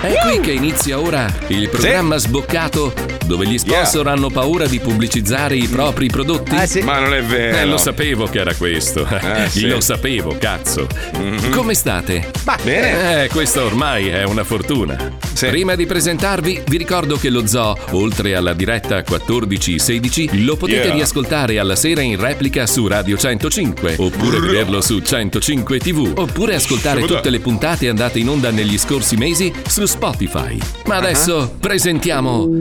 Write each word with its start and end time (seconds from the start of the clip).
È 0.00 0.12
qui 0.14 0.38
che 0.38 0.52
inizia 0.52 1.00
ora 1.00 1.26
il 1.48 1.68
programma 1.68 2.18
sboccato 2.18 3.17
dove 3.28 3.46
gli 3.46 3.58
sponsor 3.58 4.08
hanno 4.08 4.30
paura 4.30 4.66
di 4.66 4.80
pubblicizzare 4.80 5.54
i 5.54 5.68
propri 5.68 6.08
prodotti. 6.08 6.80
Ma 6.82 6.98
non 6.98 7.12
è 7.14 7.22
vero. 7.22 7.58
Eh, 7.58 7.66
lo 7.66 7.76
sapevo 7.76 8.26
che 8.26 8.38
era 8.40 8.54
questo. 8.54 9.06
Eh, 9.06 9.48
sì. 9.50 9.68
Lo 9.68 9.80
sapevo, 9.80 10.36
cazzo. 10.38 10.86
Mhm. 11.16 11.50
Come 11.50 11.74
state? 11.74 12.30
Bene. 12.62 13.24
Eh, 13.24 13.28
questa 13.28 13.62
ormai 13.62 14.08
è 14.08 14.24
una 14.24 14.44
fortuna. 14.44 15.16
Prima 15.38 15.76
di 15.76 15.86
presentarvi, 15.86 16.62
vi 16.66 16.76
ricordo 16.78 17.16
che 17.16 17.28
lo 17.30 17.46
Zoo, 17.46 17.76
oltre 17.90 18.34
alla 18.34 18.54
diretta 18.54 18.98
14-16, 19.00 20.44
lo 20.44 20.56
potete 20.56 20.76
Yeah. 20.78 20.94
riascoltare 20.94 21.58
alla 21.58 21.74
sera 21.76 22.00
in 22.02 22.18
replica 22.20 22.66
su 22.66 22.86
Radio 22.86 23.16
105, 23.16 23.96
oppure 23.98 24.38
vederlo 24.40 24.80
su 24.80 25.00
105 25.00 25.78
TV, 25.78 26.12
oppure 26.16 26.54
ascoltare 26.54 27.02
tutte 27.02 27.30
le 27.30 27.40
puntate 27.40 27.88
andate 27.88 28.18
in 28.20 28.28
onda 28.28 28.50
negli 28.50 28.78
scorsi 28.78 29.16
mesi 29.16 29.52
su 29.66 29.84
Spotify. 29.86 30.56
Ma 30.86 30.96
adesso 30.96 31.54
presentiamo 31.60 32.58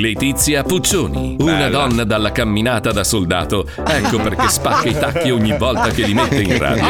Letizia 0.00 0.62
Puccioni, 0.62 1.36
una 1.38 1.52
Bella. 1.56 1.68
donna 1.68 2.04
dalla 2.04 2.30
camminata 2.32 2.92
da 2.92 3.02
soldato. 3.04 3.66
Ecco 3.86 4.18
perché 4.18 4.48
spacca 4.48 4.88
i 4.88 4.92
tacchi 4.98 5.30
ogni 5.30 5.56
volta 5.56 5.88
che 5.90 6.02
li 6.04 6.12
mette 6.14 6.42
in 6.42 6.58
radio. 6.58 6.86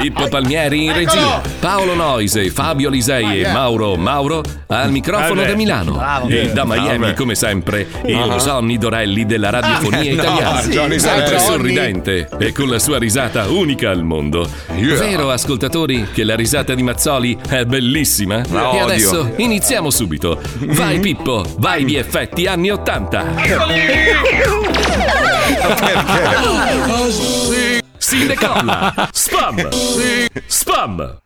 Pippo 0.00 0.28
Palmieri 0.28 0.84
in 0.84 0.92
regia, 0.94 1.40
Paolo 1.60 1.94
Noise, 1.94 2.50
Fabio 2.50 2.88
Lisei 2.90 3.42
e 3.42 3.52
Mauro 3.52 3.94
Mauro 3.96 4.42
al 4.68 4.90
microfono 4.90 5.42
da 5.44 5.54
Milano. 5.54 5.92
Bravo. 5.92 6.28
E 6.28 6.50
da 6.52 6.64
Miami, 6.64 7.14
come 7.14 7.34
sempre, 7.34 7.86
il 8.06 8.16
Ah. 8.18 8.36
Johnny 8.36 8.78
Dorelli 8.78 9.26
della 9.26 9.50
radiofonia 9.50 10.10
Ah, 10.10 10.14
italiana. 10.14 10.62
Johnny 10.62 10.98
sempre 10.98 11.38
sorridente 11.38 12.28
e 12.38 12.52
con 12.52 12.68
la 12.68 12.78
sua 12.78 12.98
risata 12.98 13.48
unica 13.48 13.90
al 13.90 14.02
mondo. 14.04 14.48
Vero, 14.74 15.30
ascoltatori, 15.30 16.08
che 16.12 16.24
la 16.24 16.34
risata 16.36 16.74
di 16.74 16.82
Mazzoli 16.82 17.36
è 17.48 17.64
bellissima? 17.64 18.42
E 18.72 18.78
adesso 18.80 19.32
iniziamo 19.36 19.90
subito. 19.90 20.40
Vai 20.58 20.98
Pippo, 21.00 21.44
vai 21.58 21.84
di 21.84 21.96
effetti 21.96 22.39
anni 22.46 22.70
80. 22.70 23.24
Si 27.98 28.26
decolla. 28.26 29.08
Spam. 29.12 29.68
Spam. 30.46 31.20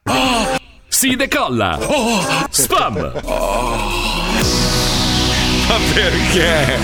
Si 0.89 1.17
decolla. 1.17 1.79
Spam. 2.51 3.13
Ma 5.67 5.77
perché? 5.93 6.79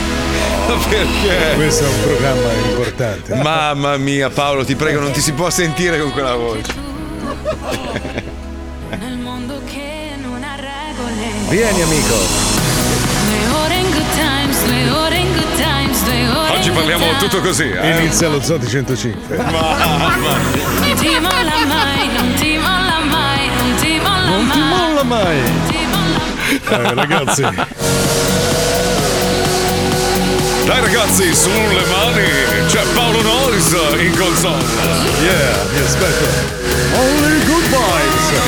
Ma 0.67 0.75
perché? 0.89 1.55
Questo 1.55 1.85
è 1.85 1.89
un 1.89 2.01
programma 2.03 2.53
importante. 2.53 3.35
Mamma 3.35 3.97
mia, 3.97 4.31
Paolo, 4.31 4.65
ti 4.65 4.75
prego, 4.75 5.01
non 5.01 5.11
ti 5.13 5.21
si 5.21 5.33
può 5.33 5.51
sentire 5.51 5.99
con 6.01 6.13
quella 6.13 6.35
voce. 6.35 6.73
Nel 8.91 9.19
mondo 9.19 9.61
che 9.67 10.15
non 10.21 10.43
ha 10.43 10.57
regole. 10.57 11.49
Vieni 11.49 11.83
amico. 11.83 12.60
Oggi 16.53 16.71
parliamo 16.73 17.05
good 17.07 17.17
tutto 17.19 17.41
così, 17.41 17.71
eh? 17.71 17.97
Inizia 17.99 18.29
lo 18.29 18.43
Zoti 18.43 18.67
105. 18.69 19.37
times. 19.37 19.47
Non 20.81 20.95
ti 20.97 21.09
molla 21.19 21.65
mai, 21.67 22.09
non 22.13 22.35
ti 22.35 22.57
molla 22.59 22.99
mai, 23.09 23.49
non 23.57 23.75
ti 23.81 23.99
molla 23.99 24.29
Non 24.29 24.49
ti 24.51 24.59
mai. 24.59 24.69
molla 24.69 25.03
mai. 25.05 25.39
Eh, 26.69 26.95
ragazzi, 26.95 27.43
Dai 30.65 30.81
ragazzi, 30.81 31.35
sulle 31.35 31.85
mani! 31.89 32.67
C'è 32.69 32.83
Paolo 32.95 33.23
Nois 33.23 33.73
in 33.99 34.17
console. 34.19 34.63
yeah, 35.23 35.57
vi 35.73 35.81
aspetto. 35.81 36.25
Only 36.95 37.45
good 37.47 37.65
vibes. 37.65 38.41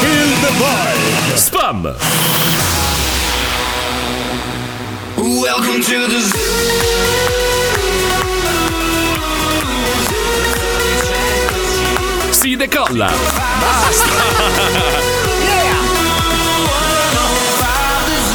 Feel 0.00 0.28
the 0.40 0.52
vibe. 0.52 1.36
Spam. 1.36 1.94
Welcome 5.22 5.80
to 5.82 6.08
the 6.08 6.20
Si 12.32 12.56
decolla. 12.56 13.08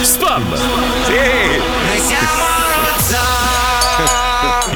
Spam. 0.01 0.45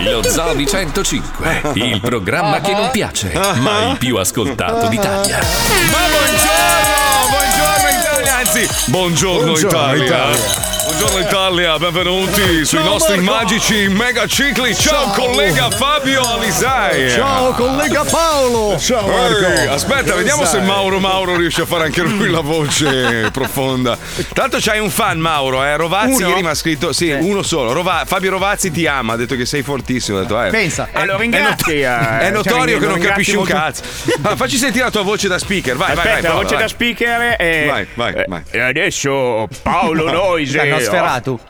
Lo 0.04 0.22
Zoo 0.30 0.54
di 0.56 0.68
105, 0.68 1.62
il 1.76 2.02
programma 2.02 2.60
che 2.60 2.74
non 2.74 2.90
piace, 2.92 3.32
ma 3.60 3.92
il 3.92 3.98
più 3.98 4.18
ascoltato 4.18 4.90
d'Italia. 4.90 5.40
Ma 5.40 5.98
buongiorno! 6.10 7.30
Buongiorno 7.30 7.88
Italia! 8.02 8.36
Anzi, 8.36 8.68
buongiorno, 8.92 9.52
Buongiorno, 9.52 9.94
Italia. 9.94 10.06
Italia. 10.06 10.71
Buongiorno 10.84 11.20
Italia, 11.20 11.78
benvenuti 11.78 12.66
sui 12.66 12.84
nostri 12.84 13.20
magici 13.20 13.88
mega 13.88 14.26
cicli. 14.26 14.74
Ciao, 14.76 15.10
collega 15.12 15.70
Fabio 15.70 16.22
Alisei. 16.22 17.12
Ciao 17.12 17.52
collega 17.54 18.04
Paolo. 18.04 18.78
Ciao 18.80 19.08
Marco. 19.08 19.46
Ehi, 19.46 19.68
aspetta, 19.68 20.16
vediamo 20.16 20.44
se? 20.46 20.60
Mauro 20.62 21.00
Mauro 21.00 21.36
riesce 21.38 21.62
a 21.62 21.66
fare 21.66 21.86
anche 21.86 22.02
lui 22.02 22.30
la 22.30 22.40
voce 22.42 23.30
profonda. 23.34 23.98
L'altro 24.34 24.60
c'hai 24.62 24.80
un 24.80 24.90
fan 24.90 25.20
Mauro, 25.20 25.64
eh? 25.64 25.76
Rovazzi 25.78 26.24
Uno? 26.24 26.30
ieri 26.30 26.42
mi 26.42 26.50
ha 26.50 26.56
scritto, 26.56 26.94
sì, 26.94 27.12
uno 27.12 27.44
solo. 27.44 27.74
Rova- 27.74 28.04
Fabio 28.06 28.32
Rovazzi 28.32 28.72
ti 28.72 28.88
ama, 28.88 29.14
ha 29.14 29.18
detto 29.18 29.36
che 29.36 29.46
sei 29.46 29.62
fortissimo. 29.62 30.18
Ha 30.18 30.22
detto, 30.22 30.42
eh, 30.44 30.50
Pensa, 30.50 30.90
è, 30.92 31.00
allora 31.00 31.20
è 31.24 31.28
not- 31.42 31.68
eh, 31.68 32.20
è 32.20 32.30
notorio 32.32 32.44
cioè, 32.44 32.80
che 32.80 32.86
non 32.86 32.94
ringrazio 32.96 33.08
capisci 33.10 33.32
un 33.32 33.38
molto- 33.38 33.54
cazzo. 33.54 33.84
Allora, 34.18 34.36
facci 34.36 34.58
sentire 34.58 34.84
la 34.86 34.92
tua 34.92 35.04
voce 35.04 35.28
da 35.28 35.38
speaker, 35.38 35.76
vai, 35.76 35.96
vai, 35.96 35.98
Aspetta, 35.98 36.14
vai. 36.14 36.22
la 36.22 36.28
Paolo, 36.30 36.42
voce 36.44 36.56
vai. 36.56 36.64
da 36.64 36.70
speaker 36.70 37.20
è. 37.38 37.66
Vai, 37.70 37.88
vai, 37.94 38.14
eh, 38.14 38.26
vai. 38.28 38.42
E 38.50 38.60
adesso 38.60 39.48
Paolo 39.62 40.10
Noise. 40.12 40.70
L'hanno 40.72 40.84
sferato. 40.84 41.40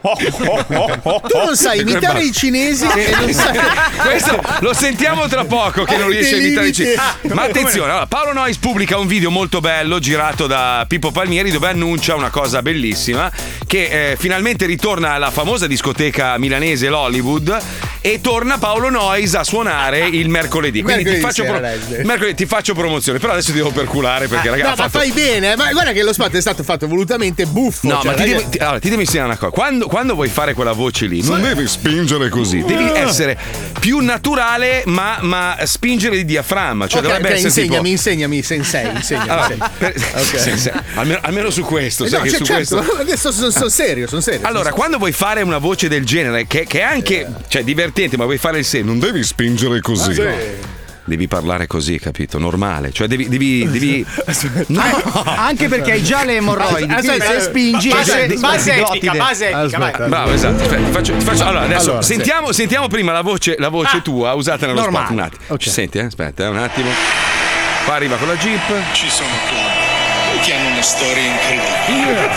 Tu 1.28 1.38
non 1.38 1.56
sai 1.56 1.80
imitare 1.80 2.22
i 2.22 2.32
cinesi 2.32 2.86
e 2.86 3.14
non 3.18 3.32
sai. 3.32 3.58
Questo 4.02 4.40
lo 4.60 4.72
sentiamo 4.72 5.26
tra 5.28 5.44
poco 5.44 5.84
che 5.84 5.96
non 5.96 6.08
riesce 6.08 6.34
a 6.34 6.38
imitare 6.38 6.68
i 6.68 6.72
cinesi. 6.72 7.00
Ma 7.32 7.42
attenzione, 7.42 7.90
allora, 7.90 8.06
Paolo 8.06 8.32
Nois 8.32 8.56
pubblica 8.56 8.98
un 8.98 9.06
video 9.06 9.30
molto 9.30 9.60
bello 9.60 9.98
girato 9.98 10.46
da 10.46 10.84
Pippo 10.88 11.10
Palmieri 11.10 11.50
dove 11.50 11.68
annuncia 11.68 12.14
una 12.14 12.30
cosa 12.30 12.62
bellissima 12.62 13.30
che 13.66 14.10
eh, 14.10 14.16
finalmente 14.16 14.66
ritorna 14.66 15.12
alla 15.12 15.30
famosa 15.30 15.66
discoteca 15.66 16.38
milanese 16.38 16.88
l'Hollywood 16.88 17.60
e 18.02 18.20
torna 18.20 18.58
Paolo 18.58 18.90
Nois 18.90 19.34
a 19.34 19.44
suonare 19.44 20.00
il 20.06 20.28
mercoledì. 20.28 20.82
Quindi 20.82 21.04
ti 21.04 21.10
Mercoledì 21.10 21.20
faccio, 21.40 21.44
sera, 21.44 21.70
pro- 21.96 22.04
mercoledì 22.04 22.34
ti 22.34 22.46
faccio 22.46 22.74
promozione, 22.74 23.18
però 23.18 23.32
adesso 23.32 23.50
ti 23.52 23.56
devo 23.56 23.70
perculare 23.70 24.26
perché 24.28 24.50
ragazzi 24.50 24.66
no, 24.68 24.74
ha 24.74 24.76
ma 24.76 24.88
fatto... 24.88 24.98
fai 24.98 25.12
bene, 25.12 25.52
eh, 25.52 25.56
ma 25.56 25.70
guarda 25.72 25.92
che 25.92 26.02
lo 26.02 26.12
spot 26.12 26.34
è 26.36 26.40
stato 26.40 26.62
fatto 26.62 26.86
volutamente 26.88 27.46
buffo. 27.46 27.86
No, 27.88 28.00
cioè, 28.02 28.10
ma 28.10 28.22
ti 28.22 28.28
devo, 28.28 28.48
ti- 28.48 28.58
allora, 28.58 28.78
ti 28.80 28.88
devo 28.88 29.00
insegnare 29.00 29.28
una 29.28 29.38
cosa. 29.38 29.52
Quando, 29.52 29.86
quando 29.86 30.14
vuoi 30.14 30.28
fare 30.28 30.52
quella 30.54 30.72
voce 30.72 31.06
lì, 31.06 31.22
non 31.22 31.40
devi 31.42 31.66
spingere 31.68 32.28
così. 32.28 32.62
Devi 32.62 32.80
Ah. 32.82 32.98
essere 32.98 33.38
più 33.78 33.98
naturale, 34.00 34.82
ma, 34.86 35.18
ma 35.20 35.56
spingere 35.64 36.16
di 36.16 36.24
diaframma. 36.24 36.86
Cioè, 36.88 36.98
Ok, 37.00 37.06
dovrebbe 37.06 37.28
ok, 37.28 37.34
essere 37.34 37.48
insegnami, 37.48 37.74
tipo. 37.76 37.88
insegnami, 37.88 38.42
sensei, 38.42 38.90
insegnami. 38.96 39.28
Allora, 39.30 39.46
sensei. 39.48 39.68
per- 39.78 39.94
Ok. 40.22 40.38
sì, 40.40 40.58
sì, 40.58 40.70
almeno, 40.94 41.20
almeno 41.22 41.50
su 41.50 41.62
questo. 41.62 42.04
Eh 42.04 42.08
sai 42.08 42.18
no, 42.18 42.24
che 42.24 42.30
cioè, 42.30 42.38
su 42.38 42.44
certo, 42.44 42.76
questo. 42.76 42.96
adesso 43.00 43.32
sono, 43.32 43.50
sono 43.50 43.68
serio, 43.68 44.06
sono 44.08 44.20
serio. 44.20 44.40
Allora, 44.46 44.72
quando 44.72 44.98
vuoi 44.98 45.12
fare 45.12 45.42
una 45.42 45.58
voce 45.58 45.88
del 45.88 46.04
genere, 46.04 46.46
che, 46.48 46.64
che 46.66 46.80
è 46.80 46.82
anche 46.82 47.26
cioè, 47.48 47.62
divertente, 47.62 47.91
ma 48.16 48.24
vuoi 48.24 48.38
fare 48.38 48.58
il 48.58 48.64
serio, 48.64 48.86
non 48.86 48.98
devi 48.98 49.22
spingere 49.22 49.80
così. 49.80 50.10
Ah, 50.10 50.14
sì. 50.14 50.20
no. 50.22 50.80
Devi 51.04 51.26
parlare 51.26 51.66
così, 51.66 51.98
capito? 51.98 52.38
Normale. 52.38 52.92
Cioè, 52.92 53.08
devi. 53.08 53.28
devi, 53.28 53.68
devi... 53.68 54.06
No, 54.68 54.82
Anche 55.24 55.66
perché 55.68 55.92
hai 55.92 56.02
già 56.04 56.22
le 56.24 56.36
emorroidi. 56.36 56.92
Aspetta, 56.92 57.24
se 57.24 57.40
spingi. 57.40 57.88
base- 57.88 58.28
se- 58.28 58.34
base 58.36 58.72
se- 58.72 58.80
etica, 58.80 59.12
base 59.12 59.48
etica. 59.50 60.06
Bravo, 60.06 60.32
esatto. 60.32 60.62
Aspetta, 60.62 60.84
ti 60.84 60.90
faccio, 60.92 61.16
ti 61.16 61.24
faccio- 61.24 61.44
allora, 61.44 61.64
adesso 61.64 61.86
Allora, 61.88 62.02
sentiamo, 62.02 62.52
sentiamo 62.52 62.86
prima 62.86 63.10
la 63.10 63.22
voce, 63.22 63.56
la 63.58 63.68
voce 63.68 64.00
tua 64.00 64.32
usata 64.34 64.66
nello 64.66 64.78
Normale. 64.80 65.04
spot. 65.06 65.18
Un 65.18 65.24
attimo. 65.24 65.42
Ok. 65.48 65.58
Ci 65.58 65.70
senti, 65.70 65.98
eh? 65.98 66.04
Aspetta, 66.04 66.44
eh, 66.44 66.48
un 66.48 66.58
attimo. 66.58 66.88
Qua 67.84 67.94
arriva 67.94 68.14
con 68.16 68.28
la 68.28 68.36
Jeep. 68.36 68.60
Ci 68.92 69.08
sono 69.10 69.28
club 69.48 70.40
che 70.44 70.54
hanno 70.54 70.68
una 70.70 70.82
storia 70.82 71.22
incredibile. 71.24 72.30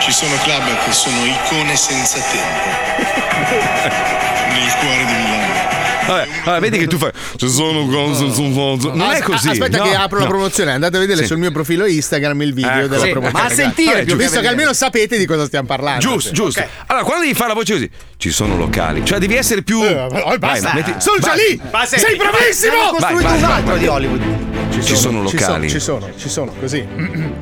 Ci 0.00 0.12
sono 0.12 0.36
club 0.44 0.62
che 0.84 0.92
sono 0.92 1.24
icone 1.26 1.74
senza 1.74 2.18
tempo. 2.30 4.28
Nel 4.50 4.74
cuore 4.80 5.04
di 5.04 5.14
Milano. 5.14 5.69
Vabbè, 6.06 6.28
allora, 6.44 6.58
vedi 6.60 6.78
che 6.78 6.86
tu 6.86 6.96
fai. 6.98 7.10
Ci 7.36 7.48
sono 7.48 7.86
cose. 7.86 8.32
sono- 8.32 8.76
Non 8.94 9.10
è 9.12 9.20
così. 9.20 9.48
Aspetta, 9.50 9.78
no, 9.78 9.84
che 9.84 9.94
apro 9.94 10.18
la 10.18 10.24
no. 10.24 10.30
promozione. 10.30 10.72
Andate 10.72 10.96
a 10.96 11.00
vedere 11.00 11.20
Sì. 11.20 11.26
sul 11.26 11.38
mio 11.38 11.50
profilo 11.50 11.86
Instagram 11.86 12.42
il 12.42 12.54
video 12.54 12.70
Ecco. 12.70 12.86
della 12.88 13.04
Sì, 13.04 13.10
promozione. 13.10 13.42
ma 13.44 13.48
a 13.50 13.54
sentire, 13.54 13.92
Vabbè, 13.92 14.04
giusto. 14.04 14.16
visto 14.16 14.40
che 14.40 14.46
almeno 14.48 14.72
sapete 14.72 15.18
di 15.18 15.26
cosa 15.26 15.44
stiamo 15.46 15.66
parlando. 15.66 16.00
Giusto, 16.00 16.28
Sì. 16.28 16.34
giusto. 16.34 16.60
Ok. 16.60 16.66
Allora, 16.86 17.04
quando 17.04 17.22
devi 17.24 17.34
fare 17.34 17.48
la 17.48 17.54
voce 17.54 17.72
così, 17.74 17.90
ci 18.16 18.30
sono 18.30 18.56
locali. 18.56 19.04
Cioè, 19.04 19.18
devi 19.18 19.36
essere 19.36 19.62
più. 19.62 19.82
Eh, 19.82 19.94
oh, 19.98 20.38
basta. 20.38 20.72
metti- 20.74 20.94
Sono 20.98 21.18
già 21.20 21.28
vai. 21.28 21.38
lì. 21.50 21.60
Base 21.70 21.98
Sei 21.98 22.16
bravissimo. 22.16 22.72
vai. 22.72 22.80
Ho 22.80 22.90
Vai, 22.90 23.00
costruito 23.00 23.22
vai, 23.28 23.34
un 23.34 23.40
vai, 23.42 23.52
altro 23.52 23.70
vai. 23.72 23.78
di 23.80 23.86
Hollywood. 23.86 24.48
Ci 24.80 24.96
sono 24.96 25.22
locali. 25.22 25.68
Ci 25.68 25.78
sono, 25.80 26.08
ci 26.16 26.28
sono, 26.28 26.54
così. 26.58 26.86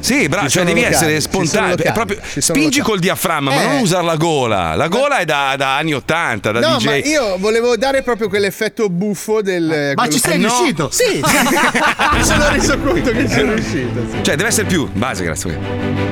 Sì, 0.01 0.29
bravo, 0.29 0.47
Ci 0.49 0.53
cioè 0.55 0.63
sono 0.63 0.65
devi 0.65 0.81
locali, 0.81 0.95
essere 0.95 1.21
ci 1.21 1.29
sono 1.31 1.45
spontaneo. 1.45 1.93
proprio, 1.93 2.17
ci 2.17 2.41
sono 2.41 2.59
spingi 2.59 2.79
locali. 2.79 2.83
col 2.83 2.99
diaframma, 2.99 3.51
ma 3.55 3.63
Eh. 3.63 3.67
non 3.67 3.77
usare 3.81 4.05
la 4.05 4.17
gola. 4.17 4.75
La 4.75 4.89
gola 4.89 5.19
è 5.19 5.25
da, 5.25 5.55
da 5.57 5.77
anni 5.77 5.95
80, 5.95 6.51
da 6.53 6.61
No, 6.61 6.77
DJ. 6.79 6.85
ma 6.85 6.97
io 6.97 7.37
volevo 7.39 7.77
dare 7.77 8.03
proprio 8.03 8.29
quelle 8.29 8.48
l'effetto 8.49 8.89
buffo 8.89 9.43
del. 9.43 9.93
Ma 9.95 10.03
quello 10.03 10.13
ci 10.13 10.19
sei 10.19 10.39
No. 10.39 10.49
riuscito? 10.49 10.89
Sì, 10.91 11.21
mi 12.13 12.25
sono 12.25 12.49
reso 12.51 12.79
conto 12.79 13.11
che 13.13 13.29
sono 13.29 13.55
riuscito. 13.55 14.01
sì. 14.11 14.17
Cioè, 14.23 14.37
deve 14.37 14.49
essere 14.49 14.67
più. 14.67 14.89
Base, 14.93 15.25
grazie. 15.25 15.59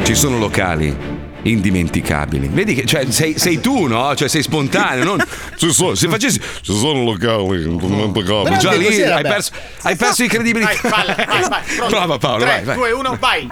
Ci 0.02 0.14
sono 0.14 0.38
locali 0.38 1.15
indimenticabili. 1.50 2.48
Vedi 2.48 2.75
che 2.75 2.84
cioè, 2.84 3.10
sei, 3.10 3.38
sei 3.38 3.60
tu, 3.60 3.87
no? 3.87 4.14
Cioè, 4.14 4.28
sei 4.28 4.43
spontaneo. 4.43 5.04
Non... 5.04 5.25
Ci 5.56 5.72
sono- 5.72 5.94
se 5.94 6.08
facessi. 6.08 6.40
Ci 6.60 6.76
sono 6.76 7.04
locali 7.04 7.64
indimenticabili. 7.64 8.58
Già 8.58 8.72
lì 8.72 9.02
hai 9.02 9.22
perso, 9.22 9.50
hai 9.82 9.96
perso 9.96 10.22
i 10.22 10.28
credibilità. 10.28 10.88
Vai, 10.88 11.06
vai, 11.06 11.26
vai, 11.26 11.48
vai. 11.48 11.62
Pronto? 11.76 11.96
Prova 11.96 12.19
Paolo, 12.19 12.44
3, 12.44 12.46
vai, 12.46 12.64
vai. 12.64 12.76
2, 12.76 12.90
1, 12.93 13.16
vai. 13.20 13.48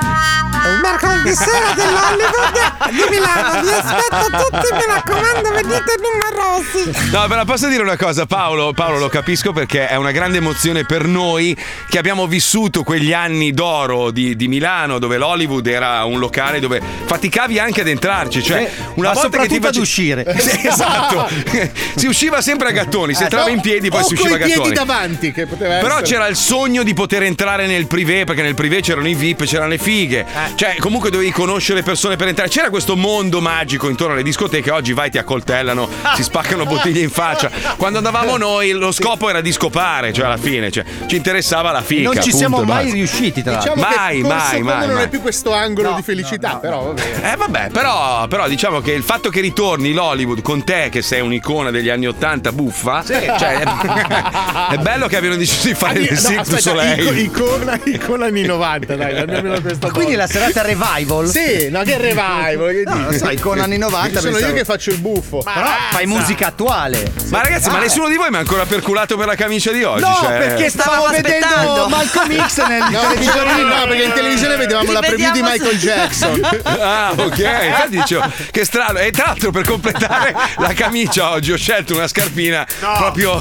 Mercoledì 0.82 1.34
sera 1.34 1.72
dell'Hollywood 1.74 2.90
di 2.90 3.04
Milano. 3.10 3.62
Vi 3.62 3.68
aspetto 3.68 4.48
tutti, 4.48 4.74
mi 4.74 4.84
raccomando, 4.86 5.50
venite 5.52 5.94
numerosi. 6.00 7.10
No, 7.10 7.26
però 7.28 7.44
posso 7.44 7.68
dire 7.68 7.82
una 7.82 7.96
cosa, 7.96 8.26
Paolo? 8.26 8.72
Paolo, 8.72 8.98
lo 8.98 9.08
capisco 9.08 9.52
perché 9.52 9.88
è 9.88 9.96
una 9.96 10.10
grande 10.10 10.38
emozione 10.38 10.84
per 10.84 11.06
noi 11.06 11.56
che 11.88 11.98
abbiamo 11.98 12.26
vissuto 12.26 12.82
quegli 12.82 13.12
anni 13.12 13.52
d'oro 13.52 14.10
di, 14.10 14.36
di 14.36 14.48
Milano, 14.48 14.98
dove 14.98 15.16
l'Hollywood 15.18 15.66
era 15.66 16.04
un 16.04 16.18
locale 16.18 16.60
dove 16.60 16.80
faticavi 17.04 17.58
anche 17.58 17.83
ad 17.84 17.90
entrarci. 17.90 18.42
Cioè, 18.42 18.70
una 18.94 19.08
ma 19.08 19.14
volta 19.14 19.38
che 19.38 19.46
ti 19.48 19.54
soprattutto 19.54 19.56
ad 19.56 19.74
face- 19.74 19.80
uscire. 19.80 20.36
Sì, 20.44 20.66
esatto. 20.66 21.28
si 21.96 22.06
usciva 22.06 22.40
sempre 22.42 22.68
a 22.68 22.70
gattoni, 22.72 23.14
si 23.14 23.22
entrava 23.22 23.48
in 23.50 23.60
piedi, 23.60 23.88
poi 23.88 24.00
o 24.00 24.04
si 24.04 24.14
usciva 24.14 24.34
a 24.34 24.38
coi 24.38 24.46
piedi 24.46 24.58
gattoni. 24.70 24.74
davanti, 24.74 25.32
che 25.32 25.46
poteva 25.46 25.76
Però 25.76 25.94
essere. 25.94 26.06
c'era 26.06 26.26
il 26.26 26.36
sogno 26.36 26.82
di 26.82 26.92
poter 26.94 27.22
entrare 27.22 27.66
nel 27.66 27.86
privé, 27.86 28.24
perché 28.24 28.42
nel 28.42 28.54
privé 28.54 28.80
c'erano 28.80 29.08
i 29.08 29.14
VIP, 29.14 29.44
c'erano 29.44 29.68
le 29.70 29.78
fighe. 29.78 30.24
Cioè, 30.54 30.76
comunque 30.78 31.10
dovevi 31.10 31.30
conoscere 31.30 31.82
persone 31.82 32.16
per 32.16 32.28
entrare. 32.28 32.48
C'era 32.50 32.68
questo 32.70 32.96
mondo 32.96 33.40
magico 33.40 33.88
intorno 33.88 34.14
alle 34.14 34.22
discoteche. 34.22 34.70
Oggi 34.70 34.92
vai, 34.92 35.10
ti 35.10 35.18
accoltellano, 35.18 35.88
si 36.16 36.22
spaccano 36.22 36.64
bottiglie 36.66 37.00
in 37.00 37.10
faccia. 37.10 37.50
Quando 37.76 37.98
andavamo 37.98 38.36
noi, 38.36 38.72
lo 38.72 38.92
scopo 38.92 39.28
era 39.28 39.40
di 39.40 39.52
scopare, 39.52 40.12
cioè 40.12 40.26
alla 40.26 40.36
fine, 40.36 40.70
cioè, 40.70 40.84
ci 41.06 41.16
interessava 41.16 41.70
la 41.70 41.82
figa. 41.82 42.02
Non 42.12 42.14
ci 42.14 42.30
punto, 42.30 42.36
siamo 42.36 42.62
mai 42.62 42.82
basta. 42.84 42.92
riusciti, 42.94 43.42
tra 43.42 43.52
l'altro. 43.52 43.74
Diciamo 43.74 43.94
Mai, 43.96 44.20
mai, 44.22 44.58
Como 44.60 44.64
mai, 44.74 44.86
non 44.86 44.94
mai. 44.96 45.04
è 45.04 45.08
più 45.08 45.20
questo 45.20 45.52
angolo 45.52 45.92
di 45.94 46.02
felicità, 46.02 46.56
però 46.56 46.82
vabbè. 46.84 47.32
Eh 47.32 47.36
vabbè, 47.36 47.63
però, 47.72 48.26
però 48.28 48.48
diciamo 48.48 48.80
che 48.80 48.92
il 48.92 49.02
fatto 49.02 49.30
che 49.30 49.40
ritorni 49.40 49.92
l'Hollywood 49.92 50.42
con 50.42 50.64
te, 50.64 50.88
che 50.90 51.02
sei 51.02 51.20
un'icona 51.20 51.70
degli 51.70 51.88
anni 51.88 52.06
Ottanta 52.06 52.52
buffa, 52.52 53.02
cioè, 53.04 53.24
è, 53.24 54.72
è 54.74 54.76
bello 54.78 55.06
che 55.06 55.16
abbiano 55.16 55.36
deciso 55.36 55.66
di 55.68 55.74
fare 55.74 55.98
Ah, 55.98 56.02
il 56.02 56.10
no, 56.12 56.16
Cirque 56.18 56.36
aspetta, 56.40 56.60
Soleil. 56.60 57.18
ico- 57.18 57.42
icona, 57.44 57.80
icona 57.84 58.26
anni 58.26 58.44
90, 58.44 58.96
dai, 58.96 59.18
almeno 59.18 59.60
questa 59.60 59.90
Quindi 59.90 60.14
la 60.14 60.26
serata 60.26 60.62
revival? 60.62 61.28
Sì, 61.28 61.68
no, 61.70 61.82
che 61.82 61.96
revival, 61.98 62.70
che 62.70 62.82
No, 62.86 63.04
lo 63.10 63.12
sai, 63.12 63.36
con 63.38 63.58
anni 63.60 63.78
90 63.78 64.18
Sono 64.20 64.30
io 64.30 64.36
pensavo- 64.38 64.54
che 64.56 64.64
faccio 64.64 64.90
il 64.90 64.98
buffo. 64.98 65.38
Però 65.42 65.66
fai 65.90 66.06
musica 66.06 66.48
attuale. 66.48 67.12
Ma 67.28 67.42
ragazzi, 67.42 67.68
ma 67.70 67.76
Ah. 67.78 67.80
nessuno 67.80 68.08
di 68.08 68.16
voi 68.16 68.30
mi 68.30 68.36
ha 68.36 68.40
ancora 68.40 68.64
perculato 68.64 69.16
per 69.16 69.26
la 69.26 69.34
camicia 69.34 69.70
di 69.72 69.82
oggi? 69.82 70.02
No, 70.02 70.16
cioè- 70.20 70.38
perché 70.38 70.68
stavamo 70.70 71.06
Stavamo 71.06 71.22
vedendo. 71.22 71.88
Malcolm 71.88 72.46
X 72.46 72.66
nel 72.66 72.82
No, 72.90 73.00
televisorino. 73.00 73.68
no, 73.76 73.86
perché 73.86 74.02
in 74.04 74.12
televisione 74.12 74.56
vedevamo 74.56 74.92
la 74.92 75.00
preview 75.00 75.32
di 75.32 75.42
Michael 75.42 75.78
su- 75.78 75.86
Jackson. 75.86 76.40
Ah, 76.64 77.12
ok. 77.16 77.53
Infatti 77.62 77.96
dicevo, 77.96 78.32
che 78.50 78.64
strano. 78.64 78.98
E 78.98 79.10
tra 79.10 79.26
l'altro, 79.26 79.50
per 79.50 79.64
completare 79.66 80.34
la 80.58 80.72
camicia, 80.72 81.30
oggi 81.30 81.52
ho 81.52 81.56
scelto 81.56 81.94
una 81.94 82.08
scarpina 82.08 82.66
proprio, 82.78 83.40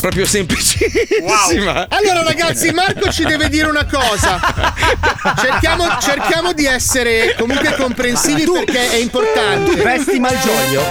proprio 0.00 0.26
semplicissima. 0.26 1.86
Allora, 1.88 2.22
ragazzi, 2.22 2.70
Marco 2.72 3.10
ci 3.10 3.24
deve 3.24 3.48
dire 3.48 3.68
una 3.68 3.86
cosa. 3.86 4.40
Cerchiamo, 5.38 5.86
cerchiamo 6.00 6.52
di 6.52 6.66
essere 6.66 7.34
comunque 7.38 7.74
comprensivi 7.76 8.44
perché 8.50 8.90
è 8.90 8.96
importante. 8.96 9.74
Vesti 9.82 10.18
Malgioglio? 10.18 10.82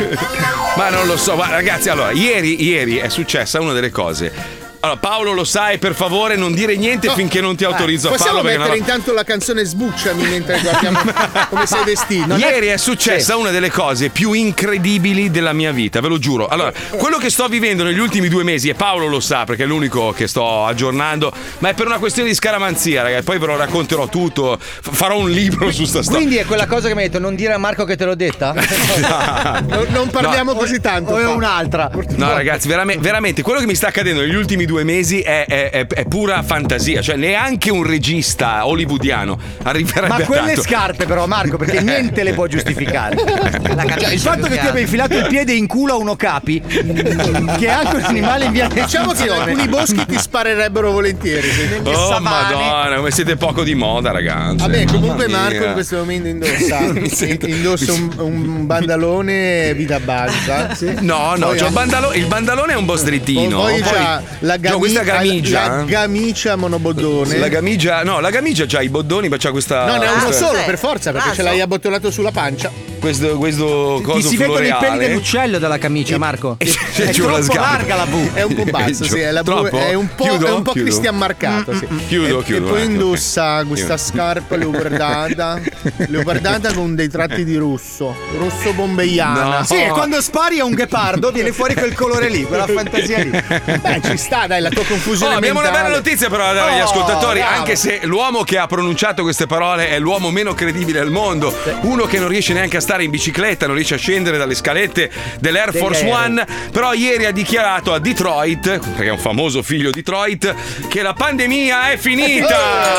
Ma 0.75 0.89
non 0.89 1.05
lo 1.07 1.17
so, 1.17 1.35
ma 1.35 1.49
ragazzi, 1.49 1.89
allora, 1.89 2.11
ieri, 2.11 2.63
ieri 2.63 2.97
è 2.97 3.09
successa 3.09 3.59
una 3.59 3.73
delle 3.73 3.91
cose. 3.91 4.63
Allora, 4.85 4.99
Paolo 4.99 5.31
lo 5.31 5.43
sai, 5.43 5.77
per 5.79 5.95
favore 5.95 6.35
non 6.35 6.53
dire 6.53 6.75
niente 6.75 7.09
finché 7.09 7.41
non 7.41 7.55
ti 7.55 7.63
autorizzo 7.63 8.07
a 8.07 8.11
Possiamo 8.11 8.37
farlo. 8.37 8.49
perché 8.49 8.57
mettere 8.59 8.77
non- 8.79 8.87
intanto 8.87 9.13
la 9.13 9.23
canzone 9.23 9.63
Sbucciami 9.63 10.23
mentre 10.27 10.59
guardiamo 10.59 10.99
come 11.49 11.65
sei 11.65 11.83
vestito? 11.83 12.35
Ieri 12.35 12.67
è 12.67 12.77
successa 12.77 13.35
una 13.35 13.49
delle 13.49 13.71
cose 13.71 14.09
più 14.09 14.33
incredibili 14.33 15.31
della 15.31 15.53
mia 15.53 15.71
vita, 15.71 15.99
ve 16.01 16.07
lo 16.07 16.17
giuro. 16.19 16.47
Allora, 16.47 16.71
quello 16.97 17.17
che 17.17 17.29
sto 17.29 17.47
vivendo 17.47 17.83
negli 17.83 17.97
ultimi 17.99 18.27
due 18.27 18.43
mesi, 18.43 18.69
e 18.69 18.73
Paolo 18.75 19.07
lo 19.07 19.19
sa 19.19 19.43
perché 19.45 19.63
è 19.63 19.65
l'unico 19.65 20.11
che 20.11 20.27
sto 20.27 20.65
aggiornando, 20.65 21.31
ma 21.59 21.69
è 21.69 21.73
per 21.73 21.87
una 21.87 21.97
questione 21.97 22.29
di 22.29 22.35
scaramanzia, 22.35 23.01
ragazzi. 23.01 23.23
Poi 23.23 23.39
ve 23.39 23.45
lo 23.47 23.55
racconterò 23.57 24.07
tutto, 24.07 24.57
f- 24.59 24.89
farò 24.91 25.17
un 25.17 25.29
libro 25.31 25.71
su 25.71 25.85
sta 25.85 26.01
storia. 26.03 26.19
Quindi 26.19 26.37
è 26.37 26.45
quella 26.45 26.67
cosa 26.67 26.87
che 26.87 26.93
mi 26.95 27.01
hai 27.01 27.07
detto, 27.09 27.19
non 27.19 27.35
dire 27.35 27.53
a 27.53 27.57
Marco 27.57 27.85
che 27.85 27.95
te 27.95 28.05
l'ho 28.05 28.15
detta? 28.15 28.53
Non, 29.65 29.87
non 29.89 30.09
parliamo 30.09 30.53
così 30.53 30.79
tanto. 30.79 31.13
O 31.13 31.17
è 31.17 31.25
un'altra? 31.25 31.89
No, 32.15 32.33
ragazzi, 32.33 32.67
veramente, 32.67 33.01
veramente, 33.01 33.41
quello 33.41 33.59
che 33.59 33.65
mi 33.65 33.75
sta 33.75 33.87
accadendo 33.87 34.21
negli 34.21 34.35
ultimi 34.35 34.65
due 34.65 34.74
mesi 34.83 35.21
è, 35.21 35.45
è- 35.45 35.69
è- 35.69 35.87
è 35.87 36.05
pura 36.05 36.41
fantasia. 36.43 37.01
Cioè, 37.01 37.15
neanche 37.15 37.69
un 37.71 37.83
regista 37.83 38.65
hollywoodiano 38.67 39.37
arriverebbe 39.63 40.07
Ma 40.07 40.15
a 40.15 40.21
quelle 40.21 40.45
tanto. 40.47 40.61
scarpe 40.61 41.05
però 41.05 41.25
Marco 41.27 41.57
perché 41.57 41.81
niente 41.81 42.23
le 42.23 42.33
può 42.33 42.47
giustificare 42.47 43.15
Cioè, 43.99 44.13
il 44.13 44.19
fatto 44.19 44.47
che 44.47 44.59
ti 44.59 44.67
abbia 44.67 44.81
infilato 44.81 45.15
il 45.17 45.27
piede 45.27 45.53
in 45.53 45.67
culo 45.67 45.93
a 45.93 45.97
uno 45.97 46.15
capi 46.15 46.61
che 46.61 47.65
è 47.65 47.69
anche 47.69 47.95
un 47.95 48.03
animale 48.03 48.45
in 48.45 48.51
via 48.51 48.67
di 48.67 48.81
Diciamo 48.81 49.11
che 49.13 49.23
in 49.23 49.29
alcuni 49.31 49.67
boschi 49.67 50.05
ti 50.05 50.17
sparerebbero 50.17 50.91
volentieri. 50.91 51.47
Oh 51.83 51.93
savane. 52.07 52.55
madonna, 52.55 52.95
come 52.97 53.11
siete 53.11 53.35
poco 53.35 53.63
di 53.63 53.73
moda, 53.75 54.11
ragazzi. 54.11 54.57
Vabbè, 54.57 54.85
comunque 54.85 55.27
Mamma 55.27 55.43
Marco 55.43 55.57
mia. 55.59 55.67
in 55.67 55.73
questo 55.73 55.95
momento 55.97 56.27
indossa, 56.27 56.79
sento- 57.15 57.47
indossa 57.47 57.91
un, 57.93 58.09
un 58.17 58.65
bandalone 58.65 59.73
vita 59.73 59.99
bassa. 59.99 60.73
sì. 60.75 60.93
No, 60.99 61.33
no, 61.35 61.49
ha- 61.49 61.55
il, 61.55 61.67
bandalo- 61.71 62.13
il 62.13 62.25
bandalone 62.25 62.73
è 62.73 62.75
un 62.75 62.85
po' 62.85 62.95
strettino. 62.97 63.57
Poi, 63.59 63.79
Poi 63.81 63.91
c'ha 63.91 64.21
la, 64.39 64.57
c'ho 64.71 64.77
questa 64.77 65.01
gami- 65.03 65.27
camicia. 65.29 65.67
la 65.67 65.83
gamicia 65.83 66.55
monoboddone. 66.55 67.37
La 67.37 67.49
camicia, 67.49 68.03
no, 68.03 68.19
la 68.19 68.29
camicia 68.31 68.65
c'ha 68.67 68.81
i 68.81 68.89
boddoni, 68.89 69.29
ma 69.29 69.37
c'ha 69.37 69.51
questa. 69.51 69.85
No, 69.85 69.97
ne 69.97 70.07
ha 70.07 70.11
uno 70.13 70.23
questa- 70.25 70.47
solo 70.47 70.59
per 70.65 70.77
forza 70.77 71.11
perché 71.11 71.27
Raso. 71.29 71.39
ce 71.41 71.43
l'hai 71.43 71.61
abbottolato 71.61 72.11
sulla 72.11 72.31
pancia. 72.31 72.71
Questo, 72.99 73.37
questo 73.37 73.95
Ti 73.97 74.03
coso 74.03 74.27
si 74.29 74.37
vedono 74.37 74.65
i 74.65 74.75
peli 74.79 74.97
dell'uccello 74.97 75.59
dalla 75.59 75.77
camicia, 75.77 76.17
Marco. 76.17 76.55
E 76.57 76.65
c'è 76.93 77.03
È 77.03 77.05
la 77.05 77.11
troppo 77.11 77.41
sgabia. 77.43 77.61
larga 77.61 77.95
la 77.95 78.05
V. 78.05 78.33
È 78.33 78.41
un 78.41 78.55
po' 78.55 78.63
basso, 78.63 79.03
sì, 79.03 79.19
è, 79.19 79.31
la 79.31 79.43
bu- 79.43 79.51
Troppo? 79.51 79.77
è 79.77 79.93
un 79.93 80.09
po', 80.15 80.23
Chiudo? 80.23 80.47
è 80.47 80.51
un 80.51 80.61
po' 80.63 80.71
Chiudo. 80.71 80.87
Cristian 80.87 81.15
marcato. 81.17 81.73
Sì. 81.75 81.87
Chiudo, 82.07 82.39
e, 82.39 82.43
chiudo, 82.43 82.65
E 82.65 82.69
poi 82.69 82.81
ecco, 82.81 82.89
indossa 82.91 83.59
ok. 83.59 83.67
questa 83.67 83.95
Chiudo. 83.95 84.09
scarpa 84.11 84.55
leopardata, 84.55 85.61
leopardata 86.07 86.73
con 86.73 86.95
dei 86.95 87.07
tratti 87.09 87.43
di 87.43 87.55
rosso, 87.57 88.15
rosso 88.39 88.73
bombeiana. 88.73 89.59
No. 89.59 89.63
Sì, 89.65 89.75
e 89.83 89.89
quando 89.89 90.19
spari 90.21 90.59
a 90.59 90.65
un 90.65 90.73
ghepardo 90.73 91.29
viene 91.31 91.51
fuori 91.51 91.75
quel 91.75 91.93
colore 91.93 92.29
lì, 92.29 92.43
quella 92.43 92.65
fantasia 92.65 93.19
lì. 93.19 93.29
Beh, 93.29 94.01
ci 94.03 94.17
sta, 94.17 94.44
dai, 94.47 94.61
la 94.61 94.69
tua 94.69 94.83
Oh, 94.83 94.85
confusione 94.85 95.35
abbiamo 95.35 95.59
una 95.59 95.71
bella 95.71 95.89
notizia 95.89 96.29
però 96.29 96.45
da 96.45 96.53
dare 96.53 96.71
agli 96.73 96.79
Oh, 96.81 96.83
ascoltatori, 96.85 97.39
bravo. 97.39 97.55
anche 97.57 97.75
se 97.75 97.99
l'uomo 98.03 98.43
che 98.43 98.57
ha 98.57 98.67
pronunciato 98.67 99.23
queste 99.23 99.47
parole 99.47 99.89
è 99.89 99.99
l'uomo 99.99 100.29
meno 100.31 100.53
credibile 100.53 100.99
al 100.99 101.09
mondo, 101.11 101.53
uno 101.81 102.05
che 102.05 102.19
non 102.19 102.27
riesce 102.27 102.53
neanche 102.53 102.77
a 102.77 102.81
stare 102.81 103.03
in 103.03 103.09
bicicletta, 103.09 103.65
non 103.65 103.75
riesce 103.75 103.95
a 103.95 103.97
scendere 103.97 104.37
dalle 104.37 104.55
scalette 104.55 105.09
dell'Air 105.39 105.71
Degli 105.71 105.81
Force 105.81 106.03
aerei. 106.05 106.13
One, 106.25 106.45
però 106.71 106.93
ieri 106.93 107.25
ha 107.25 107.31
dichiarato 107.31 107.93
a 107.93 107.99
Detroit, 107.99 108.79
perché 108.79 109.05
è 109.05 109.11
un 109.11 109.17
famoso 109.19 109.63
figlio 109.63 109.89
Detroit, 109.91 110.53
che 110.87 111.01
la 111.01 111.13
pandemia 111.13 111.91
è 111.91 111.97
finita! 111.97 112.55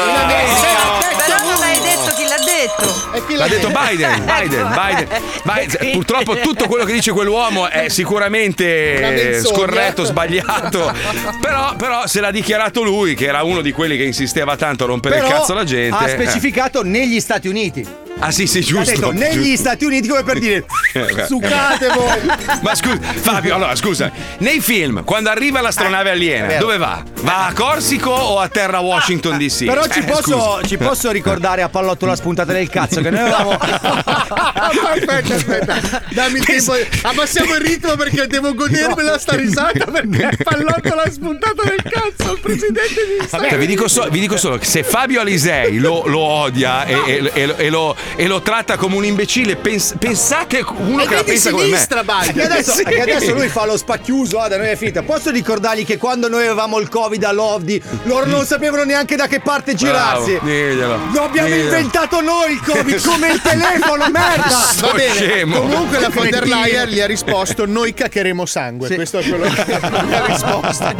in 0.08 0.16
America. 0.16 1.14
Però 1.26 1.38
non 1.52 1.62
hai 1.62 1.80
detto 1.80 2.14
chi 2.14 2.24
l'ha 2.24 2.36
detto. 2.44 3.24
Chi 3.26 3.34
L'ha 3.34 3.48
detto 3.48 3.66
detto? 3.68 3.80
Biden, 3.86 4.24
Biden, 4.24 4.68
Biden. 4.74 5.08
Biden. 5.42 5.90
Purtroppo 5.92 6.36
tutto 6.38 6.66
quello 6.68 6.84
che 6.84 6.92
dice 6.92 7.12
quell'uomo 7.12 7.68
è 7.68 7.88
sicuramente 7.88 9.40
scorretto, 9.42 10.04
sbagliato. 10.04 10.92
Però, 11.40 11.76
però 11.76 12.06
se 12.06 12.20
l'ha 12.20 12.30
dichiarato 12.30 12.82
lui, 12.82 13.14
che 13.14 13.26
era 13.26 13.42
uno 13.42 13.60
di 13.60 13.72
quelli 13.72 13.96
che 13.96 14.04
insisteva 14.04 14.56
tanto 14.56 14.84
a 14.84 14.86
rompere 14.86 15.16
Però 15.16 15.26
il 15.26 15.32
cazzo 15.32 15.52
alla 15.52 15.64
gente. 15.64 15.96
ha 15.96 16.08
eh. 16.08 16.12
specificato 16.12 16.82
negli 16.82 17.20
Stati 17.20 17.48
Uniti. 17.48 18.05
Ah 18.18 18.30
sì, 18.30 18.46
sì, 18.46 18.58
Ha 18.58 18.62
giusto. 18.62 18.94
detto 18.94 19.12
negli 19.12 19.42
giusto. 19.50 19.56
Stati 19.56 19.84
Uniti 19.84 20.08
come 20.08 20.22
per 20.22 20.38
dire 20.38 20.64
Eh, 20.96 21.24
sucate 21.26 21.88
voi. 21.88 22.20
Ma 22.62 22.74
scusa, 22.74 22.98
Fabio, 23.02 23.54
allora 23.54 23.74
scusa, 23.76 24.10
nei 24.38 24.60
film, 24.60 25.04
quando 25.04 25.28
arriva 25.28 25.60
l'astronave 25.60 26.10
aliena, 26.10 26.46
vero. 26.46 26.60
dove 26.60 26.78
va? 26.78 27.02
Va 27.20 27.46
a 27.48 27.52
Corsico 27.52 28.08
o 28.10 28.38
a 28.38 28.48
terra 28.48 28.78
Washington 28.78 29.36
DC? 29.36 29.64
Però 29.66 29.86
ci 29.88 29.98
Eh, 29.98 30.04
posso, 30.04 30.60
ci 30.66 30.78
posso 30.78 31.10
ricordare 31.10 31.60
a 31.60 31.68
pallotto 31.68 32.06
la 32.06 32.16
spuntata 32.16 32.52
del 32.54 32.70
cazzo 32.70 33.02
che 33.02 33.10
noi 33.10 33.20
avevamo 33.20 33.50
aspetta, 33.60 35.34
aspetta, 35.34 36.02
dammi 36.10 36.38
il 36.38 36.44
tempo. 36.44 36.72
Abbassiamo 37.02 37.54
il 37.54 37.60
ritmo 37.60 37.94
perché 37.96 38.26
devo 38.26 38.54
godermela 38.54 39.18
sta 39.18 39.36
risata 39.36 39.84
perché 39.86 40.36
Pallotto 40.42 40.94
l'ha 40.94 41.10
spuntata 41.10 41.62
nel 41.64 41.82
cazzo 41.82 42.32
il 42.32 42.40
presidente 42.40 42.94
di 43.18 43.26
Stati 43.26 43.48
Cioè, 43.48 43.58
vi, 43.58 43.66
dico 43.66 43.88
so- 43.88 44.08
vi 44.10 44.20
dico 44.20 44.36
solo 44.36 44.58
che 44.58 44.64
se 44.64 44.82
Fabio 44.82 45.20
Alisei 45.20 45.78
lo, 45.78 46.04
lo 46.06 46.20
odia 46.20 46.84
e, 46.84 46.94
e- 47.06 47.30
e- 47.34 47.54
e 47.56 47.68
lo, 47.70 47.94
e 48.14 48.26
lo 48.26 48.40
tratta 48.42 48.76
come 48.76 48.96
un 48.96 49.04
imbecille. 49.04 49.56
Pens- 49.56 49.94
pensate 49.98 50.64
uno 50.76 51.02
E 51.02 51.06
che 51.06 51.14
la 51.16 51.22
di 51.22 51.30
pensa 51.30 51.50
come 51.50 51.62
me. 51.64 51.68
sinistra, 51.70 52.02
Biden. 52.04 52.34
Che 52.34 52.42
adesso, 52.42 52.72
Sì. 52.76 52.84
che 52.84 53.00
adesso 53.00 53.32
lui 53.32 53.48
fa 53.48 53.64
lo 53.66 53.76
spacchiuso, 53.76 54.38
ah, 54.40 54.48
da 54.48 54.56
noi 54.58 54.68
è 54.68 54.76
finita. 54.76 55.02
Posso 55.02 55.30
ricordargli 55.30 55.84
che 55.84 55.96
quando 55.96 56.28
noi 56.28 56.44
avevamo 56.46 56.78
il 56.78 56.88
Covid 56.88 57.22
all'Ovdi, 57.24 57.82
loro 58.04 58.26
non 58.26 58.44
sapevano 58.44 58.84
neanche 58.84 59.16
da 59.16 59.26
che 59.26 59.40
parte 59.40 59.74
girarsi. 59.74 60.32
Bravo, 60.32 60.46
diglielo, 60.46 60.98
Lo 61.12 61.22
abbiamo 61.22 61.48
diglielo. 61.48 61.64
inventato 61.64 62.20
noi 62.20 62.52
il 62.52 62.60
Covid 62.60 63.04
come 63.04 63.28
il 63.28 63.40
telefono, 63.40 64.04
merda! 64.10 64.70
Va 64.80 64.92
bene, 64.92 65.14
scemo. 65.14 65.60
comunque 65.60 65.98
la 66.00 66.08
von 66.10 66.28
der 66.30 66.46
Leyen 66.46 66.88
gli 66.88 67.00
ha 67.00 67.06
risposto 67.06 67.66
noi 67.66 67.94
caccheremo 67.94 68.44
sangue. 68.46 68.94
Questo 68.94 69.18
è 69.18 69.28
quello 69.28 69.44
che 69.48 69.64
gli 69.66 70.12
ha 70.12 70.24
risposto. 70.26 70.94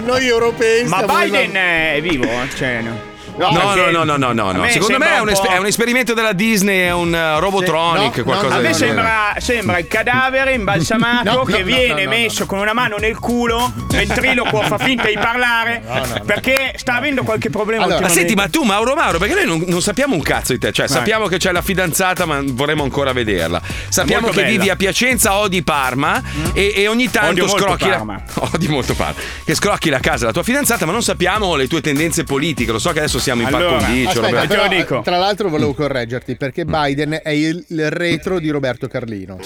Noi 0.04 0.26
europei 0.26 0.84
Ma 0.84 1.02
Biden 1.02 1.52
è 1.54 1.98
vivo? 2.02 2.26
Cioè, 2.56 2.80
no. 2.80 3.09
No, 3.48 3.74
no, 3.74 3.90
no, 3.90 4.04
no, 4.04 4.16
no, 4.16 4.32
no, 4.32 4.48
a 4.48 4.52
no. 4.52 4.60
me 4.60 4.70
Secondo 4.70 4.98
me 4.98 5.14
è 5.14 5.20
un, 5.20 5.30
esper- 5.30 5.54
è 5.54 5.58
un 5.58 5.66
esperimento 5.66 6.12
della 6.12 6.32
Disney, 6.32 6.80
è 6.80 6.92
un 6.92 7.12
uh, 7.12 7.40
Robotronic, 7.40 8.18
No, 8.18 8.22
qualcosa 8.24 8.54
A 8.54 8.58
del 8.58 8.70
me 8.70 8.76
genere. 8.76 8.76
sembra, 8.76 9.34
sembra 9.38 9.78
il 9.78 9.86
cadavere 9.88 10.52
imbalsamato 10.60 11.30
No, 11.30 11.36
no, 11.38 11.44
che 11.44 11.58
no, 11.60 11.64
viene 11.64 12.04
no, 12.04 12.10
no, 12.10 12.16
messo 12.16 12.46
con 12.46 12.58
una 12.58 12.72
mano 12.72 12.96
nel 12.98 13.18
culo, 13.18 13.72
ventriloquo 13.88 14.62
fa 14.62 14.78
finta 14.78 15.06
di 15.08 15.14
parlare 15.14 15.82
perché 16.24 16.74
sta 16.76 16.96
avendo 16.96 17.22
qualche 17.22 17.50
problema. 17.50 17.84
Allora, 17.84 18.00
Ma 18.00 18.08
senti, 18.08 18.34
ma 18.34 18.48
tu 18.48 18.62
Mauro 18.62 18.94
Mauro, 18.94 19.18
perché 19.18 19.34
noi 19.34 19.46
non, 19.46 19.64
non 19.66 19.80
sappiamo 19.80 20.14
un 20.14 20.22
cazzo 20.22 20.52
di 20.52 20.58
te, 20.58 20.72
cioè 20.72 20.86
sappiamo 20.86 21.26
che 21.26 21.38
c'è 21.38 21.52
la 21.52 21.62
fidanzata 21.62 22.26
ma 22.26 22.40
vorremmo 22.44 22.82
ancora 22.82 23.12
vederla. 23.12 23.60
Sappiamo 23.88 24.26
molto 24.26 24.36
che 24.36 24.44
bella. 24.44 24.56
vivi 24.58 24.70
a 24.70 24.76
Piacenza, 24.76 25.36
odi 25.36 25.62
Parma 25.62 26.22
e, 26.52 26.74
e 26.76 26.86
ogni 26.88 27.10
tanto 27.10 27.48
scrocchi 27.48 27.88
la... 27.88 27.98
Che 29.44 29.54
scrocchi 29.54 29.88
la 29.90 29.98
casa 30.00 30.18
della 30.20 30.32
tua 30.32 30.42
fidanzata 30.42 30.86
ma 30.86 30.92
non 30.92 31.02
sappiamo 31.02 31.54
le 31.54 31.66
tue 31.66 31.80
tendenze 31.80 32.24
politiche. 32.24 32.72
Lo 32.72 32.78
so 32.78 32.92
che 32.92 32.98
adesso 32.98 33.18
siamo 33.18 33.29
in 33.38 33.48
par 33.48 33.54
Allora, 33.60 33.76
condicio, 33.78 34.08
Aspetta, 34.08 34.26
Roberto. 34.28 34.48
te 34.48 34.56
lo 34.56 34.62
però, 34.68 34.74
dico. 34.80 35.00
tra 35.02 35.16
l'altro 35.18 35.48
volevo 35.48 35.74
correggerti 35.74 36.36
perché 36.36 36.64
Biden 36.64 37.20
è 37.22 37.30
il, 37.30 37.64
il 37.68 37.90
retro 37.90 38.38
di 38.38 38.50
Roberto 38.50 38.88
Carlino. 38.88 39.38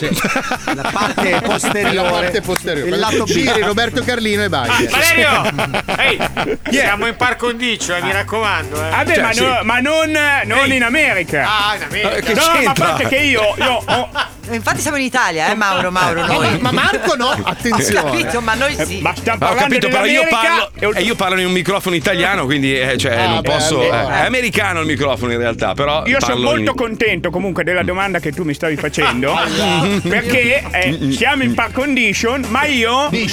La 0.75 0.91
parte 0.93 1.31
La 1.31 1.41
posteriore. 1.41 2.11
parte 2.11 2.41
posteriore. 2.41 2.89
Il 2.91 2.99
lato 2.99 3.25
B. 3.25 3.27
Giri 3.27 3.61
Roberto 3.63 4.03
Carlino 4.05 4.43
e 4.45 4.49
Biden. 4.49 4.91
Valerio! 4.91 5.83
Ehi, 5.99 6.59
siamo 6.71 7.07
in 7.07 7.17
par 7.17 7.37
condicio, 7.37 7.95
eh, 7.95 8.03
mi 8.03 8.13
raccomando. 8.13 8.77
Eh. 8.77 8.91
Vabbè, 8.91 9.15
Cioè, 9.15 9.23
ma, 9.23 9.33
sì. 9.33 9.41
no- 9.43 9.61
ma 9.63 9.79
non, 9.81 10.17
non 10.45 10.73
in 10.73 10.83
America. 10.83 11.47
Ah, 11.47 11.77
in 11.77 11.83
America. 11.83 12.15
Eh, 12.17 12.23
che 12.23 12.35
no, 12.35 12.41
ma 12.45 12.53
a 12.53 12.57
c'entra? 12.57 12.85
parte 12.87 13.07
che 13.09 13.17
io, 13.17 13.55
io 13.59 13.83
ho- 13.85 14.09
Infatti 14.51 14.81
siamo 14.83 14.99
in 14.99 15.05
Italia, 15.05 15.51
eh, 15.51 15.55
Mauro, 15.55 15.91
Mauro, 15.91 16.27
noi. 16.27 16.59
Ma 16.61 16.71
Marco 16.71 17.15
no, 17.17 17.29
Ho 17.33 17.41
attenzione. 17.45 18.11
capito, 18.11 18.41
ma 18.43 18.53
noi 18.55 18.77
sì. 18.85 19.01
ma 19.01 19.15
stiamo 19.17 19.39
Ma 19.41 19.47
ho 19.47 19.55
parlando 19.55 19.75
capito, 19.75 19.89
però 19.89 20.05
io 20.05 20.27
parlo, 20.29 20.71
e 20.95 21.01
io 21.03 21.15
parlo 21.15 21.41
in 21.41 21.47
un 21.47 21.53
microfono 21.53 21.95
italiano, 21.97 22.45
quindi 22.45 22.79
eh, 22.79 22.99
cioè, 22.99 23.15
Ah, 23.23 23.27
non 23.29 23.41
beh, 23.41 23.49
posso. 23.51 23.74
Allora. 23.81 24.19
eh, 24.19 24.23
è 24.23 24.27
americano 24.27 24.81
il 24.81 24.87
microfono 24.87 25.33
in 25.33 25.39
realtà, 25.39 25.75
però. 25.75 26.05
Io 26.07 26.19
sono 26.21 26.41
molto 26.41 26.71
in- 26.71 26.77
contento 26.77 27.31
comunque 27.31 27.65
della 27.65 27.83
domanda 27.83 28.19
che 28.19 28.33
tu 28.33 28.43
mi 28.45 28.55
stavi 28.55 28.77
facendo 28.77 29.35
perché 30.09 30.63
eh, 30.71 31.11
siamo 31.13 31.43
in 31.43 31.55
par 31.55 31.73
condition, 31.73 32.45
ma 32.49 32.65
io 32.67 33.09
È 33.11 33.27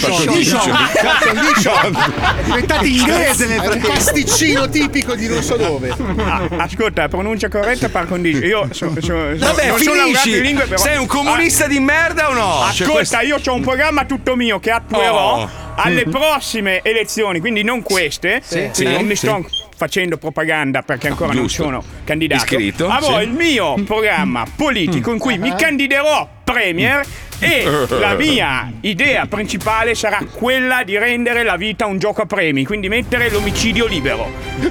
diventato 2.43 2.85
inglese 2.85 3.47
nel 3.47 3.57
un 3.59 3.63
frattempo. 3.63 3.87
pasticcino 3.89 4.69
tipico 4.69 5.15
di 5.15 5.27
non 5.27 5.41
so 5.43 5.55
dove. 5.57 5.93
Ah, 6.17 6.47
ascolta, 6.57 7.07
pronuncia 7.07 7.49
corretta 7.49 7.89
par 7.89 8.07
condition. 8.07 8.43
Io 8.43 8.67
so- 8.71 8.91
so- 8.99 9.01
so- 9.01 9.13
Vabbè, 9.37 9.67
non 9.67 9.77
sono 9.79 9.95
laureato 9.95 10.19
finisci! 10.21 10.37
in 10.37 10.41
lingue, 10.43 10.65
però 10.65 10.79
Sei 10.81 10.97
un 10.97 11.05
comunista 11.05 11.67
di 11.67 11.79
merda 11.79 12.29
o 12.29 12.33
no? 12.33 12.61
Ah, 12.61 12.71
Cioè, 12.71 12.87
Ascolta, 12.87 12.91
questo- 12.93 13.19
io 13.21 13.37
ho 13.43 13.53
un 13.53 13.61
programma 13.61 14.05
tutto 14.05 14.35
mio 14.35 14.59
che 14.59 14.71
attuerò 14.71 15.39
Oh. 15.41 15.49
Alle 15.75 16.05
prossime 16.05 16.81
elezioni, 16.83 17.39
quindi 17.39 17.63
non 17.63 17.81
queste. 17.81 18.41
Sì, 18.43 18.83
non 18.83 19.05
mi 19.05 19.15
sì. 19.15 19.27
sto 19.27 19.45
facendo 19.75 20.17
propaganda 20.17 20.83
perché 20.83 21.07
ancora 21.07 21.33
Giusto. 21.33 21.63
non 21.63 21.81
sono 21.81 21.93
candidato. 22.03 22.43
Iscritto, 22.43 22.87
Avrò 22.87 23.17
sì. 23.17 23.23
il 23.23 23.31
mio 23.31 23.73
programma 23.83 24.45
politico 24.55 25.11
in 25.11 25.17
cui 25.17 25.37
mi 25.37 25.53
candiderò 25.55 26.27
premier 26.43 27.03
e 27.39 27.63
la 27.89 28.13
mia 28.19 28.71
idea 28.81 29.25
principale 29.25 29.95
sarà 29.95 30.19
quella 30.31 30.83
di 30.83 30.97
rendere 30.97 31.43
la 31.43 31.55
vita 31.55 31.87
un 31.87 31.97
gioco 31.97 32.21
a 32.21 32.25
premi, 32.27 32.63
quindi 32.63 32.87
mettere 32.89 33.31
l'omicidio 33.31 33.87
libero. 33.87 34.29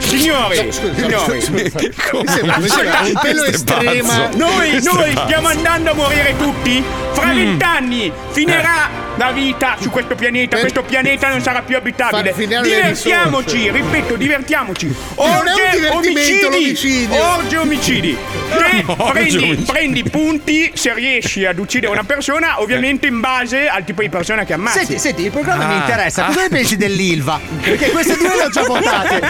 Signori, 0.00 0.70
signori, 0.70 1.44
un 1.48 3.20
pelo 3.22 3.44
estrema. 3.44 4.28
noi, 4.34 4.82
noi 4.82 5.12
stiamo 5.16 5.48
andando 5.48 5.92
a 5.92 5.94
morire 5.94 6.36
tutti. 6.36 6.84
Fra 7.12 7.32
vent'anni 7.32 8.12
finirà 8.32 9.03
la 9.16 9.30
vita 9.32 9.76
su 9.80 9.90
questo 9.90 10.14
pianeta. 10.14 10.50
Per- 10.56 10.60
Questo 10.60 10.82
pianeta 10.82 11.28
non 11.28 11.40
sarà 11.42 11.62
più 11.62 11.76
abitabile. 11.76 12.32
Divertiamoci, 12.36 13.70
ripeto, 13.70 14.16
divertiamoci. 14.16 14.94
Orge, 15.16 15.88
omicidi. 15.92 17.08
Orge 17.10 17.56
omicidi. 17.56 18.16
Te 18.48 18.84
Orge 18.86 19.12
prendi, 19.12 19.36
omicidi. 19.36 19.62
prendi 19.64 20.02
punti 20.10 20.70
se 20.74 20.92
riesci 20.94 21.44
ad 21.44 21.58
uccidere 21.58 21.92
una 21.92 22.04
persona, 22.04 22.60
ovviamente 22.60 23.06
in 23.06 23.20
base 23.20 23.68
al 23.68 23.84
tipo 23.84 24.02
di 24.02 24.08
persona 24.08 24.44
che 24.44 24.52
ammazzi. 24.54 24.78
Senti, 24.78 24.98
senti, 24.98 25.22
il 25.24 25.30
programma 25.30 25.66
mi 25.66 25.74
Ah. 25.74 25.78
interessa. 25.78 26.24
Cosa 26.24 26.42
ne 26.42 26.48
pensi 26.48 26.76
dell'Ilva? 26.76 27.40
Perché 27.60 27.90
queste 27.90 28.16
due 28.16 28.34
le 28.36 28.42
ho 28.44 28.48
già 28.50 28.62
votate. 28.62 29.22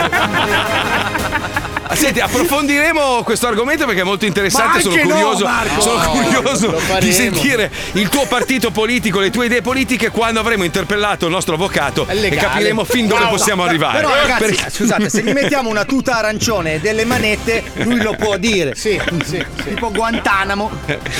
Senti, 1.95 2.21
approfondiremo 2.21 3.23
questo 3.23 3.47
argomento 3.47 3.87
perché 3.87 4.01
è 4.01 4.05
molto 4.05 4.25
interessante. 4.27 4.81
Sono 4.81 4.97
no, 4.97 5.03
curioso, 5.03 5.45
Marco! 5.45 5.81
sono 5.81 6.03
No, 6.03 6.11
curioso 6.11 6.73
faremo. 6.73 7.01
di 7.01 7.13
sentire 7.13 7.71
il 7.93 8.09
tuo 8.09 8.27
partito 8.27 8.71
politico, 8.71 9.21
le 9.21 9.31
tue 9.31 9.47
idee 9.47 9.63
politiche 9.63 10.11
quando 10.11 10.41
avremo 10.41 10.65
interpellato 10.65 11.27
il 11.27 11.31
nostro 11.31 11.55
avvocato 11.55 12.07
e 12.09 12.29
capiremo 12.31 12.85
fin 12.85 13.07
dove 13.07 13.27
possiamo 13.29 13.65
arrivare. 13.65 13.99
Però 14.01 14.15
ragazzi, 14.15 14.45
Perché- 14.45 14.71
scusate, 14.71 15.09
se 15.09 15.23
gli 15.23 15.33
mettiamo 15.33 15.69
una 15.71 15.85
tuta 15.85 16.17
arancione 16.19 16.75
e 16.75 16.81
delle 16.81 17.05
manette, 17.05 17.63
lui 17.85 18.01
lo 18.03 18.15
può 18.17 18.37
dire. 18.37 18.75
Sì, 18.75 19.01
sì, 19.25 19.45
sì. 19.63 19.65
Tipo 19.75 19.91
Guantanamo. 19.91 20.71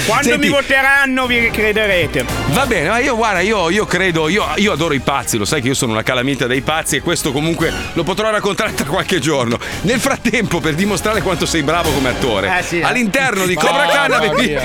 Quando 0.07 0.29
Senti- 0.31 0.47
mi 0.47 0.49
voteranno 0.53 1.27
vi 1.27 1.51
crederete. 1.51 2.25
Va 2.49 2.67
bene, 2.67 2.89
ma 2.89 2.99
io 2.99 3.17
guarda, 3.17 3.41
io, 3.41 3.71
io 3.71 3.87
credo, 3.87 4.29
io, 4.29 4.45
io 4.57 4.73
adoro 4.73 4.95
i 4.95 5.01
pazzi, 5.01 5.37
lo 5.37 5.45
sai 5.45 5.61
che 5.63 5.69
io 5.69 5.75
sono 5.75 5.93
una 5.93 6.03
calamita 6.03 6.47
dei 6.47 6.61
pazzi 6.61 6.97
e 6.97 7.01
questo 7.01 7.33
comunque 7.33 7.73
lo 7.93 8.03
potrò 8.03 8.31
raccontare 8.31 8.75
tra 8.75 8.85
qualche 8.87 9.19
giorno. 9.21 9.59
Nel 9.83 10.01
frattempo, 10.01 10.61
per 10.65 10.75
dimostrare 10.75 11.21
quanto 11.21 11.45
sei 11.45 11.63
bravo 11.63 11.91
come 11.93 12.09
attore, 12.09 12.59
Eh, 12.59 12.63
sì, 12.63 12.79
eh. 12.79 12.85
all'interno 12.85 13.45
di 13.45 13.55
Cobra 13.55 13.87
Khan 13.87 14.13
avevi, 14.13 14.59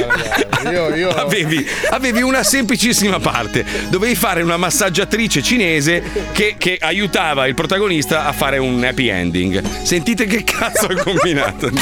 io- 0.71 0.95
io- 0.95 1.09
avevi, 1.13 1.67
avevi 1.89 2.21
una 2.21 2.41
semplicissima 2.41 3.19
parte. 3.19 3.65
Dovevi 3.89 4.15
fare 4.15 4.41
una 4.41 4.55
massaggiatrice 4.55 5.43
cinese 5.43 6.01
che, 6.31 6.55
che 6.57 6.77
aiutava 6.79 7.47
il 7.47 7.53
protagonista 7.53 8.25
a 8.25 8.31
fare 8.31 8.59
un 8.59 8.81
happy 8.81 9.09
ending. 9.09 9.61
Sentite 9.83 10.25
che 10.25 10.45
cazzo 10.45 10.85
ha 10.85 10.95
combinato. 11.03 11.69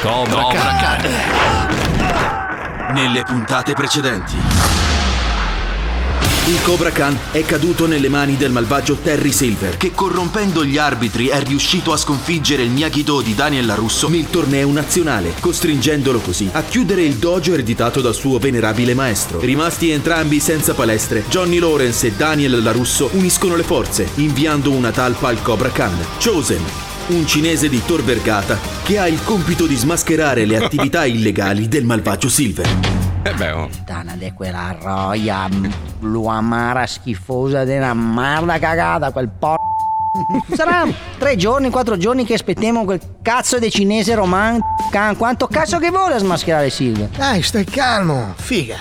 Cobra 0.00 0.46
Khan. 0.48 1.08
Nelle 2.94 3.22
puntate 3.22 3.74
precedenti. 3.74 4.32
Il 6.50 6.60
Cobra 6.62 6.90
Khan 6.90 7.16
è 7.30 7.44
caduto 7.44 7.86
nelle 7.86 8.08
mani 8.08 8.36
del 8.36 8.50
malvagio 8.50 8.96
Terry 8.96 9.30
Silver, 9.30 9.76
che 9.76 9.92
corrompendo 9.92 10.64
gli 10.64 10.78
arbitri 10.78 11.28
è 11.28 11.40
riuscito 11.44 11.92
a 11.92 11.96
sconfiggere 11.96 12.64
il 12.64 12.70
Miyagi-Do 12.70 13.20
di 13.20 13.36
Daniel 13.36 13.66
LaRusso 13.66 14.08
nel 14.08 14.28
torneo 14.28 14.72
nazionale, 14.72 15.34
costringendolo 15.38 16.18
così 16.18 16.48
a 16.50 16.64
chiudere 16.64 17.04
il 17.04 17.14
dojo 17.14 17.52
ereditato 17.52 18.00
dal 18.00 18.16
suo 18.16 18.40
venerabile 18.40 18.94
maestro. 18.94 19.38
Rimasti 19.38 19.90
entrambi 19.90 20.40
senza 20.40 20.74
palestre, 20.74 21.22
Johnny 21.28 21.60
Lawrence 21.60 22.08
e 22.08 22.12
Daniel 22.16 22.60
LaRusso 22.60 23.10
uniscono 23.12 23.54
le 23.54 23.62
forze, 23.62 24.08
inviando 24.16 24.72
una 24.72 24.90
talpa 24.90 25.28
al 25.28 25.40
Cobra 25.42 25.70
Khan, 25.70 25.96
Chosen, 26.20 26.64
un 27.10 27.28
cinese 27.28 27.68
di 27.68 27.80
Tor 27.86 28.02
Vergata 28.02 28.58
che 28.82 28.98
ha 28.98 29.06
il 29.06 29.22
compito 29.22 29.66
di 29.66 29.76
smascherare 29.76 30.44
le 30.46 30.56
attività 30.56 31.04
illegali 31.06 31.68
del 31.68 31.84
malvagio 31.84 32.28
Silver. 32.28 33.09
Eh 33.22 33.34
beh, 33.34 33.50
oh. 33.52 33.66
Puttana 33.66 34.14
di 34.16 34.32
quella 34.32 34.74
roia 34.80 35.46
luamara 36.00 36.86
schifosa 36.86 37.64
della 37.64 37.92
merda 37.92 38.58
cagata, 38.58 39.10
quel 39.10 39.28
po'. 39.28 39.56
Sarà 40.56 40.86
tre 41.18 41.36
giorni, 41.36 41.68
quattro 41.70 41.96
giorni 41.98 42.24
che 42.24 42.34
aspettiamo 42.34 42.84
quel 42.84 43.00
cazzo 43.20 43.58
di 43.58 43.70
cinese 43.70 44.14
roman. 44.14 44.58
can- 44.90 45.16
Quanto 45.16 45.46
cazzo 45.46 45.78
che 45.78 45.90
vuole 45.90 46.14
a 46.14 46.18
smascherare 46.18 46.70
Silvia? 46.70 47.08
Dai, 47.14 47.42
stai 47.42 47.64
calmo, 47.64 48.32
figa. 48.36 48.76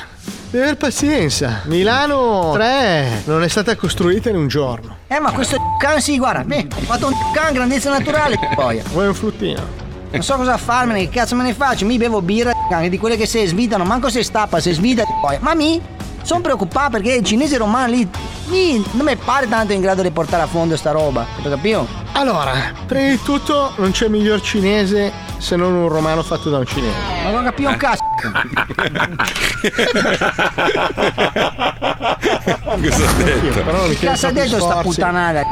Devi 0.50 0.64
aver 0.64 0.78
pazienza. 0.78 1.62
Milano 1.66 2.52
3 2.54 3.24
non 3.26 3.44
è 3.44 3.48
stata 3.50 3.76
costruita 3.76 4.30
in 4.30 4.38
un 4.38 4.48
giorno. 4.48 4.96
Eh, 5.08 5.20
ma 5.20 5.32
questo 5.32 5.58
can 5.78 6.00
sì, 6.02 6.18
guarda, 6.18 6.44
beh, 6.44 6.68
ho 6.76 6.80
fatto 6.82 7.08
un 7.08 7.14
can 7.34 7.54
grandezza 7.54 7.90
naturale, 7.92 8.40
poi. 8.56 8.82
Vuoi 8.94 9.08
un 9.08 9.14
fruttino? 9.14 9.88
Non 10.12 10.24
so 10.24 10.38
cosa 10.38 10.58
farmene, 10.58 11.02
che 11.02 11.10
cazzo 11.10 11.36
me 11.36 11.44
ne 11.44 11.54
faccio? 11.54 11.86
Mi 11.86 11.98
bevo 11.98 12.22
birra, 12.22 12.52
anche 12.72 12.90
di 12.90 12.98
quelle 12.98 13.16
che 13.16 13.28
si 13.28 13.46
svitano, 13.46 13.84
manco 13.84 14.10
si 14.10 14.24
stappa, 14.24 14.60
si 14.60 14.72
svita 14.72 15.04
poi. 15.22 15.38
Ma 15.40 15.54
mi 15.54 15.80
sono 16.24 16.42
preoccupato 16.42 16.92
perché 16.92 17.14
il 17.14 17.24
cinese 17.24 17.58
romano 17.58 17.94
lì, 17.94 18.10
mi, 18.48 18.84
non 18.94 19.06
mi 19.06 19.16
pare 19.16 19.48
tanto 19.48 19.74
in 19.74 19.82
grado 19.82 20.02
di 20.02 20.10
portare 20.10 20.42
a 20.44 20.48
fondo 20.48 20.76
sta 20.76 20.92
roba, 20.92 21.28
capito? 21.44 21.88
Allora, 22.14 22.52
prima 22.88 23.10
di 23.10 23.22
tutto 23.22 23.74
non 23.78 23.92
c'è 23.92 24.08
miglior 24.08 24.42
cinese 24.42 25.12
se 25.40 25.56
non 25.56 25.74
un 25.74 25.88
romano 25.88 26.22
fatto 26.22 26.50
da 26.50 26.58
un 26.60 26.66
cinese. 26.66 26.96
non 27.32 27.44
capivo 27.44 27.70
un 27.70 27.78
cazzo. 27.78 28.04
Cosa 32.80 33.10
ha 33.10 33.14
detto? 33.24 33.64
Però 33.64 33.88
mi 33.88 33.96
cazzo 33.96 34.28
ha 34.28 34.32
detto 34.32 34.60
sta 34.60 34.82
puttanata? 34.82 35.44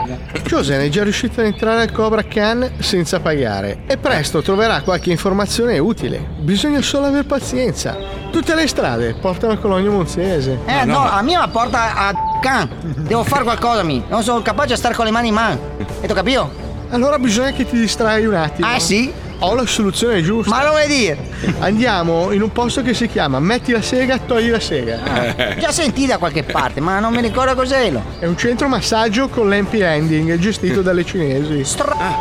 Chosen 0.50 0.82
è 0.82 0.89
già 0.89 1.03
riuscito 1.03 1.39
ad 1.39 1.48
entrare 1.48 1.82
al 1.82 1.91
Cobra 1.91 2.24
Khan 2.24 2.74
senza 2.79 3.20
pagare 3.20 3.79
e 3.88 3.98
presto 3.98 4.41
troverà 4.41 4.82
qualche 4.82 5.12
informazione 5.12 5.77
utile. 5.79 6.25
Bisogna 6.39 6.82
solo 6.82 7.08
aver 7.08 7.25
pazienza. 7.25 7.96
Tutte 8.32 8.53
le 8.56 8.67
strade 8.67 9.15
portano 9.15 9.53
a 9.53 9.58
Cologno 9.58 9.91
Monzese. 9.91 10.60
Eh 10.65 10.84
no, 10.86 11.00
a 11.10 11.22
mia 11.22 11.46
mi 11.46 11.51
porta 11.51 11.96
a 11.96 12.13
can. 12.41 12.70
Devo 12.98 13.24
fare 13.24 13.44
qualcosa 13.44 13.84
mi. 13.84 14.03
Non 14.10 14.22
sono 14.24 14.41
capace 14.41 14.74
a 14.74 14.77
stare 14.77 14.94
con 14.94 15.06
le 15.06 15.12
mani 15.12 15.29
in 15.29 15.34
mano. 15.34 15.60
E 16.01 16.08
tu 16.08 16.13
capito? 16.13 16.65
Allora 16.89 17.17
bisogna 17.20 17.51
che 17.51 17.65
ti 17.65 17.77
distrai 17.79 18.25
un 18.25 18.36
attimo. 18.36 18.67
Ah, 18.67 18.79
sì? 18.79 19.12
Ho 19.39 19.53
la 19.53 19.65
soluzione 19.67 20.24
giusta. 20.24 20.50
Ma 20.50 20.63
lo 20.63 20.72
vuoi 20.72 20.88
dire? 20.88 21.17
Andiamo 21.60 22.32
in 22.32 22.41
un 22.41 22.51
posto 22.51 22.82
che 22.82 22.96
si 22.96 23.08
chiama 23.08 23.39
Metti 23.39 23.72
la 23.72 23.84
sega, 23.84 24.17
togli 24.17 24.50
la 24.50 24.60
sega. 24.60 25.56
Già 25.60 25.72
sentita 25.72 26.13
da 26.13 26.17
qualche 26.17 26.44
parte, 26.44 26.79
ma 26.79 27.00
non 27.00 27.13
mi 27.13 27.22
ricordo 27.22 27.53
cos'è. 27.53 27.91
lo. 27.91 28.03
È 28.20 28.25
un 28.25 28.36
centro 28.36 28.67
massaggio 28.67 29.27
con 29.27 29.48
l'happy 29.48 29.82
ending 29.82 30.38
gestito 30.39 30.82
dalle 30.82 31.06
cinesi. 31.06 31.63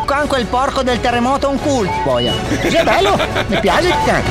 Can 0.04 0.26
quel 0.26 0.44
porco 0.46 0.82
del 0.82 1.00
terremoto 1.00 1.48
un 1.48 1.58
cult, 1.58 1.90
boia. 2.04 2.32
Sì, 2.68 2.76
è 2.76 2.84
bello, 2.84 3.18
mi 3.46 3.60
piace 3.60 3.88
il. 4.04 4.22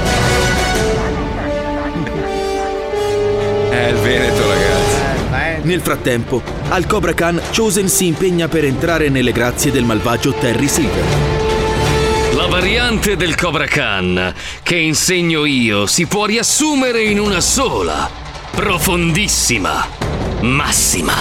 È 3.70 3.88
il 3.88 3.96
Veneto, 3.96 4.48
ragazzi. 4.48 5.64
Nel 5.64 5.82
frattempo, 5.82 6.44
al 6.70 6.86
Cobra 6.86 7.14
Khan, 7.14 7.42
Chosen 7.56 7.90
si 7.90 8.06
impegna 8.06 8.48
per 8.48 8.66
entrare 8.66 9.10
nelle 9.10 9.32
grazie 9.32 9.72
del 9.72 9.84
malvagio 9.84 10.32
Terry 10.34 10.68
Silver. 10.68 11.35
La 12.36 12.48
variante 12.48 13.16
del 13.16 13.34
Cobra 13.34 13.66
Khan 13.66 14.34
che 14.62 14.76
insegno 14.76 15.46
io 15.46 15.86
si 15.86 16.06
può 16.06 16.26
riassumere 16.26 17.02
in 17.02 17.18
una 17.18 17.40
sola, 17.40 18.10
profondissima, 18.52 19.88
massima. 20.42 21.14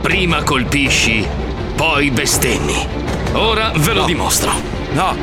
Prima 0.00 0.44
colpisci, 0.44 1.26
poi 1.74 2.12
bestemmi. 2.12 2.86
Ora 3.32 3.72
ve 3.74 3.92
lo 3.94 4.04
dimostro. 4.04 4.52
No. 4.92 5.16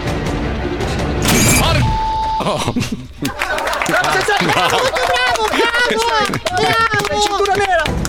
Oh. 2.39 2.73
Cintura 7.21 7.53
nera. 7.55 8.08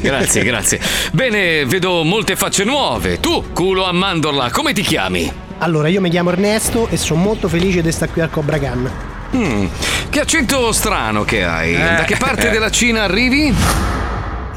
Grazie, 0.00 0.42
grazie. 0.42 0.80
Bene, 1.12 1.64
vedo 1.66 2.02
molte 2.04 2.36
facce 2.36 2.64
nuove. 2.64 3.20
Tu, 3.20 3.52
culo 3.52 3.84
a 3.84 3.92
mandorla, 3.92 4.50
come 4.50 4.72
ti 4.72 4.82
chiami? 4.82 5.30
Allora, 5.58 5.88
io 5.88 6.00
mi 6.00 6.10
chiamo 6.10 6.30
Ernesto 6.30 6.88
e 6.88 6.96
sono 6.96 7.20
molto 7.20 7.48
felice 7.48 7.82
di 7.82 7.92
stare 7.92 8.10
qui 8.12 8.20
al 8.20 8.30
Cobra 8.30 8.58
Khan. 8.58 8.90
Hmm, 9.34 9.66
che 10.10 10.20
accento 10.20 10.72
strano 10.72 11.24
che 11.24 11.44
hai. 11.44 11.74
Eh. 11.74 11.78
Da 11.78 12.04
che 12.04 12.16
parte 12.16 12.50
della 12.50 12.70
Cina 12.70 13.02
arrivi? 13.02 13.52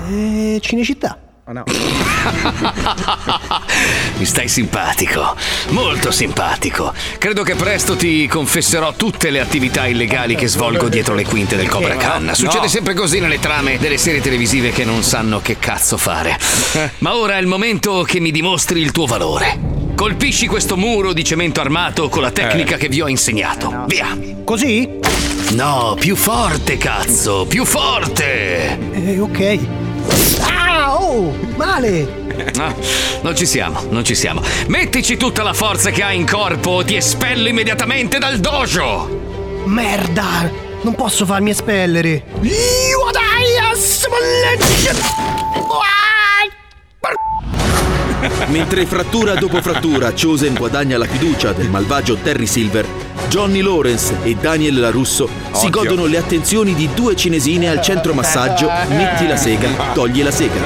Eh, 0.09 0.59
Cinecittà. 0.61 1.17
Mi 4.17 4.25
stai 4.25 4.49
simpatico, 4.49 5.33
molto 5.69 6.11
simpatico. 6.11 6.93
Credo 7.17 7.43
che 7.43 7.55
presto 7.55 7.95
ti 7.95 8.27
confesserò 8.27 8.91
tutte 8.93 9.29
le 9.29 9.39
attività 9.39 9.87
illegali 9.87 10.35
che 10.35 10.47
svolgo 10.47 10.89
dietro 10.89 11.15
le 11.15 11.23
quinte 11.23 11.55
del 11.55 11.69
Cobra 11.69 11.95
Khan. 11.95 12.31
Succede 12.33 12.65
No. 12.65 12.67
sempre 12.67 12.93
così 12.93 13.21
nelle 13.21 13.39
trame 13.39 13.77
delle 13.77 13.97
serie 13.97 14.19
televisive 14.19 14.71
che 14.71 14.83
non 14.83 15.03
sanno 15.03 15.39
che 15.39 15.57
cazzo 15.57 15.95
fare. 15.95 16.37
Ma 16.99 17.15
ora 17.15 17.37
è 17.37 17.39
il 17.39 17.47
momento 17.47 18.01
che 18.01 18.19
mi 18.19 18.31
dimostri 18.31 18.81
il 18.81 18.91
tuo 18.91 19.05
valore. 19.05 19.57
Colpisci 19.95 20.47
questo 20.47 20.75
muro 20.75 21.13
di 21.13 21.23
cemento 21.23 21.61
armato 21.61 22.09
con 22.09 22.23
la 22.23 22.31
tecnica 22.31 22.75
che 22.75 22.89
vi 22.89 22.99
ho 22.99 23.07
insegnato. 23.07 23.85
Via. 23.87 24.17
Così? 24.43 24.89
No, 25.51 25.95
più 25.97 26.17
forte, 26.17 26.75
cazzo, 26.77 27.45
più 27.47 27.63
forte. 27.63 28.77
Eh, 28.91 29.17
ok. 29.19 29.59
Oh, 31.09 31.33
male. 31.55 32.25
Non 33.23 33.35
ci 33.35 33.45
siamo, 33.45 33.83
non 33.89 34.03
ci 34.03 34.13
siamo. 34.13 34.41
Mettici 34.67 35.17
tutta 35.17 35.41
la 35.41 35.53
forza 35.53 35.89
che 35.89 36.03
hai 36.03 36.17
in 36.17 36.27
corpo 36.27 36.69
o 36.69 36.83
ti 36.83 36.95
espello 36.95 37.47
immediatamente 37.47 38.19
dal 38.19 38.37
dojo! 38.39 39.63
Merda, 39.65 40.49
non 40.81 40.93
posso 40.93 41.25
farmi 41.25 41.49
espellere. 41.49 42.23
Io 42.41 43.09
dai, 43.11 43.47
Mentre 48.47 48.85
frattura 48.85 49.35
dopo 49.35 49.61
frattura 49.61 50.13
Chosen 50.13 50.53
guadagna 50.53 50.97
la 50.97 51.05
fiducia 51.05 51.53
del 51.53 51.69
malvagio 51.69 52.15
Terry 52.15 52.45
Silver, 52.45 52.85
Johnny 53.27 53.61
Lawrence 53.61 54.15
e 54.23 54.35
Daniel 54.35 54.79
LaRusso 54.79 55.27
si 55.51 55.65
Occhio. 55.65 55.69
godono 55.69 56.05
le 56.05 56.17
attenzioni 56.17 56.73
di 56.73 56.89
due 56.93 57.15
cinesine 57.15 57.69
al 57.69 57.81
centro 57.81 58.13
massaggio 58.13 58.69
Metti 58.89 59.27
la 59.27 59.35
sega, 59.35 59.69
togli 59.93 60.23
la 60.23 60.31
sega. 60.31 60.59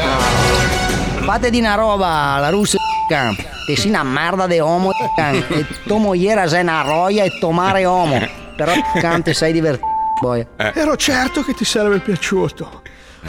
Fate 1.23 1.49
di 1.49 1.59
una 1.59 1.75
roba, 1.75 2.37
la 2.39 2.49
russa. 2.49 2.77
Che 3.65 3.75
si 3.75 3.89
una 3.89 4.03
merda 4.03 4.47
de 4.47 4.59
homo. 4.59 4.89
E 5.15 5.65
tu 5.85 5.97
mogliera 5.97 6.47
sei 6.47 6.61
una 6.61 6.81
roia 6.81 7.23
e 7.23 7.37
tomare 7.39 7.85
homo. 7.85 8.19
Però 8.55 8.73
can 8.99 9.21
te 9.21 9.33
sei 9.33 9.53
divertito, 9.53 9.87
boia. 10.19 10.45
Ero 10.73 10.95
certo 10.95 11.43
che 11.43 11.53
ti 11.53 11.63
sarebbe 11.63 11.99
piaciuto. 11.99 12.81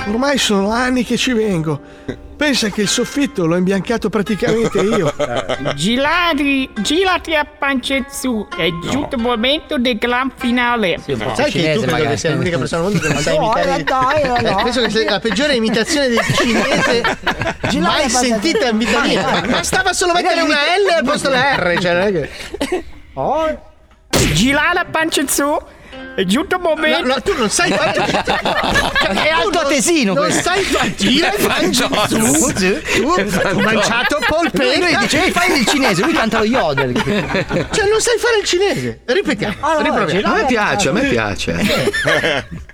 Ormai 0.07 0.39
sono 0.39 0.71
anni 0.71 1.05
che 1.05 1.17
ci 1.17 1.33
vengo. 1.33 1.81
Pensa 2.37 2.71
che 2.71 2.81
il 2.83 2.89
soffitto 2.89 3.47
l'ho 3.47 3.55
imbiancato 3.57 4.09
praticamente 4.11 4.81
io. 4.83 5.15
Girati, 5.77 6.69
girati 6.81 7.35
a 7.37 7.45
pancezzu, 7.45 8.49
è 8.57 8.69
giunto 8.91 9.15
il 9.17 9.23
momento 9.23 9.79
del 9.79 9.97
gran 9.99 10.33
finale. 10.35 10.99
Sai 11.35 11.53
che 11.53 11.75
tu 11.75 11.83
credo 11.83 12.09
che 12.09 12.17
sei 12.17 12.35
l'unica 12.35 12.59
persona 12.59 12.85
al 12.87 12.91
mondo 12.91 13.07
che 13.07 13.13
non 13.13 13.23
sa 13.23 13.31
No, 13.33 13.53
imitare. 13.55 14.27
no, 14.27 14.37
no. 14.41 14.59
Eh, 14.59 14.63
Penso 14.65 14.81
che 14.81 14.91
sia 14.91 15.11
la 15.11 15.21
peggiore 15.21 15.55
imitazione 15.55 16.09
del 16.09 16.19
cinese 16.35 17.03
mai 17.79 18.09
sentita 18.11 18.69
in 18.69 18.79
vita 18.79 19.03
mia. 19.03 19.45
Ma 19.47 19.63
stava 19.63 19.93
solo 19.93 20.13
a 20.13 20.15
mettere 20.15 20.41
una 20.41 20.57
L 20.57 20.91
al 20.99 21.05
posto 21.05 21.29
della 21.29 21.55
R. 21.57 21.79
Cioè, 21.81 21.93
non 21.93 22.03
è 22.03 22.13
che. 22.13 22.85
Oh. 23.15 23.71
Girare 24.35 24.79
a 24.81 24.85
pancezzu, 24.85 25.59
è 26.15 26.25
giunto 26.25 26.57
il 26.57 26.63
momento. 26.63 27.07
No, 27.07 27.15
no, 27.15 27.23
tu 27.23 27.35
non 27.37 27.49
sai 27.51 27.71
fare. 27.77 27.93
È 27.93 29.29
altoatesino 29.29 30.15
Non 30.15 30.31
sai 30.31 30.63
fare. 30.63 30.95
Gira 30.95 31.33
e 31.33 31.47
mangia 31.47 31.89
su. 32.09 32.17
Ho 33.05 33.61
mangiato 33.61 34.19
polpetta. 34.27 34.79
Lui 34.79 34.97
dice, 34.99 35.25
"Ehi, 35.25 35.31
fai 35.31 35.59
il 35.59 35.67
cinese, 35.67 36.03
lui 36.03 36.13
canta 36.13 36.39
lo 36.39 36.45
yodel. 36.45 36.95
Cioè, 37.03 37.89
non 37.89 38.01
sai 38.01 38.19
fare 38.19 38.39
il 38.41 38.45
cinese. 38.45 39.01
Ripetiamo. 39.05 39.55
Allora, 39.61 39.83
riproviamo. 40.05 40.35
A 40.35 40.37
me 40.39 40.47
piace, 40.47 40.89
a 40.89 40.93
me 40.93 41.03
piace. 41.09 41.91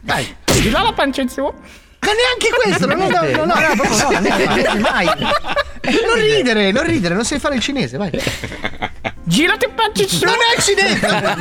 Dai. 0.00 0.36
Girare 0.60 0.88
a 0.88 0.92
pancezzu. 0.92 1.54
Ma 2.00 2.12
neanche 2.12 2.48
questo, 2.62 2.86
non 2.86 3.00
è. 3.02 3.08
No, 3.08 3.20
no, 3.20 3.44
no, 3.44 3.54
No, 3.54 3.60
no, 3.60 3.74
proprio 3.76 4.10
no, 4.10 4.18
neanche 4.20 4.78
mai. 4.78 5.06
Non 5.06 6.14
ridere, 6.14 6.70
non 6.72 6.84
ridere, 6.84 7.14
non 7.14 7.24
sai 7.24 7.38
fare 7.38 7.54
il 7.56 7.60
cinese, 7.62 7.96
vai. 7.96 8.10
Girati 9.24 9.66
a 9.66 9.68
pancezzu. 9.74 10.24
Non 10.24 10.34
è 10.34 10.60
cinese! 10.60 11.06
Non 11.06 11.34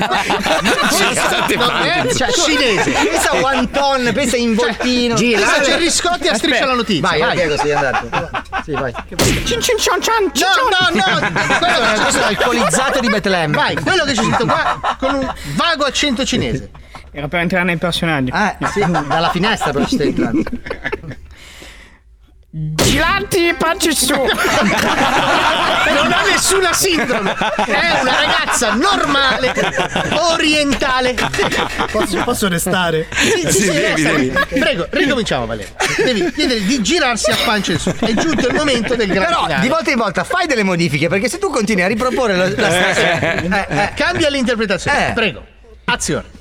è 1.84 2.14
Cioè, 2.14 2.28
tu- 2.32 2.42
cinese! 2.42 2.92
Pensa 2.92 3.32
a 3.32 3.36
wonton, 3.36 4.12
pensa 4.14 4.36
a 4.36 4.40
involtino. 4.40 5.16
Gira, 5.16 5.48
c'è 5.62 5.78
Riscotti 5.78 6.28
a 6.28 6.36
striscia 6.36 6.66
la 6.66 6.74
notizia. 6.74 7.08
Vai, 7.08 7.22
vai. 7.22 7.38
ok, 7.38 7.56
così 7.56 7.70
è 7.70 7.74
andato. 7.74 8.10
Sì, 8.66 8.72
vai. 8.72 8.94
Cin 9.46 9.62
cin 9.62 9.78
cian 9.78 10.02
cian 10.02 10.32
cian. 10.34 10.50
No, 10.70 11.02
no, 11.02 11.20
no! 11.20 11.58
Quello 11.60 11.78
che 11.78 11.94
c'è 11.94 12.02
Questo 12.02 12.20
è 12.20 12.24
alcolizzato 12.24 13.00
di 13.00 13.08
Betlemme. 13.08 13.56
Vai, 13.56 13.76
quello 13.76 14.04
che 14.04 14.14
c'è 14.14 14.22
scritto 14.22 14.46
qua 14.46 14.96
con 15.00 15.14
un 15.16 15.34
vago 15.56 15.86
accento 15.86 16.26
cinese. 16.26 16.70
Era 17.18 17.28
per 17.30 17.40
entrare 17.40 17.66
nei 17.66 17.78
personaggi. 17.78 18.32
Eh, 18.32 18.58
sì, 18.68 18.86
dalla 19.08 19.32
finestra 19.32 19.72
però 19.72 19.88
ci 19.88 19.96
stai 19.96 20.10
entrando. 20.10 20.44
Girati 22.50 23.48
e 23.48 23.56
pancezzu. 23.56 24.14
Non 24.14 26.12
ha 26.12 26.22
nessuna 26.30 26.74
sindrome. 26.74 27.34
È 27.34 28.02
una 28.02 28.20
ragazza 28.20 28.76
normale, 28.76 29.52
orientale. 30.32 31.16
Posso, 31.92 32.22
posso 32.24 32.48
restare? 32.50 33.08
Sì, 33.10 33.52
sì, 33.52 33.62
sì, 33.64 33.72
resta. 33.72 34.46
Prego, 34.46 34.86
ricominciamo 34.92 35.48
Valerio. 35.48 35.74
Devi 35.98 36.32
chiedere 36.34 36.64
di 36.66 36.80
girarsi 36.84 37.32
a 37.32 37.38
pancia 37.44 37.72
in 37.72 37.80
su. 37.80 37.90
È 37.98 38.14
giunto 38.14 38.48
il 38.48 38.54
momento 38.54 38.96
del 38.96 39.08
gran 39.08 39.26
Però 39.26 39.44
finale. 39.46 39.62
di 39.62 39.70
volta 39.70 39.90
in 39.90 39.98
volta 39.98 40.24
fai 40.24 40.46
delle 40.46 40.62
modifiche 40.62 41.08
perché 41.10 41.30
se 41.30 41.40
tu 41.40 41.50
continui 41.50 41.82
a 41.82 41.88
riproporre 41.88 42.36
la, 42.36 42.48
la 42.48 42.70
stessa. 42.70 43.20
Eh, 43.20 43.66
eh. 43.70 43.92
Cambia 43.96 44.30
l'interpretazione. 44.30 45.10
Eh. 45.10 45.14
Prego. 45.14 45.44
Azione. 45.86 46.36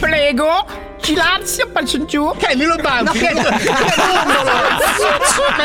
Prego, 0.00 0.66
girarsi 1.00 1.60
a 1.60 1.66
pancezzu. 1.66 2.34
Che 2.38 2.54
lo 2.56 2.76
banchi? 2.76 3.04
No, 3.04 3.12
che- 3.12 3.34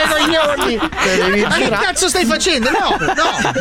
coglioni! 0.10 0.78
Ma 0.78 1.56
che 1.56 1.70
cazzo 1.70 2.08
stai 2.10 2.26
facendo? 2.26 2.70
No, 2.70 2.96
no! 3.00 3.52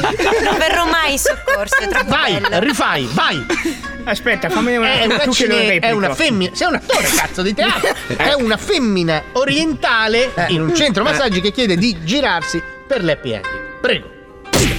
Non 0.43 0.59
verrò 0.59 0.85
mai 0.87 1.13
in 1.13 1.19
soccorso, 1.19 1.77
Vai, 2.07 2.39
bello. 2.39 2.59
rifai, 2.61 3.09
vai! 3.13 3.45
Aspetta, 4.05 4.49
fammi 4.49 4.77
una 4.77 4.93
È 4.95 5.05
una, 5.05 5.19
tu 5.19 5.33
cine- 5.33 5.79
è 5.79 5.91
una 5.91 6.15
femmina. 6.15 6.55
Sei 6.55 6.67
un 6.69 6.75
attore, 6.77 7.07
cazzo 7.15 7.43
di 7.43 7.53
teatro! 7.55 7.95
È 8.17 8.33
una 8.33 8.57
femmina 8.57 9.23
orientale 9.33 10.33
in 10.49 10.63
un 10.63 10.75
centro 10.75 11.03
massaggi 11.05 11.41
che 11.43 11.53
chiede 11.53 11.77
di 11.77 12.05
girarsi 12.05 12.63
per 12.87 13.05
l'happy 13.05 13.33
ending. 13.33 13.81
Prego. 13.81 14.17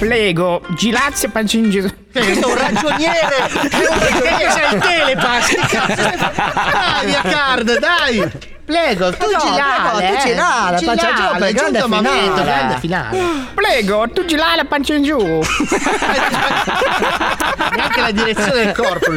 Prego, 0.00 0.62
Gilazio 0.70 1.28
Pancingio. 1.28 1.82
Questo 2.10 2.48
è 2.48 2.52
un 2.52 2.56
ragioniere! 2.56 3.36
È 3.68 3.86
un 3.86 3.98
ragioniere! 3.98 4.50
Sei 4.50 4.74
il 4.74 4.80
telepass! 4.80 5.48
Che 5.48 5.66
cazzo? 5.66 5.94
Dai, 5.94 7.06
via 7.06 7.20
card, 7.20 7.78
dai! 7.78 8.32
Prego, 8.70 9.10
tu 9.10 9.28
No, 9.28 9.38
girale, 9.38 9.98
prego, 9.98 9.98
tu 9.98 10.14
eh. 10.14 10.18
girale, 10.28 10.84
pancia 10.84 11.12
giù, 11.12 11.22
per 11.32 11.42
è 11.42 11.48
il 11.48 11.54
grande 11.54 11.80
momento, 11.86 12.36
finale. 12.36 12.44
grande 12.44 12.78
finale. 12.78 13.18
Prego, 13.54 14.08
tu 14.12 14.24
girare 14.24 14.56
la 14.56 14.64
pancia 14.64 14.94
in 14.94 15.02
giù. 15.02 15.18
Neanche 17.74 18.00
la 18.00 18.10
direzione 18.12 18.64
del 18.64 18.72
corpo. 18.72 19.10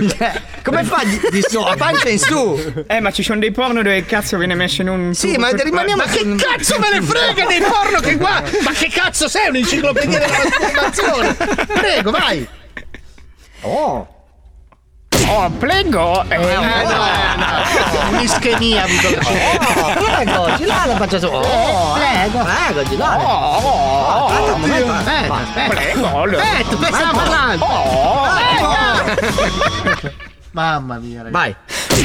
Come 0.64 0.84
fa 0.84 1.04
di, 1.04 1.22
di 1.32 1.44
su, 1.48 1.60
a 1.60 1.76
pancia 1.76 2.10
in 2.10 2.18
su? 2.18 2.84
Eh, 2.88 3.00
ma 3.00 3.12
ci 3.12 3.22
sono 3.22 3.40
dei 3.40 3.52
porno 3.52 3.84
dove 3.84 3.98
il 3.98 4.06
cazzo 4.08 4.38
viene 4.38 4.56
messo 4.56 4.82
in 4.82 4.90
un. 4.90 5.14
Sì, 5.14 5.38
ma 5.38 5.50
rimaniamo. 5.52 6.04
Ma 6.04 6.10
che 6.10 6.36
cazzo 6.36 6.80
me 6.80 6.90
ne 6.92 7.02
frega 7.02 7.46
dei 7.46 7.62
porno 7.62 8.00
che 8.00 8.18
qua? 8.18 8.42
Ma 8.64 8.72
che 8.72 8.90
cazzo 8.90 9.28
sei? 9.28 9.50
Un'enciclopedia 9.50 10.18
della 10.18 10.38
masturbazione? 10.44 11.36
Prego, 11.68 12.10
vai! 12.10 12.48
Oh! 13.62 14.08
Oh, 15.28 15.50
prego. 15.60 16.24
Eh, 16.30 16.36
Eh, 16.36 16.56
no, 16.56 16.62
no. 16.62 18.18
Un'ischemia 18.18 18.82
ha 18.82 18.84
avuto 18.86 19.10
la 19.10 19.18
Oh, 19.76 19.94
prego, 19.94 20.56
girare 20.58 20.88
la 20.90 20.96
pancia 20.96 21.20
su. 21.20 21.28
Oh, 21.28 21.94
prego, 21.94 22.40
prego, 22.44 22.84
girare. 22.90 23.24
Oh, 23.24 24.28
aspetta 24.28 24.54
un 24.54 24.60
momento. 24.62 24.92
Aspetta, 24.92 25.34
aspetta. 25.34 25.74
Prego. 25.74 26.06
Aspetta, 26.06 26.74
aspetta, 26.74 26.94
stiamo 26.94 27.12
parlando. 27.14 27.66
Oh, 27.66 28.28
Mamma 30.52 30.98
mia, 30.98 31.24
ragazzi. 31.24 31.32
Vai. 31.32 31.56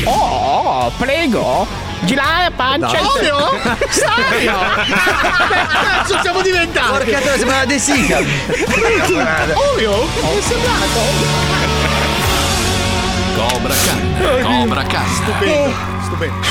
oh, 0.05 0.91
prego. 0.97 1.67
Girare 2.01 2.45
la 2.45 2.51
pancia. 2.57 3.01
Ovvio? 3.03 3.59
Savio! 3.91 4.59
Che 4.85 5.67
cazzo 5.69 6.19
siamo 6.23 6.41
diventati? 6.41 6.89
Porca 6.89 7.19
troia, 7.19 7.37
sembrava 7.37 7.65
De 7.67 7.79
Sica. 7.79 8.21
Mi 8.21 8.33
è 8.33 9.05
sembrato? 9.05 9.53
Cobra 13.59 13.75
Khan. 13.75 14.43
Cobra 14.43 14.83
Khan. 14.85 15.07
Stupendo, 15.15 15.75
stupendo. 16.05 16.47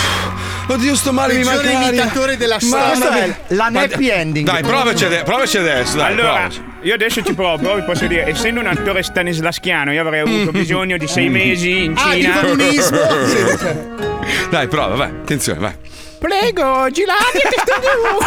Oddio, 0.70 0.96
sto 0.98 1.14
male, 1.14 1.34
mi 1.36 1.44
manca 1.46 1.62
l'aria. 1.64 1.88
imitatore 1.88 2.36
della 2.36 2.60
storia. 2.60 3.38
La 3.48 3.70
Ma- 3.72 3.82
happy 3.84 4.10
ending. 4.10 4.46
Dai, 4.46 4.62
provaci, 4.62 5.06
ade- 5.06 5.24
provaci 5.24 5.58
adesso. 5.58 5.96
Dai, 5.96 6.12
Allora, 6.12 6.34
provaci. 6.34 6.64
io 6.82 6.94
adesso 6.94 7.24
ci 7.24 7.34
provo, 7.34 7.76
vi 7.76 7.84
posso 7.84 8.06
dire, 8.08 8.26
essendo 8.28 8.60
un 8.60 8.68
attore 8.68 9.02
stanislaschiano, 9.04 9.94
io 9.94 10.02
avrei 10.02 10.20
avuto 10.20 10.52
bisogno 10.52 10.98
di 10.98 11.08
sei 11.08 11.30
mesi 11.30 11.86
in 11.86 11.94
Ah, 11.96 12.14
di 12.14 12.22
Cina. 12.24 12.40
comunismo. 12.42 12.98
Dai, 14.52 14.68
prova, 14.68 14.96
vai. 14.96 15.10
Attenzione, 15.10 15.60
vai. 15.60 15.74
Prego, 16.20 16.90
girate 16.92 17.38
e 17.38 17.50
testa 17.50 17.80
giù. 17.80 18.18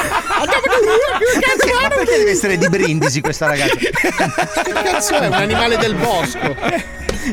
Andiamo 0.40 0.62
giù. 0.62 1.40
Perché, 1.40 1.72
ma 1.82 1.88
perché 1.88 2.16
deve 2.18 2.30
essere 2.30 2.56
di 2.56 2.68
brindisi 2.70 3.20
questa 3.20 3.46
ragazza? 3.48 3.74
Che 3.74 4.72
cazzo 4.72 5.18
è? 5.18 5.26
Un 5.26 5.32
animale 5.34 5.76
del 5.76 5.94
bosco. 5.96 6.56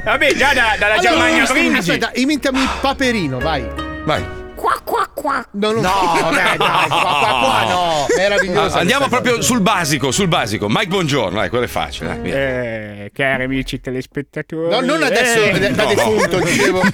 Vabbè, 0.04 0.34
già 0.36 0.54
da- 0.54 0.76
dalla 0.78 0.94
Allora, 0.96 1.00
Germania 1.02 1.44
aspetta, 1.44 1.54
Brindisi. 1.54 1.92
Aspetta, 1.92 2.12
imitami 2.16 2.68
Paperino, 2.82 3.40
vai. 3.40 3.66
Vai. 4.06 4.26
Qua, 4.56 4.80
qua, 4.84 5.08
qua. 5.20 5.44
No, 5.52 5.72
no, 5.72 5.82
no, 5.82 6.30
dai, 6.32 6.58
dai, 6.58 6.58
qua, 6.58 6.86
qua, 6.88 7.40
qua, 7.42 7.66
no. 7.68 8.06
Meraviglioso. 8.16 8.78
Andiamo 8.78 9.08
proprio 9.08 9.42
sul 9.42 9.62
basico, 9.62 10.12
sul 10.12 10.28
basico. 10.28 10.68
Mike 10.70 10.88
Buongiorno, 10.88 11.40
dai, 11.40 11.50
quello 11.50 11.66
è 11.66 11.68
facile. 11.68 12.20
Via. 12.22 12.34
Eh, 12.36 13.12
cari 13.14 13.44
amici 13.44 13.82
telespettatori. 13.82 14.70
No, 14.70 14.80
non 14.82 15.02
adesso, 15.04 15.40
Eh, 15.44 15.72
da 15.72 15.84
no. 15.84 15.90
defunto, 15.90 16.40
dicevo. 16.40 16.82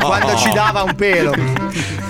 Quando 0.00 0.36
ci 0.36 0.50
dava 0.52 0.82
un 0.82 0.94
pelo. 0.96 1.34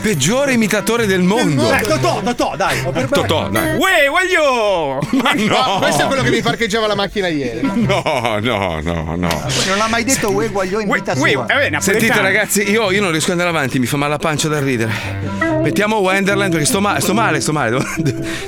Peggiore 0.03 0.53
imitatore 0.55 1.07
del 1.07 1.21
mondo. 1.23 1.73
Eh, 1.73 1.81
Totò, 1.83 2.21
Totò, 2.23 2.57
dai. 2.57 2.83
Totò, 3.09 3.49
dai. 3.49 3.77
Uè, 3.77 4.09
voglio! 4.11 4.99
Ma 5.23 5.33
No, 5.35 5.57
no. 5.75 5.79
questo 5.79 6.03
è 6.03 6.07
quello 6.07 6.23
che 6.23 6.31
mi 6.31 6.41
parcheggiava 6.43 6.87
la 6.89 6.95
macchina 6.97 7.29
ieri. 7.29 7.61
No, 7.63 8.39
no, 8.41 8.81
no, 8.81 9.15
no. 9.17 9.29
Non 9.69 9.81
ha 9.81 9.87
mai 9.89 10.03
detto 10.05 10.31
Uè 10.33 10.51
voglio 10.51 10.81
in 10.81 10.91
vita 10.91 11.13
Uè, 11.17 11.33
sua. 11.33 11.47
eh. 11.47 11.81
Sentite 11.81 12.21
ragazzi, 12.21 12.69
io, 12.69 12.91
io 12.91 13.01
non 13.01 13.11
riesco 13.11 13.27
ad 13.33 13.39
andare 13.39 13.51
avanti, 13.57 13.79
mi 13.79 13.87
fa 13.87 13.97
male 13.97 14.13
la 14.13 14.19
pancia 14.19 14.49
da 14.49 14.59
ridere. 14.61 15.52
Mettiamo 15.63 15.97
Wenderland 15.99 16.51
perché 16.51 16.67
sto, 16.67 16.81
ma- 16.81 16.99
sto 17.01 17.15
male, 17.15 17.41
sto 17.41 17.53
male, 17.53 17.71
devo, 17.71 17.85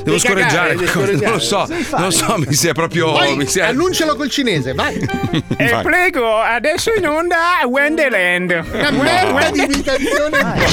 devo 0.02 0.18
scorreggiare. 0.18 0.74
cagare, 0.74 1.12
Non 1.12 1.32
lo 1.32 1.38
so, 1.38 1.66
non 1.92 2.02
lo 2.02 2.10
so, 2.10 2.34
mi 2.38 2.52
si 2.52 2.66
è 2.68 2.72
proprio. 2.72 3.12
Vai, 3.12 3.36
mi 3.36 3.46
si 3.46 3.60
è... 3.60 3.66
annuncialo 3.66 4.16
col 4.16 4.28
cinese, 4.30 4.72
vai. 4.74 4.96
E 5.56 5.68
Vai. 5.70 5.82
prego, 5.82 6.36
adesso 6.38 6.90
in 6.92 7.06
onda 7.06 7.36
Wonderland. 7.66 8.50
Una 8.72 8.90
merda 8.90 9.50
di 9.50 9.62
imitazione 9.62 10.38
globale. 10.38 10.66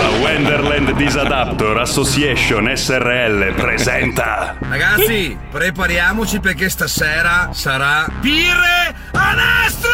La 0.00 0.08
Wenderland 0.22 0.92
Disadaptor 0.92 1.80
Association 1.80 2.70
SRL 2.74 3.52
presenta 3.54 4.56
Ragazzi, 4.68 5.36
prepariamoci 5.50 6.40
perché 6.40 6.68
stasera 6.70 7.50
sarà 7.52 8.06
birre 8.20 8.94
a 9.12 9.34
nastro! 9.34 9.90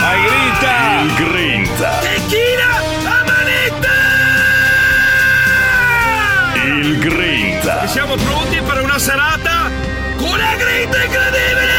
Vai, 0.00 0.45
grita! 0.58 1.00
il 1.02 1.14
Grinta. 1.14 1.98
Tequila 2.00 2.76
a 3.04 3.24
manetta! 3.24 3.94
Il 6.64 6.98
Grinta. 6.98 7.82
E 7.82 7.88
siamo 7.88 8.14
pronti 8.16 8.60
per 8.60 8.82
una 8.82 8.98
serata 8.98 9.70
con 10.16 10.38
la 10.38 10.54
grinta 10.56 11.04
incredibile! 11.04 11.74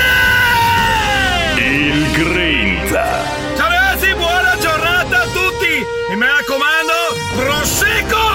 Il 1.55 2.11
Grinta. 2.11 3.23
Ciao 3.55 3.69
ragazzi, 3.69 4.13
buona 4.13 4.55
giornata 4.59 5.21
a 5.21 5.25
tutti! 5.25 5.85
E 6.09 6.15
mi 6.15 6.25
raccomando, 6.25 6.93
prosecco 7.35 8.26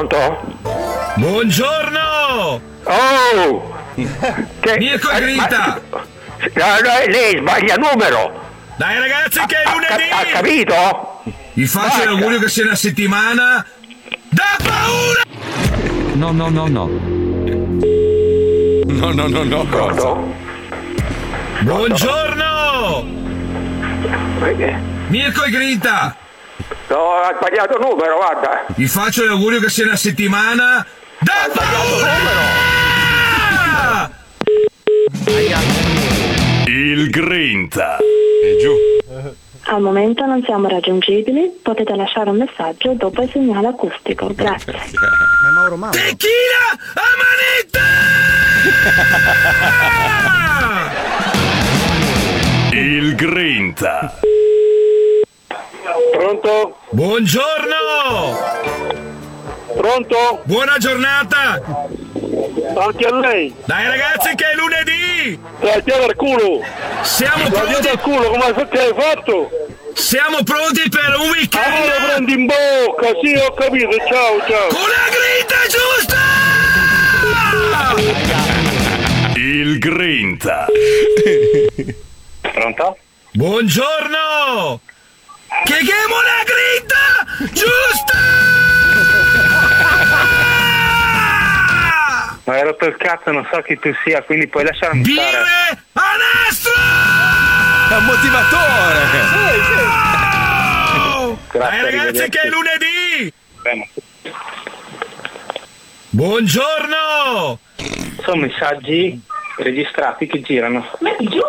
Pronto? 0.00 0.56
Buongiorno! 1.16 2.60
Oh! 2.84 3.78
Che... 4.60 4.78
Mirko! 4.78 5.08
No, 5.10 6.66
no, 6.80 7.06
lei 7.06 7.36
sbaglia 7.36 7.74
numero! 7.74 8.48
Dai 8.76 8.98
ragazzi 8.98 9.40
che 9.46 9.56
è 9.62 9.70
lunedì! 9.70 10.10
Ha 10.10 10.24
capito? 10.38 11.22
Vi 11.52 11.66
faccio 11.66 12.04
l'augurio 12.04 12.38
che 12.38 12.48
sia 12.48 12.64
una 12.64 12.76
settimana 12.76 13.66
da 14.30 14.56
paura! 14.62 15.22
No, 16.14 16.30
no, 16.30 16.48
no, 16.48 16.66
no. 16.66 16.88
No, 18.86 19.12
no, 19.12 19.28
no, 19.28 19.44
no. 19.44 19.66
cosa? 19.66 20.16
Buongiorno! 21.60 23.04
Mirko 25.08 25.44
e 25.44 25.50
Grinta! 25.50 26.16
No, 26.88 27.12
ha 27.14 27.34
sbagliato 27.36 27.78
numero, 27.78 28.16
guarda! 28.16 28.64
Vi 28.68 28.86
faccio 28.86 29.24
l'augurio 29.24 29.60
che 29.60 29.68
sia 29.68 29.84
una 29.84 29.96
settimana 29.96 30.84
da 31.18 31.50
paura! 31.52 32.18
Il 36.66 37.10
Grinta. 37.10 37.98
E 37.98 38.56
giù. 38.60 38.74
Al 39.64 39.80
momento 39.80 40.24
non 40.24 40.42
siamo 40.44 40.68
raggiungibili, 40.68 41.60
potete 41.62 41.94
lasciare 41.94 42.30
un 42.30 42.38
messaggio 42.38 42.94
dopo 42.94 43.22
il 43.22 43.30
segnale 43.30 43.68
acustico. 43.68 44.32
Grazie. 44.34 44.72
Ma 44.72 44.80
è 45.48 45.52
Mauro 45.52 45.76
Mauro. 45.76 45.96
Tequila 45.96 46.72
a 46.94 47.02
manetta! 47.20 47.80
Il 52.72 53.14
Grinta. 53.14 54.18
Pronto? 56.34 56.76
Buongiorno! 56.90 58.38
Pronto? 59.76 60.40
Buona 60.44 60.76
giornata! 60.78 61.60
Anche 62.76 63.04
a 63.04 63.14
lei! 63.16 63.52
Dai 63.64 63.88
ragazzi 63.88 64.36
che 64.36 64.44
è 64.52 64.54
lunedì! 64.54 65.36
Dai, 65.58 65.82
tieni 65.82 66.04
al 66.04 66.14
culo! 66.14 66.62
Siamo 67.02 67.48
Dai, 67.48 67.50
pronti! 67.50 67.88
al 67.88 68.00
culo, 68.00 68.30
come 68.30 68.44
hai- 68.44 68.54
fatto? 68.54 69.50
Siamo 69.94 70.44
pronti 70.44 70.88
per 70.88 71.16
un 71.18 71.26
Ah, 71.26 71.30
weekend! 71.32 71.84
lo 71.98 72.06
prendi 72.06 72.32
in 72.34 72.46
bocca, 72.46 73.08
sì, 73.20 73.34
ho 73.34 73.52
capito, 73.52 73.90
ciao, 74.06 74.38
ciao! 74.48 74.68
Con 74.68 74.88
la 74.88 75.08
grinta 75.10 75.56
giusta! 75.66 76.18
Il 79.34 79.78
Grinta. 79.80 80.66
Pronto? 82.52 82.96
Buongiorno! 83.32 84.80
Che 85.64 85.76
chiamo 85.84 86.16
la 86.22 86.42
grinta 86.46 87.02
giusta! 87.52 88.18
Ma 92.44 92.54
hai 92.54 92.62
rotto 92.62 92.86
il 92.86 92.96
cazzo, 92.96 93.30
non 93.32 93.46
so 93.52 93.60
chi 93.62 93.78
tu 93.78 93.92
sia, 94.04 94.22
quindi 94.22 94.46
puoi 94.46 94.64
lasciarmi 94.64 95.04
stare. 95.04 95.30
Birre 95.30 95.82
a 95.92 96.02
nastro! 96.46 96.72
È 97.90 97.96
un 97.96 98.04
motivatore. 98.04 99.08
Grazie, 101.50 101.80
Dai 101.80 101.96
ragazzi 101.96 102.28
che 102.28 102.40
è 102.40 102.48
lunedì! 102.48 103.32
Bene. 103.62 103.90
Buongiorno! 106.10 107.58
Sono 108.22 108.40
messaggi? 108.42 109.20
Registrati 109.56 110.26
che 110.26 110.40
girano. 110.40 110.86
Metti 111.00 111.28
giù. 111.28 111.40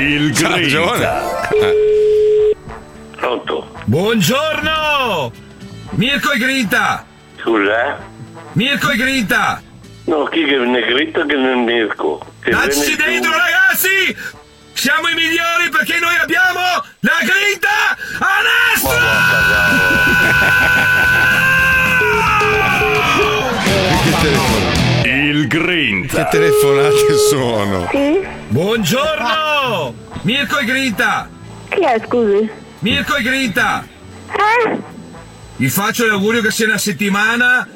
Il 0.00 0.32
C'ha 0.34 0.58
grinta. 0.58 1.48
Pronto? 3.16 3.68
Buongiorno! 3.84 5.30
Mirko 5.90 6.32
e 6.32 6.38
Grinta! 6.38 7.04
Scusa? 7.40 7.98
Mirko 8.52 8.90
e 8.90 8.96
Grinta! 8.96 9.62
No, 10.04 10.24
chi 10.24 10.44
che 10.44 10.56
ne 10.56 10.80
grita 10.80 11.24
che 11.24 11.36
non 11.36 11.62
Mirko? 11.64 12.20
Che 12.42 12.50
Dacci 12.50 12.96
dentro 12.96 13.30
tu. 13.30 13.36
ragazzi! 13.38 14.16
Siamo 14.72 15.08
i 15.08 15.14
migliori 15.14 15.68
perché 15.70 15.98
noi 16.00 16.16
abbiamo 16.16 16.60
la 17.00 17.18
Grinta 17.20 17.96
a 18.18 18.40
Il 21.62 21.68
grinta. 25.52 26.24
Che 26.24 26.38
telefonate 26.38 27.18
sono? 27.28 27.86
Sì? 27.90 28.26
Buongiorno! 28.48 29.94
Mirko 30.22 30.58
e 30.58 30.64
Grinta! 30.64 31.28
Chi 31.68 31.84
è, 31.84 32.00
scusi? 32.06 32.50
Mirko 32.78 33.16
e 33.16 33.22
Grinta! 33.22 33.86
Eh? 34.28 34.78
Vi 35.56 35.68
faccio 35.68 36.06
l'augurio 36.06 36.40
che 36.40 36.50
sia 36.50 36.64
una 36.64 36.78
settimana 36.78 37.68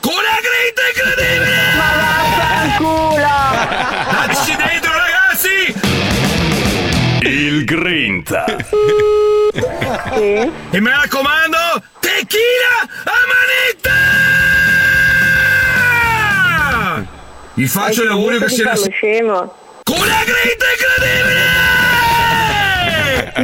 con 0.00 0.14
la 0.14 0.40
Grinta 0.42 0.82
incredibile! 0.92 1.74
Ma 1.76 1.90
vaffanculo! 2.80 3.30
Dacci 4.26 4.56
dentro 4.56 4.92
ragazzi! 4.92 5.74
Il 7.24 7.64
grinta. 7.64 8.44
Sì? 10.12 10.50
E 10.70 10.80
mi 10.80 10.90
raccomando, 10.90 11.82
tequila 12.00 12.80
a 13.04 13.12
manetta! 13.30 14.81
Vi 17.62 17.68
faccio 17.68 18.02
l'augurio 18.02 18.40
che 18.40 18.48
sia 18.48 18.74
scemo. 18.74 19.54
Con 19.84 20.04
la 20.04 20.24
grinta 20.24 20.64
incredibile! 20.74 21.44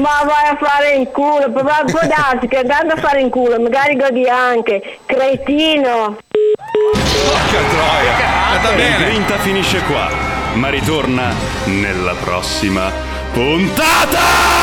Ma 0.01 0.25
vai 0.25 0.49
a 0.51 0.59
fare 0.61 0.95
in 0.95 1.09
culo, 1.13 1.49
può 1.53 1.63
può 1.63 2.01
darsi 2.03 2.49
che 2.49 2.57
andando 2.57 2.95
a 2.95 2.97
fare 2.97 3.21
in 3.21 3.31
culo, 3.31 3.61
magari 3.61 3.95
godi 3.95 4.29
anche, 4.29 4.99
cretino! 5.07 6.19
Porca 7.29 7.61
troia. 7.71 8.17
Il 8.77 8.97
grinta 9.05 9.39
finisce 9.39 9.81
qua, 9.83 10.11
ma 10.55 10.69
ritorna 10.69 11.33
nella 11.67 12.15
prossima 12.15 12.91
puntata. 13.33 14.58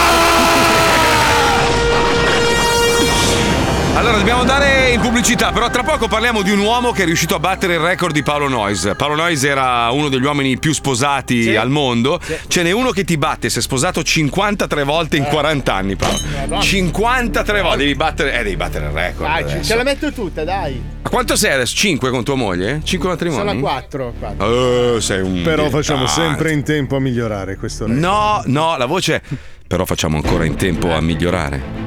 Allora, 3.95 4.17
dobbiamo 4.17 4.41
andare 4.41 4.91
in 4.91 4.99
pubblicità, 4.99 5.51
però 5.53 5.69
tra 5.69 5.81
poco 5.81 6.10
parliamo 6.10 6.41
di 6.41 6.51
un 6.51 6.60
uomo 6.60 6.91
che 6.91 7.03
è 7.03 7.05
riuscito 7.05 7.34
a 7.36 7.39
battere 7.39 7.75
il 7.75 7.79
record 7.79 8.13
di 8.13 8.23
Paolo 8.23 8.49
Noyes. 8.49 8.91
Paolo 8.97 9.15
Noyes 9.15 9.43
era 9.45 9.89
uno 9.91 10.10
degli 10.10 10.23
uomini 10.23 10.58
più 10.60 10.73
sposati 10.73 11.43
Sì. 11.43 11.55
al 11.55 11.69
mondo. 11.69 12.19
Sì. 12.21 12.36
Ce 12.47 12.62
n'è 12.62 12.71
uno 12.71 12.91
che 12.91 13.05
ti 13.05 13.17
batte, 13.17 13.49
si 13.49 13.60
è 13.60 13.62
sposato 13.62 14.03
53 14.03 14.84
volte 14.84 15.15
in 15.15 15.23
40 15.23 15.73
anni, 15.73 15.95
Paolo. 15.95 16.17
Madonna. 16.39 16.60
53 16.62 17.62
volte, 17.62 17.77
devi 17.77 17.95
battere, 17.95 18.38
eh, 18.38 18.43
devi 18.43 18.55
battere 18.58 18.86
il 18.88 18.91
record. 18.91 19.29
Dai, 19.29 19.43
ce- 19.45 19.51
adesso. 19.53 19.69
ce 19.69 19.75
la 19.75 19.84
metto 19.84 20.12
tutta, 20.12 20.43
dai. 20.43 20.81
Ma 21.01 21.10
quanto 21.10 21.36
sei 21.38 21.53
adesso? 21.53 21.75
5 21.75 22.10
con 22.10 22.23
tua 22.25 22.36
moglie? 22.36 22.81
5 22.84 23.08
matrimoni? 23.08 23.39
Sono 23.47 23.51
a 23.51 23.62
quattro. 23.62 24.13
quattro. 24.19 24.95
Eh, 24.97 25.01
sei 25.01 25.21
un 25.21 25.41
Però 25.41 25.69
facciamo 25.69 25.99
dilettante. 25.99 26.27
sempre 26.27 26.51
in 26.51 26.63
tempo 26.63 26.97
a 26.97 26.99
migliorare 26.99 27.55
questo 27.55 27.86
record. 27.86 28.01
No, 28.01 28.41
no, 28.47 28.75
la 28.75 28.86
voce. 28.86 29.21
Però 29.67 29.84
facciamo 29.86 30.17
ancora 30.17 30.45
in 30.45 30.56
tempo 30.56 30.93
a 30.93 31.01
migliorare. 31.01 31.84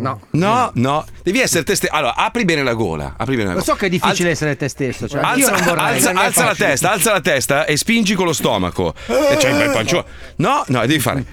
No. 0.00 0.20
No, 0.30 0.70
no, 0.74 1.04
devi 1.22 1.40
essere 1.40 1.64
te 1.64 1.74
stesso. 1.74 1.92
Allora, 1.92 2.14
apri 2.16 2.44
bene 2.44 2.62
la 2.62 2.74
gola. 2.74 3.14
Apri 3.16 3.34
bene 3.34 3.48
la 3.48 3.54
Lo 3.54 3.60
gola. 3.60 3.72
so 3.72 3.74
che 3.78 3.86
è 3.86 3.88
difficile 3.88 4.30
essere 4.30 4.56
te 4.56 4.68
stesso. 4.68 5.08
Cioè, 5.08 5.20
Alza, 5.22 5.50
non 5.52 5.62
vorrei. 5.64 5.84
alza- 5.94 6.12
non 6.12 6.22
è 6.22 6.26
alza 6.26 6.40
la 6.42 6.48
facile. 6.50 6.68
testa, 6.68 6.92
alza 6.92 7.12
la 7.12 7.20
testa 7.20 7.64
e 7.64 7.76
spingi 7.76 8.14
con 8.14 8.26
lo 8.26 8.32
stomaco. 8.32 8.94
E 9.06 9.36
c'hai 9.38 9.52
un 9.52 9.58
bel 9.58 9.70
pancione. 9.70 10.04
No, 10.36 10.62
no, 10.68 10.80
devi 10.86 11.00
fare. 11.00 11.24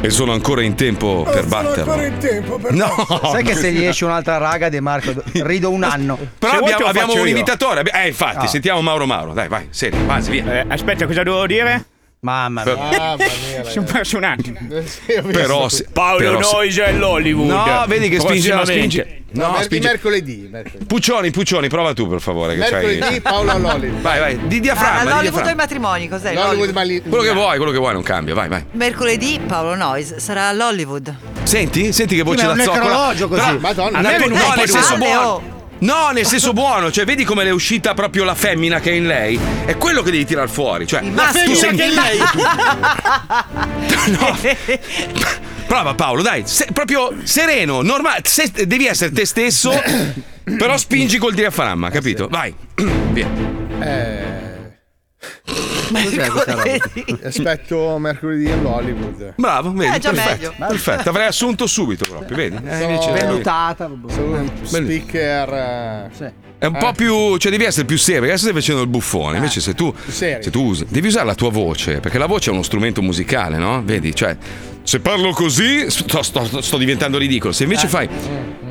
E 0.00 0.10
sono 0.10 0.32
ancora 0.32 0.62
in 0.62 0.74
tempo 0.74 1.24
per 1.30 1.46
batterlo. 1.46 2.02
in 2.02 2.18
tempo 2.18 2.56
per 2.58 2.72
No, 2.72 2.92
Sai 3.30 3.44
che 3.44 3.54
se 3.54 3.70
gli 3.72 3.84
esce 3.84 4.04
un'altra 4.04 4.38
raga 4.38 4.68
De 4.68 4.80
Marco 4.80 5.14
rido 5.32 5.70
un 5.70 5.84
anno. 5.84 6.16
Però 6.38 6.52
Se 6.54 6.58
vuoi 6.58 6.72
abbiamo, 6.72 6.82
lo 6.84 6.88
abbiamo 6.88 7.08
faccio 7.12 7.20
un 7.22 7.28
io. 7.28 7.32
imitatore. 7.34 7.80
abbi- 7.80 7.90
Eh, 7.94 8.08
infatti, 8.08 8.46
Ah. 8.46 8.48
sentiamo 8.48 8.80
Mauro 8.82 9.06
Mauro. 9.06 9.32
Dai, 9.32 9.46
vai, 9.46 9.68
serio, 9.70 10.04
vai, 10.06 10.22
via. 10.22 10.60
Eh, 10.62 10.64
aspetta, 10.68 11.06
cosa 11.06 11.22
devo 11.22 11.46
dire? 11.46 11.84
Mamma 12.24 12.62
mia. 12.62 12.76
Mamma 12.76 13.16
mia, 13.16 13.64
Sono 13.68 13.84
perso 13.84 14.16
un 14.16 14.22
attimo. 14.22 14.56
Però, 15.32 15.68
se- 15.68 15.88
Paolo 15.92 16.18
però 16.18 16.40
se- 16.40 16.54
Noise 16.54 16.84
è 16.84 16.92
l'Hollywood. 16.92 17.48
No, 17.48 17.84
vedi 17.88 18.08
che 18.08 18.20
spinge, 18.20 18.50
no, 18.50 18.54
Prossimamente. 18.60 19.00
spingi. 19.02 19.24
No, 19.32 19.46
No, 19.46 19.52
mer- 19.54 19.62
spingi. 19.64 19.86
mercoledì. 19.88 20.48
mercoledì. 20.48 20.84
Puccioni, 20.84 21.30
Puccioni, 21.32 21.66
prova 21.68 21.92
tu 21.94 22.06
per 22.08 22.20
favore. 22.20 22.52
Che 22.54 22.60
Mercoledì 22.60 22.98
c'hai... 23.00 23.20
Paolo 23.20 23.50
all'Hollywood. 23.50 24.00
Vai, 24.02 24.20
vai, 24.20 24.46
di 24.46 24.56
Ah, 24.56 24.60
diaframma, 24.60 25.00
di 25.00 25.04
L'Hollywood 25.08 25.16
o 25.16 25.26
i 25.26 25.30
diaframma. 25.32 25.54
matrimoni, 25.56 26.08
cos'è? 26.08 26.34
L'Hollywood, 26.34 26.72
l'Hollywood? 26.72 27.08
Quello 27.08 27.24
che 27.24 27.32
vuoi, 27.32 27.56
quello 27.56 27.72
che 27.72 27.78
vuoi 27.78 27.92
non 27.92 28.02
cambia, 28.04 28.34
vai, 28.34 28.48
vai. 28.48 28.64
Mercoledì 28.70 29.40
Paolo 29.44 29.74
Noyes 29.74 30.16
sarà 30.18 30.46
all'Hollywood. 30.46 31.16
Senti, 31.42 31.92
senti 31.92 32.14
che 32.14 32.22
voce 32.22 32.38
Sì, 32.42 32.46
ma 32.46 32.52
da 32.54 32.62
è 32.62 32.66
un 32.66 32.72
zoccola. 32.72 32.84
necrologio 32.92 33.28
così. 33.28 33.40
Però- 33.40 33.58
Madonna, 33.58 34.00
nel- 34.00 34.20
non 34.20 34.32
è 34.32 34.38
no, 34.38 34.46
un 34.48 34.52
nel 34.58 34.68
senso 34.68 34.92
palle, 34.96 35.04
buono. 35.04 35.26
oh. 35.28 35.60
No, 35.82 36.10
nel 36.12 36.26
senso 36.26 36.52
buono, 36.54 36.90
cioè 36.90 37.04
vedi 37.04 37.24
come 37.24 37.44
le 37.44 37.50
è 37.50 37.52
uscita 37.52 37.94
proprio 37.94 38.24
la 38.24 38.34
femmina 38.34 38.80
che 38.80 38.90
è 38.90 38.94
in 38.94 39.06
lei? 39.06 39.38
È 39.64 39.76
quello 39.76 40.02
che 40.02 40.10
devi 40.10 40.24
tirar 40.24 40.48
fuori, 40.48 40.86
cioè 40.86 41.02
maschio. 41.02 41.44
tu 41.44 41.54
sei 41.54 41.74
che 41.76 41.88
lei. 41.88 42.18
No. 44.08 44.36
Prova 45.66 45.94
Paolo, 45.94 46.22
dai, 46.22 46.42
se- 46.46 46.68
proprio 46.72 47.12
sereno, 47.24 47.82
normale, 47.82 48.20
se- 48.24 48.66
devi 48.66 48.86
essere 48.86 49.12
te 49.12 49.24
stesso, 49.24 49.72
però 50.44 50.76
spingi 50.76 51.18
col 51.18 51.34
diaframma, 51.34 51.90
capito? 51.90 52.28
Vai. 52.28 52.54
Via. 53.12 53.28
Eh, 53.80 54.41
Roba? 55.92 56.44
aspetto 57.24 57.98
mercoledì 57.98 58.50
all'Hollywood. 58.50 59.34
Bravo, 59.36 59.72
vedi, 59.72 59.96
Eh, 59.96 59.98
già 59.98 60.10
perfetto. 60.10 60.54
meglio. 60.58 60.66
Perfetto, 60.68 61.08
avrei 61.10 61.26
assunto 61.26 61.66
subito 61.66 62.04
proprio, 62.08 62.36
vedi? 62.36 62.56
Eh, 62.56 62.70
Sono- 62.78 62.90
invece- 62.90 63.12
Vellutata. 63.12 63.90
Sono 64.08 64.38
un 64.40 64.50
speaker. 64.62 65.52
eh, 65.52 66.08
Sì. 66.16 66.24
È 66.58 66.66
un 66.66 66.76
po' 66.78 66.92
più. 66.92 67.36
cioè 67.38 67.50
devi 67.50 67.64
essere 67.64 67.84
più 67.84 67.98
serio, 67.98 68.20
perché 68.20 68.34
adesso 68.34 68.48
stai 68.48 68.60
facendo 68.60 68.82
il 68.82 68.88
buffone. 68.88 69.36
Invece, 69.36 69.60
se 69.60 69.74
tu. 69.74 69.92
Se 70.08 70.38
tu 70.50 70.62
usi. 70.62 70.86
Devi 70.88 71.08
usare 71.08 71.26
la 71.26 71.34
tua 71.34 71.50
voce, 71.50 71.98
perché 72.00 72.18
la 72.18 72.26
voce 72.26 72.50
è 72.50 72.52
uno 72.52 72.62
strumento 72.62 73.02
musicale, 73.02 73.56
no? 73.58 73.82
Vedi? 73.84 74.14
Cioè, 74.14 74.36
se 74.84 75.00
parlo 75.00 75.30
così, 75.32 75.90
sto, 75.90 76.22
sto- 76.22 76.60
sto 76.62 76.76
diventando 76.78 77.18
ridicolo. 77.18 77.52
Se 77.52 77.64
invece 77.64 77.88
fai. 77.88 78.08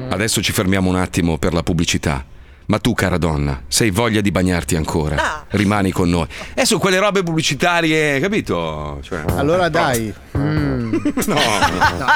Adesso 0.09 0.41
ci 0.41 0.51
fermiamo 0.53 0.89
un 0.89 0.95
attimo 0.95 1.37
per 1.37 1.53
la 1.53 1.63
pubblicità. 1.63 2.25
Ma 2.65 2.79
tu, 2.79 2.93
cara 2.93 3.17
donna, 3.17 3.63
sei 3.67 3.89
voglia 3.89 4.21
di 4.21 4.31
bagnarti 4.31 4.75
ancora. 4.77 5.15
Ah. 5.17 5.45
Rimani 5.49 5.91
con 5.91 6.09
noi. 6.09 6.25
E 6.53 6.65
su 6.65 6.77
quelle 6.79 6.99
robe 6.99 7.21
pubblicitarie, 7.21 8.19
capito? 8.21 8.99
Cioè, 9.01 9.23
Allora 9.35 9.67
dai. 9.69 10.13
Mm. 10.37 10.79
No. 11.25 11.35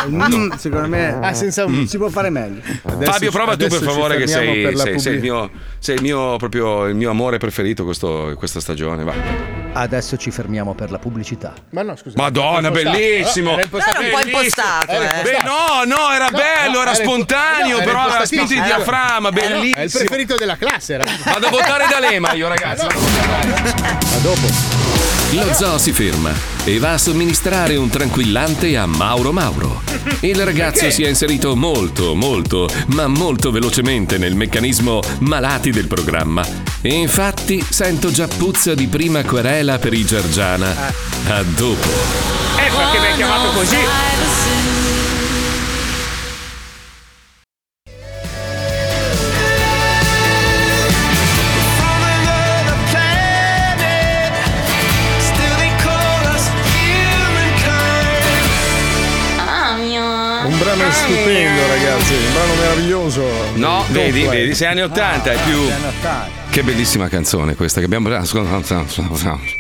No, 0.08 0.28
mm, 0.38 0.52
secondo 0.52 0.88
me 0.88 1.18
Ah, 1.22 1.34
senza- 1.34 1.66
si 1.86 1.98
può 1.98 2.10
fare 2.10 2.30
meglio. 2.30 2.62
Adesso 2.84 3.12
Fabio, 3.12 3.32
prova 3.32 3.56
tu 3.58 3.68
per 3.68 3.82
favore, 3.82 4.18
che 4.18 4.28
sei, 4.28 4.64
per 4.64 4.76
la 4.76 4.84
sei- 4.84 5.00
sei 5.00 5.14
il 5.16 5.22
mio, 5.22 5.50
sei 5.80 5.96
il 5.96 6.02
mio 6.02 6.38
proprio 6.38 6.86
il 6.88 6.96
mio 6.96 7.10
amore 7.10 7.38
preferito 7.38 7.84
questo- 7.84 8.34
questa 8.38 8.60
stagione. 8.60 9.04
Vai. 9.04 9.65
Adesso 9.78 10.16
ci 10.16 10.32
fermiamo 10.32 10.74
per 10.74 10.90
la 10.90 11.00
pubblicità. 11.00 11.54
Ma 11.72 11.82
no, 11.82 11.98
scusa. 11.98 12.16
Madonna, 12.18 12.72
bellissimo! 12.72 13.52
Era 13.54 13.64
impostato. 13.64 14.00
Era 14.00 14.06
un 14.06 14.10
po' 14.10 14.18
Bellissimo. 14.18 14.40
impostato, 14.40 14.92
eh. 14.94 15.22
Beh, 15.22 15.42
no, 15.44 15.84
no, 15.86 16.12
era 16.14 16.30
No, 16.30 16.38
bello, 16.38 16.72
no, 16.72 16.82
era 16.82 16.92
era 16.92 16.94
spontaneo, 16.94 17.68
no, 17.76 17.76
era 17.82 17.86
però 17.86 18.00
aveva 18.04 18.26
spinto 18.26 18.54
il 18.54 18.58
impostatissimo. 18.60 18.84
diaframma, 18.96 19.30
Eh, 19.30 19.32
no, 19.32 19.38
È 19.40 19.44
il 19.44 19.60
bellissimo. 19.76 20.00
preferito 20.06 20.38
della 20.38 20.56
classe. 20.56 20.94
Era. 20.94 21.04
Vado 21.26 21.48
a 21.48 21.50
votare 21.50 21.88
D'Alema 21.90 22.32
io, 22.34 22.48
ragazzi. 22.48 22.86
A 22.86 24.18
dopo. 24.22 24.95
Lo 25.36 25.52
zoo 25.54 25.78
si 25.78 25.92
ferma 25.92 26.32
e 26.64 26.80
va 26.80 26.94
a 26.94 26.98
somministrare 26.98 27.76
un 27.76 27.90
tranquillante 27.90 28.78
a 28.78 28.86
Mauro 28.86 29.34
Mauro. 29.34 29.82
Il 30.22 30.46
ragazzo 30.46 30.90
si 30.90 31.04
è 31.04 31.10
inserito 31.10 31.58
molto, 31.58 32.16
molto, 32.16 32.70
ma 32.94 33.08
molto 33.08 33.52
velocemente 33.52 34.18
nel 34.18 34.34
meccanismo 34.34 35.02
malati 35.20 35.72
del 35.72 35.88
programma. 35.88 36.48
E 36.82 36.94
infatti 36.94 37.62
sento 37.68 38.12
già 38.12 38.28
puzza 38.28 38.76
di 38.76 38.88
prima 38.88 39.24
querela 39.24 39.78
per 39.78 39.92
i 39.92 40.06
Giargiana. 40.06 40.74
A 41.28 41.44
dopo. 41.44 41.88
Eh, 42.56 42.72
perché 42.74 43.00
mi 43.00 43.06
hai 43.06 43.16
chiamato 43.16 43.50
così? 43.50 44.75
Un 62.16 62.34
brano 62.34 62.54
meraviglioso. 62.56 63.24
No, 63.56 63.86
vedi, 63.90 64.26
vedi, 64.26 64.56
sei 64.56 64.68
anni 64.70 64.82
80, 64.82 65.32
è 65.32 65.38
più. 65.44 65.60
Anni 65.60 65.88
80. 65.98 66.45
Che 66.56 66.64
bellissima 66.64 67.10
canzone 67.10 67.54
questa 67.56 67.82
che 67.82 67.86
abbiamo. 67.86 68.08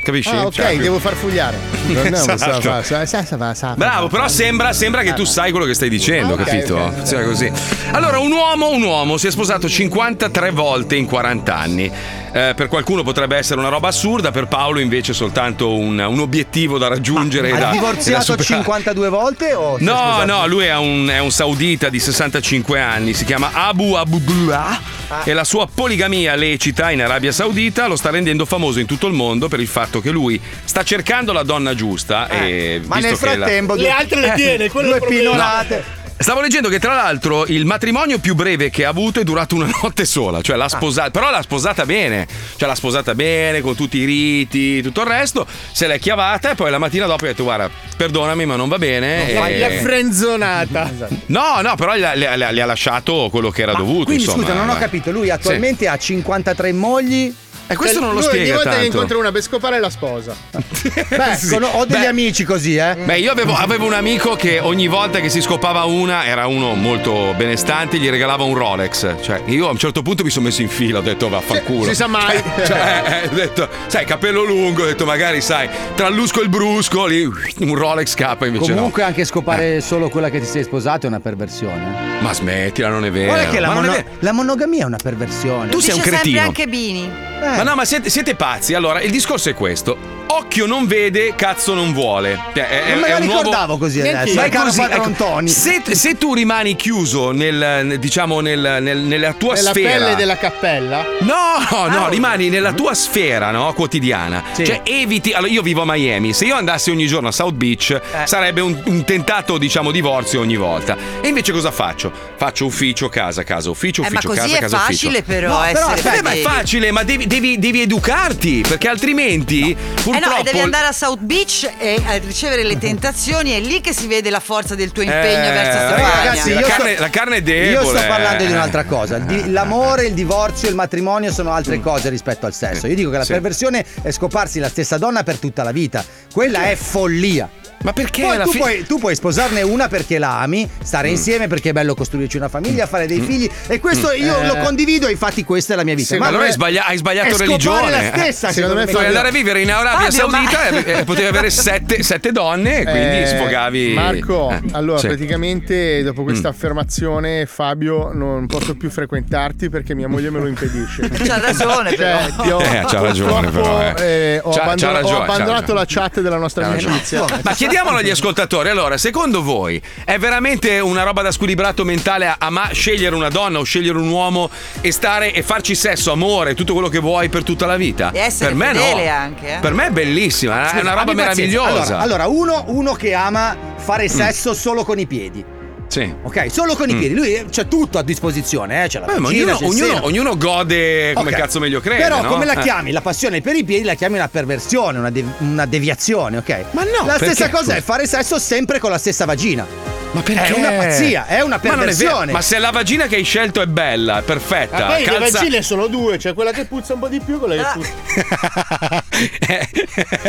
Capisci? 0.01 0.29
Ah, 0.29 0.45
ok, 0.45 0.53
Cioè, 0.53 0.77
devo 0.77 0.97
far 0.99 1.13
fugliare. 1.13 1.57
Esatto. 1.89 3.75
Bravo, 3.75 4.07
però 4.07 4.29
sembra, 4.29 4.71
sembra 4.71 5.01
che 5.01 5.11
tu 5.11 5.25
sai 5.25 5.51
quello 5.51 5.65
che 5.65 5.73
stai 5.73 5.89
dicendo, 5.89 6.35
Ok, 6.35 6.43
capito? 6.45 6.77
ok. 6.77 6.93
Funziona 6.93 7.25
così. 7.25 7.51
Allora, 7.91 8.19
un 8.19 8.31
uomo, 8.31 8.69
un 8.69 8.81
uomo 8.81 9.17
si 9.17 9.27
è 9.27 9.31
sposato 9.31 9.67
53 9.67 10.51
volte 10.51 10.95
in 10.95 11.05
40 11.05 11.53
anni. 11.53 11.91
Eh, 12.31 12.53
per 12.55 12.69
qualcuno 12.69 13.03
potrebbe 13.03 13.35
essere 13.37 13.59
una 13.59 13.69
roba 13.69 13.89
assurda, 13.89 14.31
per 14.31 14.47
Paolo 14.47 14.79
invece 14.79 15.11
soltanto 15.13 15.73
un, 15.73 15.99
un 15.99 16.19
obiettivo 16.19 16.77
da 16.77 16.87
raggiungere. 16.87 17.49
e 17.49 17.51
da, 17.51 17.57
Ha 17.57 17.59
da 17.59 17.71
divorziato 17.71 18.23
superare. 18.39 18.55
52 18.55 19.09
volte 19.09 19.53
o 19.53 19.75
No, 19.79 20.23
no, 20.25 20.47
lui 20.47 20.63
è 20.65 20.75
un, 20.77 21.07
è 21.09 21.19
un 21.19 21.31
saudita 21.31 21.89
di 21.89 21.99
65 21.99 22.79
anni, 22.79 23.13
si 23.13 23.25
chiama 23.25 23.51
Abu 23.53 23.93
Abdullah 23.93 24.79
e 25.23 25.33
la 25.33 25.43
sua 25.43 25.67
poligamia 25.73 26.35
lecita 26.35 26.91
in 26.91 27.01
Arabia 27.01 27.31
Saudita 27.31 27.87
lo 27.87 27.95
sta 27.95 28.09
rendendo 28.09 28.45
famoso 28.45 28.79
in 28.79 28.85
tutto 28.85 29.07
il 29.07 29.13
mondo 29.13 29.47
per 29.47 29.59
il 29.59 29.67
fatto 29.67 30.01
che 30.01 30.09
lui 30.09 30.39
sta 30.63 30.83
cercando 30.83 31.31
la 31.33 31.43
donna 31.43 31.75
giusta 31.75 32.27
e 32.29 32.81
Ma 32.85 32.95
visto 32.97 33.09
nel 33.11 33.19
che 33.19 33.25
la- 33.25 33.35
frattempo 33.45 33.73
Le 33.75 33.89
altre 33.89 34.19
le 34.21 34.33
tiene, 34.35 34.69
quello 34.69 34.95
è 34.95 35.05
pinolate. 35.05 36.03
Stavo 36.17 36.39
leggendo 36.41 36.69
che 36.69 36.79
tra 36.79 36.93
l'altro 36.95 37.45
il 37.45 37.65
matrimonio 37.65 38.19
più 38.19 38.35
breve 38.35 38.69
che 38.69 38.85
ha 38.85 38.89
avuto 38.89 39.19
è 39.19 39.23
durato 39.23 39.53
una 39.55 39.69
notte 39.83 40.05
sola, 40.05 40.41
cioè 40.41 40.55
Ah. 40.55 40.59
l'ha 40.59 40.69
sposata, 40.69 41.11
però 41.11 41.29
l'ha 41.29 41.41
sposata 41.41 41.85
bene, 41.85 42.25
cioè 42.55 42.67
l'ha 42.69 42.73
sposata 42.75 43.13
bene 43.13 43.59
con 43.61 43.75
tutti 43.75 43.97
i 43.97 44.05
riti, 44.05 44.81
tutto 44.81 45.01
il 45.01 45.07
resto, 45.07 45.45
se 45.71 45.87
l'è 45.87 45.99
chiavata 45.99 46.51
e 46.51 46.55
poi 46.55 46.71
la 46.71 46.77
mattina 46.77 47.05
dopo 47.05 47.25
ha 47.25 47.27
detto 47.27 47.43
guarda, 47.43 47.69
perdonami 47.97 48.45
ma 48.45 48.55
non 48.55 48.69
va 48.69 48.77
bene. 48.77 49.33
Ma 49.37 49.47
e- 49.49 49.57
l'ha 49.59 49.69
frenzonata. 49.81 50.91
No, 51.27 51.59
no, 51.61 51.75
però 51.75 51.93
le, 51.95 52.15
le- 52.15 52.37
le- 52.37 52.51
le 52.53 52.61
ha 52.61 52.65
lasciato 52.65 53.27
quello 53.29 53.49
che 53.49 53.63
era 53.63 53.73
dovuto. 53.73 54.05
Quindi 54.05 54.23
insomma, 54.23 54.43
scusa, 54.43 54.53
non 54.55 54.69
ho 54.69 54.75
eh. 54.75 54.79
capito. 54.79 55.11
Lui 55.11 55.29
attualmente 55.29 55.87
ha 55.87 55.97
53 55.97 56.71
mogli. 56.71 57.33
E 57.67 57.75
questo 57.75 57.99
non 57.99 58.09
lo 58.13 58.15
Lui 58.19 58.23
ogni 58.25 58.31
spiega 58.33 58.53
volta 58.55 58.69
che 58.69 58.75
tanto. 58.75 58.91
incontra 58.93 59.17
una 59.17 59.31
per 59.31 59.41
scopare 59.41 59.79
la 59.79 59.89
sposa. 59.89 60.35
Beh, 60.51 61.35
Sì. 61.35 61.47
cono- 61.49 61.67
ho 61.67 61.85
degli 61.85 62.01
Beh. 62.01 62.05
amici 62.07 62.43
così, 62.43 62.75
eh. 62.75 62.95
Beh, 63.03 63.17
io 63.17 63.31
avevo, 63.31 63.55
avevo 63.55 63.85
un 63.85 63.93
amico 63.93 64.35
che 64.35 64.59
ogni 64.59 64.87
volta 64.87 65.19
che 65.19 65.29
si 65.29 65.41
scopava 65.41 65.83
una, 65.85 66.25
era 66.25 66.45
uno 66.47 66.75
molto 66.75 67.33
benestante, 67.35 67.97
gli 67.97 68.07
regalava 68.09 68.43
un 68.43 68.55
Rolex. 68.55 69.15
Cioè, 69.21 69.41
io 69.45 69.67
a 69.67 69.71
un 69.71 69.77
certo 69.77 70.01
punto 70.03 70.23
mi 70.23 70.29
sono 70.29 70.45
messo 70.45 70.61
in 70.61 70.69
fila, 70.69 70.99
ho 70.99 71.01
detto 71.01 71.27
vaffanculo. 71.27 71.85
Si 71.89 71.95
sa 71.95 72.05
mai. 72.07 72.41
Cioè, 72.65 73.21
eh, 73.23 73.27
ho 73.29 73.33
detto, 73.33 73.67
sai, 73.87 74.05
capello 74.05 74.43
lungo, 74.43 74.83
ho 74.83 74.85
detto 74.85 75.05
magari, 75.05 75.41
sai, 75.41 75.67
tra 75.95 76.07
il 76.07 76.15
lusco 76.15 76.41
e 76.41 76.43
il 76.43 76.49
brusco, 76.49 77.05
lì 77.07 77.23
un 77.25 77.75
Rolex 77.75 78.13
K 78.13 78.35
invece 78.41 78.73
Comunque 78.73 79.01
no. 79.01 79.07
anche 79.07 79.25
scopare 79.25 79.81
solo 79.81 80.09
quella 80.09 80.29
che 80.29 80.39
ti 80.39 80.45
sei 80.45 80.63
sposato 80.63 81.07
è 81.07 81.09
una 81.09 81.19
perversione. 81.19 82.19
Ma 82.19 82.31
smettila, 82.33 82.89
non 82.89 83.05
è 83.05 83.11
vero. 83.11 83.31
Guarda 83.33 83.49
che 83.49 83.59
la, 83.59 83.67
Ma 83.67 83.73
non 83.73 83.83
è 83.85 83.87
mono- 83.87 83.97
vero. 84.03 84.15
la 84.19 84.31
monogamia 84.33 84.81
è 84.83 84.85
una 84.85 84.99
perversione. 85.01 85.69
Tu 85.69 85.79
sei 85.79 85.93
un 85.95 85.97
Dice 85.97 86.09
sempre 86.09 86.11
cretino. 86.11 86.41
anche 86.41 86.67
Bini. 86.67 87.11
Ma 87.55 87.63
no, 87.63 87.75
ma 87.75 87.85
siete, 87.85 88.09
siete 88.09 88.35
pazzi. 88.35 88.73
Allora, 88.73 89.01
il 89.01 89.11
discorso 89.11 89.49
è 89.49 89.53
questo. 89.53 90.23
Occhio 90.27 90.65
non 90.65 90.85
vede, 90.87 91.33
cazzo 91.35 91.73
non 91.73 91.93
vuole. 91.93 92.37
Cioè, 92.53 92.67
è- 92.67 92.89
Non 92.91 92.99
me 92.99 93.07
è 93.07 93.09
la 93.11 93.17
un 93.17 93.23
nuovo- 93.25 93.39
ricordavo 93.41 93.77
così 93.77 93.99
adesso. 94.01 94.33
Ma 94.33 94.41
Ma 94.41 94.47
è 94.47 94.49
caro 94.49 94.65
così, 94.65 94.81
ecco, 94.81 95.41
se, 95.47 95.81
se 95.91 96.17
tu 96.17 96.33
rimani 96.33 96.75
chiuso 96.75 97.31
nel, 97.31 97.97
diciamo 97.99 98.39
nel- 98.41 98.77
nel- 98.81 98.97
nella 98.99 99.33
tua 99.33 99.53
Nella 99.53 99.69
sfera 99.69 99.89
pelle 100.05 100.15
della 100.15 100.37
cappella. 100.37 101.05
No, 101.19 101.87
no, 101.87 102.05
Ah. 102.05 102.09
rimani 102.09 102.49
nella 102.49 102.73
tua 102.73 102.93
sfera, 102.95 103.51
no? 103.51 103.71
Quotidiana. 103.73 104.43
Sì. 104.53 104.65
Cioè, 104.65 104.81
eviti. 104.83 105.31
Allora, 105.31 105.51
io 105.51 105.61
vivo 105.61 105.83
a 105.83 105.85
Miami. 105.85 106.33
Se 106.33 106.45
io 106.45 106.55
andassi 106.55 106.89
ogni 106.89 107.05
giorno 107.07 107.27
a 107.29 107.31
South 107.31 107.53
Beach, 107.55 107.91
Eh. 107.91 108.25
sarebbe 108.27 108.61
un, 108.61 108.81
un 108.85 109.03
tentato, 109.05 109.57
diciamo, 109.57 109.91
divorzio 109.91 110.39
ogni 110.41 110.55
volta. 110.57 110.97
E 111.21 111.27
invece 111.27 111.51
cosa 111.51 111.71
faccio? 111.71 112.11
Faccio 112.35 112.65
ufficio, 112.65 113.09
casa, 113.09 113.43
casa, 113.43 113.69
ufficio, 113.69 114.01
Eh, 114.01 114.09
ma 114.09 114.19
ufficio, 114.19 114.27
così 114.27 114.39
casa, 114.41 114.55
è 114.57 114.59
casa, 114.59 114.75
ufficio. 114.77 115.07
facile 115.07 115.21
però 115.23 115.49
No, 115.49 115.71
però 115.71 115.89
essere 115.91 116.17
Eh, 116.17 116.21
ma 116.23 116.31
è 116.31 116.37
facile, 116.41 116.91
ma 116.91 117.03
devi, 117.03 117.27
devi- 117.27 117.44
devi 117.59 117.81
educarti, 117.81 118.63
perché 118.67 118.87
altrimenti 118.89 119.71
Eh 119.71 119.75
purtroppo. 120.01 120.29
no, 120.35 120.39
e 120.39 120.43
devi 120.43 120.59
andare 120.59 120.87
a 120.87 120.91
South 120.91 121.19
Beach 121.19 121.69
e 121.77 122.01
a 122.05 122.17
ricevere 122.17 122.63
le 122.63 122.77
tentazioni, 122.79 123.51
è 123.51 123.59
lì 123.59 123.79
che 123.81 123.93
si 123.93 124.07
vede 124.07 124.29
la 124.29 124.39
forza 124.39 124.75
del 124.75 124.91
tuo 124.91 125.03
impegno 125.03 125.49
Eh, 125.49 125.53
verso 125.53 125.77
Stefania. 125.77 126.23
ragazzi, 126.23 126.53
la, 126.53 126.61
carne, 126.61 126.91
sto- 126.93 127.01
la 127.01 127.09
carne 127.09 127.35
è 127.37 127.41
debole. 127.41 127.71
Io 127.71 127.97
sto 127.97 128.07
parlando 128.07 128.43
di 128.43 128.49
eh. 128.51 128.55
un'altra 128.55 128.83
cosa. 128.85 129.23
L'amore, 129.47 130.05
il 130.07 130.13
divorzio, 130.13 130.67
il 130.69 130.75
matrimonio 130.75 131.31
sono 131.31 131.51
altre 131.51 131.79
cose 131.79 132.09
rispetto 132.09 132.45
al 132.45 132.53
sesso. 132.53 132.87
Io 132.87 132.95
dico 132.95 133.09
che 133.11 133.17
la 133.17 133.23
Sì. 133.25 133.31
perversione 133.33 133.85
è 134.01 134.11
scoparsi 134.11 134.59
la 134.59 134.69
stessa 134.69 134.97
donna 134.97 135.23
per 135.23 135.37
tutta 135.37 135.63
la 135.63 135.71
vita. 135.71 136.03
Quella 136.33 136.69
è 136.69 136.75
follia. 136.75 137.49
Ma 137.83 137.93
perché 137.93 138.21
Poi 138.23 138.37
tu, 138.41 138.49
fi- 138.51 138.57
puoi, 138.57 138.85
tu 138.87 138.97
puoi 138.97 139.15
sposarne 139.15 139.61
una 139.61 139.87
perché 139.87 140.17
la 140.17 140.39
ami, 140.41 140.67
stare 140.81 141.07
Mm. 141.09 141.11
insieme 141.11 141.47
perché 141.47 141.69
è 141.69 141.71
bello 141.71 141.93
costruirci 141.93 142.37
una 142.37 142.49
famiglia, 142.49 142.87
fare 142.87 143.05
dei 143.05 143.19
figli. 143.21 143.47
E 143.67 143.79
questo 143.79 144.11
io 144.11 144.41
Eh. 144.41 144.47
lo 144.47 144.55
condivido, 144.57 145.07
infatti 145.07 145.43
questa 145.43 145.73
è 145.73 145.75
la 145.75 145.83
mia 145.83 145.93
vita. 145.93 146.15
Sì, 146.15 146.17
ma 146.19 146.27
allora 146.27 146.45
hai, 146.45 146.51
sbaglia- 146.51 146.85
hai 146.87 146.97
sbagliato 146.97 147.37
religione. 147.37 147.91
la 147.91 148.01
stessa, 148.17 148.47
Eh, 148.49 148.53
secondo 148.53 148.75
me. 148.75 148.85
Puoi 148.87 149.05
andare 149.05 149.27
a 149.27 149.31
vivere 149.31 149.61
in 149.61 149.71
Arabia 149.71 150.09
Fabio, 150.09 150.27
ma- 150.27 150.49
Saudita 150.49 150.67
e, 150.93 150.99
e 150.99 151.03
potevi 151.05 151.27
avere 151.27 151.49
sette, 151.51 152.01
sette 152.01 152.31
donne 152.31 152.79
e 152.79 152.83
quindi 152.85 153.17
Eh, 153.21 153.25
sfogavi. 153.27 153.93
Marco, 153.93 154.49
Eh, 154.49 154.61
allora 154.71 154.97
sì. 154.99 155.07
praticamente 155.07 156.01
dopo 156.01 156.23
questa 156.23 156.47
Mm. 156.47 156.51
affermazione, 156.51 157.45
Fabio, 157.45 158.11
non 158.13 158.47
posso 158.47 158.75
più 158.75 158.89
frequentarti 158.89 159.69
perché 159.69 159.93
mia 159.93 160.07
moglie 160.07 160.31
me 160.31 160.39
lo 160.39 160.47
impedisce. 160.47 161.07
C'ha 161.23 161.39
ragione, 161.39 161.93
però. 161.93 162.17
Cioè, 162.19 162.31
ti 162.41 162.49
ho- 162.49 162.59
Eh, 162.61 162.83
c'ha 162.87 162.99
ragione, 163.01 163.49
però, 163.51 163.81
eh. 163.81 163.93
eh, 163.97 164.39
ho, 164.43 164.49
C'ha- 164.51 164.61
abbandon- 164.63 164.87
c'ha 164.89 164.91
ragione, 164.99 165.15
ho 165.17 165.21
abbandonato 165.21 165.73
la 165.73 165.83
chat 165.87 166.21
della 166.21 166.37
nostra 166.37 166.65
amicizia. 166.67 167.25
Ma 167.43 167.53
chiediamolo 167.65 167.97
agli 167.97 168.11
ascoltatori, 168.11 168.69
allora, 168.69 168.95
secondo 168.97 169.41
voi 169.41 169.81
è 170.03 170.19
veramente 170.19 170.79
una 170.79 171.01
roba 171.01 171.23
da 171.23 171.31
squilibrato 171.31 171.83
mentale 171.83 172.27
a, 172.27 172.35
a 172.37 172.51
ma- 172.51 172.69
scegliere 172.71 173.15
una 173.15 173.29
donna 173.29 173.57
o 173.57 173.63
scegliere 173.63 173.97
un 173.97 174.07
uomo 174.07 174.51
e 174.81 174.91
stare 174.91 175.33
e 175.33 175.41
farci 175.41 175.73
sesso, 175.73 176.11
amore, 176.11 176.53
tutto 176.53 176.73
quello 176.73 176.89
che 176.89 176.99
vuoi 176.99 177.29
per 177.29 177.43
tutta 177.43 177.65
la 177.65 177.75
vita? 177.75 178.11
E 178.11 178.19
essere 178.19 178.53
per 178.53 178.57
me 178.57 178.73
no. 178.73 179.11
anche, 179.11 179.55
eh. 179.55 179.59
Per 179.59 179.73
me 179.73 179.87
è 179.87 179.89
bellissima, 179.89 180.65
è 180.65 180.69
Scusa, 180.69 180.81
una 180.81 180.93
roba 180.93 181.13
meravigliosa. 181.13 181.97
Allora, 181.97 182.25
allora, 182.25 182.27
uno, 182.27 182.63
uno 182.67 182.93
che 182.93 183.13
ama 183.13 183.57
fare 183.77 184.07
sesso 184.09 184.53
solo 184.53 184.83
con 184.83 184.99
i 184.99 185.07
piedi. 185.07 185.54
Sì. 185.87 186.13
Ok, 186.23 186.51
solo 186.51 186.75
con 186.75 186.89
i 186.89 186.93
Mm. 186.93 186.99
piedi. 186.99 187.13
Lui 187.15 187.45
c'è 187.49 187.67
tutto 187.67 187.97
a 187.97 188.03
disposizione, 188.03 188.83
eh? 188.83 188.87
C'è 188.87 188.99
la 188.99 189.05
Eh, 189.13 189.19
ma 189.19 189.27
vagina, 189.29 189.55
ognuno, 189.55 189.57
c'è 189.57 189.65
ognuno- 189.85 190.05
ognuno 190.05 190.37
gode 190.37 191.13
come 191.13 191.29
Ok. 191.31 191.37
cazzo 191.37 191.59
meglio 191.59 191.79
crede. 191.79 192.01
Però 192.01 192.21
no? 192.21 192.27
come 192.29 192.45
la 192.45 192.53
Eh. 192.53 192.61
chiami? 192.61 192.91
La 192.91 193.01
passione 193.01 193.41
per 193.41 193.55
i 193.55 193.63
piedi 193.63 193.83
la 193.83 193.93
chiami 193.93 194.15
una 194.15 194.27
perversione, 194.27 194.97
una, 194.99 195.09
de- 195.11 195.23
una 195.39 195.65
deviazione, 195.65 196.37
ok? 196.37 196.65
Ma 196.71 196.83
no, 196.83 197.05
La 197.05 197.15
stessa 197.15 197.49
cosa 197.49 197.63
Scusa. 197.63 197.75
è 197.77 197.81
fare 197.81 198.07
sesso 198.07 198.39
sempre 198.39 198.79
con 198.79 198.89
la 198.89 198.97
stessa 198.97 199.25
vagina. 199.25 199.65
Ma 200.11 200.21
perché? 200.21 200.53
È 200.53 200.57
una 200.57 200.71
pazzia, 200.71 201.25
è 201.27 201.41
una 201.41 201.59
Ma 201.61 201.69
non 201.69 201.73
è 201.73 201.77
perversione. 201.79 202.31
Ma 202.31 202.41
se 202.41 202.57
la 202.57 202.71
vagina 202.71 203.05
che 203.05 203.15
hai 203.17 203.23
scelto 203.25 203.61
è 203.61 203.65
bella, 203.65 204.19
è 204.19 204.21
perfetta, 204.21 204.77
Ma 204.79 204.85
poi 204.85 204.99
le 204.99 205.11
calza- 205.11 205.39
vagine 205.39 205.61
sono 205.61 205.87
due, 205.87 206.15
c'è 206.15 206.33
quella 206.33 206.51
che 206.51 206.63
puzza 206.65 206.93
un 206.93 206.99
po' 206.99 207.09
di 207.09 207.19
più 207.19 207.35
e 207.35 207.37
quella 207.37 207.55
che 207.73 207.79
puzza. 207.79 209.03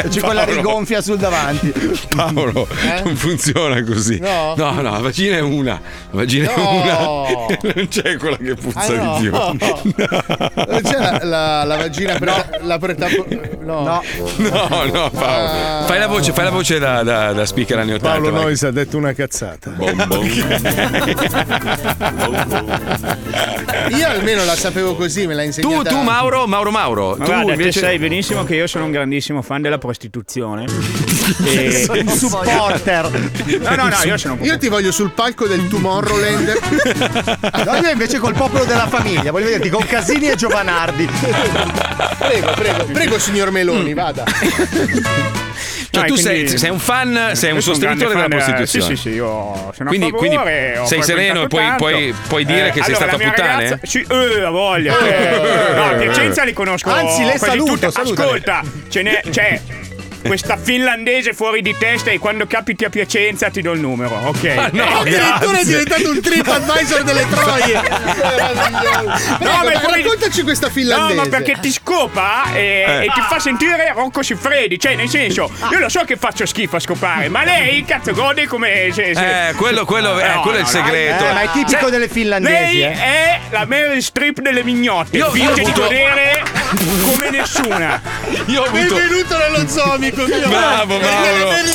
C'è 0.09 0.21
quella 0.21 0.42
Paolo. 0.45 0.57
rigonfia 0.57 1.01
sul 1.01 1.16
davanti. 1.19 1.73
Paolo, 2.14 2.66
Eh? 2.85 3.03
non 3.05 3.14
funziona 3.16 3.83
così. 3.85 4.19
No? 4.19 4.55
no, 4.57 4.73
no, 4.73 4.83
la 4.83 4.99
vagina 4.99 5.37
è 5.37 5.40
una. 5.47 5.73
La 5.73 5.81
vagina 6.11 6.53
è 6.53 6.57
No. 6.57 6.71
una. 6.71 6.95
Non 7.77 7.89
c'è 7.89 8.17
quella 8.17 8.37
che 8.37 8.55
puzza 8.55 8.81
Ah, 8.81 8.93
no. 8.95 9.19
di 9.19 9.29
più. 9.29 9.31
Non 9.31 10.81
c'è 10.83 10.99
la, 10.99 11.21
la- 11.23 11.65
la 11.65 11.77
vagina 11.77 12.15
per 12.19 12.59
la 12.63 12.79
preta- 12.79 13.09
no. 13.09 13.83
No. 13.83 14.03
No, 14.37 14.85
no, 14.93 15.11
Paolo. 15.11 15.87
Fai 15.87 15.99
la 15.99 16.07
voce, 16.07 16.33
fai 16.33 16.45
la 16.45 16.51
voce 16.51 16.79
da, 16.79 17.03
da, 17.03 17.33
da 17.33 17.45
speaker 17.47 17.79
anni 17.79 17.93
80. 17.95 18.09
Paolo. 18.21 18.31
Nois 18.31 18.63
ha 18.63 18.71
detto 18.71 18.97
una 18.97 19.13
cazzata. 19.13 19.71
Bom, 19.71 20.05
bom. 20.07 20.25
Io 23.97 24.07
almeno 24.09 24.45
la 24.45 24.57
sapevo 24.57 24.95
così, 24.97 25.27
me 25.27 25.35
l'ha 25.35 25.43
Tu, 25.43 25.47
insegnata. 25.47 25.91
tu, 25.91 26.01
Mauro, 26.03 26.47
Mauro, 26.47 26.71
Mauro. 26.71 27.17
Ma 27.17 27.25
tu 27.25 27.31
guarda, 27.33 27.53
invece. 27.53 27.81
sai 27.81 27.99
benissimo 27.99 28.45
che 28.45 28.55
io 28.57 28.67
sono 28.67 28.85
un 28.85 28.91
grandissimo 28.91 29.43
fan 29.43 29.63
della 29.63 29.79
prostituzione. 29.79 30.65
e... 31.45 31.87
Un 31.89 32.09
supporter. 32.09 33.11
No, 33.61 33.75
no, 33.75 33.89
no, 33.89 33.97
io 34.05 34.17
sono 34.17 34.37
Io 34.41 34.57
ti 34.59 34.69
voglio 34.69 34.93
sul 34.93 35.11
palco 35.13 35.36
del 35.44 35.68
Tomorrowland. 35.68 36.59
No, 37.64 37.75
io 37.77 37.90
invece 37.90 38.18
col 38.18 38.35
popolo 38.35 38.64
della 38.64 38.87
famiglia, 38.88 39.31
voglio 39.31 39.44
vederti 39.46 39.68
con 39.68 39.85
Casini 39.85 40.29
e 40.31 40.37
Giovanardi. 40.37 41.07
prego, 42.18 42.53
prego, 42.55 42.85
prego, 42.85 43.18
signor 43.18 43.51
Meloni, 43.51 43.92
Mm. 43.92 43.96
vada. 43.96 44.25
Cioè, 45.90 46.09
No, 46.09 46.14
tu 46.14 46.20
quindi- 46.20 46.49
sei, 46.49 46.59
sei 46.59 46.70
un 46.70 46.79
fan, 46.79 47.31
sei 47.33 47.53
un 47.53 47.62
sostenitore 47.62 48.09
della 48.09 48.20
fan 48.22 48.29
prostituzione. 48.31 48.85
Sì, 48.87 48.96
sì, 48.96 49.03
sì, 49.03 49.09
io 49.14 49.72
sono 49.75 49.88
Quindi- 49.88 50.07
a 50.07 50.11
favore. 50.11 50.29
quindi 50.75 50.88
sei 50.88 51.03
sereno 51.03 51.42
e 51.44 51.46
puoi- 51.46 51.75
puoi- 51.79 52.14
puoi 52.29 52.44
dire 52.44 52.70
che 52.70 52.83
sei 52.83 52.94
allora, 52.94 52.96
stato 52.96 53.11
la 53.12 53.16
mia 53.18 53.31
puttane? 53.33 53.62
ragazza- 53.64 53.87
Sì, 53.87 54.07
eh, 54.07 54.42
a 54.44 54.51
voglia. 54.51 54.99
Eh, 54.99 55.75
no, 55.75 55.85
a 55.85 55.94
Piacenza 55.94 56.44
li 56.44 56.53
conosco. 56.53 56.90
Anzi, 56.90 57.25
le 57.25 57.38
saluto, 57.38 57.72
tutte. 57.72 57.90
salutale. 57.90 58.29
Ascolta, 58.29 58.62
ce 58.90 59.03
n'è, 59.03 59.22
c'è 59.31 59.61
questa 60.27 60.57
finlandese 60.57 61.33
fuori 61.33 61.62
di 61.62 61.75
testa 61.79 62.11
e 62.11 62.19
quando 62.19 62.47
capiti 62.47 62.85
a 62.85 62.91
Piacenza 62.91 63.51
ti 63.51 63.62
do 63.62 63.73
il 63.73 63.81
numero, 63.81 64.15
ok? 64.25 64.45
Ah, 64.57 64.69
no, 64.73 65.05
Eh, 65.05 65.15
Addirittura 65.17 65.59
è 65.59 65.65
diventato 65.65 66.11
un 66.11 66.21
trip 66.21 66.47
advisor 66.49 67.03
delle 67.03 67.27
troie. 67.31 67.81
Prego, 69.39 69.41
ma 69.41 69.62
ma 69.65 69.97
raccontaci 69.97 70.43
questa 70.43 70.71
finlandese. 70.71 71.15
No, 71.15 71.23
ma 71.23 71.29
perché 71.29 71.57
ti 71.61 71.71
scopa 71.73 72.53
e, 72.55 72.85
Eh. 72.87 73.05
e 73.05 73.11
ti 73.15 73.21
fa 73.29 73.39
sentire 73.39 73.93
Rocco 73.95 74.23
Siffredi. 74.23 74.79
Cioè, 74.79 74.95
nel 74.97 75.09
senso, 75.09 75.51
io 75.71 75.79
lo 75.79 75.89
so 75.89 76.03
che 76.05 76.17
faccio 76.17 76.47
schifo 76.47 76.77
a 76.77 76.81
scopare, 76.81 77.29
ma 77.29 77.45
lei, 77.45 77.85
cazzo, 77.85 78.12
gode 78.12 78.47
come. 78.47 78.91
Se, 78.93 79.15
se- 79.15 79.49
Eh, 79.49 79.53
quello, 79.55 79.85
quello, 79.85 80.19
eh, 80.19 80.29
No, 80.29 80.41
quello 80.43 80.59
è 80.59 80.62
no, 80.62 80.69
il 80.69 80.75
no. 80.75 80.83
segreto. 80.83 81.25
Eh, 81.29 81.33
ma 81.33 81.41
è 81.43 81.51
tipico 81.51 81.85
Se- 81.87 81.91
delle 81.91 82.09
finlandesi, 82.09 82.79
Lei 82.79 82.83
eh. 82.83 82.93
è 82.93 83.41
la 83.51 83.65
Meryl 83.65 84.03
Streep 84.03 84.41
delle 84.41 84.62
mignotte. 84.62 85.17
Io- 85.17 85.27
io 85.27 85.31
Finge 85.33 85.55
di 85.55 85.61
avuto- 85.71 85.83
godere 85.83 86.43
come 87.03 87.31
nessuna. 87.31 88.01
Io 88.47 88.62
ho 88.62 88.65
avuto. 88.65 88.95
Benvenuto 88.95 89.37
nello 89.39 89.99
mio. 89.99 90.49
Bravo, 90.49 90.99
migliori 90.99 91.71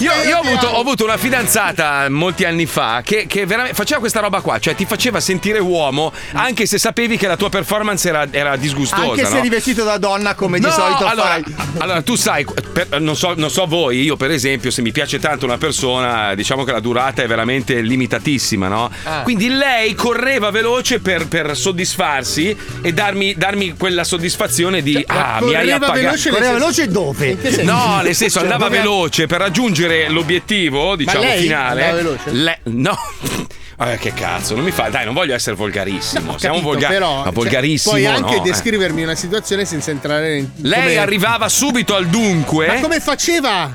Io, 0.00 0.12
io 0.28 0.36
ho, 0.36 0.40
avuto, 0.40 0.66
ho 0.66 0.80
avuto 0.80 1.04
una 1.04 1.16
fidanzata 1.16 2.08
molti 2.08 2.44
anni 2.44 2.66
fa 2.66 3.02
che, 3.04 3.26
che 3.26 3.46
veramente 3.46 3.76
faceva 3.76 4.00
questa 4.00 4.20
roba 4.20 4.40
qua, 4.40 4.58
cioè 4.58 4.74
ti 4.74 4.86
faceva 4.86 5.20
sentire 5.20 5.58
uomo 5.58 6.12
anche 6.32 6.66
se 6.66 6.78
sapevi 6.78 7.16
che 7.16 7.26
la 7.26 7.36
tua 7.36 7.48
performance 7.48 8.08
era, 8.08 8.26
era 8.30 8.56
disgustosa. 8.56 9.02
Anche 9.10 9.26
se 9.26 9.34
no? 9.34 9.42
rivestito 9.42 9.84
da 9.84 9.98
donna 9.98 10.34
come 10.34 10.58
di 10.58 10.64
No, 10.64 10.72
solito 10.72 11.06
allora, 11.06 11.28
fai. 11.28 11.44
allora, 11.78 12.02
tu 12.02 12.16
sai, 12.16 12.46
per- 12.72 13.00
non, 13.00 13.14
so, 13.14 13.34
non 13.36 13.50
so 13.50 13.66
voi, 13.66 14.02
io 14.02 14.16
per 14.16 14.30
esempio, 14.30 14.70
se 14.70 14.82
mi 14.82 14.90
piace 14.90 15.18
tanto 15.18 15.44
una 15.44 15.58
persona, 15.58 16.34
diciamo 16.34 16.64
che 16.64 16.72
la 16.72 16.80
durata 16.80 17.22
è 17.22 17.26
veramente 17.26 17.80
limitatissima, 17.80 18.68
no? 18.68 18.90
Ah. 19.04 19.20
Quindi 19.22 19.48
lei 19.48 19.94
correva 19.94 20.50
veloce 20.50 20.98
per, 21.00 21.28
per 21.28 21.56
soddisfarsi 21.56 22.56
e 22.80 22.92
darmi, 22.92 23.34
darmi 23.36 23.76
quella 23.76 24.02
soddisfazione 24.04 24.82
di 24.82 25.04
ah, 25.06 25.19
mi 25.40 25.54
hai 25.54 25.54
correva 25.54 25.74
appagato. 25.76 25.92
veloce, 26.00 26.30
Correva 26.30 26.52
veloce 26.52 26.88
dove? 26.88 27.36
No, 27.62 28.00
nel 28.02 28.14
senso 28.14 28.38
Cioè, 28.40 28.42
andava 28.44 28.64
dove- 28.66 28.78
veloce 28.78 29.26
per 29.26 29.38
raggiungere 29.38 30.08
l'obiettivo, 30.08 30.96
diciamo, 30.96 31.20
lei 31.20 31.42
finale. 31.42 31.82
andava 31.84 32.02
veloce? 32.02 32.30
Le- 32.32 32.58
no. 32.64 32.98
Vabbè, 33.80 33.96
che 33.98 34.12
cazzo, 34.12 34.54
non 34.54 34.64
mi 34.64 34.72
fa. 34.72 34.90
Dai, 34.90 35.06
non 35.06 35.14
voglio 35.14 35.34
essere 35.34 35.56
volgarissimo. 35.56 36.36
Siamo 36.36 36.56
Capito, 36.56 36.72
volgari. 36.72 36.92
però, 36.94 37.16
ma 37.16 37.22
cioè, 37.24 37.32
volgarissimo. 37.32 37.94
puoi 37.94 38.06
anche 38.06 38.36
no, 38.36 38.44
eh. 38.44 38.46
descrivermi 38.46 39.02
una 39.02 39.14
situazione 39.14 39.64
senza 39.64 39.90
entrare 39.90 40.36
in. 40.36 40.50
Lei 40.56 40.80
come- 40.82 40.98
arrivava 40.98 41.48
subito 41.48 41.94
al 41.94 42.06
dunque. 42.08 42.66
Ma 42.66 42.80
come 42.80 43.00
faceva? 43.00 43.74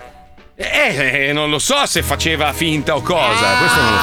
Eh, 0.56 1.28
eh, 1.30 1.34
non 1.34 1.50
lo 1.50 1.58
so 1.60 1.86
se 1.86 2.04
faceva 2.04 2.54
finta 2.54 2.96
o 2.96 3.02
cosa. 3.02 3.56
Ah. 3.56 3.58
Questo 3.58 3.82
non 3.82 3.92
lo 3.92 3.98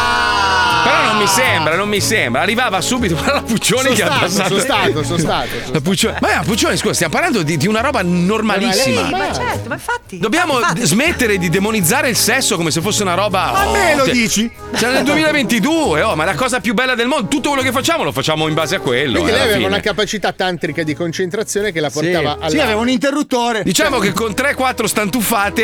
Però 0.83 1.05
non 1.05 1.17
mi 1.19 1.27
sembra, 1.27 1.77
non 1.77 1.89
mi 1.89 2.01
sembra. 2.01 2.43
Arrivava 2.43 2.81
subito. 2.81 3.15
Ma 3.15 3.33
la 3.35 3.43
Puccioni 3.43 3.83
Sono 3.83 3.95
che 3.95 4.03
ha 4.03 4.07
stato, 4.07 4.21
passato. 4.27 4.49
sono 4.49 4.61
stato, 4.61 5.03
sono 5.05 5.19
stato. 5.19 5.49
La 5.73 5.81
Puccioni. 5.81 6.17
Ma 6.21 6.35
la 6.35 6.43
Puccioni, 6.45 6.77
scusa, 6.77 6.95
stiamo 6.95 7.13
parlando 7.13 7.43
di, 7.43 7.57
di 7.57 7.67
una 7.67 7.81
roba 7.81 8.01
normalissima. 8.03 9.05
Sì, 9.07 9.11
ma 9.11 9.33
certo, 9.33 9.69
ma 9.69 9.75
infatti. 9.75 10.19
Dobbiamo 10.19 10.59
infatti. 10.59 10.85
smettere 10.87 11.39
di 11.39 11.49
demonizzare 11.49 12.09
il 12.09 12.17
sesso 12.17 12.57
come 12.57 12.71
se 12.71 12.81
fosse 12.81 13.03
una 13.03 13.15
roba. 13.15 13.53
A 13.53 13.71
me 13.71 13.95
lo 13.95 14.05
cioè- 14.05 14.13
dici? 14.13 14.51
Siamo 14.75 14.95
nel 14.95 15.05
2022, 15.05 16.03
oh, 16.03 16.17
ma 16.17 16.25
la 16.25 16.35
cosa 16.35 16.61
più 16.61 16.75
bella 16.75 16.95
del 16.95 17.07
mondo, 17.07 17.29
tutto 17.29 17.49
quello 17.51 17.63
che 17.63 17.73
facciamo 17.73 18.03
lo 18.05 18.13
facciamo 18.13 18.49
in 18.49 18.55
base 18.55 18.77
a 18.77 18.81
quello. 18.81 19.21
Quindi 19.21 19.31
eh, 19.31 19.33
lei 19.35 19.41
aveva 19.43 19.57
fine. 19.57 19.67
una 19.69 19.81
capacità 19.81 20.33
tantrica 20.33 20.83
di 20.83 20.95
concentrazione 20.95 21.73
che 21.73 21.81
la 21.81 21.91
portava 21.91 22.37
alla. 22.41 22.49
Sì, 22.49 22.59
aveva 22.59 22.81
un 22.81 22.89
interruttore. 22.89 23.63
Diciamo 23.63 23.99
che 23.99 24.13
con 24.13 24.33
3-4 24.33 24.85
stantuffate 24.85 25.63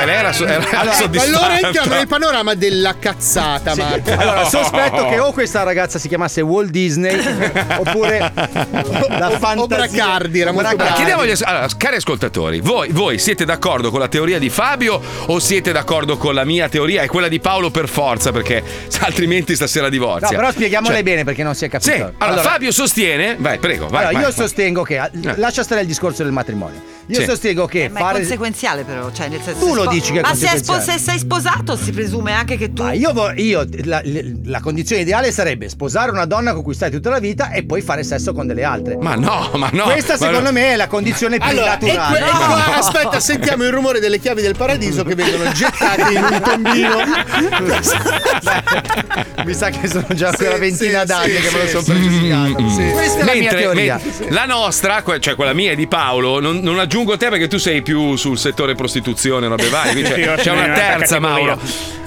eh, 0.00 0.04
lei 0.06 0.14
era, 0.16 0.32
so- 0.32 0.44
era 0.46 0.64
Allora, 0.80 0.96
soddisfatta. 0.96 1.36
allora 1.38 1.58
entriamo 1.60 1.94
nel 1.94 2.06
panorama 2.08 2.54
della 2.54 2.96
cazzata, 2.98 3.74
Marco. 3.76 4.10
Allora, 4.12 4.44
sospetto 4.62 5.08
che 5.08 5.18
o 5.18 5.32
questa 5.32 5.62
ragazza 5.62 5.98
si 5.98 6.08
chiamasse 6.08 6.40
Walt 6.40 6.70
Disney 6.70 7.18
oppure 7.78 8.18
la 8.18 9.30
fantasia. 9.38 9.60
o 9.62 9.66
Bracardi, 9.66 10.40
era 10.40 10.52
molto 10.52 10.68
Allora, 10.68 10.92
chiediamo 10.92 11.22
agli 11.22 11.32
allora, 11.42 11.66
cari 11.76 11.96
ascoltatori, 11.96 12.60
voi, 12.60 12.90
voi 12.90 13.18
siete 13.18 13.44
d'accordo 13.44 13.90
con 13.90 14.00
la 14.00 14.08
teoria 14.08 14.38
di 14.38 14.48
Fabio 14.50 15.00
o 15.26 15.38
siete 15.38 15.72
d'accordo 15.72 16.16
con 16.16 16.34
la 16.34 16.44
mia 16.44 16.68
teoria 16.68 17.02
e 17.02 17.08
quella 17.08 17.28
di 17.28 17.40
Paolo 17.40 17.70
per 17.70 17.88
forza? 17.88 18.32
Perché 18.32 18.62
altrimenti 19.00 19.54
stasera 19.54 19.84
No, 19.84 19.90
divorzia. 19.90 20.36
però 20.36 20.50
spieghiamole 20.50 20.94
Cioè- 20.94 21.02
bene 21.02 21.24
perché 21.24 21.42
non 21.42 21.54
si 21.54 21.64
è 21.64 21.68
capito. 21.68 21.90
Sì, 21.90 22.04
allora, 22.18 22.42
Fabio 22.42 22.72
sostiene. 22.72 23.36
Vai, 23.38 23.58
prego, 23.58 23.86
vai. 23.88 24.00
allora, 24.04 24.12
vai, 24.12 24.22
io 24.22 24.28
vai. 24.28 24.32
sostengo 24.32 24.82
che. 24.82 24.96
Eh. 24.96 25.36
Lascia 25.36 25.62
stare 25.62 25.80
il 25.82 25.86
discorso 25.86 26.22
del 26.22 26.32
matrimonio. 26.32 26.80
Io 27.10 27.20
Sì. 27.20 27.24
sostengo 27.24 27.66
che 27.66 27.84
Eh, 27.84 27.88
ma 27.88 27.98
è 27.98 28.02
fare. 28.02 28.18
conseguenziale 28.18 28.84
però, 28.84 29.10
cioè 29.12 29.28
nel 29.28 29.40
senso 29.42 29.64
Tu 29.64 29.74
lo 29.74 29.82
spo- 29.82 29.90
dici 29.90 30.12
che 30.12 30.18
è 30.18 30.22
Ma 30.22 30.34
se, 30.34 30.46
è 30.46 30.50
conseguenziale. 30.50 30.80
spo- 30.82 30.92
se 30.92 30.98
sei 31.10 31.18
sposato 31.18 31.76
si 31.76 31.90
presume 31.92 32.32
anche 32.32 32.56
che 32.58 32.72
tu 32.72 32.82
Ma 32.82 32.92
io, 32.92 33.12
vo- 33.12 33.32
io 33.34 33.64
la, 33.84 34.02
la 34.44 34.60
condizione 34.60 35.02
ideale 35.02 35.32
sarebbe 35.32 35.68
sposare 35.70 36.10
una 36.10 36.26
donna 36.26 36.52
con 36.52 36.62
cui 36.62 36.74
stai 36.74 36.90
tutta 36.90 37.08
la 37.10 37.18
vita 37.18 37.50
e 37.50 37.64
poi 37.64 37.80
fare 37.80 38.02
sesso 38.02 38.32
con 38.34 38.46
delle 38.46 38.64
altre. 38.64 38.96
Ma 39.00 39.14
no, 39.14 39.50
ma 39.54 39.70
no. 39.72 39.84
Questa 39.84 40.12
ma 40.14 40.18
secondo 40.18 40.50
no. 40.50 40.52
me 40.52 40.72
è 40.72 40.76
la 40.76 40.86
condizione 40.86 41.38
più 41.38 41.48
Allora, 41.48 41.74
e 41.74 41.78
que- 41.78 41.92
naturale. 41.94 42.26
e 42.26 42.30
qua- 42.30 42.76
aspetta, 42.76 43.20
sentiamo 43.20 43.64
il 43.64 43.70
rumore 43.72 44.00
delle 44.00 44.18
chiavi 44.18 44.42
del 44.42 44.56
paradiso 44.56 45.02
che 45.02 45.14
vengono 45.14 45.50
gettate 45.52 46.12
in 46.12 46.22
un 46.22 46.40
tombino. 46.44 46.96
Mi 49.44 49.54
sa 49.54 49.70
che 49.70 49.88
sono 49.88 50.06
già 50.10 50.30
Sì, 50.30 50.36
quella 50.36 50.58
ventina 50.58 51.00
sì, 51.00 51.06
d'anni 51.06 51.30
sì, 51.32 51.40
che 51.40 51.50
me 51.56 51.62
lo 51.62 51.68
sono 51.68 51.82
sì. 51.82 51.90
pregiudicato. 51.90 52.68
Sì. 52.70 52.90
Questa 52.90 53.20
è 53.20 53.24
la 53.24 53.34
mia 53.34 53.50
teoria. 53.54 54.00
men- 54.02 54.32
la 54.34 54.44
nostra, 54.46 55.02
cioè 55.20 55.34
quella 55.34 55.52
mia 55.52 55.72
e 55.72 55.76
di 55.76 55.86
Paolo, 55.86 56.40
non, 56.40 56.58
non 56.58 56.78
aggiungo 56.98 57.16
te 57.16 57.28
perché 57.28 57.46
tu 57.46 57.58
sei 57.58 57.82
più 57.82 58.16
sul 58.16 58.36
settore 58.36 58.74
prostituzione, 58.74 59.46
robe 59.46 59.68
varie, 59.70 59.92
quindi 59.92 60.10
c'è, 60.10 60.34
c'è 60.36 60.50
una 60.50 60.72
terza. 60.72 61.20
Mauro. 61.20 61.58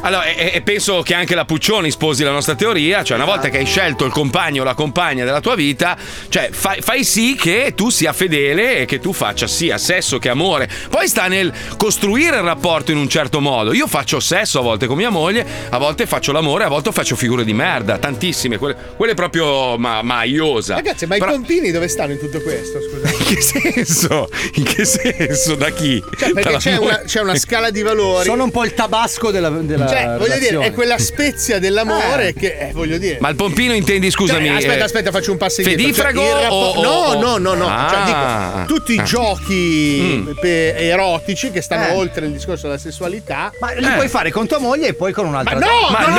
Allora, 0.04 0.26
e, 0.26 0.52
e 0.56 0.62
penso 0.62 1.02
che 1.04 1.14
anche 1.14 1.36
la 1.36 1.46
Puccioni 1.46 1.92
sposi 1.92 2.24
la 2.24 2.32
nostra 2.32 2.56
teoria, 2.56 3.04
cioè 3.04 3.18
una 3.18 3.26
volta 3.26 3.50
che 3.50 3.60
hai 3.60 3.66
scelto 3.66 4.04
il 4.04 4.12
compagno 4.12 4.62
o 4.62 4.66
la 4.66 4.74
compagna 4.74 5.24
della 5.26 5.42
tua 5.42 5.54
vita, 5.54 5.96
cioè 6.28 6.50
fai, 6.52 6.82
fai 6.82 7.04
sì 7.04 7.36
che 7.36 7.74
tu 7.76 7.90
sia 7.90 8.12
fedele 8.12 8.80
e 8.80 8.86
che 8.86 9.00
tu 9.00 9.14
faccia 9.14 9.46
sia 9.46 9.78
sesso 9.78 10.18
che 10.18 10.30
amore. 10.30 10.68
Poi 10.90 11.08
sta 11.08 11.28
nel 11.28 11.54
costruire 11.78 12.38
il 12.38 12.44
rapporto 12.44 12.92
in 12.92 12.98
un 12.98 13.08
certo 13.08 13.40
modo. 13.40 13.74
Io 13.74 13.86
faccio 13.86 14.20
sesso 14.20 14.60
a 14.60 14.62
volte 14.64 14.88
con 14.88 14.98
mia 14.98 15.10
moglie, 15.10 15.46
a 15.70 15.78
volte 15.78 16.08
faccio 16.08 16.32
l'amore, 16.32 16.64
a 16.64 16.70
volte 16.70 16.92
faccio 16.92 17.16
figure 17.16 17.44
di 17.44 17.54
merda, 17.54 18.00
tantissime, 18.00 18.58
quelle, 18.58 18.76
quelle 18.98 19.14
proprio 19.14 19.78
ma, 19.78 20.02
maiosa. 20.02 20.76
Ragazzi, 20.76 21.06
ma 21.06 21.18
Però- 21.18 21.30
i 21.32 21.34
pompini 21.36 21.70
dove 21.70 21.88
stanno 21.88 22.14
in 22.14 22.20
tutto 22.20 22.42
questo? 22.42 22.80
Scusate. 22.82 23.18
in 23.22 23.36
che 23.36 23.42
senso? 23.42 24.30
In 24.56 24.64
che 24.64 24.81
senso? 24.86 25.56
Da 25.56 25.70
chi? 25.70 26.04
Cioè, 26.18 26.32
perché 26.32 26.58
c'è 26.58 26.78
una, 26.78 27.02
c'è 27.06 27.20
una 27.22 27.36
scala 27.36 27.70
di 27.70 27.82
valori. 27.82 28.26
Sono 28.26 28.44
un 28.44 28.52
po' 28.52 28.64
il 28.64 28.74
tabasco 28.74 29.32
della, 29.32 29.50
della 29.50 29.88
Cioè, 29.88 30.16
voglio 30.18 30.38
dire, 30.38 30.60
è 30.60 30.72
quella 30.72 30.98
spezia 30.98 31.60
dell'amore 31.60 32.34
che, 32.34 32.58
eh, 32.58 32.72
voglio 32.74 32.98
dire. 32.98 33.18
Ma 33.20 33.30
il 33.30 33.36
pompino 33.36 33.74
intendi, 33.74 34.10
scusami. 34.12 34.48
Cioè, 34.48 34.56
aspetta, 34.58 34.80
eh, 34.80 34.84
aspetta, 34.84 35.12
faccio 35.12 35.32
un 35.32 35.38
passo 35.38 35.62
indietro. 35.62 35.84
Fedifrago 35.86 36.22
Cioè, 36.22 36.42
rappo- 36.42 36.56
o- 36.56 36.72
o- 36.74 36.80
No, 36.82 37.14
no, 37.20 37.38
no, 37.38 37.54
no. 37.54 37.68
Ah. 37.68 37.88
Cioè, 37.90 38.04
dico, 38.06 38.66
tutti 38.80 38.94
i 38.96 39.00
Ah. 39.00 39.04
giochi 39.04 40.24
Mm. 40.28 40.32
pe- 40.40 40.76
erotici 40.76 41.52
che 41.52 41.62
stanno 41.62 41.88
Eh. 41.88 41.96
oltre 41.96 42.26
il 42.26 42.32
discorso 42.32 42.68
della 42.68 42.80
sessualità. 42.80 43.52
Ma 43.60 43.72
li 43.74 43.86
Eh. 43.86 43.92
puoi 43.92 44.08
fare 44.08 44.32
con 44.32 44.48
tua 44.48 44.58
moglie 44.60 44.88
e 44.88 44.94
poi 44.94 45.12
con 45.14 45.26
un'altra 45.26 45.56
Ma 45.58 45.66
no, 45.66 45.90
ma 45.90 46.06
no, 46.08 46.16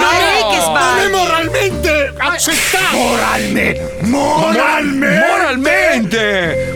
non 0.00 0.14
è 0.14 0.46
che 0.54 0.60
sbagli. 0.62 0.94
Non 0.96 1.04
è 1.04 1.08
moralmente 1.08 2.12
accettato. 2.16 2.96
Moralmente. 2.96 3.96
Moralmente! 4.02 5.14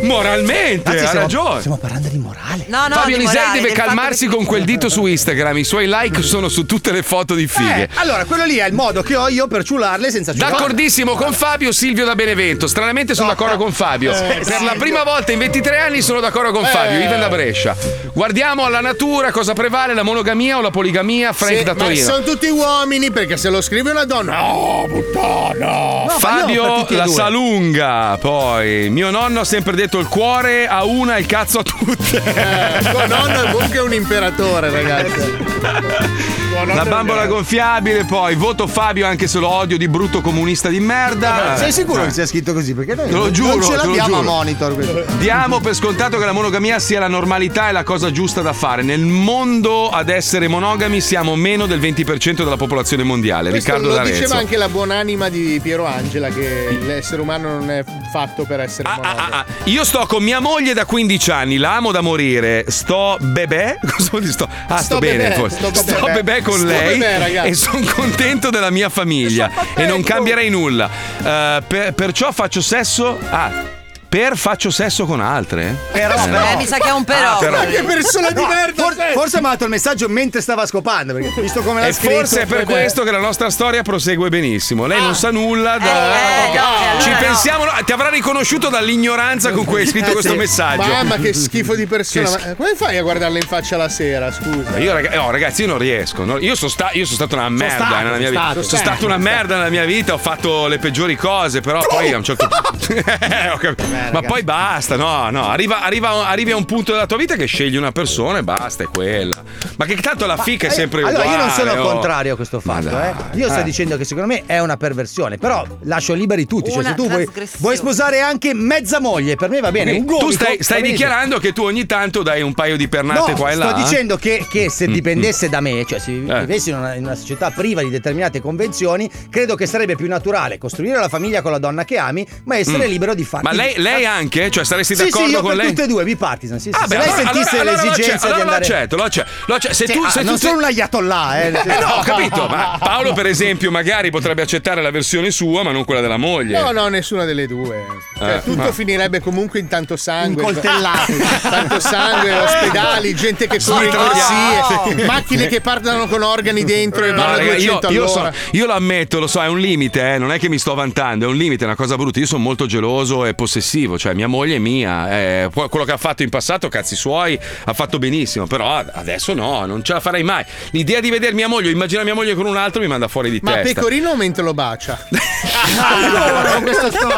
Moralmente! 0.03 0.91
Anzi, 0.91 1.05
ha 1.05 1.09
stiamo- 1.11 1.27
ragione. 1.27 1.59
Stiamo 1.61 1.77
parlando 1.79 2.09
di 2.09 2.19
morale. 2.19 2.65
No, 2.69 2.87
no, 2.89 2.95
Fabio 2.95 3.17
Lisei 3.17 3.37
morale, 3.41 3.61
deve 3.61 3.73
calmarsi 3.75 4.27
che- 4.29 4.35
con 4.35 4.45
quel 4.45 4.65
dito 4.65 4.89
su 4.89 5.07
Instagram. 5.07 5.57
I 5.59 5.65
suoi 5.65 5.87
like 5.89 6.23
sono 6.23 6.49
su 6.49 6.67
tutte 6.67 6.93
le 6.93 7.03
foto 7.03 7.35
di 7.35 7.47
fighe. 7.47 7.83
Eh, 7.85 7.89
allora, 7.95 8.25
quello 8.25 8.45
lì 8.45 8.57
è 8.57 8.67
il 8.67 8.73
modo 8.75 9.03
che 9.03 9.17
ho 9.17 9.29
io 9.29 9.47
per 9.47 9.65
ciularle 9.65 10.11
senza 10.11 10.33
ciularle. 10.33 10.57
D'accordissimo 10.57 11.15
con 11.15 11.33
Fabio, 11.33 11.73
Silvio 11.73 12.05
da 12.05 12.15
Benevento. 12.15 12.67
Stranamente 12.67 13.15
sono 13.15 13.29
d'accordo 13.29 13.57
con 13.57 13.73
Fabio. 13.73 14.13
Eh, 14.13 14.19
per 14.21 14.39
la 14.49 14.57
Silvio. 14.57 14.79
prima 14.79 15.03
volta 15.05 15.33
in 15.33 15.39
23 15.39 15.79
anni 15.79 16.01
sono 16.03 16.21
d'accordo 16.21 16.53
con 16.53 16.65
Fabio. 16.65 16.99
Eh. 16.99 17.03
Vive 17.03 17.19
da 17.19 17.29
Brescia. 17.29 17.77
Guardiamo 18.13 18.65
alla 18.65 18.81
natura, 18.81 19.31
cosa 19.31 19.53
prevale, 19.53 19.95
la 19.95 20.03
monogamia 20.03 20.59
o 20.59 20.61
la 20.61 20.71
poligamia? 20.71 21.33
Frank 21.33 21.59
Sì, 21.59 21.63
da 21.65 21.73
ma 21.75 21.85
Torino. 21.85 22.05
sono 22.05 22.23
tutti 22.23 22.49
uomini 22.49 23.11
perché 23.11 23.37
se 23.37 23.49
lo 23.49 23.61
scrive 23.61 23.91
una 23.91 24.05
donna. 24.05 24.39
No, 24.41 24.87
puttana. 24.89 26.05
No, 26.05 26.07
Fabio 26.19 26.87
la. 26.89 27.07
Salunga, 27.07 28.19
poi 28.21 28.89
mio 28.91 29.11
nonno 29.11 29.41
ha 29.41 29.45
sempre 29.45 29.75
detto 29.75 29.99
il 29.99 30.07
cuore 30.09 30.67
a 30.69 30.85
una 30.91 31.17
e 31.17 31.21
il 31.21 31.27
cazzo 31.27 31.61
a 31.61 31.63
tutte. 31.63 32.17
Eh, 32.17 32.91
tuo 32.91 33.07
nonno 33.07 33.45
è 33.45 33.51
comunque 33.51 33.79
un 33.79 33.93
imperatore, 33.93 34.71
ragazzi. 34.71 36.49
Tuo 36.51 36.59
nonno 36.65 36.75
La 36.75 36.85
bambola 36.85 37.27
gonfiabile, 37.27 38.05
poi 38.05 38.35
voto 38.35 38.67
Fabio 38.67 39.07
anche 39.07 39.29
se 39.29 39.39
lo 39.39 39.49
odio 39.49 39.79
di 39.79 39.87
brutto 39.89 40.21
comunista 40.21 40.69
di 40.69 40.81
merda. 40.81 41.55
Sei 41.57 41.71
sicuro 41.71 42.03
che 42.05 42.11
sia 42.11 42.27
scritto 42.27 42.53
così? 42.53 42.75
Perché 42.75 42.97
noi 42.97 43.07
Te 43.09 43.13
lo 43.15 43.31
giuro, 43.31 43.53
non 43.55 43.63
ce 43.63 43.77
l'abbiamo 43.77 44.19
a 44.19 44.23
monitor. 44.23 44.75
questo. 44.75 45.05
Diamo 45.19 45.61
per 45.61 45.75
scontato 45.75 46.19
che 46.19 46.25
la 46.25 46.33
monogamia 46.33 46.81
sia 46.81 46.99
la 46.99 47.07
normalità 47.09 47.69
e 47.69 47.73
la 47.73 47.85
cosa 47.85 48.11
giusta 48.11 48.41
da 48.43 48.53
fare. 48.53 48.83
Nel 48.83 49.01
mondo 49.01 49.91
ad 49.91 50.09
essere 50.09 50.49
monogami 50.49 51.01
siamo 51.01 51.37
meno 51.37 51.67
del 51.67 51.79
20% 51.79 52.33
della 52.43 52.57
popolazione 52.57 53.05
mondiale. 53.05 53.51
Questo 53.51 53.69
Riccardo 53.71 53.89
lo 53.91 53.95
D'Arezzo. 53.95 54.21
diceva 54.21 54.37
anche 54.41 54.57
la 54.57 54.69
buonanima 54.69 55.29
di 55.29 55.61
Piero 55.63 55.87
Angela 55.87 56.31
che 56.31 56.77
l'essere 56.83 57.21
umano 57.23 57.49
non 57.59 57.71
è 57.71 57.85
fatto 58.11 58.45
per 58.45 58.59
essere 58.59 58.89
monogamo. 58.89 59.29
Ah, 59.35 59.45
io 59.65 59.85
sto 59.85 60.05
con 60.07 60.23
mia 60.25 60.41
moglie 60.41 60.75
da 60.75 60.85
15 60.85 61.31
anni, 61.31 61.57
la 61.59 61.77
amo 61.77 61.93
da 61.93 62.01
morire. 62.01 62.65
Sto 62.67 63.17
bebè? 63.21 63.79
Cosa 63.89 64.09
vuol 64.11 64.23
dire 64.23 64.33
sto? 64.33 64.49
Ah, 64.67 64.77
sto, 64.79 64.85
Sto 64.85 64.99
bene. 64.99 65.17
bebè, 65.29 65.35
forse. 65.37 65.57
sto 65.59 65.71
Sto, 65.75 65.93
bebè. 66.07 66.13
bebè 66.23 66.40
con 66.43 66.59
Sto 66.59 66.67
lei 66.67 67.01
ragazzi. 67.01 67.49
e 67.49 67.55
sono 67.55 67.85
contento 67.95 68.51
della 68.51 68.71
mia 68.71 68.89
famiglia 68.89 69.51
e 69.75 69.87
non 69.87 70.03
cambierei 70.03 70.51
nulla. 70.51 70.89
Eh, 71.23 71.63
per- 71.67 71.93
perciò 71.95 72.33
faccio 72.33 72.61
sesso. 72.61 73.19
Ah. 73.31 73.79
Per 74.11 74.37
faccio 74.37 74.71
sesso 74.71 75.07
con 75.07 75.21
altre? 75.21 75.73
Però, 75.93 76.13
Eh, 76.13 76.29
però. 76.29 76.51
Eh, 76.51 76.57
mi 76.57 76.67
sa 76.67 76.79
che 76.79 76.89
è 76.89 76.93
un 76.93 77.05
però. 77.05 77.35
Ah, 77.35 77.37
però. 77.39 77.59
Ma 77.59 77.65
che 77.67 77.81
persona 77.85 78.33
di 78.33 78.41
No, 78.41 78.49
merda 78.49 78.83
for- 78.83 78.97
forse 79.13 79.39
mi 79.41 79.47
ha 79.47 79.51
dato 79.51 79.63
il 79.65 79.71
messaggio 79.71 80.09
mentre 80.09 80.41
stava 80.41 80.67
scopando. 80.67 81.13
Perché 81.15 81.41
visto 81.41 81.63
come 81.63 81.81
l'ha 81.81 81.87
E 81.87 81.93
scritto. 81.93 82.15
forse 82.15 82.41
è 82.41 82.47
per 82.47 82.59
bebè. 82.65 82.73
questo 82.73 83.05
che 83.05 83.13
la 83.13 83.21
nostra 83.21 83.51
storia 83.51 83.83
prosegue 83.83 84.29
benissimo. 84.29 84.87
Lei 84.87 85.01
non 85.01 85.15
sa 85.15 85.31
nulla. 85.31 85.79
da- 85.79 85.85
Eh, 85.85 86.49
Ok. 86.49 86.55
no, 86.57 86.61
allora 86.89 87.01
Ci 87.03 87.11
no. 87.11 87.17
pensiamo, 87.21 87.65
no, 87.67 87.71
ti 87.85 87.93
avrà 87.93 88.09
riconosciuto 88.09 88.69
dall'ignoranza 88.69 89.53
con 89.53 89.65
cui 89.65 89.83
hai 89.83 89.87
scritto 89.87 90.09
Eh, 90.09 90.13
questo 90.15 90.33
sì. 90.33 90.37
messaggio. 90.39 90.83
Mamma 90.89 91.15
che 91.17 91.33
schifo 91.33 91.77
di 91.77 91.87
persona. 91.87 92.27
Sch- 92.27 92.57
come 92.57 92.73
fai 92.75 92.97
a 92.99 93.03
guardarla 93.03 93.39
in 93.39 93.47
faccia 93.47 93.77
la 93.77 93.89
sera, 93.89 94.33
scusa? 94.33 94.77
Io, 94.79 94.93
raga- 94.93 95.15
no, 95.15 95.31
ragazzi, 95.31 95.61
io 95.63 95.69
non 95.69 95.79
riesco. 95.79 96.25
no. 96.25 96.37
Io, 96.39 96.57
sono 96.57 96.69
sta- 96.69 96.91
io 96.95 97.05
sono 97.05 97.15
stato 97.17 97.37
una 97.37 97.49
merda 97.49 97.85
stato, 97.87 97.95
nella 98.03 98.17
mia 98.17 98.31
vita. 98.31 98.43
stato, 98.43 98.63
sono 98.65 98.83
stato 98.83 99.05
una 99.07 99.19
merda 99.19 99.57
nella 99.59 99.71
mia 99.71 99.85
vita. 99.85 100.15
Ho 100.15 100.19
fatto 100.19 100.67
le 100.67 100.79
peggiori 100.81 101.15
cose, 101.15 101.61
però 101.61 101.81
poi 101.87 102.13
a 102.13 102.17
un 102.17 102.25
certo 102.25 102.49
punto. 102.51 102.69
Eh, 103.31 103.49
ho 103.51 103.57
capito. 103.57 103.99
Ma 104.13 104.23
poi 104.23 104.43
basta, 104.43 104.97
no, 104.97 105.31
no. 105.31 105.49
Arriva, 105.49 105.83
arriva- 105.83 106.27
arrivi 106.29 106.51
a 106.53 106.57
un 106.57 106.65
punto 106.65 106.93
della 106.93 107.07
tua 107.07 107.17
vita 107.17 107.37
che 107.37 107.47
scegli 107.47 107.77
una 107.77 107.93
persona 107.93 108.39
e 108.39 108.43
basta, 108.43 108.83
è 108.85 108.87
quella. 108.87 109.43
Ma 109.77 109.85
che 109.85 109.97
tanto 109.97 110.27
la 110.27 110.37
fica 110.37 110.67
è 110.67 110.71
sempre 110.71 111.03
allora, 111.03 111.19
uguale. 111.25 111.31
io 111.31 111.45
non 111.47 111.51
sono 111.51 111.73
oh. 111.83 111.93
contrario 111.93 112.33
a 112.33 112.37
questo 112.37 112.61
fatto. 112.61 112.89
Eh. 112.89 113.13
Io 113.39 113.49
sto 113.49 113.61
eh. 113.61 113.65
dicendo 113.65 113.97
che 113.97 114.05
secondo 114.05 114.29
me 114.33 114.43
è 114.47 114.59
una 114.61 114.77
perversione. 114.77 115.37
Però 115.39 115.65
lascio 115.83 116.15
liberi 116.15 116.47
tutti. 116.47 116.71
Cioè, 116.71 116.81
Una 116.81 116.89
se 116.91 116.95
tu 116.95 117.09
vuoi, 117.09 117.29
vuoi 117.59 117.77
sposare 117.77 118.21
anche 118.21 118.55
mezza 118.55 119.01
moglie, 119.01 119.37
per 119.37 119.49
me 119.51 119.61
va 119.61 119.71
bene. 119.71 119.93
Un 119.93 120.07
tu 120.07 120.19
gomito, 120.19 120.31
stai, 120.33 120.57
va 120.57 120.63
stai 120.63 120.81
benissimo. 120.83 121.07
dichiarando 121.09 121.39
che 121.39 121.53
tu 121.53 121.63
ogni 121.63 121.87
tanto 121.87 122.23
dai 122.23 122.43
un 122.43 122.55
paio 122.55 122.77
di 122.77 122.89
pernate 122.89 123.31
No, 123.33 123.37
qua 123.37 123.51
e 123.51 123.55
là. 123.55 123.69
sto 123.71 123.77
dicendo 123.83 124.17
che, 124.17 124.47
che 124.51 124.69
se 124.71 124.89
Mm, 124.89 124.93
dipendesse 124.93 125.49
da 125.49 125.61
me, 125.61 125.85
cioè 125.87 125.99
se 125.99 126.11
Eh. 126.13 126.41
vivessi 126.41 126.71
in 126.71 126.77
una, 126.77 126.95
in 126.95 127.05
una 127.05 127.15
società 127.15 127.51
priva 127.51 127.83
di 127.83 127.91
determinate 127.91 128.41
convenzioni, 128.41 129.11
credo 129.31 129.55
che 129.55 129.67
sarebbe 129.67 129.95
più 129.97 130.09
naturale 130.09 130.59
costruire 130.59 130.99
la 130.99 131.09
famiglia 131.09 131.43
con 131.43 131.51
la 131.53 131.59
donna 131.59 131.85
che 131.85 131.97
ami, 131.99 132.27
ma 132.45 132.57
essere 132.57 132.87
Mm. 132.87 132.91
libero 132.91 133.15
di 133.15 133.25
farti. 133.25 133.47
Ma 133.47 133.53
lei, 133.53 133.75
lei 133.77 133.90
anche? 134.05 134.51
Cioè 134.51 134.65
saresti 134.65 134.95
Sì, 134.97 135.05
d'accordo 135.05 135.27
sì, 135.27 135.33
io 135.33 135.41
con 135.41 135.49
per 135.49 135.57
lei? 135.59 135.67
tutte 135.69 135.83
e 135.83 135.87
due, 135.87 136.05
bipartisan. 136.05 136.59
Sì, 136.59 136.71
sì. 136.71 136.77
Ah, 136.77 136.87
se 136.87 136.87
beh, 136.89 136.97
lei 136.97 137.07
allora- 137.09 137.17
sentisse 137.23 137.51
allora- 137.51 137.61
allora 137.71 137.83
lo 137.83 137.89
l'esigenza 137.91 138.13
accetto, 138.15 138.27
di 138.27 138.41
allora 138.41 138.57
andare. 138.57 138.69
lo 138.69 138.75
accetto, 138.75 138.97
lo 138.97 139.03
accetto, 139.05 139.31
lo 139.47 139.55
accetto. 139.55 139.75
Se 139.75 139.87
Sì, 139.87 139.93
tu, 139.93 140.03
ah, 140.03 140.11
se 140.11 140.23
non 140.23 140.35
tu 140.35 140.41
sono 140.41 140.57
un 140.59 140.65
ayatollah, 140.65 141.41
eh. 141.43 141.47
Eh 141.49 141.53
no, 141.81 141.87
ho 141.95 142.03
capito, 142.03 142.47
ma 142.47 142.77
Paolo 142.79 143.13
per 143.13 143.27
esempio 143.27 143.71
magari 143.71 144.11
potrebbe 144.11 144.43
accettare 144.43 144.83
la 144.83 144.91
versione 144.91 145.31
sua 145.31 145.63
ma 145.63 145.73
non 145.73 145.85
quella 145.85 146.01
della 146.01 146.17
moglie. 146.17 146.61
No, 146.61 146.71
no, 146.73 146.89
nessuna 146.89 147.25
delle 147.25 147.47
due. 147.47 147.85
Cioè, 148.19 148.37
Eh, 148.37 148.43
tutto 148.43 148.57
ma- 148.63 148.73
finirebbe 148.73 149.21
comunque 149.21 149.59
in 149.59 149.69
tanto 149.69 149.97
sangue. 149.97 150.43
Incoltellati. 150.43 151.15
tanto 151.43 151.81
sangue, 151.81 152.33
ospedali, 152.39 153.15
gente 153.15 153.47
che 153.47 153.59
corre 153.63 153.87
in 153.87 153.91
corsie, 153.93 155.05
macchine 155.07 155.47
che 155.49 155.61
parlano 155.61 156.07
con 156.09 156.23
organi 156.23 156.65
dentro 156.65 157.05
e 157.05 157.11
No, 157.11 157.17
vanno 157.17 157.33
a 157.35 157.37
raga, 157.37 157.51
200 157.53 157.91
io, 157.91 158.05
all'ora. 158.05 158.33
io 158.53 158.67
lo 158.67 158.73
ammetto, 158.73 159.19
lo 159.21 159.27
so, 159.27 159.43
è 159.43 159.49
un 159.49 159.59
limite, 159.59 160.15
eh, 160.15 160.19
non 160.19 160.33
è 160.33 160.39
che 160.39 160.49
mi 160.49 160.59
sto 160.59 160.75
vantando, 160.75 161.25
è 161.25 161.29
un 161.29 161.37
limite, 161.37 161.65
è 161.65 161.67
una 161.67 161.77
cosa 161.77 161.97
brutta. 161.97 162.19
Io 162.21 162.27
sono 162.27 162.43
molto 162.43 162.67
geloso 162.67 163.25
e 163.25 163.35
possessivo, 163.35 163.80
cioè 163.99 164.15
mia 164.15 164.27
moglie 164.27 164.57
è 164.57 164.59
mia, 164.59 165.11
eh, 165.11 165.51
quello 165.53 165.85
che 165.85 165.93
ha 165.93 165.97
fatto 165.97 166.23
in 166.23 166.29
passato, 166.29 166.69
cazzi 166.69 166.97
suoi, 166.97 167.39
ha 167.65 167.73
fatto 167.73 167.99
benissimo, 167.99 168.47
però 168.47 168.83
adesso 168.93 169.35
no, 169.35 169.65
non 169.67 169.83
ce 169.85 169.93
la 169.93 170.01
farei 170.01 170.23
mai. 170.23 170.45
L'idea 170.71 171.01
di 171.01 171.11
vedere 171.11 171.33
mia 171.35 171.49
moglie, 171.49 171.71
immagina 171.71 172.03
mia 172.03 172.15
moglie 172.15 172.35
con 172.35 172.47
un 172.47 172.57
altro 172.57 172.81
mi 172.81 172.87
manda 172.87 173.09
fuori 173.09 173.31
di 173.31 173.41
Ma 173.43 173.55
testa. 173.55 173.75
Pecorino 173.75 174.11
aumenta 174.11 174.43
lo 174.43 174.55
bacia. 174.55 174.99
Allora, 175.81 176.61
questo 176.63 176.91
sto- 176.91 177.09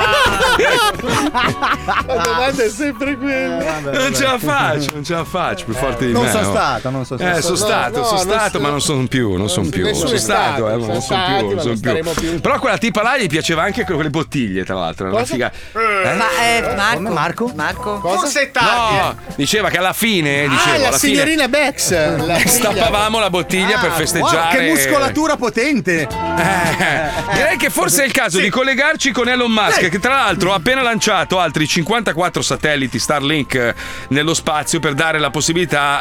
La 0.96 2.22
domanda 2.24 2.62
è 2.64 2.68
sempre 2.68 3.16
quella. 3.16 3.80
non 3.80 4.14
ce 4.14 4.22
la 4.24 4.38
faccio, 4.38 4.90
non 4.94 5.04
ce 5.04 5.14
la 5.14 5.24
faccio, 5.24 5.64
più 5.64 5.74
forte 5.74 6.06
di 6.06 6.12
Non 6.12 6.24
me. 6.24 6.30
sono 6.30 6.50
stato, 6.50 6.90
non 6.90 7.04
sono 7.04 7.20
Eh, 7.20 7.40
stato. 7.42 7.98
no, 7.98 8.04
sono 8.04 8.16
non 8.22 8.22
stato, 8.26 8.58
so- 8.58 8.60
ma 8.60 8.68
non 8.70 8.80
sono 8.80 9.06
più, 9.06 9.36
non 9.36 9.48
sono 9.48 9.68
più. 9.68 9.92
Sono 9.94 10.10
è 10.12 10.18
stato, 10.18 10.68
eh, 10.68 10.76
ma 10.76 10.80
sono 10.80 10.92
non 10.92 11.02
sono 11.02 11.24
più, 11.24 11.34
ma 11.46 11.62
non 11.62 11.76
sono 11.78 12.12
più. 12.14 12.40
Però 12.40 12.58
quella 12.58 12.78
tipa 12.78 13.02
là 13.02 13.18
gli 13.18 13.26
piaceva 13.26 13.62
anche 13.62 13.84
quelle 13.84 14.10
bottiglie, 14.10 14.64
tra 14.64 14.74
l'altro, 14.76 15.06
era 15.06 15.16
una 15.16 15.24
figa. 15.24 15.52
Ma 15.72 16.28
eh, 16.42 16.51
Marco, 16.60 16.94
Come 16.96 17.10
Marco? 17.10 17.52
Marco? 17.54 17.98
Cosa? 17.98 18.40
No, 18.60 19.16
diceva 19.36 19.68
che 19.70 19.78
alla 19.78 19.92
fine, 19.92 20.48
dicevo, 20.48 20.74
Ah, 20.74 20.78
la 20.78 20.88
alla 20.88 20.98
fine 20.98 21.14
signorina 21.14 21.48
Bex. 21.48 21.90
la 22.26 22.34
figlia. 22.36 22.48
stappavamo 22.48 23.18
la 23.18 23.30
bottiglia 23.30 23.78
per 23.78 23.90
Ah, 23.90 23.94
festeggiare. 23.94 24.36
wow, 24.36 24.50
che 24.50 24.60
muscolatura 24.70 25.36
potente! 25.36 26.00
Eh, 26.02 27.34
direi 27.34 27.56
che 27.56 27.70
forse 27.70 28.02
è 28.02 28.06
il 28.06 28.12
caso 28.12 28.38
di 28.38 28.48
collegarci 28.50 29.10
con 29.12 29.28
Elon 29.28 29.50
Musk, 29.50 29.88
che 29.88 29.98
tra 29.98 30.14
l'altro 30.16 30.52
ha 30.52 30.56
appena 30.56 30.82
lanciato 30.82 31.38
altri 31.38 31.66
54 31.66 32.42
satelliti 32.42 32.98
Starlink 32.98 33.54
eh, 33.54 33.74
nello 34.08 34.34
spazio 34.34 34.80
per 34.80 34.94
dare 34.94 35.18
la 35.18 35.30
possibilità 35.30 36.00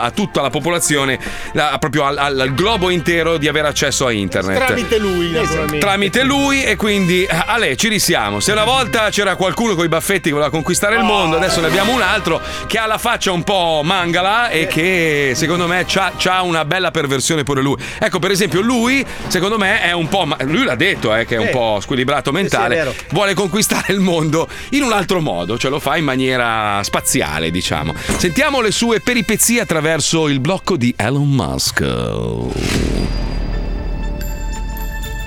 eh, 0.00 0.06
a 0.06 0.10
tutta 0.10 0.40
la 0.40 0.50
popolazione, 0.50 1.18
la- 1.52 1.76
proprio 1.78 2.04
al, 2.04 2.18
al- 2.18 2.40
al 2.40 2.54
globo 2.54 2.90
intero, 2.90 3.36
di 3.36 3.48
avere 3.48 3.68
accesso 3.68 4.06
a 4.06 4.12
internet. 4.12 4.56
Tramite 4.64 4.98
lui, 4.98 5.30
naturalmente. 5.30 5.78
Tramite 5.78 6.22
lui 6.24 6.64
e 6.64 6.76
quindi 6.76 7.24
eh, 7.24 7.42
Ale 7.46 7.76
ci 7.76 7.88
risiamo. 7.88 8.40
Se 8.40 8.52
una 8.52 8.64
volta 8.64 9.10
c'era 9.10 9.36
qualcuno 9.36 9.74
con 9.74 9.84
i 9.84 9.88
baffetti 9.92 10.28
che 10.28 10.30
voleva 10.30 10.50
conquistare 10.50 10.96
il 10.96 11.02
mondo, 11.02 11.36
adesso 11.36 11.60
ne 11.60 11.66
abbiamo 11.66 11.92
un 11.92 12.00
altro 12.00 12.40
che 12.66 12.78
ha 12.78 12.86
la 12.86 12.96
faccia 12.96 13.30
un 13.30 13.42
po' 13.42 13.82
mangala 13.84 14.48
e 14.48 14.66
che 14.66 15.32
secondo 15.34 15.66
me 15.66 15.84
c'ha, 15.86 16.12
c'ha 16.16 16.40
una 16.40 16.64
bella 16.64 16.90
perversione 16.90 17.42
pure 17.42 17.60
lui. 17.60 17.76
Ecco, 17.98 18.18
per 18.18 18.30
esempio, 18.30 18.62
lui 18.62 19.04
secondo 19.28 19.58
me 19.58 19.82
è 19.82 19.92
un 19.92 20.08
po'. 20.08 20.24
ma- 20.24 20.38
Lui 20.44 20.64
l'ha 20.64 20.76
detto, 20.76 21.14
eh, 21.14 21.26
che 21.26 21.36
è 21.36 21.38
un 21.38 21.50
po' 21.50 21.78
squilibrato 21.80 22.32
mentale. 22.32 22.94
vuole 23.10 23.34
conquistare 23.34 23.92
il 23.92 24.00
mondo 24.00 24.48
in 24.70 24.82
un 24.82 24.92
altro 24.92 25.20
modo, 25.20 25.58
cioè 25.58 25.70
lo 25.70 25.78
fa 25.78 25.96
in 25.96 26.04
maniera 26.04 26.82
spaziale, 26.82 27.50
diciamo. 27.50 27.94
Sentiamo 28.16 28.62
le 28.62 28.70
sue 28.70 29.00
peripezie 29.00 29.60
attraverso 29.60 30.26
il 30.28 30.40
blocco 30.40 30.76
di 30.78 30.94
Elon 30.96 31.28
Musk. 31.28 31.84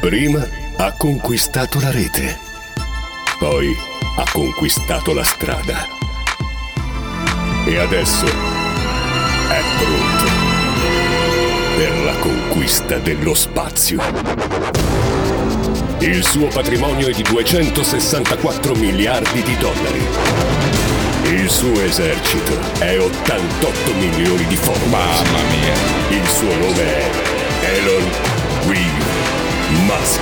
Prima 0.01 0.47
ha 0.77 0.91
conquistato 0.97 1.79
la 1.79 1.91
rete, 1.91 2.37
poi 3.39 3.93
ha 4.15 4.23
conquistato 4.31 5.13
la 5.13 5.23
strada. 5.23 5.87
E 7.65 7.77
adesso 7.77 8.25
è 8.25 9.61
pronto 9.77 10.31
per 11.75 12.03
la 12.03 12.15
conquista 12.19 12.97
dello 12.97 13.33
spazio. 13.33 14.01
Il 15.99 16.23
suo 16.23 16.47
patrimonio 16.47 17.07
è 17.07 17.11
di 17.11 17.23
264 17.23 18.75
miliardi 18.75 19.41
di 19.41 19.57
dollari. 19.57 20.05
Il 21.23 21.49
suo 21.49 21.81
esercito 21.81 22.57
è 22.79 22.99
88 22.99 23.93
milioni 23.95 24.45
di 24.45 24.55
followers. 24.55 24.89
Mamma 24.89 25.41
mia. 25.49 25.73
Il 26.09 26.27
suo 26.29 26.55
nome 26.55 26.83
è 26.83 27.09
Elon 27.77 28.09
Reeve 28.67 29.03
Musk. 29.85 30.21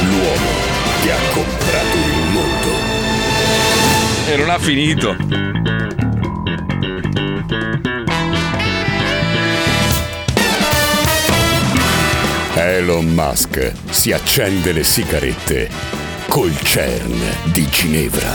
L'uomo 0.00 0.66
che 1.02 1.12
ha 1.12 1.18
comprato 1.32 1.96
il. 1.98 2.05
E 4.36 4.38
non 4.38 4.50
ha 4.50 4.58
finito. 4.58 5.16
Elon 12.54 13.06
Musk 13.14 13.72
si 13.88 14.12
accende 14.12 14.72
le 14.72 14.84
sigarette 14.84 15.70
col 16.28 16.54
CERN 16.54 17.18
di 17.44 17.66
Ginevra. 17.70 18.34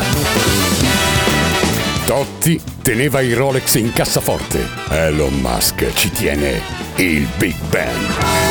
Totti 2.05 2.59
teneva 2.81 3.21
i 3.21 3.33
Rolex 3.33 3.75
in 3.75 3.93
cassaforte. 3.93 4.67
Elon 4.89 5.35
Musk 5.35 5.93
ci 5.93 6.09
tiene 6.09 6.61
il 6.95 7.27
Big 7.37 7.55
Bang. 7.69 8.50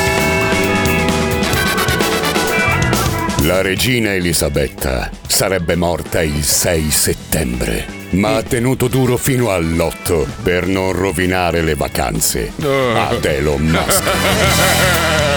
La 3.45 3.63
regina 3.63 4.13
Elisabetta 4.13 5.11
sarebbe 5.27 5.75
morta 5.75 6.21
il 6.21 6.45
6 6.45 6.91
settembre, 6.91 8.00
ma 8.11 8.37
ha 8.37 8.43
tenuto 8.43 8.89
duro 8.89 9.17
fino 9.17 9.51
all'8 9.51 10.27
per 10.43 10.67
non 10.67 10.93
rovinare 10.93 11.63
le 11.63 11.75
vacanze 11.75 12.53
ad 12.61 13.25
Elon 13.25 13.63
Musk. 13.63 14.03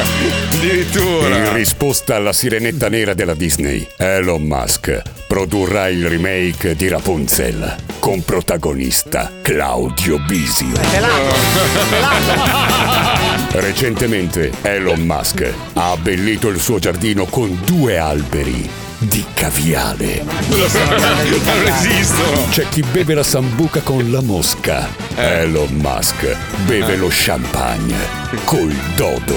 Addirittura. 0.63 1.35
In 1.35 1.53
risposta 1.53 2.15
alla 2.15 2.31
sirenetta 2.31 2.87
nera 2.87 3.13
della 3.13 3.33
Disney, 3.33 3.85
Elon 3.97 4.43
Musk 4.43 5.01
produrrà 5.27 5.89
il 5.89 6.07
remake 6.07 6.75
di 6.75 6.87
Rapunzel 6.87 7.75
con 7.99 8.23
protagonista 8.23 9.31
Claudio 9.41 10.19
Bisio. 10.19 10.71
Recentemente 13.51 14.51
Elon 14.61 15.01
Musk 15.01 15.53
ha 15.73 15.91
abbellito 15.91 16.47
il 16.47 16.59
suo 16.59 16.79
giardino 16.79 17.25
con 17.25 17.59
due 17.65 17.97
alberi 17.97 18.69
di 19.03 19.23
caviale. 19.33 20.23
Non 20.23 21.67
esistono. 21.67 22.47
C'è 22.49 22.67
chi 22.69 22.83
beve 22.91 23.13
la 23.13 23.23
sambuca 23.23 23.81
con 23.81 24.11
la 24.11 24.21
mosca. 24.21 24.89
Elon 25.15 25.73
Musk 25.73 26.35
beve 26.65 26.95
lo 26.95 27.07
champagne 27.09 27.95
col 28.43 28.73
dodo. 28.95 29.35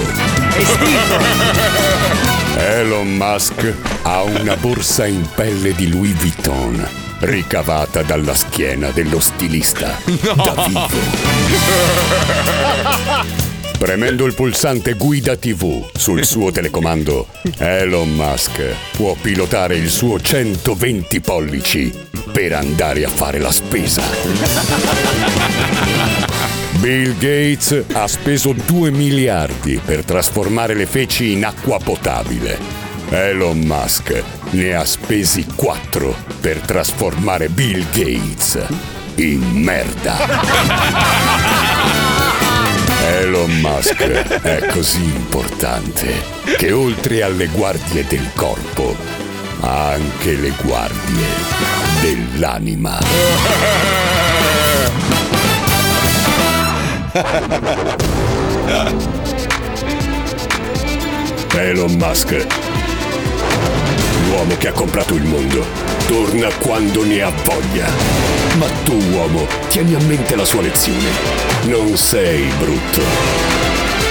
Elon 2.57 3.15
Musk 3.15 3.73
ha 4.03 4.23
una 4.23 4.55
borsa 4.57 5.05
in 5.05 5.27
pelle 5.35 5.73
di 5.73 5.89
Louis 5.89 6.13
Vuitton 6.15 6.87
ricavata 7.19 8.03
dalla 8.03 8.35
schiena 8.35 8.91
dello 8.91 9.19
stilista 9.19 9.97
da 10.35 10.65
vivo. 10.67 10.87
Premendo 13.77 14.25
il 14.25 14.33
pulsante 14.33 14.93
Guida 14.93 15.37
TV 15.37 15.87
sul 15.95 16.25
suo 16.25 16.51
telecomando, 16.51 17.27
Elon 17.57 18.09
Musk 18.09 18.59
può 18.95 19.13
pilotare 19.13 19.75
il 19.75 19.91
suo 19.91 20.19
120 20.19 21.19
pollici 21.19 21.93
per 22.31 22.53
andare 22.53 23.05
a 23.05 23.09
fare 23.09 23.37
la 23.37 23.51
spesa. 23.51 24.01
Bill 26.79 27.13
Gates 27.17 27.83
ha 27.93 28.07
speso 28.07 28.53
2 28.53 28.89
miliardi 28.89 29.79
per 29.83 30.03
trasformare 30.03 30.73
le 30.73 30.87
feci 30.87 31.33
in 31.33 31.45
acqua 31.45 31.77
potabile. 31.77 32.57
Elon 33.09 33.59
Musk 33.59 34.23
ne 34.51 34.73
ha 34.73 34.85
spesi 34.85 35.45
4 35.55 36.15
per 36.41 36.61
trasformare 36.61 37.47
Bill 37.49 37.85
Gates 37.91 38.57
in 39.15 39.41
merda. 39.51 40.17
Elon 43.09 43.51
Musk 43.61 44.03
è 44.03 44.65
così 44.67 45.01
importante 45.01 46.13
che 46.57 46.73
oltre 46.73 47.23
alle 47.23 47.47
guardie 47.47 48.05
del 48.05 48.29
corpo 48.35 48.95
anche 49.61 50.33
le 50.33 50.51
guardie 50.61 51.25
dell'anima. 52.01 52.99
Elon 61.53 61.93
Musk, 61.93 62.45
l'uomo 64.25 64.57
che 64.57 64.67
ha 64.67 64.73
comprato 64.73 65.15
il 65.15 65.23
mondo, 65.23 65.86
torna 66.07 66.47
quando 66.59 67.03
ne 67.03 67.21
ha 67.21 67.31
voglia. 67.43 67.87
Ma 68.57 68.65
tu, 68.83 68.97
uomo, 69.11 69.45
tieni 69.67 69.93
a 69.93 69.99
mente 69.99 70.35
la 70.35 70.45
sua 70.45 70.61
lezione. 70.61 71.09
Non 71.65 71.97
sei 71.97 72.49
brutto, 72.57 73.01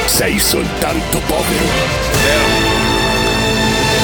sei 0.05 0.39
soltanto 0.39 1.21
povero. 1.27 1.65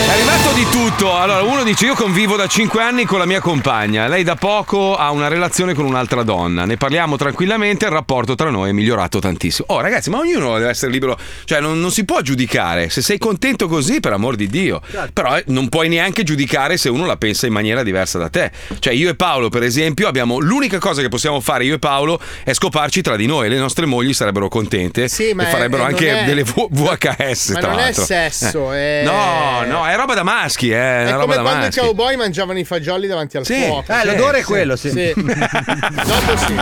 È 0.06 0.10
arrivato 0.10 0.41
di 0.54 0.66
tutto. 0.70 1.16
Allora, 1.16 1.42
uno 1.42 1.62
dice: 1.62 1.86
Io 1.86 1.94
convivo 1.94 2.36
da 2.36 2.46
5 2.46 2.82
anni 2.82 3.04
con 3.04 3.18
la 3.18 3.24
mia 3.26 3.40
compagna. 3.40 4.06
Lei 4.06 4.22
da 4.22 4.34
poco 4.36 4.96
ha 4.96 5.10
una 5.10 5.28
relazione 5.28 5.74
con 5.74 5.84
un'altra 5.84 6.22
donna. 6.22 6.64
Ne 6.64 6.76
parliamo 6.76 7.16
tranquillamente. 7.16 7.84
Il 7.86 7.90
rapporto 7.90 8.34
tra 8.34 8.50
noi 8.50 8.70
è 8.70 8.72
migliorato 8.72 9.18
tantissimo. 9.18 9.66
Oh, 9.70 9.80
ragazzi, 9.80 10.10
ma 10.10 10.18
ognuno 10.18 10.54
deve 10.58 10.70
essere 10.70 10.90
libero. 10.92 11.18
Cioè, 11.44 11.60
non, 11.60 11.80
non 11.80 11.90
si 11.90 12.04
può 12.04 12.20
giudicare. 12.20 12.88
Se 12.90 13.00
sei 13.02 13.18
contento 13.18 13.68
così, 13.68 14.00
per 14.00 14.12
amor 14.12 14.36
di 14.36 14.46
Dio. 14.48 14.80
Però 15.12 15.36
eh, 15.36 15.44
non 15.48 15.68
puoi 15.68 15.88
neanche 15.88 16.22
giudicare 16.22 16.76
se 16.76 16.88
uno 16.88 17.06
la 17.06 17.16
pensa 17.16 17.46
in 17.46 17.52
maniera 17.52 17.82
diversa 17.82 18.18
da 18.18 18.28
te. 18.28 18.50
Cioè, 18.78 18.92
io 18.92 19.08
e 19.10 19.14
Paolo, 19.14 19.48
per 19.48 19.62
esempio, 19.62 20.06
abbiamo 20.08 20.38
l'unica 20.38 20.78
cosa 20.78 21.00
che 21.02 21.08
possiamo 21.08 21.40
fare 21.40 21.64
io 21.64 21.74
e 21.74 21.78
Paolo 21.78 22.20
è 22.44 22.52
scoparci 22.52 23.00
tra 23.02 23.16
di 23.16 23.26
noi. 23.26 23.48
Le 23.48 23.58
nostre 23.58 23.86
mogli 23.86 24.12
sarebbero 24.12 24.48
contente 24.48 25.08
ma 25.34 25.44
e 25.44 25.46
è- 25.46 25.50
farebbero 25.50 25.82
eh, 25.82 25.86
non 25.86 25.94
anche 25.94 26.20
è- 26.20 26.24
delle 26.24 26.44
V- 26.44 26.68
VHS. 26.70 27.48
Ma 27.50 27.58
tra 27.60 27.70
non 27.70 27.78
è 27.78 27.82
l'altro. 27.84 28.04
sesso, 28.04 28.72
Eh. 28.72 29.00
è- 29.00 29.04
No, 29.04 29.64
no, 29.66 29.86
è 29.86 29.96
roba 29.96 30.14
da 30.14 30.22
maschi, 30.42 30.70
eh. 30.70 30.76
È, 30.76 31.02
una 31.02 31.10
roba 31.12 31.22
come 31.22 31.34
da 31.36 31.42
quando 31.42 31.66
i 31.66 31.70
cowboy 31.70 32.16
mangiavano 32.16 32.58
i 32.58 32.64
fagioli 32.64 33.06
davanti 33.06 33.36
al 33.36 33.44
Sì. 33.46 33.62
fuoco. 33.66 33.92
Eh, 33.92 34.04
l'odore 34.04 34.38
è 34.40 34.42
quello, 34.42 34.76
sì. 34.76 34.90
Dopo 35.14 36.36
sì. 36.36 36.54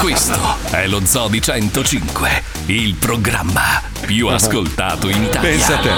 Questo 0.00 0.56
è 0.70 0.86
lo 0.86 1.02
Zoo 1.04 1.28
di 1.28 1.40
105, 1.40 2.42
il 2.66 2.94
programma 2.94 3.82
più 4.06 4.28
ascoltato 4.28 5.08
in 5.08 5.24
Italia. 5.24 5.50
Pensa 5.50 5.78
a 5.78 5.80
te. 5.80 5.90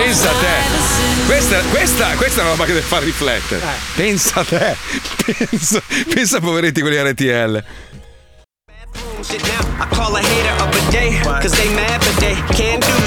Pensa 0.00 0.30
a 0.30 0.34
te. 0.34 1.26
Questa, 1.26 1.58
questa, 1.70 2.06
questa 2.16 2.40
è 2.40 2.42
una 2.42 2.52
roba 2.52 2.64
che 2.64 2.72
deve 2.72 2.86
far 2.86 3.02
riflettere. 3.02 3.60
Pensa 3.94 4.40
a 4.40 4.44
te. 4.44 4.76
Pensa, 5.24 5.82
pensa 6.12 6.36
a 6.38 6.40
poveretti 6.40 6.80
quelli 6.80 6.96
RTL. 6.96 7.64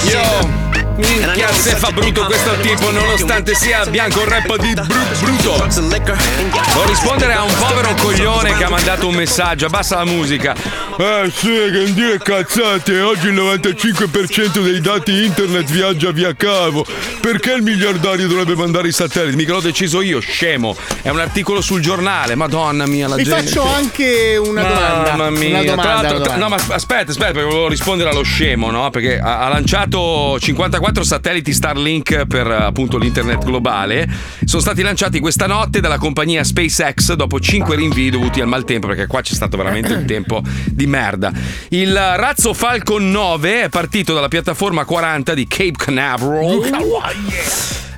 I 0.08 0.65
Minchia, 0.98 1.52
se 1.52 1.76
fa 1.76 1.92
brutto 1.92 2.24
questo 2.26 2.52
tipo, 2.62 2.90
nonostante 2.90 3.54
sia 3.54 3.86
bianco 3.86 4.22
un 4.22 4.30
rap 4.30 4.56
di 4.58 4.74
bru- 4.74 5.20
brutto. 5.20 5.68
Devo 5.68 6.86
rispondere 6.88 7.34
a 7.34 7.44
un 7.44 7.54
povero 7.58 7.94
coglione 7.96 8.56
che 8.56 8.64
ha 8.64 8.70
mandato 8.70 9.08
un 9.08 9.16
messaggio. 9.16 9.66
Abbassa 9.66 9.98
la 9.98 10.06
musica. 10.06 10.56
Eh 10.98 11.30
sì, 11.36 11.48
che 11.48 11.70
non 11.84 11.94
dire 11.94 12.18
cazzate. 12.20 13.02
Oggi 13.02 13.28
il 13.28 13.34
95% 13.34 14.62
dei 14.64 14.80
dati 14.80 15.26
internet 15.26 15.70
viaggia 15.70 16.12
via 16.12 16.34
cavo. 16.34 16.86
Perché 17.20 17.52
il 17.54 17.62
miliardario 17.64 18.28
dovrebbe 18.28 18.56
mandare 18.56 18.88
i 18.88 18.92
satelliti? 18.94 19.36
Mica 19.36 19.52
l'ho 19.54 19.60
deciso 19.62 20.02
io, 20.02 20.20
scemo. 20.22 20.76
È 21.02 21.10
un 21.10 21.20
articolo 21.20 21.60
sul 21.60 21.82
giornale. 21.82 22.36
Madonna 22.36 22.86
mia, 22.86 23.10
la 23.10 23.16
Vi 23.16 23.24
gente. 23.24 23.44
faccio 23.48 23.68
anche 23.68 24.38
una 24.38 24.62
domanda. 24.64 25.10
Mamma 25.16 25.30
mia. 25.30 25.50
Una 25.50 25.62
Tra 25.64 25.70
domanda, 25.72 25.92
l'altro- 25.94 26.16
una 26.16 26.24
tra- 26.26 26.34
domanda. 26.36 26.38
no, 26.38 26.50
ma 26.68 26.74
aspetta, 26.76 27.12
aspetta, 27.12 27.32
perché 27.34 27.48
volevo 27.48 27.68
rispondere 27.68 28.10
allo 28.10 28.24
scemo, 28.24 28.72
no? 28.72 28.90
Perché 28.90 29.20
ha, 29.20 29.40
ha 29.40 29.50
lanciato 29.50 30.38
54 30.40 30.80
satelliti 31.04 31.54
Starlink 31.54 32.26
per 32.26 32.48
appunto 32.48 32.98
l'internet 32.98 33.44
globale. 33.44 34.08
Sono 34.46 34.62
stati 34.62 34.82
lanciati 34.82 35.20
questa 35.20 35.48
notte 35.48 35.80
dalla 35.80 35.98
compagnia 35.98 36.44
SpaceX 36.44 37.14
dopo 37.14 37.40
5 37.40 37.76
rinvii 37.76 38.10
dovuti 38.10 38.42
al 38.42 38.48
maltempo, 38.48 38.88
perché 38.88 39.08
qua 39.08 39.22
c'è 39.22 39.34
stato 39.34 39.58
veramente 39.58 39.94
un 39.94 40.06
tempo 40.06 40.42
di 40.66 40.88
merda. 40.88 41.32
Il 41.70 41.94
razzo 41.96 42.54
Falcon 42.54 43.10
9 43.12 43.64
è 43.64 43.70
partito 43.70 44.14
dalla 44.14 44.28
piattaforma 44.28 44.86
40 44.86 45.34
di 45.34 45.48
Cape 45.48 45.72
Canaveral. 45.78 46.60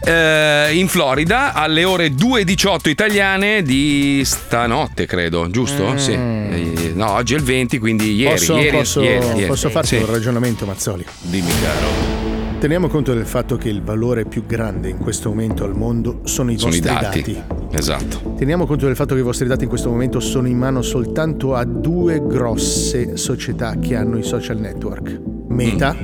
eh, 0.04 0.70
in 0.76 0.88
Florida 0.88 1.54
alle 1.54 1.84
ore 1.84 2.14
2.18 2.14 2.90
italiane 2.90 3.62
di 3.62 4.22
stanotte, 4.24 5.06
credo, 5.06 5.50
giusto? 5.50 5.92
Mm. 5.92 5.96
Sì. 5.98 6.12
Eh, 6.14 6.92
No, 6.96 7.12
oggi 7.12 7.34
è 7.34 7.38
il 7.38 7.44
20, 7.44 7.78
quindi 7.78 8.16
ieri. 8.16 8.36
posso, 8.36 8.58
ieri, 8.58 8.78
posso- 8.78 9.02
ieri, 9.04 9.26
ieri. 9.28 9.46
posso 9.46 9.70
farti 9.70 9.90
Sì. 9.90 9.96
un 9.98 10.06
ragionamento, 10.10 10.66
Mazzoli? 10.66 11.06
Dimmi, 11.22 11.52
caro. 11.62 12.37
Teniamo 12.60 12.88
conto 12.88 13.14
del 13.14 13.26
fatto 13.28 13.56
che 13.56 13.70
il 13.70 13.84
valore 13.84 14.26
più 14.26 14.46
grande 14.46 14.90
in 14.90 14.98
questo 14.98 15.30
momento 15.30 15.64
al 15.64 15.76
mondo 15.76 16.22
sono 16.24 16.52
i 16.52 16.58
Sono 16.58 16.74
i 16.74 16.80
vostri 16.82 17.00
dati. 17.00 17.44
Esatto. 17.72 18.34
Teniamo 18.36 18.66
conto 18.66 18.88
del 18.88 18.96
fatto 18.96 19.14
che 19.14 19.20
i 19.20 19.24
vostri 19.24 19.48
dati 19.48 19.64
in 19.64 19.70
questo 19.70 19.90
momento 19.90 20.20
sono 20.20 20.48
in 20.48 20.58
mano 20.58 20.82
soltanto 20.82 21.54
a 21.54 21.64
due 21.64 22.20
grosse 22.26 23.16
società 23.16 23.76
che 23.80 23.96
hanno 23.96 24.18
i 24.18 24.24
social 24.24 24.58
network, 24.60 25.20
Meta 25.50 25.96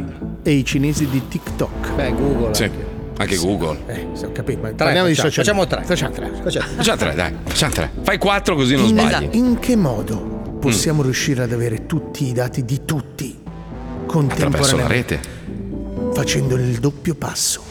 e 0.43 0.51
i 0.51 0.63
cinesi 0.63 1.07
di 1.09 1.27
TikTok. 1.27 1.95
Beh, 1.95 2.13
Google. 2.13 2.53
Sì. 2.53 2.69
Anche 3.17 3.35
Google. 3.37 3.79
Eh, 3.87 4.07
ho 4.23 4.31
capito, 4.31 4.61
ma 4.61 4.67
Tre, 4.69 4.75
parliamo 4.75 5.07
di 5.07 5.15
facciamo- 5.15 5.31
social 5.31 5.45
facciamo 5.45 5.67
tre. 5.67 5.83
Facciamo 5.83 6.13
tre. 6.13 6.31
Facciamo 6.75 6.97
tre, 6.97 7.15
dai, 7.15 7.33
facciamo 7.45 7.73
tre. 7.73 7.89
Fai 8.01 8.17
quattro 8.19 8.55
così 8.55 8.75
non 8.75 8.85
In, 8.85 8.99
sbagli. 8.99 9.29
in 9.33 9.57
che 9.59 9.75
modo 9.75 10.57
possiamo 10.59 11.01
riuscire 11.01 11.43
ad 11.43 11.51
avere 11.51 11.87
tutti 11.87 12.25
i 12.27 12.31
dati 12.31 12.63
di 12.63 12.81
tutti 12.85 13.35
Attraverso 13.43 13.97
la 14.05 14.07
contemporaneamente? 14.07 15.15
rete. 15.15 15.41
Facendo 16.13 16.55
il 16.55 16.79
doppio 16.79 17.15
passo. 17.15 17.61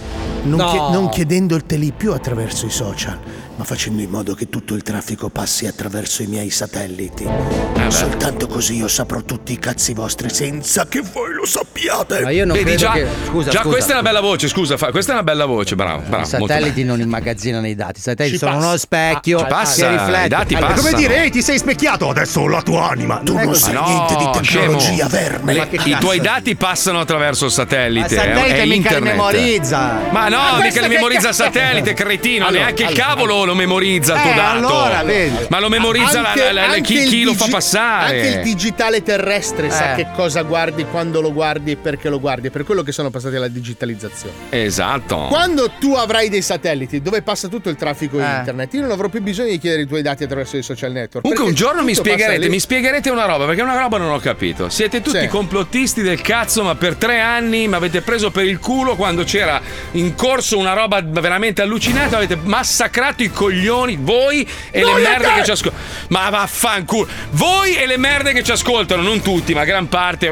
Non, 0.44 0.58
No. 0.58 0.66
chie- 0.70 0.90
non 0.90 1.08
chiedendoteli 1.08 1.92
più 1.96 2.12
attraverso 2.12 2.66
i 2.66 2.70
social, 2.70 3.18
ma 3.62 3.68
facendo 3.68 4.02
in 4.02 4.10
modo 4.10 4.34
che 4.34 4.48
tutto 4.48 4.74
il 4.74 4.82
traffico 4.82 5.28
passi 5.28 5.66
attraverso 5.68 6.22
i 6.22 6.26
miei 6.26 6.50
satelliti. 6.50 7.22
beh. 7.24 7.90
Soltanto 7.92 8.48
così 8.48 8.74
io 8.74 8.88
saprò 8.88 9.20
tutti 9.22 9.52
i 9.52 9.58
cazzi 9.60 9.92
vostri 9.94 10.30
senza 10.30 10.86
che 10.88 11.00
voi 11.00 11.32
lo 11.32 11.46
sappiate. 11.46 12.22
Ma 12.22 12.30
io 12.30 12.44
non 12.44 12.56
Vedi, 12.56 12.70
credo 12.74 12.80
già, 12.82 12.92
che. 12.92 13.06
Scusa, 13.26 13.50
già 13.50 13.58
scusa. 13.60 13.70
questa 13.70 13.90
è 13.90 13.92
una 13.92 14.02
bella 14.02 14.20
voce, 14.20 14.48
scusa, 14.48 14.76
fa- 14.76 14.90
questa 14.90 15.12
è 15.12 15.14
una 15.14 15.22
bella 15.22 15.44
voce, 15.46 15.76
bravo, 15.76 16.02
bravo. 16.08 16.26
I 16.26 16.30
molto 16.38 16.46
satelliti 16.48 16.82
non 16.82 17.00
immagazzinano 17.00 17.68
i 17.68 17.74
dati, 17.76 18.00
i 18.00 18.02
satelliti 18.02 18.36
Ci 18.36 18.44
sono 18.44 18.56
passa. 18.56 18.66
uno 18.66 18.76
specchio 18.76 19.38
Ci 19.38 19.44
passa, 19.48 19.86
che 19.86 19.90
riflette. 19.96 20.24
i 20.24 20.28
dati 20.28 20.54
Allora, 20.56 20.74
come 20.74 20.92
dire, 20.94 21.22
ehi, 21.22 21.30
ti 21.30 21.42
sei 21.42 21.58
specchiato, 21.58 22.08
adesso 22.08 22.40
ho 22.40 22.48
la 22.48 22.62
tua 22.62 22.88
anima. 22.88 23.20
Tu 23.24 23.34
non 23.34 23.54
sai 23.54 23.74
Ma 23.74 23.84
niente 23.84 24.16
di 24.16 24.24
no, 24.24 24.30
tecnologia, 24.32 24.80
scemo. 24.80 25.08
verme. 25.08 25.52
Le- 25.52 25.68
I 25.84 25.96
tuoi 26.00 26.18
dati 26.20 26.56
passano 26.56 26.98
attraverso 26.98 27.44
il 27.44 27.52
satellite. 27.52 28.16
Ma 28.16 28.22
il 28.24 28.28
satellite 28.28 28.56
è, 28.56 28.60
è 28.62 28.64
mica 28.64 28.64
li 28.64 28.74
internet. 28.76 29.12
memorizza. 29.14 29.98
Ma 30.10 30.28
no, 30.28 30.36
Ma 30.36 30.58
mica 30.62 30.80
li 30.80 30.88
memorizza 30.88 31.28
il 31.28 31.34
satellite, 31.34 31.92
cretino. 31.94 32.48
Neanche 32.50 32.82
il 32.82 32.92
cavolo 32.92 33.44
lo 33.44 33.51
memorizza 33.54 34.14
il 34.14 34.20
tuo 34.22 34.30
Eh, 34.30 34.34
dato. 34.34 34.56
allora, 34.66 35.02
vedi. 35.02 35.36
Ma 35.48 35.60
lo 35.60 35.68
memorizza 35.68 36.20
la- 36.20 36.28
Anche- 36.30 36.42
la- 36.44 36.52
la- 36.52 36.64
anche 36.66 36.80
chi, 36.82 37.04
chi 37.04 37.22
lo 37.24 37.34
fa 37.34 37.46
passare. 37.50 38.16
Anche 38.22 38.36
il 38.38 38.42
digitale 38.42 39.02
terrestre 39.02 39.70
sa 39.70 39.92
Eh. 39.92 39.96
che 39.96 40.06
cosa 40.14 40.42
guardi, 40.42 40.84
quando 40.90 41.20
lo 41.20 41.32
guardi 41.32 41.72
e 41.72 41.76
perché 41.76 42.08
lo 42.08 42.20
guardi. 42.20 42.48
È 42.48 42.50
per 42.50 42.64
quello 42.64 42.82
che 42.82 42.92
sono 42.92 43.10
passati 43.10 43.36
alla 43.36 43.48
digitalizzazione. 43.48 44.34
Esatto. 44.50 45.26
Quando 45.28 45.70
tu 45.78 45.94
avrai 45.94 46.28
dei 46.28 46.42
satelliti 46.42 47.00
dove 47.02 47.22
passa 47.22 47.48
tutto 47.48 47.68
il 47.68 47.76
traffico 47.76 48.18
Eh. 48.18 48.22
internet, 48.24 48.72
io 48.74 48.82
non 48.82 48.90
avrò 48.90 49.08
più 49.08 49.20
bisogno 49.22 49.50
di 49.50 49.58
chiedere 49.58 49.82
i 49.82 49.86
tuoi 49.86 50.02
dati 50.02 50.24
attraverso 50.24 50.56
i 50.56 50.62
social 50.62 50.92
network. 50.92 51.22
Comunque 51.22 51.44
un 51.46 51.54
giorno 51.54 51.82
mi 51.82 51.94
spiegherete, 51.94 52.48
mi 52.48 52.58
spiegherete 52.60 53.10
una 53.10 53.24
roba, 53.24 53.46
perché 53.46 53.62
una 53.62 53.78
roba 53.78 53.98
non 53.98 54.10
ho 54.10 54.18
capito. 54.18 54.68
Siete 54.68 55.00
tutti 55.00 55.20
Sì. 55.20 55.26
complottisti 55.28 56.02
del 56.02 56.20
cazzo, 56.20 56.62
ma 56.62 56.74
per 56.74 56.96
tre 56.96 57.20
anni 57.20 57.68
mi 57.68 57.74
avete 57.74 58.00
preso 58.02 58.30
per 58.30 58.44
il 58.44 58.58
culo 58.58 58.96
quando 58.96 59.24
c'era 59.24 59.60
in 59.92 60.14
corso 60.14 60.58
una 60.58 60.72
roba 60.72 61.00
veramente 61.02 61.62
allucinante. 61.62 62.14
Avete 62.16 62.36
massacrato 62.42 63.22
i 63.22 63.30
coglioni, 63.42 63.98
voi 64.00 64.46
e 64.70 64.80
Non 64.80 64.94
le 64.94 65.08
merde 65.08 65.32
che 65.34 65.44
ci 65.44 65.50
ascoltano. 65.50 65.82
Ma 66.08 66.30
vaffanculo. 66.30 67.08
Voi 67.30 67.74
e 67.74 67.86
le 67.86 67.96
merde 67.96 68.32
che 68.32 68.42
ci 68.44 68.52
ascoltano, 68.52 69.02
non 69.02 69.20
tutti, 69.20 69.52
ma 69.54 69.64
gran 69.64 69.88
parte. 69.88 70.30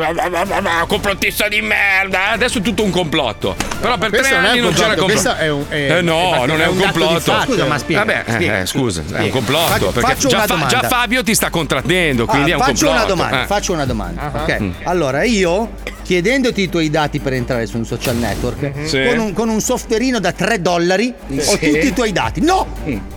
Complottista 0.87 1.49
di 1.49 1.61
merda. 1.61 2.31
Adesso 2.31 2.59
è 2.59 2.61
tutto 2.61 2.83
un 2.85 2.91
complotto. 2.91 3.57
Però 3.81 3.97
per 3.99 4.11
Questo 4.11 4.29
tre 4.29 4.37
non 4.37 4.45
anni 4.45 4.59
un 4.59 4.65
non 4.67 4.75
c'era 4.75 4.95
complotto, 4.95 5.35
è 5.37 5.49
un- 5.51 5.65
è- 5.69 5.97
eh 5.97 6.03
no, 6.03 6.35
è- 6.43 6.47
non 6.47 6.61
è, 6.61 6.67
un 6.67 6.77
un 6.77 6.83
complotto. 6.83 7.41
Scusa, 7.43 7.65
ma 7.65 7.79
spiega, 7.79 8.05
Vabbè, 8.05 8.23
eh, 8.27 8.33
spiega, 8.33 8.59
eh, 8.61 8.67
scusa, 8.67 9.01
è 9.01 9.03
un 9.05 9.09
spiega. 9.09 9.31
complotto. 9.33 9.69
Faccio- 9.71 9.91
perché 9.93 10.29
già, 10.29 10.47
Fa- 10.47 10.67
già. 10.67 10.83
Fabio 10.83 11.23
ti 11.25 11.35
sta 11.35 11.51
contraddendo, 11.51 12.27
quindi 12.27 12.51
Ah, 12.51 12.55
è 12.55 12.57
un 12.59 12.63
faccio 12.63 12.87
complotto. 12.87 12.97
una 12.97 13.05
domanda, 13.15 13.43
Eh. 13.43 13.47
faccio 13.47 13.73
una 13.73 13.85
domanda. 13.87 14.31
Ok. 14.43 14.61
Mm. 14.61 14.71
Allora, 14.85 15.23
io 15.25 15.71
chiedendoti 16.03 16.63
i 16.63 16.69
tuoi 16.69 16.91
dati 16.91 17.21
per 17.21 17.33
entrare 17.35 17.67
su 17.67 17.77
un 17.77 17.85
social 17.87 18.17
network 18.17 18.71
Sì. 18.85 19.05
con, 19.07 19.19
un, 19.19 19.33
con 19.33 19.49
un 19.49 19.61
softwareino 19.61 20.19
da 20.19 20.33
3 20.33 20.61
dollari 20.61 21.13
ho 21.29 21.41
Sì. 21.41 21.59
tutti 21.59 21.87
i 21.87 21.93
tuoi 21.93 22.13
dati. 22.13 22.41
No! 22.41 22.67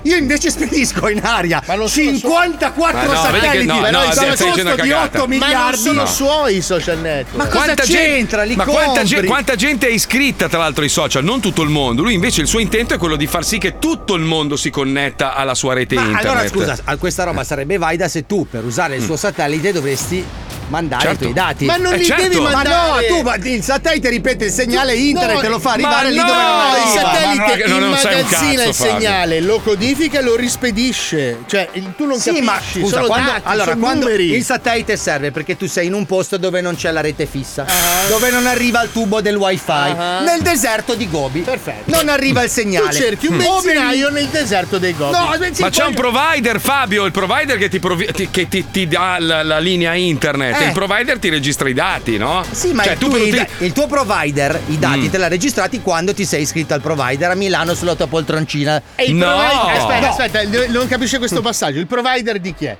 Io 0.04 0.16
invece 0.18 0.50
spedisco 0.50 1.08
in 1.10 1.20
aria 1.24 1.62
54 1.66 3.08
Ma 3.08 3.14
no, 3.14 3.22
vedi 3.32 3.40
che 3.40 3.46
satelliti 3.46 3.66
no, 3.68 3.80
no, 3.90 4.06
un 4.06 4.12
stai 4.12 4.28
costo 4.30 4.46
facendo 4.48 4.72
di 4.72 4.78
cagata. 4.78 5.04
8 5.06 5.18
Ma 5.18 5.20
non 5.26 5.30
miliardi. 5.30 5.78
sono 5.78 6.02
No. 6.02 6.08
suoi 6.08 6.56
i 6.58 6.62
social 6.62 6.98
network. 7.00 7.36
Ma 7.38 7.48
cosa 7.48 7.74
c'entra? 7.76 8.44
Li 8.44 8.56
ma 8.56 8.64
quanta, 8.66 8.86
compri? 9.00 9.06
gen- 9.08 9.26
quanta 9.26 9.56
gente 9.56 9.88
è 9.88 9.92
iscritta 9.92 10.50
tra 10.50 10.60
l'altro 10.60 10.84
ai 10.84 10.90
social? 10.90 11.24
Non 11.24 11.40
tutto 11.40 11.62
il 11.62 11.70
mondo. 11.70 12.02
Lui 12.02 12.14
invece 12.14 12.42
il 12.42 12.48
suo 12.48 12.60
intento 12.60 12.94
è 12.94 12.98
quello 12.98 13.16
di 13.16 13.28
far 13.28 13.46
sì 13.46 13.58
che 13.58 13.80
tutto 13.80 14.16
il 14.16 14.24
mondo 14.24 14.56
si 14.58 14.70
connetta 14.70 15.34
alla 15.36 15.56
sua 15.56 15.74
rete 15.74 15.96
Ma 15.96 16.02
internet. 16.02 16.26
allora 16.26 16.48
scusa, 16.48 16.78
a 16.84 16.98
questa 16.98 17.24
roba 17.24 17.44
sarebbe 17.44 17.78
valida 17.78 18.08
se 18.08 18.26
tu 18.26 18.48
per 18.50 18.64
usare 18.66 18.96
il 18.96 19.02
Mm. 19.02 19.06
suo 19.06 19.16
satellite 19.16 19.72
dovresti 19.72 20.26
mandare 20.74 21.02
Certo. 21.04 21.16
i 21.16 21.32
tuoi 21.32 21.34
dati. 21.34 21.66
Ma 21.66 21.76
non 21.78 21.94
Eh, 21.94 21.98
li 21.98 22.06
certo. 22.06 22.24
devi 22.24 22.40
Ma 22.40 22.50
mandare. 22.52 23.08
no, 23.10 23.16
tu 23.18 23.22
ma 23.22 23.36
il 23.36 23.64
satellite 23.64 24.10
ripete 24.10 24.46
il 24.46 24.52
segnale 24.52 24.96
internet 24.96 25.36
No, 25.36 25.42
e 25.44 25.48
lo 25.50 25.60
fa 25.60 25.70
ma 25.70 25.74
arrivare 25.76 26.10
lì 26.12 26.18
no, 26.18 26.26
dove 26.26 26.42
non 26.42 26.82
il 26.84 27.00
satellite 27.00 27.68
non- 27.68 27.80
non 27.80 27.88
immagazzina 27.90 28.24
cazzo, 28.28 28.70
il 28.70 28.74
Fabio. 28.74 28.94
segnale, 28.94 29.42
lo 29.42 29.60
codifica 29.60 30.20
e 30.20 30.22
lo 30.24 30.36
rispedisce. 30.36 31.40
Cioè, 31.48 31.70
tu 31.96 32.06
non 32.06 32.20
Sì, 32.20 32.30
capisci, 32.30 32.46
ma 32.46 32.60
scusa, 32.72 32.96
sono 32.96 33.08
quando, 33.08 33.30
dati, 33.32 33.42
allora, 33.46 33.72
sono 33.72 33.80
quando 33.84 34.06
numeri. 34.06 34.32
il 34.34 34.44
satellite 34.44 34.98
serve 34.98 35.32
perché 35.32 35.56
tu 35.58 35.68
sei 35.68 35.88
in 35.88 35.94
un 35.94 36.06
posto 36.06 36.38
dove 36.38 36.62
non 36.62 36.76
c'è 36.76 36.92
la 36.92 37.02
rete 37.02 37.26
fissa, 37.26 37.66
dove 38.10 38.30
non 38.32 38.46
arriva 38.48 38.82
il 38.82 38.92
tubo 38.92 39.22
del 39.22 39.36
wifi, 39.36 39.72
Ah. 39.72 40.22
nel 40.22 40.42
deserto 40.42 40.96
di 40.96 41.10
Gobi. 41.10 41.42
Perfetto. 41.42 41.92
Non 41.92 42.10
arriva 42.10 42.44
il 42.44 42.50
segnale. 42.50 42.90
Tu 42.90 42.96
cerchi 42.96 43.28
un 43.28 43.38
benzinaio 43.38 44.10
nel 44.10 44.28
deserto 44.28 44.78
dei 44.78 44.96
Gobi. 44.96 45.12
No, 45.18 45.36
Ma 45.60 45.70
c'è 45.70 45.86
un 45.86 45.94
provider, 45.94 46.60
Fabio, 46.60 47.06
il 47.06 47.12
provider 47.12 47.58
che 47.58 47.70
ti, 47.70 47.80
provi- 47.80 48.10
ti- 48.14 48.30
che 48.32 48.48
ti- 48.48 48.66
ti 48.72 48.88
dà 48.88 49.18
la, 49.20 49.44
la 49.44 49.60
linea 49.60 49.94
internet. 49.94 50.60
Eh. 50.62 50.63
Il 50.68 50.72
provider 50.74 51.20
ti 51.20 51.30
registra 51.30 51.68
i 51.70 51.74
dati, 51.74 52.18
no? 52.18 52.44
Sì, 52.50 52.72
ma 52.74 52.84
Cioè, 52.84 52.94
il, 52.94 52.98
tu 53.00 53.08
il, 53.16 53.22
utili- 53.22 53.48
il 53.60 53.72
tuo 53.74 53.88
provider, 53.88 54.60
i 54.68 54.78
dati 54.80 55.00
Mm. 55.00 55.10
te 55.10 55.18
l'ha 55.18 55.28
registrati 55.28 55.82
quando 55.82 56.14
ti 56.14 56.26
sei 56.26 56.42
iscritto 56.44 56.74
al 56.74 56.82
provider 56.82 57.32
a 57.32 57.36
Milano 57.36 57.74
sulla 57.74 57.96
tua 57.96 58.08
poltroncina. 58.08 58.82
E 58.96 59.04
il 59.06 59.16
No! 59.16 59.26
provider- 59.26 59.78
aspetta, 59.78 60.00
No. 60.00 60.08
aspetta, 60.08 60.68
non 60.72 60.88
capisce 60.88 61.18
questo 61.18 61.42
passaggio. 61.42 61.80
Il 61.80 61.88
provider 61.88 62.40
di 62.40 62.54
chi 62.54 62.66
è? 62.66 62.78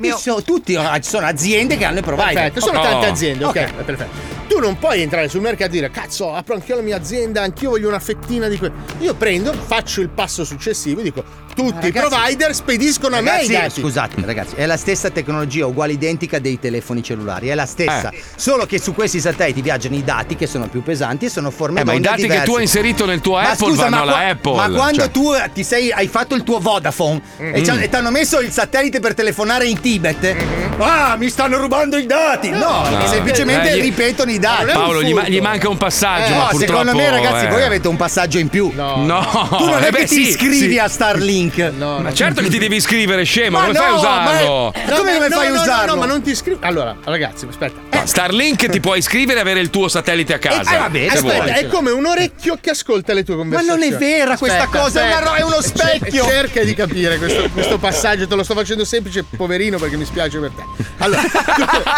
Ci 0.00 0.12
sono, 0.18 0.42
tutti, 0.42 0.74
ah, 0.74 0.98
ci 0.98 1.08
sono 1.08 1.24
aziende 1.26 1.76
che 1.76 1.84
hanno 1.84 2.00
i 2.00 2.02
provider. 2.02 2.34
Perfetto, 2.34 2.60
sono 2.60 2.80
Oh. 2.80 2.82
tante 2.82 3.06
aziende, 3.06 3.44
ok, 3.44 3.70
Ok. 3.78 3.84
perfetto. 3.84 4.33
Tu 4.46 4.58
non 4.60 4.78
puoi 4.78 5.00
entrare 5.00 5.28
sul 5.28 5.40
mercato 5.40 5.70
e 5.70 5.74
dire 5.74 5.90
cazzo, 5.90 6.34
apro 6.34 6.54
anch'io 6.54 6.76
la 6.76 6.82
mia 6.82 6.96
azienda, 6.96 7.42
anch'io 7.42 7.70
voglio 7.70 7.88
una 7.88 7.98
fettina 7.98 8.46
di 8.48 8.58
quello. 8.58 8.74
Io 9.00 9.14
prendo, 9.14 9.52
faccio 9.52 10.00
il 10.00 10.08
passo 10.10 10.44
successivo 10.44 11.00
e 11.00 11.02
dico 11.04 11.24
tutti 11.54 11.86
i 11.86 11.92
ragazzi- 11.92 12.08
provider 12.08 12.54
spediscono 12.54 13.16
a 13.16 13.20
me 13.20 13.30
i 13.42 13.46
Ragazzi, 13.46 13.52
dati. 13.52 13.80
scusate, 13.80 14.14
ragazzi, 14.24 14.54
è 14.56 14.66
la 14.66 14.76
stessa 14.76 15.10
tecnologia 15.10 15.66
uguale 15.66 15.92
identica 15.92 16.38
dei 16.40 16.58
telefoni 16.58 17.02
cellulari, 17.02 17.48
è 17.48 17.54
la 17.54 17.64
stessa. 17.66 18.10
Eh. 18.10 18.20
Solo 18.36 18.66
che 18.66 18.78
su 18.80 18.92
questi 18.92 19.20
satelliti 19.20 19.62
viaggiano 19.62 19.94
i 19.94 20.02
dati 20.04 20.34
che 20.36 20.46
sono 20.46 20.68
più 20.68 20.82
pesanti 20.82 21.26
e 21.26 21.28
sono 21.30 21.50
forme 21.50 21.80
Eh, 21.80 21.84
ma 21.84 21.92
i 21.94 22.00
dati 22.00 22.22
che 22.22 22.22
diverse. 22.28 22.44
tu 22.44 22.56
hai 22.56 22.62
inserito 22.62 23.06
nel 23.06 23.20
tuo 23.20 23.34
Ma 23.34 23.50
Apple 23.50 23.68
scusa, 23.68 23.82
vanno 23.84 23.96
ma 23.96 24.02
alla 24.02 24.12
qua- 24.12 24.26
Apple. 24.28 24.54
Ma 24.56 24.68
quando 24.70 25.00
cioè. 25.02 25.10
tu 25.10 25.30
ti 25.52 25.62
sei, 25.64 25.92
hai 25.92 26.08
fatto 26.08 26.34
il 26.34 26.42
tuo 26.42 26.58
Vodafone 26.58 27.22
e 27.38 27.44
Mm. 27.44 27.54
e 27.54 27.88
ti 27.88 27.96
hanno 27.96 28.10
messo 28.10 28.40
il 28.40 28.50
satellite 28.50 28.98
per 29.00 29.14
telefonare 29.14 29.66
in 29.66 29.80
Tibet, 29.80 30.22
Mm-hmm. 30.34 30.80
ah, 30.80 31.16
mi 31.16 31.28
stanno 31.30 31.58
rubando 31.58 31.96
i 31.96 32.06
dati! 32.06 32.50
No, 32.50 32.88
No. 32.90 33.06
semplicemente 33.06 33.70
Eh, 33.70 33.80
ripetono 33.80 34.30
i 34.32 34.33
dati. 34.38 34.72
Paolo, 34.72 35.02
gli, 35.02 35.12
ma- 35.12 35.28
gli 35.28 35.40
manca 35.40 35.68
un 35.68 35.76
passaggio, 35.76 36.32
Eh, 36.32 36.36
ma 36.36 36.42
no, 36.44 36.48
purtroppo. 36.50 36.80
secondo 36.80 36.94
me, 36.96 37.10
ragazzi, 37.10 37.44
eh. 37.46 37.48
voi 37.48 37.62
avete 37.62 37.88
un 37.88 37.96
passaggio 37.96 38.38
in 38.38 38.48
più. 38.48 38.70
No, 38.74 38.96
No, 39.04 39.48
Tu 39.56 39.64
non 39.64 39.78
è 39.82 39.82
eh 39.82 39.84
che 39.86 39.90
beh, 39.90 40.04
ti 40.06 40.14
sì, 40.14 40.28
iscrivi 40.28 40.70
sì. 40.72 40.78
a 40.78 40.88
Starlink. 40.88 41.72
Ma 41.76 42.12
certo 42.12 42.40
che 42.42 42.48
ti 42.48 42.58
devi 42.58 42.76
iscrivere, 42.76 43.22
scemo, 43.24 43.58
Ma 43.58 43.64
come 43.66 43.74
fai 43.78 43.86
a 43.86 43.90
no, 43.90 43.96
usarlo? 43.96 44.72
ma- 44.74 44.94
Come 44.96 45.12
come 45.14 45.28
no, 45.28 45.36
fai 45.36 45.46
a 45.46 45.50
no, 45.50 45.54
no, 45.56 45.62
usarlo? 45.62 45.94
No, 45.94 46.00
ma 46.00 46.06
non 46.06 46.22
ti 46.22 46.30
iscrivi. 46.30 46.58
Allora, 46.62 46.96
ragazzi, 47.04 47.46
aspetta. 47.48 47.80
No, 47.98 48.06
Starlink 48.06 48.68
ti 48.68 48.80
può 48.80 48.94
iscrivere 48.94 49.38
e 49.38 49.42
avere 49.42 49.60
il 49.60 49.70
tuo 49.70 49.88
satellite 49.88 50.34
a 50.34 50.38
casa. 50.38 50.74
eh, 50.74 50.78
va 50.78 50.88
bene, 50.90 51.10
se 51.10 51.16
Aspetta, 51.18 51.54
è 51.54 51.66
come 51.68 51.90
un 51.90 52.04
orecchio 52.06 52.58
che 52.60 52.70
ascolta 52.70 53.12
le 53.12 53.24
tue 53.24 53.34
Ma 53.34 53.42
conversazioni. 53.42 53.80
non 53.88 53.92
è 53.94 53.96
vera 53.98 54.36
questa 54.36 54.66
cosa, 54.66 55.00
è 55.08 55.22
ro- 55.22 55.34
è 55.34 55.42
uno 55.42 55.60
specchio. 55.62 56.24
Cerca 56.24 56.62
di 56.64 56.74
capire 56.74 57.18
questo, 57.18 57.48
questo 57.52 57.78
passaggio, 57.78 58.26
te 58.26 58.34
lo 58.34 58.42
sto 58.42 58.54
facendo 58.54 58.84
semplice, 58.84 59.24
poverino, 59.36 59.78
perché 59.78 59.96
mi 59.96 60.04
spiace 60.04 60.38
per 60.38 60.50
te. 60.50 60.62
Allora, 60.98 61.22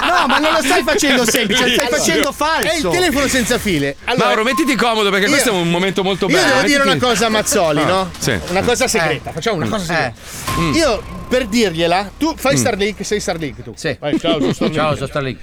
No, 0.06 0.26
ma 0.26 0.38
non 0.38 0.52
lo 0.52 0.62
stai 0.62 0.82
facendo 0.82 1.24
semplice, 1.28 1.72
stai 1.72 1.86
Allora, 1.86 2.02
facendo 2.32 2.32
falso. 2.32 2.90
È 2.90 2.94
il 2.94 3.00
telefono 3.00 3.26
senza 3.28 3.58
file. 3.58 3.96
Allora, 4.04 4.26
Mauro, 4.26 4.42
mettiti 4.44 4.74
comodo 4.74 5.10
perché 5.10 5.24
io- 5.26 5.30
questo 5.30 5.50
è 5.50 5.52
un 5.52 5.70
momento 5.70 6.02
molto 6.02 6.26
Io 6.26 6.36
bello. 6.36 6.46
devo 6.54 6.66
dire 6.66 6.78
Mettiti- 6.84 6.96
una 7.04 7.06
cosa 7.12 7.26
a 7.26 7.28
Mazzoli, 7.28 7.80
Ah, 7.80 7.86
no? 7.86 8.10
sì. 8.18 8.38
Una 8.48 8.62
cosa 8.62 8.88
segreta. 8.88 9.32
Facciamo 9.32 9.56
una 9.56 9.68
cosa 9.68 9.84
segreta. 9.84 10.78
Io 10.78 11.02
per 11.28 11.46
dirgliela, 11.46 12.10
tu 12.16 12.34
fai 12.36 12.54
Mm. 12.54 12.58
Starlink, 12.58 13.04
sei 13.04 13.20
Starlink 13.20 13.62
tu. 13.62 13.72
Sì. 13.76 13.96
Vai, 13.98 14.18
ciao, 14.18 14.38
sono 14.40 14.52
Starlink. 14.52 14.74
Ciao, 14.78 14.94
sono 14.94 15.06
Starlink. 15.06 15.38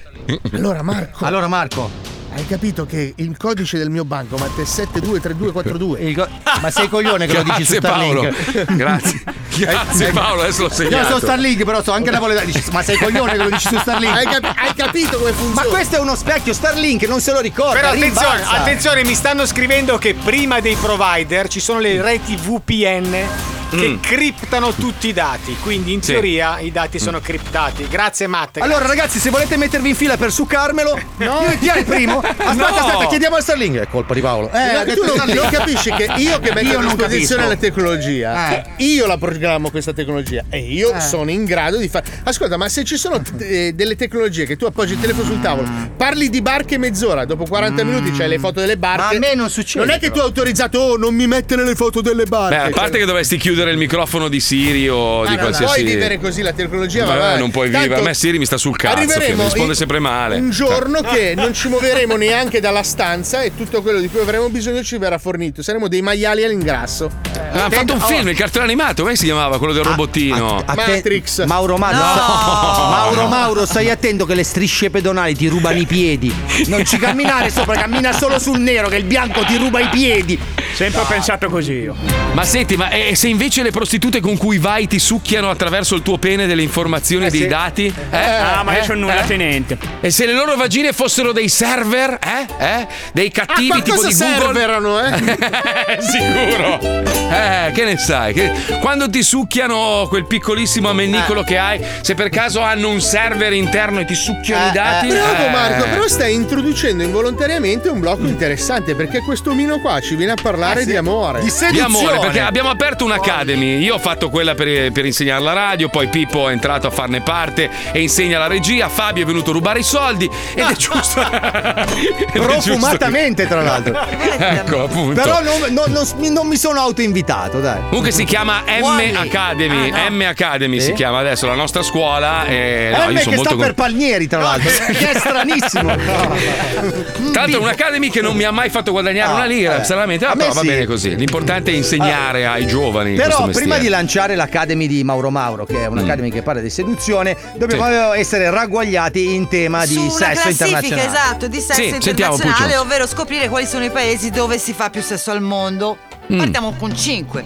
Allora 0.53 0.81
Marco, 0.81 1.25
Allora 1.25 1.47
Marco, 1.47 1.89
hai 2.35 2.45
capito 2.47 2.85
che 2.85 3.13
il 3.17 3.35
codice 3.37 3.77
del 3.77 3.89
mio 3.89 4.05
bancomat 4.05 4.59
è 4.61 4.65
723242. 4.65 5.99
il 5.99 6.15
co- 6.15 6.27
ma 6.61 6.71
sei 6.71 6.87
coglione 6.89 7.25
che 7.27 7.33
lo 7.33 7.43
dici 7.43 7.65
su 7.65 7.77
Grazie 7.77 7.81
Paolo. 7.81 8.31
Starlink? 8.31 8.73
Grazie. 8.75 9.23
Grazie 9.57 10.11
Paolo, 10.11 10.41
adesso 10.41 10.61
l'ho 10.63 10.67
Io 10.67 10.73
segnato. 10.73 11.05
sono 11.07 11.19
Starlink, 11.19 11.63
però 11.63 11.83
so 11.83 11.91
anche 11.91 12.11
la 12.11 12.19
voleta. 12.19 12.41
Dici, 12.43 12.63
ma 12.71 12.81
sei 12.83 12.97
coglione 12.97 13.31
che 13.31 13.37
lo 13.37 13.49
dici 13.49 13.67
su 13.67 13.77
Starlink? 13.77 14.15
Hai, 14.15 14.25
capi- 14.25 14.59
hai 14.59 14.73
capito 14.75 15.17
come 15.17 15.31
Ma 15.31 15.37
funziona? 15.37 15.69
questo 15.69 15.95
è 15.95 15.99
uno 15.99 16.15
specchio 16.15 16.53
Starlink, 16.53 17.03
non 17.03 17.21
se 17.21 17.31
lo 17.31 17.39
ricorda. 17.39 17.73
Però 17.79 17.87
attenzione, 17.89 18.35
rimbalza. 18.37 18.49
attenzione, 18.51 19.03
mi 19.03 19.15
stanno 19.15 19.45
scrivendo 19.45 19.97
che 19.97 20.13
prima 20.15 20.59
dei 20.59 20.75
provider 20.75 21.47
ci 21.47 21.59
sono 21.59 21.79
le 21.79 22.01
reti 22.01 22.35
VPN 22.35 23.52
che 23.75 23.89
Mm. 23.89 23.99
criptano 23.99 24.73
tutti 24.73 25.07
i 25.09 25.13
dati. 25.13 25.55
Quindi 25.61 25.93
in 25.93 26.01
Sì. 26.01 26.11
teoria 26.13 26.59
i 26.59 26.71
dati 26.71 26.99
sono 26.99 27.19
criptati. 27.19 27.87
Grazie 27.89 28.27
Matt. 28.27 28.57
Allora 28.57 28.85
ragazzi, 28.85 29.19
se 29.19 29.29
volete 29.29 29.57
mettervi 29.57 29.89
in 29.89 29.95
fila 29.95 30.17
per 30.17 30.31
succarmelo, 30.31 30.99
No. 31.17 31.25
io- 31.41 31.57
chi 31.59 31.67
è 31.67 31.77
il 31.79 31.85
primo? 31.85 32.19
Aspetta, 32.23 32.53
No. 32.53 32.65
aspetta, 32.65 33.07
chiediamo 33.07 33.35
a 33.35 33.41
Starlink. 33.41 33.77
È 33.79 33.87
colpa 33.87 34.13
di 34.13 34.21
Paolo. 34.21 34.49
Eh, 34.51 34.83
detto 34.85 35.01
tu 35.05 35.15
non, 35.15 35.27
non 35.27 35.49
capisci 35.49 35.91
che 35.91 36.09
io 36.17 36.39
che 36.39 36.53
metto 36.53 36.67
Io 36.67 36.79
a 36.79 36.83
disposizione 36.83 37.47
la 37.47 37.55
tecnologia, 37.55 38.49
Eh. 38.77 38.83
io 38.83 39.05
la 39.07 39.17
programmo 39.17 39.69
questa 39.69 39.93
tecnologia 39.93 40.43
e 40.49 40.59
io 40.59 40.93
Eh. 40.93 40.99
sono 41.01 41.29
in 41.29 41.45
grado 41.45 41.77
di 41.77 41.87
fare. 41.87 42.05
Ascolta, 42.23 42.57
ma 42.57 42.69
se 42.69 42.83
ci 42.83 42.97
sono 42.97 43.21
t- 43.21 43.33
eh, 43.41 43.73
delle 43.73 43.95
tecnologie 43.95 44.45
che 44.45 44.55
tu 44.55 44.65
appoggi 44.65 44.93
il 44.93 44.99
telefono 44.99 45.25
sul 45.25 45.41
tavolo, 45.41 45.67
parli 45.97 46.29
di 46.29 46.41
barche 46.41 46.77
mezz'ora, 46.77 47.25
dopo 47.25 47.45
40 47.45 47.83
minuti 47.83 48.11
c'hai 48.11 48.27
le 48.29 48.39
foto 48.39 48.59
delle 48.59 48.77
barche. 48.77 49.17
Ma 49.19 49.25
a 49.27 49.29
me 49.29 49.35
non 49.35 49.49
succede, 49.49 49.85
Non 49.85 49.93
è 49.93 49.99
che 49.99 50.11
tu 50.11 50.19
hai 50.19 50.25
autorizzato, 50.25 50.79
oh, 50.79 50.97
non 50.97 51.13
mi 51.15 51.27
mettere 51.27 51.63
le 51.63 51.75
foto 51.75 52.01
delle 52.01 52.25
barche. 52.25 52.55
Beh, 52.55 52.63
a 52.63 52.69
parte 52.69 52.91
Cioè, 52.91 52.99
che 52.99 53.05
dovresti 53.05 53.37
chiudere 53.37 53.62
il 53.71 53.77
microfono 53.77 54.27
di 54.27 54.39
Siri 54.39 54.87
o 54.89 55.21
ah, 55.21 55.27
di 55.27 55.35
non 55.35 55.39
qualsiasi. 55.39 55.81
puoi 55.81 55.93
vivere 55.93 56.19
così 56.19 56.41
la 56.41 56.53
tecnologia, 56.53 57.05
va 57.05 57.35
Eh, 57.35 57.37
non 57.37 57.51
puoi 57.51 57.69
Tanto 57.69 57.83
vivere. 57.87 58.01
A 58.01 58.03
me 58.03 58.13
Siri 58.13 58.37
mi 58.39 58.45
sta 58.45 58.57
sul 58.57 58.75
cazzo. 58.75 58.95
Che 58.95 59.05
mi 59.35 59.43
risponde 59.43 59.71
in- 59.71 59.75
sempre 59.75 59.99
male. 59.99 60.37
Un 60.37 60.49
giorno 60.49 61.01
Cioè. 61.01 61.13
che 61.13 61.33
non 61.35 61.53
ci 61.53 61.67
muoveremo 61.69 62.15
neanche 62.17 62.59
dalla 62.59 62.83
stanza 62.83 63.41
e 63.41 63.55
tutto 63.55 63.81
quello 63.81 63.99
di 63.99 64.07
cui 64.09 64.19
avremo 64.21 64.49
bisogno 64.49 64.83
ci 64.83 64.97
verrà 64.97 65.17
fornito. 65.17 65.61
Saremo 65.61 65.87
dei 65.87 66.01
maiali 66.01 66.43
all'ingrasso. 66.43 67.09
Ah, 67.51 67.65
hanno 67.65 67.69
fatto 67.71 67.93
un 67.93 68.01
film, 68.01 68.27
il 68.29 68.35
cartone 68.35 68.65
animato, 68.65 69.03
come 69.03 69.15
si 69.15 69.25
chiamava? 69.25 69.57
Quello 69.57 69.73
del 69.73 69.83
robottino. 69.83 70.57
Atte- 70.65 70.91
Matrix. 70.91 71.45
Mauro 71.45 71.77
Mauro. 71.77 71.97
Mauro 71.97 73.27
Mauro, 73.27 73.65
stai 73.65 73.89
attento 73.89 74.25
che 74.25 74.33
le 74.35 74.43
strisce 74.43 74.89
pedonali 74.89 75.35
ti 75.35 75.47
rubano 75.47 75.77
i 75.77 75.85
piedi. 75.85 76.33
Non 76.67 76.85
ci 76.85 76.97
camminare 76.97 77.49
sopra, 77.49 77.75
cammina 77.75 78.11
solo 78.13 78.39
sul 78.39 78.59
nero 78.59 78.87
che 78.87 78.97
il 78.97 79.03
bianco 79.05 79.43
ti 79.43 79.57
ruba 79.57 79.79
i 79.79 79.87
piedi. 79.89 80.39
Sempre 80.73 81.01
ho 81.01 81.05
pensato 81.05 81.49
così 81.49 81.73
io. 81.73 81.95
Ma 82.33 82.43
senti, 82.43 82.75
ma 82.75 82.89
e 82.89 83.15
se 83.15 83.27
invece 83.27 83.52
le 83.61 83.71
prostitute 83.71 84.19
con 84.19 84.37
cui 84.37 84.57
vai 84.57 84.87
ti 84.87 84.99
succhiano 84.99 85.49
attraverso 85.49 85.95
il 85.95 86.01
tuo 86.01 86.17
pene 86.17 86.47
delle 86.47 86.61
informazioni 86.63 87.27
e 87.27 87.29
dei 87.29 87.47
dati? 87.47 87.85
Eh? 88.09 88.17
Ah, 88.17 88.63
ma 88.63 88.73
io 88.75 88.79
Eh? 88.79 88.83
sono 88.83 88.99
nulla 89.01 89.23
Eh? 89.23 89.27
tenente. 89.27 89.77
E 90.01 90.09
se 90.11 90.25
le 90.25 90.33
loro 90.33 90.55
vagine 90.55 90.91
fossero 90.93 91.31
dei 91.31 91.49
server? 91.49 92.17
Eh? 92.23 92.65
Eh? 92.65 92.87
Dei 93.13 93.29
cattivi 93.31 93.71
Ah, 93.71 93.81
tipo 93.81 94.03
di 94.03 94.13
Google? 94.13 94.13
serverano, 94.13 94.99
eh? 95.05 95.97
Sicuro. 95.99 96.79
Eh, 96.81 97.71
che 97.73 97.83
ne 97.85 97.97
sai? 97.97 98.33
Che- 98.33 98.51
Quando 98.81 99.09
ti 99.09 99.23
succhiano 99.23 100.05
quel 100.09 100.25
piccolissimo 100.25 100.89
amennicolo 100.89 101.41
Eh. 101.41 101.45
che 101.45 101.57
hai, 101.57 101.81
se 102.01 102.13
per 102.15 102.29
caso 102.29 102.61
hanno 102.61 102.89
un 102.89 103.01
server 103.01 103.53
interno 103.53 103.99
e 103.99 104.05
ti 104.05 104.15
succhiano 104.15 104.67
i 104.67 104.71
dati. 104.71 105.07
Bravo 105.07 105.45
eh. 105.45 105.49
Marco, 105.49 105.83
però 105.89 106.07
stai 106.07 106.33
introducendo 106.33 107.03
involontariamente 107.03 107.89
un 107.89 107.99
blocco 107.99 108.25
interessante 108.25 108.95
perché 108.95 109.19
questo 109.19 109.51
omino 109.51 109.79
qua 109.79 109.99
ci 109.99 110.15
viene 110.15 110.33
a 110.33 110.37
parlare 110.41 110.85
di 110.85 110.95
amore. 110.95 111.41
Di 111.71 111.79
amore, 111.79 112.19
perché 112.19 112.39
abbiamo 112.39 112.69
aperto 112.69 113.03
un'academy. 113.43 113.79
Io 113.83 113.95
ho 113.95 113.99
fatto 113.99 114.29
quella 114.29 114.55
per, 114.55 114.91
per 114.91 115.05
insegnare 115.05 115.41
la 115.43 115.53
radio, 115.53 115.89
poi 115.89 116.07
Pippo 116.07 116.49
è 116.49 116.51
entrato 116.53 116.87
a 116.87 116.91
farne 116.91 117.21
parte 117.21 117.69
e 117.91 118.01
insegna 118.01 118.39
la 118.39 118.47
regia. 118.47 118.89
Fabio 118.89 119.23
è 119.23 119.25
venuto 119.25 119.51
a 119.51 119.53
rubare 119.53 119.79
i 119.79 119.83
soldi 119.83 120.29
ed 120.55 120.65
è 120.65 120.73
giusto. 120.75 121.21
Profumatamente, 122.31 123.47
tra 123.47 123.61
l'altro. 123.61 123.91
Ecco, 124.43 124.83
appunto. 124.83 125.21
Però 125.21 125.41
non, 125.41 125.73
non- 125.73 125.91
non- 125.91 126.31
non 126.33 126.47
mi 126.47 126.57
sono 126.57 126.79
autoinvitato, 126.79 127.59
dai. 127.59 127.79
Comunque 127.87 128.11
si 128.11 128.23
chiama 128.23 128.63
M. 128.65 129.15
Academy. 129.15 129.91
Ah, 129.91 130.09
no. 130.09 130.15
M 130.17 130.21
Academy 130.27 130.79
Sì? 130.79 130.87
si 130.87 130.93
chiama 130.93 131.19
adesso 131.19 131.47
la 131.47 131.53
nostra 131.53 131.81
scuola. 131.83 132.45
E, 132.45 132.91
no, 132.95 133.09
Eh, 133.09 133.11
io 133.13 133.19
sono 133.19 133.29
che 133.29 133.35
molto 133.35 133.41
sta 133.43 133.49
con- 133.49 133.59
per 133.59 133.73
Palmieri, 133.73 134.27
tra 134.27 134.41
l'altro. 134.41 134.69
che 134.91 135.11
è 135.11 135.17
stranissimo. 135.19 135.95
Tra 135.95 137.41
l'altro 137.41 137.59
è 137.59 137.61
un'academy 137.61 138.09
che 138.09 138.21
non 138.21 138.35
mi 138.35 138.43
ha 138.43 138.51
mai 138.51 138.69
fatto 138.69 138.91
guadagnare 138.91 139.31
Ah, 139.31 139.35
una 139.35 139.45
lira, 139.45 139.71
vabbè. 139.73 139.83
stranamente, 139.83 140.25
A 140.25 140.33
però 140.33 140.47
me 140.49 140.53
va 140.53 140.61
sì. 140.61 140.67
bene 140.67 140.85
così. 140.85 141.15
L'importante 141.15 141.71
è 141.71 141.75
insegnare 141.75 142.45
ai 142.45 142.65
giovani. 142.67 143.15
Però 143.23 143.47
prima 143.47 143.77
di 143.77 143.87
lanciare 143.87 144.35
l'Academy 144.35 144.87
di 144.87 145.03
Mauro 145.03 145.29
Mauro, 145.29 145.65
che 145.65 145.83
è 145.83 145.85
un'Academy 145.87 146.29
che 146.29 146.41
parla 146.41 146.61
di 146.61 146.69
seduzione, 146.69 147.35
dobbiamo 147.55 148.13
essere 148.13 148.49
ragguagliati 148.49 149.33
in 149.33 149.47
tema 149.47 149.85
di 149.85 149.93
Su 149.93 150.09
sesso 150.09 150.41
classifica 150.41 150.49
internazionale. 150.49 151.07
esatto 151.07 151.47
di 151.47 151.59
sesso 151.59 151.81
Sì, 151.81 151.87
internazionale, 152.09 152.77
ovvero 152.77 153.07
scoprire 153.07 153.49
quali 153.49 153.65
sono 153.65 153.85
i 153.85 153.89
paesi 153.89 154.29
dove 154.29 154.57
si 154.57 154.73
fa 154.73 154.89
più 154.89 155.01
sesso 155.01 155.31
al 155.31 155.41
mondo. 155.41 155.97
Mm. 156.31 156.37
Partiamo 156.37 156.73
con 156.73 156.95
5. 156.95 157.45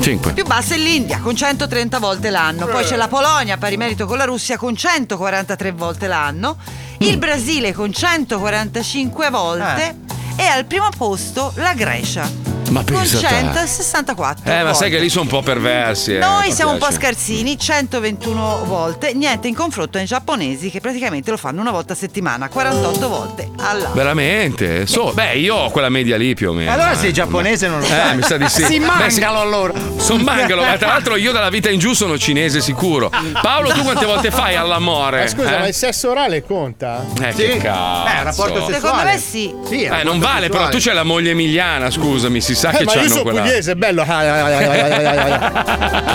5. 0.00 0.32
Più 0.32 0.44
bassa 0.44 0.74
è 0.74 0.78
l'India 0.78 1.18
con 1.18 1.34
130 1.34 1.98
volte 1.98 2.30
l'anno, 2.30 2.66
poi 2.66 2.84
c'è 2.84 2.96
la 2.96 3.08
Polonia, 3.08 3.56
pari 3.56 3.76
merito 3.76 4.06
con 4.06 4.18
la 4.18 4.24
Russia 4.24 4.56
con 4.56 4.76
143 4.76 5.72
volte 5.72 6.06
l'anno, 6.06 6.56
il 6.98 7.16
Brasile 7.18 7.72
con 7.72 7.92
145 7.92 9.30
volte. 9.30 9.96
E 10.36 10.44
al 10.44 10.66
primo 10.66 10.88
posto 10.96 11.52
la 11.56 11.74
Grecia 11.74 12.57
Ma 12.70 12.82
con 12.84 12.96
pensa 12.96 13.18
te. 13.20 13.26
164 13.28 14.44
Eh, 14.44 14.56
ma 14.56 14.62
volte. 14.64 14.78
sai 14.78 14.90
che 14.90 14.98
lì 14.98 15.08
sono 15.08 15.22
un 15.22 15.28
po' 15.28 15.42
perversi. 15.42 16.14
eh, 16.16 16.18
Noi 16.18 16.52
siamo 16.52 16.72
un 16.72 16.78
po' 16.78 16.90
scarsini, 16.90 17.58
121 17.58 18.64
volte, 18.64 19.12
niente 19.14 19.48
in 19.48 19.54
confronto 19.54 19.98
ai 19.98 20.04
giapponesi 20.04 20.70
che 20.70 20.80
praticamente 20.80 21.30
lo 21.30 21.36
fanno 21.36 21.60
una 21.60 21.70
volta 21.70 21.94
a 21.94 21.96
settimana, 21.96 22.48
48 22.48 23.08
volte 23.08 23.50
all'anno. 23.58 23.94
Veramente? 23.94 24.86
So, 24.86 25.12
beh, 25.12 25.34
io 25.36 25.54
ho 25.54 25.70
quella 25.70 25.88
media 25.88 26.16
lì 26.16 26.34
più 26.34 26.50
o 26.50 26.52
meno. 26.52 26.70
Allora 26.72 26.92
eh. 26.92 26.96
sei 26.96 27.12
giapponese 27.12 27.68
non 27.68 27.78
lo 27.80 27.84
Eh, 27.86 27.88
sai. 27.88 28.16
mi 28.16 28.22
sa 28.22 28.36
di 28.36 28.48
sì. 28.48 28.64
Si 28.68 28.78
Beh, 28.78 28.84
mangalo 28.86 29.40
allora. 29.40 29.72
Sono 29.96 30.22
mangalo, 30.22 30.62
ma 30.62 30.76
tra 30.76 30.88
l'altro 30.88 31.16
io 31.16 31.32
dalla 31.32 31.48
vita 31.50 31.70
in 31.70 31.78
giù 31.78 31.92
sono 31.94 32.18
cinese 32.18 32.60
sicuro. 32.60 33.10
Paolo, 33.40 33.70
tu 33.70 33.82
quante 33.82 34.04
volte 34.04 34.30
fai 34.30 34.56
all'amore? 34.56 35.20
Ma 35.22 35.26
scusa, 35.28 35.56
eh? 35.56 35.58
ma 35.60 35.66
il 35.68 35.74
sesso 35.74 36.10
orale 36.10 36.44
conta? 36.44 37.04
Eh, 37.20 37.32
che 37.34 37.56
cazzo. 37.58 38.46
Secondo 38.70 39.02
me 39.04 39.18
sì. 39.18 39.54
Eh, 39.70 40.02
non 40.04 40.18
vale, 40.18 40.48
però 40.48 40.68
tu 40.68 40.76
c'hai 40.78 40.94
la 40.94 41.02
moglie 41.02 41.30
emiliana, 41.30 41.90
scusami, 41.90 42.40
si 42.40 42.54
sa 42.58 42.70
Eh, 42.70 42.78
che 42.78 42.84
ma 42.84 42.92
io 42.92 42.98
c'hanno 42.98 43.08
sono 43.10 43.22
quella. 43.22 43.40
pugliese, 43.42 43.72
è 43.72 43.74
bello. 43.76 44.02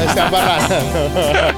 Stiamo 0.10 0.30
parlando. 0.30 0.76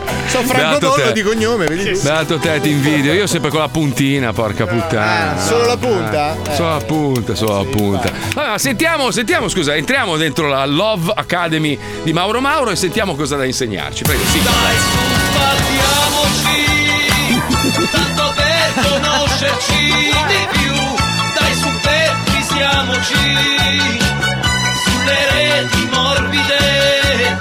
sono 0.27 0.47
Franco 0.47 0.79
Dollo 0.79 1.11
di 1.11 1.21
cognome, 1.23 1.65
tu? 1.65 1.99
Beato 2.01 2.37
te, 2.37 2.59
ti 2.61 2.69
invidio. 2.69 3.13
Io 3.13 3.25
sempre 3.27 3.49
con 3.49 3.59
la 3.61 3.67
puntina, 3.69 4.31
porca 4.33 4.65
puttana. 4.65 5.31
Ah, 5.33 5.39
solo 5.39 5.65
la 5.65 5.77
punta? 5.77 6.35
Eh, 6.49 6.55
Solo 6.55 6.69
la 6.69 6.79
punta, 6.85 7.35
solo 7.35 7.57
la 7.57 7.69
punta. 7.69 8.11
Allora, 8.35 8.57
sentiamo, 8.57 9.11
sentiamo, 9.11 9.47
scusa, 9.49 9.75
entriamo 9.75 10.17
dentro 10.17 10.47
la 10.47 10.65
Love 10.65 11.11
Academy 11.15 11.77
di 12.03 12.13
Mauro 12.13 12.39
Mauro 12.39 12.69
e 12.69 12.75
sentiamo 12.75 13.15
cosa 13.15 13.35
da 13.35 13.45
insegnarci. 13.45 14.03
Prego, 14.03 14.23
sì. 14.25 14.39
Partiamoci, 15.35 16.63
tanto 17.91 18.33
per 18.35 18.73
conoscerci 18.83 19.75
di 20.27 20.47
più. 20.51 20.73
Dai 21.33 21.53
su 21.55 21.69
per 21.81 22.15
siamoci 22.43 24.04
sulle 25.05 25.29
reti 25.31 25.87
morbide 25.91 27.37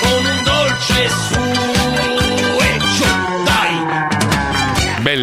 con 0.00 0.24
un 0.24 0.42
dolce 0.44 1.08
su 1.08 1.37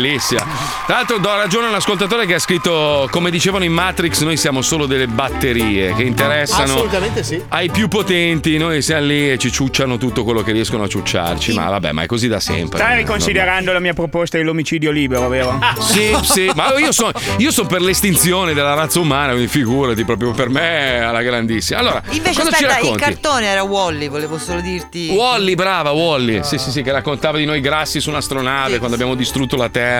Bellissima. 0.05 0.45
Tra 0.85 0.97
l'altro 0.97 1.17
do 1.17 1.35
ragione 1.35 1.65
a 1.65 1.69
un 1.69 1.75
ascoltatore 1.75 2.27
che 2.27 2.35
ha 2.35 2.39
scritto, 2.39 3.07
come 3.09 3.31
dicevano 3.31 3.63
in 3.63 3.73
Matrix, 3.73 4.21
noi 4.21 4.37
siamo 4.37 4.61
solo 4.61 4.85
delle 4.85 5.07
batterie 5.07 5.95
che 5.95 6.03
interessano 6.03 6.73
Assolutamente 6.75 7.23
sì. 7.23 7.41
ai 7.49 7.71
più 7.71 7.87
potenti, 7.87 8.57
noi 8.57 8.83
siamo 8.83 9.05
lì 9.05 9.31
e 9.31 9.39
ci 9.39 9.51
ciucciano 9.51 9.97
tutto 9.97 10.23
quello 10.23 10.43
che 10.43 10.51
riescono 10.51 10.83
a 10.83 10.87
ciucciarci, 10.87 11.53
ma 11.53 11.69
vabbè, 11.69 11.91
ma 11.91 12.03
è 12.03 12.05
così 12.05 12.27
da 12.27 12.39
sempre. 12.39 12.77
Stai 12.77 12.97
riconsiderando 12.97 13.71
la 13.71 13.79
mia 13.79 13.93
proposta 13.93 14.37
dell'omicidio 14.37 14.91
libero, 14.91 15.27
vero? 15.27 15.59
Sì, 15.79 16.15
sì, 16.21 16.51
ma 16.53 16.77
io 16.77 16.91
sono 16.91 17.11
io 17.37 17.51
son 17.51 17.65
per 17.65 17.81
l'estinzione 17.81 18.53
della 18.53 18.75
razza 18.75 18.99
umana, 18.99 19.31
quindi 19.31 19.47
figurati, 19.47 20.05
proprio 20.05 20.31
per 20.31 20.49
me 20.49 20.99
alla 20.99 21.23
grandissima. 21.23 21.79
Allora, 21.79 22.03
Invece 22.11 22.43
cosa 22.43 22.55
ci 22.55 22.65
aspetta, 22.65 22.87
il 22.87 22.95
cartone 22.95 23.47
era 23.47 23.63
Wally, 23.63 24.07
volevo 24.07 24.37
solo 24.37 24.61
dirti. 24.61 25.09
Wally, 25.09 25.55
brava, 25.55 25.91
Wally. 25.91 26.43
Sì, 26.43 26.59
sì, 26.59 26.69
sì, 26.69 26.83
che 26.83 26.91
raccontava 26.91 27.37
di 27.37 27.45
noi 27.45 27.59
grassi 27.59 27.99
su 27.99 28.09
un'astronave 28.09 28.77
quando 28.77 28.95
abbiamo 28.95 29.15
distrutto 29.15 29.55
la 29.55 29.69
Terra. 29.69 29.94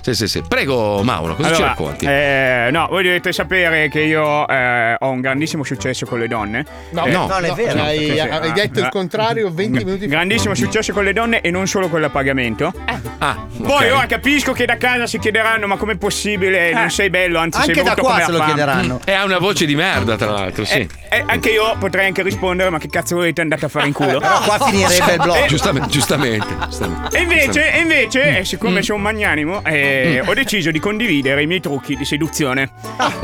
Sì, 0.00 0.14
sì, 0.14 0.26
sì. 0.28 0.42
Prego, 0.46 1.02
Mauro, 1.02 1.34
cosa 1.34 1.48
ci 1.48 1.54
Allora, 1.54 1.68
racconti? 1.68 2.06
eh, 2.06 2.68
no, 2.72 2.86
voi 2.90 3.02
dovete 3.04 3.32
sapere 3.32 3.88
che 3.88 4.00
io 4.00 4.46
eh, 4.48 4.96
ho 4.98 5.08
un 5.10 5.20
grandissimo 5.20 5.62
successo 5.64 6.06
con 6.06 6.18
le 6.18 6.28
donne. 6.28 6.64
No, 6.90 7.04
Eh, 7.06 7.10
no, 7.10 7.26
non 7.26 7.44
è 7.44 7.52
vero. 7.52 7.82
Hai, 7.82 7.98
Sì, 7.98 8.12
sì. 8.12 8.20
hai 8.20 8.52
detto 8.52 8.78
il 8.80 8.84
Ah. 8.86 8.88
contrario 8.90 9.50
20 9.52 9.84
minuti 9.84 10.04
fa. 10.04 10.06
Grandissimo 10.10 10.54
successo 10.54 10.92
con 10.92 11.04
le 11.04 11.12
donne 11.12 11.40
e 11.40 11.50
non 11.50 11.66
solo 11.66 11.88
con 11.88 12.02
a 12.02 12.10
pagamento. 12.10 12.72
Ah, 13.18 13.46
Poi 13.62 13.88
ok. 13.90 13.94
ora 13.96 14.06
capisco 14.06 14.52
che 14.52 14.64
da 14.66 14.76
casa 14.76 15.06
si 15.06 15.18
chiederanno: 15.18 15.66
ma 15.66 15.76
com'è 15.76 15.96
possibile? 15.96 16.72
Non 16.72 16.90
sei 16.90 17.10
bello, 17.10 17.38
anzi 17.38 17.60
sei 17.60 17.68
Anche 17.70 17.82
da 17.82 17.94
brutto 17.94 18.08
qua 18.08 18.20
se 18.24 18.30
lo 18.32 18.38
fame. 18.38 18.52
chiederanno. 18.52 19.00
E 19.04 19.12
ha 19.12 19.24
una 19.24 19.38
voce 19.38 19.64
di 19.66 19.74
merda, 19.74 20.16
tra 20.16 20.30
l'altro, 20.30 20.64
sì. 20.64 20.78
Eh, 20.78 20.88
eh, 21.10 21.24
anche 21.26 21.50
io 21.50 21.76
potrei 21.78 22.06
anche 22.06 22.22
rispondere: 22.22 22.70
ma 22.70 22.78
che 22.78 22.88
cazzo 22.88 23.14
volete 23.16 23.40
andate 23.40 23.64
a 23.66 23.68
fare 23.68 23.86
in 23.86 23.92
culo? 23.92 24.18
Però 24.18 24.40
qua 24.40 24.58
finirebbe 24.66 25.12
il 25.12 25.20
blog. 25.22 25.36
Eh, 25.44 25.46
Giustamente, 25.46 25.88
giustamente. 25.88 26.46
giustamente. 26.68 27.16
E 27.16 27.20
invece, 27.22 27.72
invece 27.80 28.10
Mm. 28.22 28.34
eh, 28.36 28.44
siccome 28.44 28.82
sono 28.82 28.98
un 28.98 29.04
magnanimo, 29.12 29.62
eh, 29.64 30.22
ho 30.24 30.32
deciso 30.34 30.70
di 30.70 30.78
condividere 30.78 31.42
i 31.42 31.46
miei 31.46 31.60
trucchi 31.60 31.94
di 31.96 32.04
seduzione. 32.04 32.70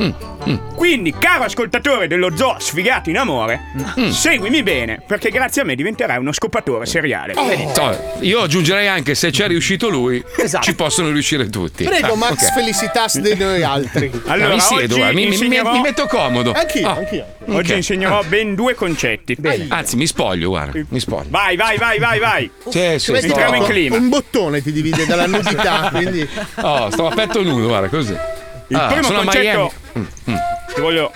Mm. 0.00 0.56
Quindi, 0.74 1.14
caro 1.18 1.44
ascoltatore 1.44 2.06
dello 2.06 2.34
zoo 2.36 2.56
sfigato 2.58 3.10
in 3.10 3.18
amore, 3.18 3.60
Mm. 3.98 4.08
seguimi 4.10 4.62
bene, 4.62 5.02
perché 5.04 5.30
grazie 5.30 5.62
a 5.62 5.64
me 5.64 5.74
diventerai 5.74 6.18
uno 6.18 6.32
scopatore 6.32 6.86
seriale. 6.86 7.34
So, 7.74 8.16
io 8.20 8.40
aggiungerei 8.42 8.86
anche 8.86 9.14
se 9.14 9.30
c'è 9.30 9.48
riuscito 9.48 9.88
lui, 9.88 10.22
Esatto. 10.36 10.64
ci 10.64 10.74
possono 10.74 11.10
riuscire 11.10 11.48
tutti. 11.50 11.84
Prego, 11.84 12.12
Ah, 12.12 12.16
Max 12.16 12.46
ok. 12.48 12.52
Felicitas 12.52 13.18
di 13.18 13.34
noi 13.36 13.62
altri. 13.62 14.10
Allora, 14.26 14.54
mi 14.54 14.60
siedo, 14.60 14.84
oggi 14.84 14.94
guarda, 14.96 15.14
mi, 15.14 15.24
insegnerò- 15.26 15.72
mi 15.72 15.80
metto 15.80 16.06
comodo. 16.06 16.52
Anch'io, 16.52 16.86
Ah, 16.88 16.92
anch'io. 16.96 17.24
Oggi 17.46 17.70
ok. 17.72 17.76
insegnerò 17.76 18.22
ben 18.28 18.54
due 18.54 18.74
concetti. 18.74 19.36
Anzi, 19.68 19.96
mi 19.96 20.06
spoglio, 20.06 20.50
guarda. 20.50 20.78
Mi 20.88 21.00
spoglio. 21.00 21.28
Vai, 21.30 21.56
vai, 21.56 21.76
vai, 21.78 21.98
vai, 21.98 22.18
vai. 22.18 22.50
Sì, 22.68 22.94
sì, 22.98 23.12
Entriamo 23.12 23.56
in 23.56 23.64
clima. 23.64 23.96
Un 23.96 24.08
bottone 24.08 24.62
ti 24.62 24.72
divide 24.72 25.04
dalla 25.06 25.26
nudità, 25.26 25.67
quindi 25.92 26.28
Oh, 26.60 26.90
stavo 26.90 27.08
a 27.08 27.14
petto 27.14 27.42
nudo, 27.42 27.66
guarda, 27.68 27.88
così. 27.88 28.16
Il 28.68 28.76
Ah, 28.76 28.86
primo 28.86 29.10
concetto 29.12 29.72
che 30.74 30.80
voglio 30.80 31.10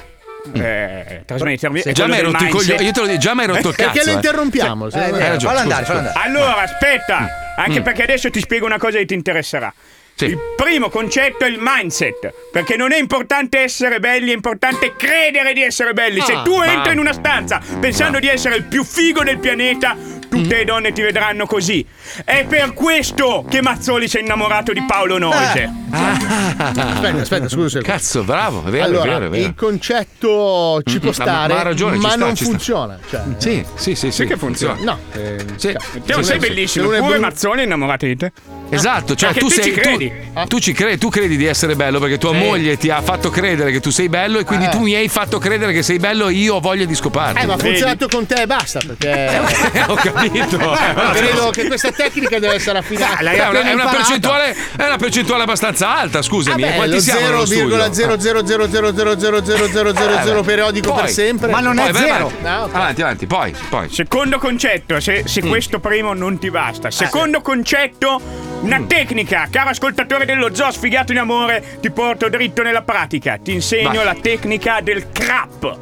eh, 0.54 1.22
trasmettervi 1.26 1.80
è 1.80 1.92
Già 1.92 2.06
mi 2.06 2.14
hai 2.14 2.22
rotto 2.22 2.42
i 2.44 2.46
mindset. 2.46 2.50
coglioni. 2.76 2.84
Io 2.86 2.92
te 2.92 3.00
lo 3.00 3.06
dico, 3.06 3.18
già 3.18 3.34
mi 3.34 3.40
hai 3.42 3.46
rotto 3.46 3.68
il 3.68 3.74
cazzo. 3.74 3.90
perché 3.92 4.04
lo 4.06 4.10
eh. 4.10 4.14
interrompiamo? 4.14 4.86
Eh, 4.86 4.90
vero, 4.90 5.18
ragione, 5.18 5.38
fallo 5.38 5.58
andare, 5.58 5.84
fallo 5.84 5.98
andare. 5.98 6.20
Allora, 6.24 6.62
aspetta, 6.62 7.28
anche 7.56 7.80
Mm. 7.80 7.82
perché 7.82 8.02
adesso 8.02 8.30
ti 8.30 8.40
spiego 8.40 8.66
una 8.66 8.78
cosa 8.78 8.98
che 8.98 9.04
ti 9.04 9.14
interesserà. 9.14 9.72
Sì. 10.14 10.26
Il 10.26 10.38
primo 10.56 10.88
concetto 10.90 11.44
è 11.44 11.48
il 11.48 11.56
mindset, 11.60 12.32
perché 12.52 12.76
non 12.76 12.92
è 12.92 12.98
importante 12.98 13.58
essere 13.60 13.98
belli, 13.98 14.30
è 14.30 14.34
importante 14.34 14.94
credere 14.96 15.52
di 15.54 15.62
essere 15.62 15.92
belli. 15.94 16.20
Se 16.20 16.32
Ah, 16.34 16.42
tu 16.42 16.56
ma- 16.56 16.70
entri 16.72 16.92
in 16.92 16.98
una 16.98 17.12
stanza 17.14 17.60
pensando 17.80 18.18
di 18.18 18.28
essere 18.28 18.56
il 18.56 18.64
più 18.64 18.84
figo 18.84 19.22
del 19.22 19.38
pianeta, 19.38 19.96
tutte 20.32 20.54
Mm. 20.54 20.58
le 20.58 20.64
donne 20.64 20.92
ti 20.92 21.02
vedranno 21.02 21.44
così. 21.46 21.84
È 22.24 22.46
per 22.48 22.72
questo 22.72 23.44
che 23.48 23.60
Mazzoli 23.60 24.08
si 24.08 24.16
è 24.16 24.20
innamorato 24.20 24.72
di 24.72 24.82
Paolo 24.86 25.18
Noise. 25.18 25.70
Aspetta, 25.92 27.20
aspetta, 27.20 27.48
scusa. 27.48 27.80
Cazzo, 27.82 28.22
bravo, 28.24 28.64
è 28.66 28.70
vero, 28.70 28.84
allora, 28.84 29.02
è 29.02 29.12
vero, 29.12 29.26
è 29.26 29.28
vero. 29.28 29.44
il 29.46 29.54
concetto 29.54 30.80
ci 30.84 30.98
può 31.00 31.10
Mm, 31.10 31.14
ma- 31.18 31.24
stare, 31.24 31.52
ma 31.54 31.60
ha 31.60 31.62
ragione, 31.62 31.96
ci 31.96 32.00
ma 32.02 32.08
sta, 32.08 32.16
non 32.18 32.34
ci 32.34 32.44
sta. 32.44 32.50
funziona. 32.52 32.98
Cioè, 33.10 33.20
Sì, 33.36 33.64
sì, 33.74 33.94
sì, 33.94 34.10
sì. 34.10 34.24
che 34.24 34.36
funziona? 34.36 34.78
No, 34.82 34.98
eh, 35.12 35.36
Sì. 35.56 35.72
Te 36.04 36.12
sei 36.14 36.24
se 36.24 36.36
bellissimo, 36.38 36.86
pure 36.86 37.00
bru- 37.00 37.18
Mazzoli 37.18 37.60
è 37.60 37.64
innamorato 37.64 38.06
di 38.06 38.16
te. 38.16 38.32
Esatto, 38.70 39.14
cioè 39.14 39.34
tu 39.34 39.40
tu 39.40 39.48
sei 39.50 39.64
ci 39.64 39.70
credi. 39.72 40.10
Tu, 40.32 40.46
tu 40.46 40.58
ci 40.58 40.72
credi, 40.72 40.96
tu 40.96 41.10
credi 41.10 41.36
di 41.36 41.44
essere 41.44 41.76
bello 41.76 41.98
perché 41.98 42.16
tua 42.16 42.32
moglie 42.32 42.78
ti 42.78 42.88
ha 42.88 43.02
fatto 43.02 43.28
credere 43.28 43.70
che 43.70 43.80
tu 43.80 43.90
sei 43.90 44.08
bello 44.08 44.38
e 44.38 44.44
quindi 44.44 44.64
Eh. 44.64 44.68
tu 44.70 44.80
mi 44.80 44.94
hai 44.94 45.08
fatto 45.08 45.38
credere 45.38 45.74
che 45.74 45.82
sei 45.82 45.98
bello 45.98 46.28
e 46.28 46.32
io 46.32 46.54
ho 46.54 46.60
voglia 46.60 46.86
di 46.86 46.94
scoparti. 46.94 47.42
Eh, 47.42 47.46
ma 47.46 47.52
ha 47.54 47.58
funzionato 47.58 48.08
con 48.08 48.24
te 48.24 48.40
e 48.42 48.46
basta, 48.46 48.80
perché 48.86 49.40
ho 49.88 49.94
capito. 49.94 50.21
Eh, 50.32 51.10
credo 51.14 51.50
che 51.50 51.66
questa 51.66 51.90
tecnica 51.92 52.38
deve 52.38 52.54
essere 52.54 52.78
affinata. 52.78 53.22
l'hai 53.22 53.36
È 53.36 53.44
è 53.44 53.48
una 53.48 53.70
imparata. 53.70 53.96
percentuale, 53.96 54.56
è 54.76 54.84
una 54.86 54.96
percentuale 54.96 55.42
abbastanza 55.42 55.94
alta, 55.96 56.22
scusami. 56.22 56.62
Vabbè, 56.62 56.74
Quanti 56.76 56.94
lo 56.94 57.00
siamo 57.00 57.20
nello 57.20 57.44
studio? 57.46 57.76
0,000000000 57.76 60.42
periodico 60.44 60.92
Poi- 60.92 61.00
per 61.02 61.10
sempre. 61.10 61.50
Ma 61.50 61.60
non 61.60 61.76
Poi, 61.76 61.88
è 61.88 61.92
zero. 61.94 62.32
avanti. 62.42 62.76
Avanti, 62.76 63.02
avanti, 63.02 63.26
poi, 63.26 63.54
poi. 63.68 63.88
Secondo 63.90 64.38
concetto, 64.38 65.00
se, 65.00 65.22
Mm. 65.22 65.26
se 65.26 65.40
questo 65.42 65.78
primo 65.80 66.12
non 66.14 66.38
ti 66.38 66.50
basta. 66.50 66.90
Secondo 66.90 67.40
concetto, 67.40 68.20
una 68.60 68.78
Mm. 68.78 68.86
tecnica, 68.86 69.48
caro 69.50 69.70
ascoltatore 69.70 70.24
dello 70.24 70.54
zoo 70.54 70.70
sfigato 70.70 71.12
in 71.12 71.18
amore, 71.18 71.78
ti 71.80 71.90
porto 71.90 72.28
dritto 72.28 72.62
nella 72.62 72.82
pratica. 72.82 73.38
Ti 73.42 73.52
insegno 73.52 73.90
Vai. 73.92 74.04
la 74.04 74.16
tecnica 74.20 74.80
del 74.82 75.10
crap. 75.12 75.76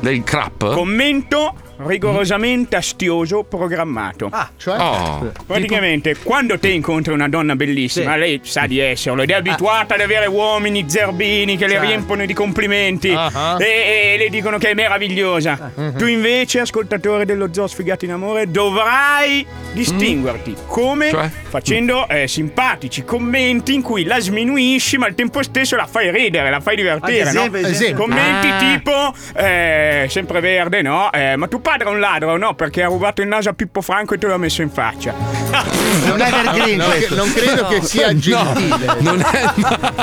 Del 0.00 0.22
crap? 0.24 0.72
Commento 0.74 1.54
rigorosamente 1.78 2.76
astioso 2.76 3.42
programmato. 3.44 4.28
Ah, 4.30 4.50
Cioè, 4.56 4.78
Oh. 4.78 5.32
Praticamente, 5.46 6.16
quando 6.22 6.58
te 6.58 6.68
incontri 6.68 7.12
una 7.12 7.28
donna 7.28 7.56
bellissima, 7.56 8.12
Sì. 8.14 8.18
lei 8.18 8.40
sa 8.42 8.66
di 8.66 8.78
esserlo 8.78 9.22
ed 9.22 9.30
è 9.30 9.34
abituata 9.34 9.94
ad 9.94 10.00
avere 10.00 10.26
uomini 10.26 10.84
zerbini 10.88 11.56
che 11.56 11.66
le 11.66 11.72
Certo. 11.72 11.86
riempono 11.86 12.24
di 12.26 12.32
complimenti 12.34 13.10
Ah-ah. 13.10 13.56
e, 13.60 14.12
e 14.14 14.16
le 14.18 14.28
dicono 14.28 14.58
che 14.58 14.70
è 14.70 14.74
meravigliosa. 14.74 15.72
Tu 15.96 16.06
invece, 16.06 16.60
ascoltatore 16.60 17.24
dello 17.24 17.48
zoo 17.52 17.66
sfigato 17.66 18.04
in 18.04 18.12
amore, 18.12 18.50
dovrai 18.50 19.46
distinguerti. 19.72 20.54
Come? 20.66 21.10
Cioè? 21.10 21.30
Facendo 21.48 22.08
eh, 22.08 22.26
simpatici 22.28 23.04
commenti 23.04 23.74
in 23.74 23.82
cui 23.82 24.04
la 24.04 24.18
sminuisci, 24.20 24.98
ma 24.98 25.06
al 25.06 25.14
tempo 25.14 25.42
stesso 25.42 25.76
la 25.76 25.86
fai 25.86 26.10
ridere, 26.10 26.50
la 26.50 26.60
fai 26.60 26.76
divertire. 26.76 27.22
Ad 27.22 27.26
esempio, 27.28 27.60
no? 27.60 27.66
esempio. 27.68 27.96
Commenti 27.96 28.48
Ah. 28.48 28.58
tipo, 28.58 29.14
eh, 29.38 30.06
sempre 30.08 30.40
verde, 30.40 30.82
no? 30.82 31.10
Eh, 31.12 31.36
ma 31.36 31.46
tu 31.48 31.60
padre 31.66 31.88
è 31.88 31.90
un 31.90 31.98
ladro, 31.98 32.36
no? 32.36 32.54
Perché 32.54 32.84
ha 32.84 32.86
rubato 32.86 33.22
il 33.22 33.26
naso 33.28 33.48
a 33.48 33.52
Pippo 33.52 33.80
Franco 33.80 34.14
e 34.14 34.18
te 34.18 34.28
l'ha 34.28 34.36
messo 34.36 34.62
in 34.62 34.70
faccia. 34.70 35.12
Non 36.06 36.20
è 36.20 36.28
Evergreen 36.28 36.76
No, 36.78 36.84
questo. 36.86 37.14
non 37.14 37.32
credo 37.32 37.66
che 37.66 37.82
sia 37.82 38.16
gentile. 38.16 38.96
Non 39.00 39.20
è. 39.20 39.44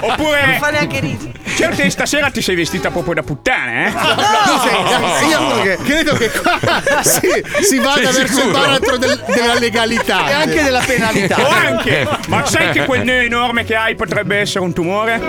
Oppure. 0.01 0.45
Non 0.45 0.55
fa 0.59 0.69
neanche 0.71 0.99
ridere. 0.99 1.31
Certo, 1.55 1.87
stasera 1.89 2.29
ti 2.31 2.41
sei 2.41 2.55
vestita 2.55 2.89
proprio 2.89 3.13
da 3.13 3.21
puttana, 3.23 3.85
eh? 3.85 3.91
Tu 3.91 4.59
sei- 4.59 5.29
io 5.29 5.77
credo 5.83 6.15
che 6.15 6.31
qua 6.31 6.59
si, 7.03 7.19
si 7.61 7.77
vada 7.77 7.93
Sei 7.93 8.03
verso 8.05 8.21
il 8.21 8.27
sicuro? 8.29 8.51
baratro 8.59 8.97
del- 8.97 9.23
della 9.27 9.53
legalità 9.59 10.27
E 10.29 10.33
anche 10.33 10.63
della 10.63 10.81
penalità. 10.85 11.35
O 11.39 11.47
anche, 11.49 12.07
ma 12.27 12.43
sai 12.45 12.71
che 12.71 12.85
quel 12.85 13.03
neo 13.03 13.21
enorme 13.21 13.63
che 13.65 13.75
hai 13.75 13.93
potrebbe 13.95 14.37
essere 14.39 14.61
un 14.61 14.73
tumore? 14.73 15.21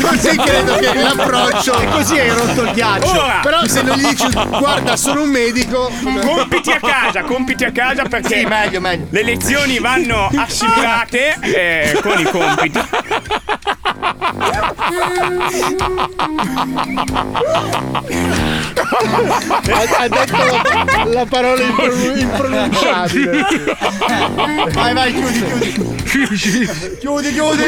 Così 0.00 0.36
credo 0.36 0.74
che 0.76 0.94
l'approccio. 0.94 1.78
E 1.78 1.86
così 1.88 2.18
hai 2.18 2.30
rotto 2.30 2.62
il 2.62 2.72
ghiaccio. 2.72 3.22
Ora, 3.22 3.40
Però 3.42 3.64
se 3.66 3.82
non 3.82 3.93
gli 3.96 4.06
dici 4.08 4.28
guarda 4.30 4.96
sono 4.96 5.22
un 5.22 5.28
medico. 5.30 5.90
compiti 6.24 6.70
a 6.72 6.80
casa, 6.80 7.22
compiti 7.22 7.64
a 7.64 7.72
casa 7.72 8.04
perché 8.04 8.40
Sì, 8.40 8.44
meglio, 8.46 8.80
meglio. 8.80 9.06
le 9.10 9.22
lezioni 9.22 9.78
vanno 9.78 10.28
assimilate 10.34 11.36
eh, 11.40 11.98
con 12.02 12.18
i 12.18 12.24
compiti. 12.24 12.80
Ha, 18.64 20.02
ha 20.02 20.08
detto 20.08 20.36
la, 20.36 21.04
la 21.12 21.26
parola 21.26 21.62
impro- 21.62 21.92
impronunciabile. 22.16 23.46
Vai, 24.72 24.94
vai, 24.94 25.12
chiudi, 25.12 25.38
chiudi. 25.42 25.72
Chiudi, 26.98 27.32
chiudi, 27.32 27.62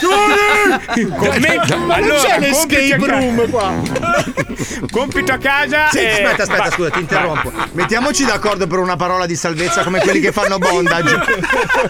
chiudi. 0.00 1.10
Commento. 1.16 1.76
Ma 1.78 1.96
non 1.98 2.10
allora, 2.10 2.20
c'è 2.20 2.50
compiti 2.50 2.92
a 2.92 2.96
l'escape 2.96 3.06
room 3.06 3.50
qua. 3.50 3.72
Compito 4.90 5.32
a 5.32 5.38
casa. 5.38 5.88
Sì, 5.90 5.98
eh, 5.98 6.10
aspetta, 6.24 6.42
aspetta, 6.42 6.70
scusa, 6.70 6.90
ti 6.90 7.00
interrompo. 7.00 7.52
Mettiamoci 7.72 8.24
d'accordo 8.24 8.66
per 8.66 8.78
una 8.78 8.96
parola 8.96 9.26
di 9.26 9.36
salvezza 9.36 9.82
come 9.82 10.00
quelli 10.00 10.20
che 10.20 10.32
fanno 10.32 10.58
bondage. 10.58 11.14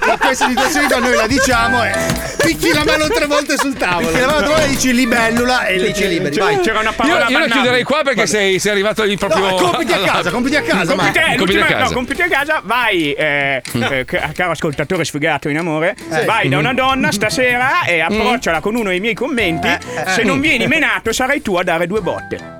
In 0.08 0.18
queste 0.18 0.46
situazioni 0.48 0.86
qua 0.86 0.98
noi 0.98 1.14
la 1.14 1.26
diciamo 1.26 1.84
e 1.84 1.92
Picchi 2.38 2.72
la 2.72 2.84
mano 2.84 3.06
tre 3.08 3.26
volte 3.26 3.56
sul 3.56 3.74
tavolo. 3.74 4.10
ti 4.10 4.20
lavano 4.20 4.56
e 4.56 4.68
dici 4.68 4.92
libellula 4.92 5.66
e 5.66 5.78
lì 5.78 5.94
ci 5.94 6.06
liberi. 6.08 6.36
Vai. 6.38 6.60
C'era 6.60 6.80
una 6.80 6.90
Io, 6.90 6.94
parola 6.96 7.14
io 7.14 7.18
la 7.20 7.24
bannabile. 7.26 7.52
chiuderei 7.54 7.82
qua 7.82 8.02
perché 8.02 8.26
sei, 8.26 8.58
sei 8.58 8.72
arrivato 8.72 9.02
lì 9.02 9.16
proprio. 9.16 9.48
No, 9.48 9.54
compiti 9.56 9.92
a 9.92 9.98
casa, 10.00 10.30
compiti 10.30 10.56
a 10.56 10.62
casa, 10.62 10.94
ma 10.94 11.04
Compiti, 11.04 11.18
eh, 11.18 11.36
Compiti 11.36 11.58
a 11.58 11.64
casa. 11.66 11.84
no, 11.84 11.90
compiti 11.92 12.22
a 12.22 12.28
casa, 12.28 12.60
vai, 12.64 13.12
eh, 13.12 13.62
eh, 13.72 14.04
ca- 14.04 14.30
caro 14.34 14.50
ascoltatore 14.52 15.04
sfigato 15.04 15.48
in 15.48 15.58
amore, 15.58 15.96
vai 16.26 16.48
da 16.48 16.58
una 16.58 16.72
donna 16.74 17.10
stasera 17.12 17.84
e 17.84 18.00
approcciala 18.00 18.60
con 18.60 18.74
uno 18.74 18.88
dei 18.90 19.00
miei 19.00 19.14
commenti. 19.14 19.68
Se 20.08 20.22
non 20.22 20.40
vieni 20.40 20.66
menato, 20.66 21.12
sarai 21.12 21.42
tu 21.42 21.56
a 21.56 21.62
dare 21.62 21.86
due 21.86 22.00
botte. 22.00 22.56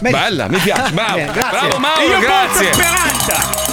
Bella, 0.00 0.48
mi 0.48 0.58
piace. 0.58 0.92
Bravo, 0.92 1.16
Bene, 1.16 1.32
grazie. 1.32 1.50
bravo 1.50 1.78
Mauro, 1.78 2.02
io 2.02 2.18
grazie. 2.18 2.72
speranza. 2.72 3.70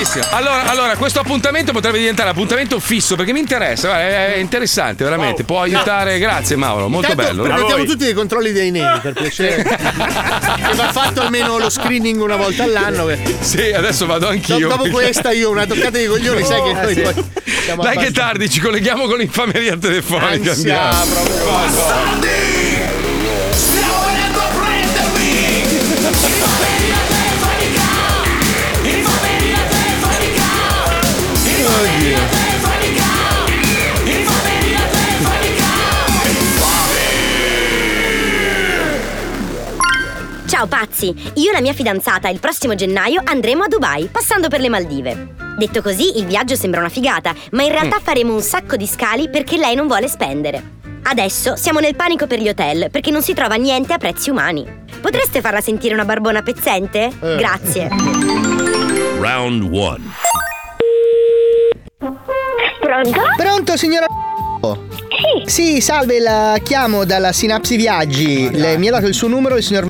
Bravissimo. 0.00 0.24
Allora, 0.30 0.64
allora, 0.64 0.96
questo 0.96 1.20
appuntamento 1.20 1.72
potrebbe 1.72 1.98
diventare 1.98 2.30
appuntamento 2.30 2.80
fisso 2.80 3.16
perché 3.16 3.32
mi 3.32 3.40
interessa, 3.40 3.88
guarda, 3.88 4.32
è 4.34 4.36
interessante, 4.36 5.04
veramente. 5.04 5.44
Può 5.44 5.60
aiutare. 5.60 6.18
Grazie 6.18 6.56
Mauro, 6.56 6.88
molto 6.88 7.10
Intanto 7.10 7.32
bello. 7.32 7.42
Permettiamo 7.42 7.84
tutti 7.84 8.04
dei 8.04 8.14
controlli 8.14 8.52
dei 8.52 8.70
neri 8.70 9.00
per 9.00 9.12
piacere. 9.12 9.62
che 10.60 10.74
va 10.74 10.92
fatto 10.92 11.20
almeno 11.20 11.58
lo 11.58 11.70
screening 11.70 12.20
una 12.20 12.36
volta 12.36 12.62
all'anno. 12.64 13.08
Sì, 13.40 13.72
adesso 13.72 14.06
vado 14.06 14.28
anch'io. 14.28 14.68
Dopo 14.68 14.88
questa 14.88 15.32
io 15.32 15.50
una 15.50 15.66
toccata 15.66 15.98
di 15.98 16.06
coglioni, 16.06 16.44
sai 16.44 16.62
che 16.62 16.72
noi 16.72 16.94
sì. 16.94 17.00
poi 17.00 17.14
siamo 17.64 17.82
Dai 17.82 17.96
che 17.98 18.10
tardi, 18.10 18.48
ci 18.48 18.60
colleghiamo 18.60 19.06
con 19.06 19.18
l'infameria 19.18 19.76
telefonica. 19.76 20.50
Ansia, 20.50 20.90
Andiamo. 20.90 21.22
proprio. 21.22 22.59
Ciao 40.60 40.68
pazzi, 40.68 41.06
io 41.36 41.48
e 41.48 41.52
la 41.54 41.62
mia 41.62 41.72
fidanzata 41.72 42.28
il 42.28 42.38
prossimo 42.38 42.74
gennaio 42.74 43.22
andremo 43.24 43.62
a 43.62 43.66
Dubai, 43.66 44.10
passando 44.12 44.48
per 44.48 44.60
le 44.60 44.68
Maldive. 44.68 45.28
Detto 45.56 45.80
così, 45.80 46.18
il 46.18 46.26
viaggio 46.26 46.54
sembra 46.54 46.80
una 46.80 46.90
figata, 46.90 47.34
ma 47.52 47.62
in 47.62 47.70
realtà 47.70 47.98
faremo 47.98 48.34
un 48.34 48.42
sacco 48.42 48.76
di 48.76 48.86
scali 48.86 49.30
perché 49.30 49.56
lei 49.56 49.74
non 49.74 49.86
vuole 49.86 50.06
spendere. 50.06 50.62
Adesso 51.04 51.56
siamo 51.56 51.80
nel 51.80 51.96
panico 51.96 52.26
per 52.26 52.40
gli 52.40 52.48
hotel 52.50 52.90
perché 52.90 53.10
non 53.10 53.22
si 53.22 53.32
trova 53.32 53.54
niente 53.54 53.94
a 53.94 53.96
prezzi 53.96 54.28
umani. 54.28 54.66
Potreste 55.00 55.40
farla 55.40 55.62
sentire 55.62 55.94
una 55.94 56.04
barbona 56.04 56.42
pezzente? 56.42 57.10
Grazie. 57.18 57.88
Round 59.18 59.62
1. 59.62 59.98
Pronto? 62.80 63.20
Pronto, 63.34 63.76
signora? 63.78 64.04
Sì. 65.46 65.50
Sì, 65.50 65.80
salve, 65.80 66.20
la 66.20 66.58
chiamo 66.62 67.06
dalla 67.06 67.32
Sinapsi 67.32 67.76
Viaggi. 67.76 68.50
Le- 68.50 68.76
mi 68.76 68.88
ha 68.88 68.90
dato 68.90 69.06
il 69.06 69.14
suo 69.14 69.28
numero 69.28 69.56
il 69.56 69.62
signor. 69.62 69.88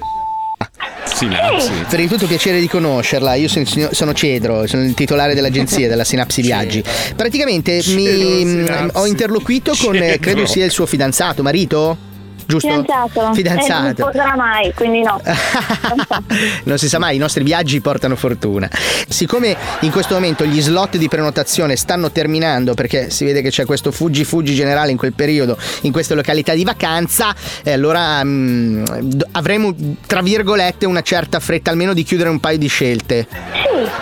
Sinapsi. 1.05 1.71
Per 1.89 2.01
il 2.01 2.09
tutto 2.09 2.27
piacere 2.27 2.61
di 2.61 2.69
conoscerla, 2.69 3.35
io 3.35 3.49
sono, 3.49 3.65
signor- 3.65 3.95
sono 3.95 4.13
Cedro, 4.13 4.67
sono 4.67 4.85
il 4.85 4.95
titolare 4.95 5.35
dell'agenzia 5.35 5.89
della 5.89 6.05
Sinapsi 6.05 6.41
Viaggi. 6.43 6.83
Praticamente 7.17 7.73
mi, 7.73 7.83
Sinapsi. 7.85 8.97
ho 8.97 9.07
interloquito 9.07 9.75
con, 9.77 9.95
Cedro. 9.95 10.19
credo 10.21 10.47
sia 10.47 10.65
il 10.65 10.71
suo 10.71 10.87
fidanzato, 10.87 11.43
marito? 11.43 12.09
Giusto? 12.51 12.69
Fidanzato. 12.69 13.21
Eh, 13.21 13.23
non 13.23 13.35
Fidanzato. 13.35 14.03
sposerà 14.03 14.37
mai, 14.37 14.73
quindi 14.75 15.03
no. 15.03 15.21
non 16.65 16.79
si 16.79 16.89
sa 16.89 16.99
mai, 16.99 17.17
i 17.17 17.19
nostri 17.19 17.45
viaggi 17.45 17.81
portano 17.81 18.17
fortuna. 18.17 18.69
Siccome 19.09 19.57
in 19.81 19.91
questo 19.91 20.15
momento 20.15 20.45
gli 20.45 20.61
slot 20.61 20.97
di 20.97 21.09
prenotazione 21.09 21.77
stanno 21.77 22.11
terminando 22.11 22.75
perché 22.75 23.11
si 23.11 23.25
vede 23.25 23.43
che 23.43 23.51
c'è 23.51 23.65
questo 23.65 23.91
fuggi 23.91 24.25
fuggi 24.25 24.55
generale 24.55 24.91
in 24.91 24.97
quel 24.97 25.13
periodo, 25.13 25.57
in 25.83 25.93
queste 25.93 26.15
località 26.15 26.55
di 26.55 26.65
vacanza, 26.65 27.35
e 27.63 27.73
allora 27.73 28.23
mm, 28.25 28.85
d- 29.01 29.27
avremo 29.33 29.75
tra 30.07 30.23
virgolette 30.23 30.87
una 30.87 31.03
certa 31.03 31.41
fretta 31.41 31.71
almeno 31.71 31.95
di 31.95 32.03
chiudere 32.03 32.29
un 32.29 32.41
paio 32.41 32.59
di 32.59 32.69
scelte. 32.69 33.27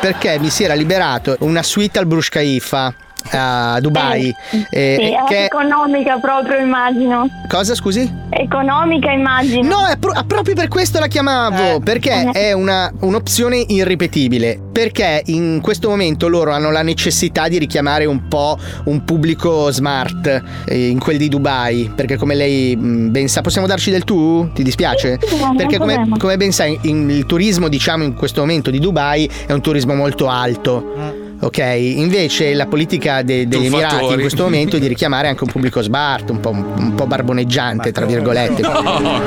Perché 0.01 0.39
mi 0.39 0.51
si 0.51 0.65
era 0.65 0.75
liberato 0.75 1.37
una 1.41 1.63
suite 1.63 1.99
al 1.99 2.07
Burj 2.07 2.29
Khalifa 2.29 2.95
a 3.33 3.79
Dubai. 3.81 4.35
eh, 4.71 4.97
Sì, 4.99 5.13
è 5.13 5.25
che- 5.29 5.45
economica 5.45 6.19
proprio, 6.19 6.59
immagino. 6.59 7.29
Cosa 7.49 7.75
scusi? 7.75 8.11
Economica, 8.31 9.11
immagino. 9.11 9.67
No, 9.69 9.87
è 9.87 9.97
pro- 9.97 10.13
proprio 10.27 10.55
per 10.55 10.69
questo 10.69 10.99
la 10.99 11.07
chiamavo. 11.07 11.81
perché 11.81 12.31
è 12.33 12.53
una- 12.53 12.91
un'opzione 13.01 13.57
irripetibile. 13.69 14.61
Perché 14.73 15.23
in 15.27 15.61
questo 15.63 15.89
momento 15.89 16.29
loro 16.29 16.53
hanno 16.53 16.71
la 16.71 16.83
necessità 16.83 17.49
di 17.49 17.59
richiamare 17.59 18.05
un 18.05 18.29
po' 18.29 18.57
un 18.85 19.05
pubblico 19.05 19.71
smart 19.71 20.43
eh, 20.67 20.89
in 20.89 20.99
quel 20.99 21.17
di 21.19 21.29
Dubai. 21.29 21.91
Perché 21.95 22.17
come 22.17 22.35
lei 22.35 22.77
mh, 22.77 23.11
ben 23.11 23.29
sa, 23.29 23.41
possiamo 23.41 23.67
darci 23.67 23.91
del 23.91 24.05
tu? 24.05 24.51
Ti 24.53 24.63
dispiace? 24.63 25.19
Sì, 25.21 25.37
sì, 25.37 25.43
Perché 25.57 25.79
come, 25.79 26.09
come 26.19 26.37
ben 26.37 26.53
sai, 26.53 26.79
in- 26.83 27.09
il 27.11 27.27
turismo, 27.27 27.69
diciamo, 27.69 28.05
in 28.05 28.15
questo 28.15 28.41
momento 28.41 28.71
di 28.71 28.79
Dubai 28.79 29.29
è 29.47 29.53
un 29.53 29.61
turismo 29.61 29.95
molto 29.95 30.29
alto. 30.29 31.27
Ok, 31.41 31.59
invece 31.59 32.53
la 32.55 32.67
politica 32.67 33.23
de- 33.23 33.47
degli 33.47 33.67
Emirati 33.67 34.05
in 34.13 34.19
questo 34.21 34.43
momento 34.43 34.77
è 34.77 34.81
di 34.81 34.89
richiamare 34.89 35.29
anche 35.29 35.45
un 35.45 35.51
pubblico 35.51 35.81
smart, 35.83 36.31
un 36.31 36.41
po', 36.41 36.51
un 36.51 36.95
po' 36.97 37.07
barboneggiante, 37.07 37.93
tra 37.93 38.07
virgolette. 38.07 38.61
No, 38.63 38.73
come? 38.73 39.23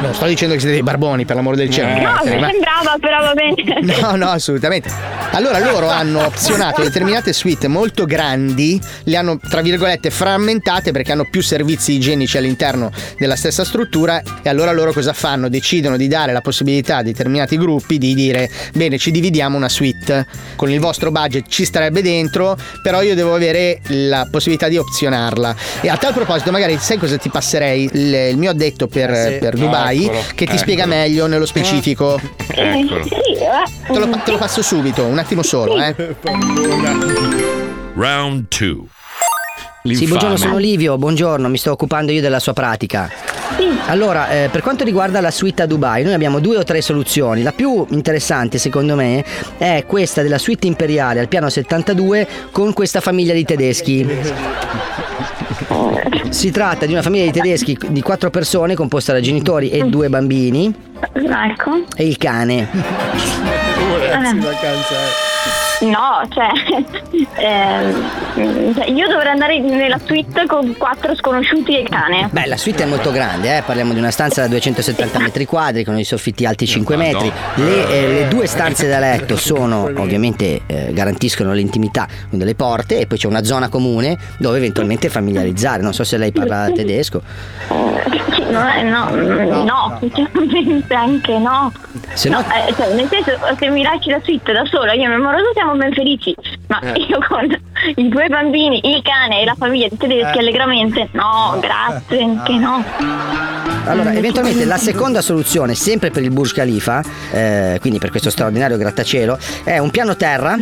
Non 0.00 0.14
sto 0.14 0.26
dicendo 0.26 0.54
che 0.54 0.60
siete 0.60 0.74
dei 0.76 0.84
barboni, 0.84 1.24
per 1.24 1.34
l'amore 1.34 1.56
del 1.56 1.68
cielo. 1.70 1.88
No, 1.88 2.20
mi 2.24 2.30
Eh, 2.30 2.38
ma- 2.38 2.50
sembrava, 2.50 2.96
però 3.00 3.20
va 3.20 3.32
bene. 3.34 3.54
No, 4.00 4.14
no, 4.14 4.28
assolutamente. 4.28 4.90
Allora 5.32 5.58
loro 5.58 5.88
hanno 5.88 6.24
opzionato 6.24 6.82
determinate 6.82 7.32
suite 7.32 7.66
molto 7.68 8.04
grandi, 8.04 8.80
le 9.04 9.16
hanno 9.16 9.38
tra 9.38 9.60
virgolette 9.60 10.10
frammentate 10.10 10.92
perché 10.92 11.12
hanno 11.12 11.26
più 11.28 11.42
servizi 11.42 11.92
igienici 11.92 12.38
all'interno 12.38 12.90
della 13.18 13.34
stessa 13.36 13.64
struttura 13.64 14.22
e 14.42 14.48
allora 14.48 14.70
loro 14.72 14.92
cosa 14.92 15.12
fanno? 15.12 15.48
Decidono 15.48 15.96
di 15.96 16.06
dare 16.08 16.32
la 16.32 16.40
possibilità 16.40 16.98
a 16.98 17.02
determinati 17.02 17.56
gruppi 17.58 17.98
di 17.98 18.14
dire 18.14 18.48
bene 18.74 18.98
ci 18.98 19.10
dividiamo 19.10 19.56
una 19.56 19.68
suite, 19.68 20.26
con 20.54 20.70
il 20.70 20.78
vostro 20.80 21.10
budget 21.10 21.48
ci 21.56 21.64
starebbe 21.64 22.02
dentro, 22.02 22.54
però 22.82 23.00
io 23.00 23.14
devo 23.14 23.34
avere 23.34 23.80
la 23.86 24.28
possibilità 24.30 24.68
di 24.68 24.76
opzionarla. 24.76 25.56
E 25.80 25.88
a 25.88 25.96
tal 25.96 26.12
proposito 26.12 26.50
magari 26.50 26.76
sai 26.76 26.98
cosa 26.98 27.16
ti 27.16 27.30
passerei? 27.30 27.88
Il, 27.90 28.12
il 28.12 28.36
mio 28.36 28.50
addetto 28.50 28.88
per, 28.88 29.38
per 29.38 29.56
Dubai 29.56 30.04
Eccolo, 30.04 30.20
che 30.20 30.34
ti 30.34 30.42
eccolo. 30.42 30.58
spiega 30.58 30.84
meglio 30.84 31.26
nello 31.26 31.46
specifico. 31.46 32.20
Eccolo. 32.48 33.04
Sì, 33.04 33.14
eh. 33.14 33.90
Te 33.90 33.98
lo, 33.98 34.20
te 34.22 34.30
lo 34.32 34.36
passo 34.36 34.60
subito, 34.60 35.04
un 35.04 35.16
attimo 35.16 35.42
solo, 35.42 35.80
eh. 35.80 35.94
Round 37.94 38.44
2. 38.48 39.94
Sì, 39.94 40.06
buongiorno, 40.06 40.36
sono 40.36 40.58
Livio, 40.58 40.98
buongiorno, 40.98 41.48
mi 41.48 41.56
sto 41.56 41.70
occupando 41.70 42.12
io 42.12 42.20
della 42.20 42.40
sua 42.40 42.52
pratica. 42.52 43.10
Allora, 43.86 44.28
eh, 44.30 44.48
per 44.50 44.62
quanto 44.62 44.84
riguarda 44.84 45.20
la 45.20 45.30
suite 45.30 45.62
a 45.62 45.66
Dubai, 45.66 46.02
noi 46.02 46.12
abbiamo 46.14 46.40
due 46.40 46.56
o 46.56 46.64
tre 46.64 46.80
soluzioni. 46.80 47.42
La 47.42 47.52
più 47.52 47.86
interessante, 47.90 48.58
secondo 48.58 48.94
me, 48.96 49.24
è 49.58 49.84
questa 49.86 50.22
della 50.22 50.38
suite 50.38 50.66
imperiale 50.66 51.20
al 51.20 51.28
piano 51.28 51.48
72 51.48 52.26
con 52.50 52.72
questa 52.72 53.00
famiglia 53.00 53.32
di 53.34 53.44
tedeschi. 53.44 54.06
Si 56.30 56.50
tratta 56.50 56.86
di 56.86 56.92
una 56.92 57.02
famiglia 57.02 57.24
di 57.26 57.32
tedeschi 57.32 57.78
di 57.88 58.02
quattro 58.02 58.30
persone 58.30 58.74
composta 58.74 59.12
da 59.12 59.20
genitori 59.20 59.70
e 59.70 59.84
due 59.84 60.08
bambini 60.08 60.74
Ecco. 61.50 61.84
e 61.96 62.06
il 62.06 62.16
cane. 62.18 62.68
No, 65.80 66.22
cioè, 66.30 66.48
cioè, 68.74 68.88
io 68.88 69.08
dovrei 69.08 69.28
andare 69.28 69.60
nella 69.60 69.98
suite 70.02 70.46
con 70.46 70.74
quattro 70.78 71.14
sconosciuti 71.14 71.76
e 71.76 71.80
il 71.80 71.88
cane. 71.88 72.28
Beh, 72.30 72.46
la 72.46 72.56
suite 72.56 72.84
è 72.84 72.86
molto 72.86 73.10
grande, 73.10 73.58
eh? 73.58 73.62
parliamo 73.62 73.92
di 73.92 73.98
una 73.98 74.10
stanza 74.10 74.42
da 74.42 74.48
270 74.48 75.18
metri 75.18 75.44
quadri 75.44 75.84
con 75.84 75.98
i 75.98 76.04
soffitti 76.04 76.46
alti 76.46 76.66
5 76.66 76.96
metri. 76.96 77.30
Le, 77.56 77.90
eh, 77.90 78.08
le 78.08 78.28
due 78.28 78.46
stanze 78.46 78.88
da 78.88 78.98
letto 78.98 79.36
sono, 79.36 79.90
ovviamente, 79.96 80.62
eh, 80.66 80.92
garantiscono 80.92 81.52
l'intimità 81.52 82.06
con 82.30 82.38
delle 82.38 82.54
porte 82.54 83.00
e 83.00 83.06
poi 83.06 83.18
c'è 83.18 83.26
una 83.26 83.44
zona 83.44 83.68
comune 83.68 84.16
dove 84.38 84.56
eventualmente 84.56 85.10
familiarizzare. 85.10 85.82
Non 85.82 85.92
so 85.92 86.04
se 86.04 86.16
lei 86.16 86.32
parla 86.32 86.70
tedesco. 86.74 87.22
No, 88.48 88.72
eh, 88.72 88.82
no, 88.82 89.10
mm, 89.12 89.64
no, 89.64 89.98
sinceramente 90.00 90.94
anche 90.94 91.38
no. 91.38 91.72
Se 92.12 92.28
no- 92.28 92.40
eh, 92.40 92.72
cioè, 92.74 92.94
nel 92.94 93.08
senso, 93.08 93.32
se 93.58 93.68
mi 93.68 93.82
lasci 93.82 94.10
la 94.10 94.20
suite 94.22 94.52
da 94.52 94.64
sola, 94.64 94.92
io 94.92 95.04
e 95.04 95.08
mio 95.08 95.16
amoroso 95.16 95.50
siamo 95.52 95.65
ben 95.74 95.92
felici. 95.92 96.34
Ma 96.68 96.80
Eh. 96.80 96.98
io 97.08 97.18
con 97.28 97.48
i 97.96 98.08
due 98.08 98.28
bambini, 98.28 98.80
il 98.84 99.02
cane 99.02 99.42
e 99.42 99.44
la 99.44 99.54
famiglia 99.58 99.88
di 99.88 99.96
tedeschi 99.96 100.36
Eh. 100.36 100.40
allegramente, 100.40 101.08
no, 101.12 101.58
grazie, 101.60 102.22
anche 102.22 102.52
no. 102.54 102.84
Allora, 103.86 104.12
eventualmente 104.12 104.64
la 104.64 104.76
seconda 104.78 105.20
soluzione, 105.20 105.74
sempre 105.74 106.10
per 106.10 106.22
il 106.22 106.30
Burj 106.30 106.52
Khalifa, 106.52 107.02
eh, 107.32 107.78
quindi 107.80 107.98
per 107.98 108.10
questo 108.10 108.30
straordinario 108.30 108.76
grattacielo, 108.76 109.38
è 109.64 109.78
un 109.78 109.90
piano 109.90 110.16
terra. 110.16 110.56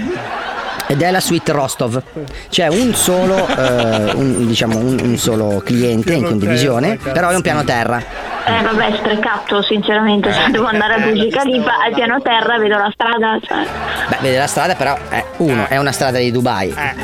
Ed 0.87 1.01
è 1.01 1.11
la 1.11 1.21
suite 1.21 1.51
Rostov. 1.51 2.03
C'è 2.51 2.67
un 2.69 2.93
solo, 2.95 3.47
eh, 3.49 4.13
un, 4.17 4.47
diciamo, 4.47 4.77
un, 4.77 4.99
un 5.03 5.17
solo 5.17 5.63
cliente 5.65 6.13
in 6.13 6.25
condivisione, 6.25 6.99
però 6.99 7.31
è 7.31 7.35
un 7.35 7.41
piano 7.41 7.65
terra. 7.65 8.03
Eh 8.47 8.63
vabbè, 8.63 8.97
sprecato 8.99 9.63
sinceramente, 9.63 10.31
se 10.31 10.51
devo 10.51 10.67
andare 10.67 10.95
a 10.95 10.99
Burj 10.99 11.31
Khalifa 11.31 11.83
al 11.87 11.95
piano 11.95 12.21
terra 12.21 12.59
vedo 12.59 12.77
la 12.77 12.91
strada, 12.93 13.39
cioè. 13.43 13.67
Beh, 14.09 14.19
vede 14.21 14.37
la 14.37 14.47
strada, 14.47 14.75
però 14.75 14.94
è 15.09 15.25
uno, 15.39 15.69
è 15.69 15.77
una 15.77 15.93
strada 15.93 16.19
di 16.19 16.31
Dubai. 16.31 16.73
Ah, 16.77 16.95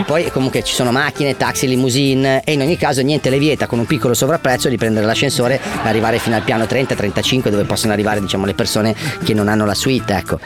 E 0.00 0.04
poi 0.04 0.30
comunque 0.30 0.62
ci 0.62 0.74
sono 0.74 0.90
macchine, 0.92 1.36
taxi, 1.36 1.66
limousine 1.66 2.42
e 2.44 2.52
in 2.52 2.60
ogni 2.60 2.76
caso 2.76 3.02
niente 3.02 3.30
le 3.30 3.38
vieta 3.38 3.66
con 3.66 3.78
un 3.78 3.86
piccolo 3.86 4.14
sovrapprezzo 4.14 4.68
di 4.68 4.76
prendere 4.76 5.06
l'ascensore 5.06 5.56
e 5.56 5.88
arrivare 5.88 6.18
fino 6.18 6.36
al 6.36 6.42
piano 6.42 6.64
30-35 6.64 7.48
dove 7.48 7.64
possono 7.64 7.92
arrivare 7.92 8.20
diciamo 8.20 8.44
le 8.44 8.54
persone 8.54 8.94
che 9.24 9.34
non 9.34 9.48
hanno 9.48 9.64
la 9.64 9.74
suite, 9.74 10.14
ecco. 10.14 10.38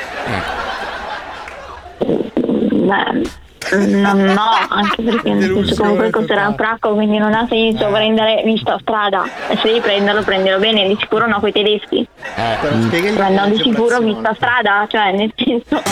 Beh, 1.99 3.23
no, 3.87 4.13
no, 4.15 4.51
anche 4.69 5.03
perché 5.03 5.33
nel 5.33 5.53
senso 5.55 5.83
comunque 5.83 6.11
costerà 6.11 6.49
un 6.49 6.55
fracco, 6.55 6.95
quindi 6.95 7.19
non 7.19 7.35
ha 7.35 7.47
senso 7.49 7.89
prendere 7.89 8.43
visto 8.45 8.71
a 8.71 8.79
strada. 8.81 9.25
E 9.49 9.57
se 9.57 9.69
devi 9.69 9.81
prenderlo, 9.81 10.23
prendilo 10.23 10.59
bene, 10.59 10.87
di 10.87 10.97
sicuro 10.99 11.27
no 11.27 11.41
coi 11.41 11.53
tedeschi. 11.53 12.07
Ma 13.17 13.29
no, 13.29 13.49
di 13.49 13.61
sicuro 13.61 14.01
visto 14.01 14.27
a 14.27 14.35
strada, 14.35 14.87
cioè 14.89 15.13
nel 15.13 15.33
senso. 15.37 15.83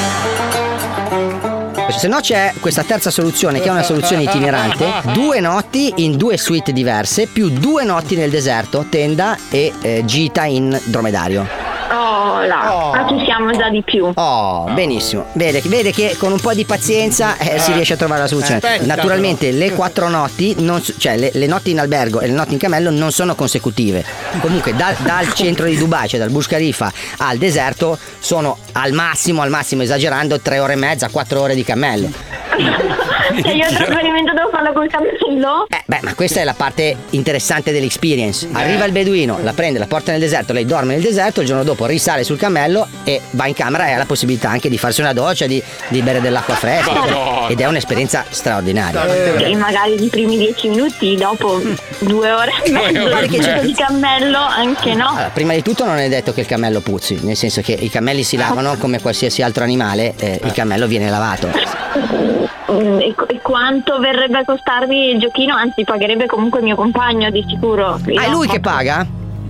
Se 1.91 2.07
no 2.07 2.21
c'è 2.21 2.53
questa 2.61 2.83
terza 2.83 3.11
soluzione 3.11 3.61
che 3.61 3.69
è 3.69 3.71
una 3.71 3.83
soluzione 3.83 4.23
itinerante, 4.23 4.87
due 5.12 5.41
notti 5.41 5.93
in 5.97 6.16
due 6.16 6.37
suite 6.37 6.73
diverse 6.73 7.27
più 7.27 7.49
due 7.49 7.85
notti 7.85 8.14
nel 8.14 8.31
deserto, 8.31 8.87
tenda 8.89 9.37
e 9.51 9.73
eh, 9.81 10.03
gita 10.05 10.45
in 10.45 10.79
dromedario. 10.85 11.57
Oh 11.91 12.43
là, 12.43 12.91
ma 12.93 13.07
ci 13.09 13.24
siamo 13.24 13.51
già 13.57 13.68
di 13.70 13.82
più. 13.82 14.11
Oh, 14.14 14.64
benissimo. 14.72 15.26
Vede, 15.32 15.62
vede 15.64 15.91
che 15.91 16.16
con 16.18 16.32
un 16.32 16.41
po' 16.41 16.53
di 16.53 16.64
pazienza 16.64 17.36
eh, 17.39 17.59
si 17.59 17.72
riesce 17.72 17.95
a 17.95 17.97
trovare 17.97 18.22
la 18.22 18.26
soluzione. 18.28 18.61
Aspetta, 18.62 18.84
Naturalmente 18.84 19.51
le 19.51 19.72
quattro 19.72 20.09
notti, 20.09 20.55
non 20.59 20.82
cioè 20.99 21.16
le, 21.16 21.30
le 21.32 21.47
notti 21.47 21.70
in 21.70 21.80
albergo 21.80 22.20
e 22.20 22.26
le 22.26 22.32
notti 22.34 22.53
in 22.53 22.59
cammello 22.59 22.91
non 22.91 23.11
sono 23.12 23.34
consecutive. 23.34 24.05
Comunque 24.41 24.74
da- 24.74 24.95
dal 24.99 25.32
centro 25.34 25.66
di 25.66 25.76
Dubai, 25.76 26.09
cioè 26.09 26.20
dal 26.20 26.30
Burj 26.30 26.47
Khalifa 26.47 26.93
al 27.18 27.39
deserto, 27.39 27.99
sono 28.18 28.59
al 28.72 28.93
massimo, 28.93 29.43
al 29.43 29.51
massimo 29.51 29.82
esagerando, 29.82 30.41
tre 30.41 30.59
ore 30.59 30.74
e 30.74 30.76
mezza, 30.76 31.09
quattro 31.09 31.41
ore 31.41 31.55
di 31.55 31.64
cammello. 31.64 32.47
Cioè 32.59 33.52
io 33.52 33.68
il 33.68 33.74
trasferimento 33.76 34.32
devo 34.32 34.48
farlo 34.50 34.72
col 34.72 34.88
cammello? 34.88 35.66
Eh, 35.68 35.82
beh, 35.84 36.00
ma 36.02 36.14
questa 36.14 36.40
è 36.40 36.44
la 36.44 36.54
parte 36.54 36.96
interessante 37.11 37.72
dell'experience. 37.72 38.48
Arriva 38.52 38.84
il 38.84 38.92
beduino, 38.92 39.38
la 39.42 39.52
prende, 39.52 39.78
la 39.78 39.86
porta 39.86 40.11
nel 40.11 40.20
deserto, 40.20 40.52
lei 40.52 40.64
dorme 40.64 40.94
nel 40.94 41.02
deserto, 41.02 41.40
il 41.40 41.46
giorno 41.46 41.62
dopo 41.62 41.86
risale 41.86 42.24
sul 42.24 42.38
cammello 42.38 42.86
e 43.04 43.20
va 43.30 43.46
in 43.46 43.54
camera 43.54 43.86
e 43.86 43.92
ha 43.92 43.98
la 43.98 44.06
possibilità 44.06 44.48
anche 44.48 44.68
di 44.68 44.78
farsi 44.78 45.00
una 45.00 45.12
doccia, 45.12 45.46
di, 45.46 45.62
di 45.88 46.02
bere 46.02 46.20
dell'acqua 46.20 46.54
fresca. 46.54 46.92
Madonna. 46.92 47.48
Ed 47.48 47.61
è 47.61 47.66
un'esperienza 47.66 48.24
straordinaria. 48.28 49.06
E 49.36 49.54
magari 49.56 50.02
i 50.02 50.09
primi 50.09 50.36
dieci 50.36 50.68
minuti, 50.68 51.14
dopo 51.16 51.61
due 51.98 52.32
ore 52.32 52.52
e 52.64 52.70
mezzo 52.70 53.26
di 53.26 53.68
di 53.68 53.74
cammello, 53.74 54.38
anche 54.38 54.94
no. 54.94 55.09
Allora, 55.09 55.30
prima 55.32 55.52
di 55.52 55.62
tutto 55.62 55.84
non 55.84 55.98
è 55.98 56.09
detto 56.09 56.32
che 56.32 56.40
il 56.40 56.46
cammello 56.46 56.80
puzzi, 56.80 57.18
nel 57.22 57.36
senso 57.36 57.61
che 57.61 57.72
i 57.72 57.90
cammelli 57.90 58.22
si 58.22 58.36
lavano 58.36 58.76
come 58.80 59.00
qualsiasi 59.00 59.42
altro 59.42 59.64
animale, 59.64 60.14
eh, 60.18 60.40
il 60.42 60.52
cammello 60.52 60.86
viene 60.86 61.11
lavato. 61.11 62.47
Mm, 62.70 62.99
E, 63.01 63.14
e 63.28 63.40
quanto 63.40 63.99
verrebbe 63.99 64.38
a 64.38 64.44
costarmi 64.44 65.11
il 65.11 65.18
giochino? 65.18 65.55
Anzi, 65.55 65.84
pagherebbe 65.84 66.26
comunque 66.26 66.61
mio 66.61 66.76
compagno 66.76 67.30
di 67.30 67.44
sicuro. 67.49 67.94
Ah, 68.14 68.22
è 68.24 68.30
lui 68.30 68.46
che 68.46 68.61
paga? 68.61 69.07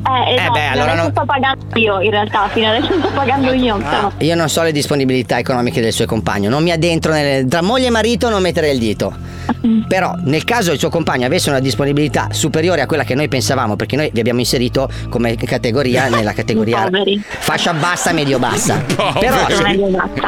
Eh, 0.07 0.35
esatto, 0.35 0.53
beh, 0.53 0.67
allora 0.67 0.95
non- 0.95 1.11
sto 1.11 1.25
pagando 1.25 1.65
io 1.75 2.01
in 2.01 2.11
realtà, 2.11 2.49
fino 2.49 2.69
adesso 2.69 2.99
sto 2.99 3.11
pagando 3.15 3.53
io. 3.53 3.77
però. 3.77 4.11
Io 4.19 4.35
non 4.35 4.49
so 4.49 4.63
le 4.63 4.73
disponibilità 4.73 5.39
economiche 5.39 5.81
del 5.81 5.93
suo 5.93 6.07
compagno, 6.07 6.49
non 6.49 6.63
mi 6.63 6.71
addentro 6.71 7.13
nelle... 7.13 7.47
tra 7.47 7.63
moglie 7.63 7.87
e 7.87 7.91
marito 7.91 8.29
non 8.29 8.43
mettere 8.43 8.71
il 8.71 8.79
dito. 8.79 9.37
Però 9.89 10.15
nel 10.25 10.45
caso 10.45 10.73
il 10.73 10.79
suo 10.79 10.91
compagno 10.91 11.27
avesse 11.27 11.49
una 11.49 11.61
disponibilità 11.61 12.29
superiore 12.31 12.83
a 12.83 12.87
quella 12.87 13.05
che 13.05 13.15
noi 13.15 13.29
pensavamo, 13.29 13.77
perché 13.77 13.97
noi 13.97 14.11
vi 14.13 14.21
abbiamo 14.21 14.41
inserito 14.41 14.89
come 15.09 15.37
categoria 15.37 16.09
nella 16.11 16.33
categoria 16.33 16.89
fascia 17.39 17.73
bassa 17.73 18.13
medio 18.13 18.39
bassa. 18.39 18.83
Però 18.87 19.47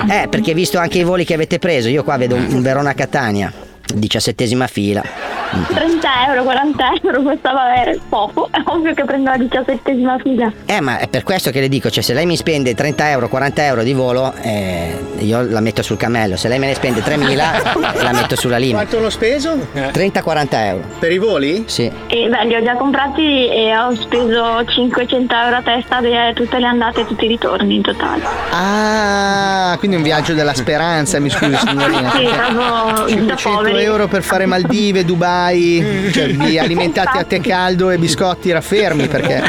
eh, 0.08 0.28
perché 0.28 0.54
visto 0.54 0.78
anche 0.78 0.98
i 0.98 1.04
voli 1.04 1.24
che 1.24 1.34
avete 1.34 1.58
preso, 1.58 1.88
io 1.88 2.02
qua 2.02 2.16
vedo 2.16 2.34
un, 2.34 2.46
un 2.50 2.62
Verona 2.62 2.94
Catania, 2.94 3.52
diciassettesima 3.94 4.66
fila. 4.66 5.02
30 5.50 6.26
euro, 6.28 6.44
40 6.44 6.90
euro 7.02 7.22
costava 7.22 7.82
eh, 7.82 8.00
poco. 8.08 8.48
È 8.50 8.60
ovvio 8.64 8.94
che 8.94 9.04
prendo 9.04 9.30
la 9.30 9.36
diciassettesima 9.36 10.18
fila. 10.18 10.52
Eh, 10.66 10.80
ma 10.80 10.98
è 10.98 11.08
per 11.08 11.22
questo 11.24 11.50
che 11.50 11.60
le 11.60 11.68
dico, 11.68 11.90
cioè 11.90 12.02
se 12.02 12.14
lei 12.14 12.26
mi 12.26 12.36
spende 12.36 12.74
30 12.74 13.10
euro, 13.10 13.28
40 13.28 13.64
euro 13.64 13.82
di 13.82 13.92
volo, 13.92 14.32
eh, 14.42 14.96
io 15.18 15.42
la 15.42 15.60
metto 15.60 15.82
sul 15.82 15.96
cammello, 15.96 16.36
se 16.36 16.48
lei 16.48 16.58
me 16.58 16.66
ne 16.66 16.74
spende 16.74 17.00
3.000 17.00 17.34
la 18.02 18.12
metto 18.12 18.36
sulla 18.36 18.58
lima. 18.58 18.78
Quanto 18.78 19.00
l'ho 19.00 19.10
speso? 19.10 19.56
30-40 19.74 20.46
euro. 20.50 20.84
Per 20.98 21.10
i 21.10 21.18
voli? 21.18 21.64
Sì. 21.66 21.90
E 22.06 22.28
beh, 22.28 22.44
li 22.44 22.54
ho 22.54 22.62
già 22.62 22.74
comprati 22.76 23.48
e 23.48 23.76
ho 23.76 23.94
speso 23.96 24.64
500 24.64 25.34
euro 25.34 25.56
a 25.56 25.62
testa 25.62 26.00
di 26.00 26.10
tutte 26.34 26.58
le 26.58 26.66
andate 26.66 27.00
e 27.00 27.06
tutti 27.06 27.24
i 27.24 27.28
ritorni 27.28 27.76
in 27.76 27.82
totale. 27.82 28.22
Ah, 28.50 29.74
quindi 29.78 29.96
un 29.96 30.02
viaggio 30.02 30.34
della 30.34 30.54
speranza, 30.54 31.18
mi 31.18 31.30
scusi 31.30 31.56
signorina. 31.56 32.10
Sì, 32.10 32.24
proprio 32.24 33.24
da 33.26 33.36
500 33.36 33.50
poveri. 33.50 33.79
Euro 33.80 34.06
per 34.08 34.22
fare 34.22 34.46
Maldive, 34.46 35.04
Dubai, 35.04 36.10
cioè 36.12 36.28
vi 36.28 36.58
alimentate 36.58 37.18
a 37.18 37.24
tè 37.24 37.40
caldo 37.40 37.90
e 37.90 37.98
biscotti 37.98 38.50
raffermi 38.52 39.06
perché 39.08 39.42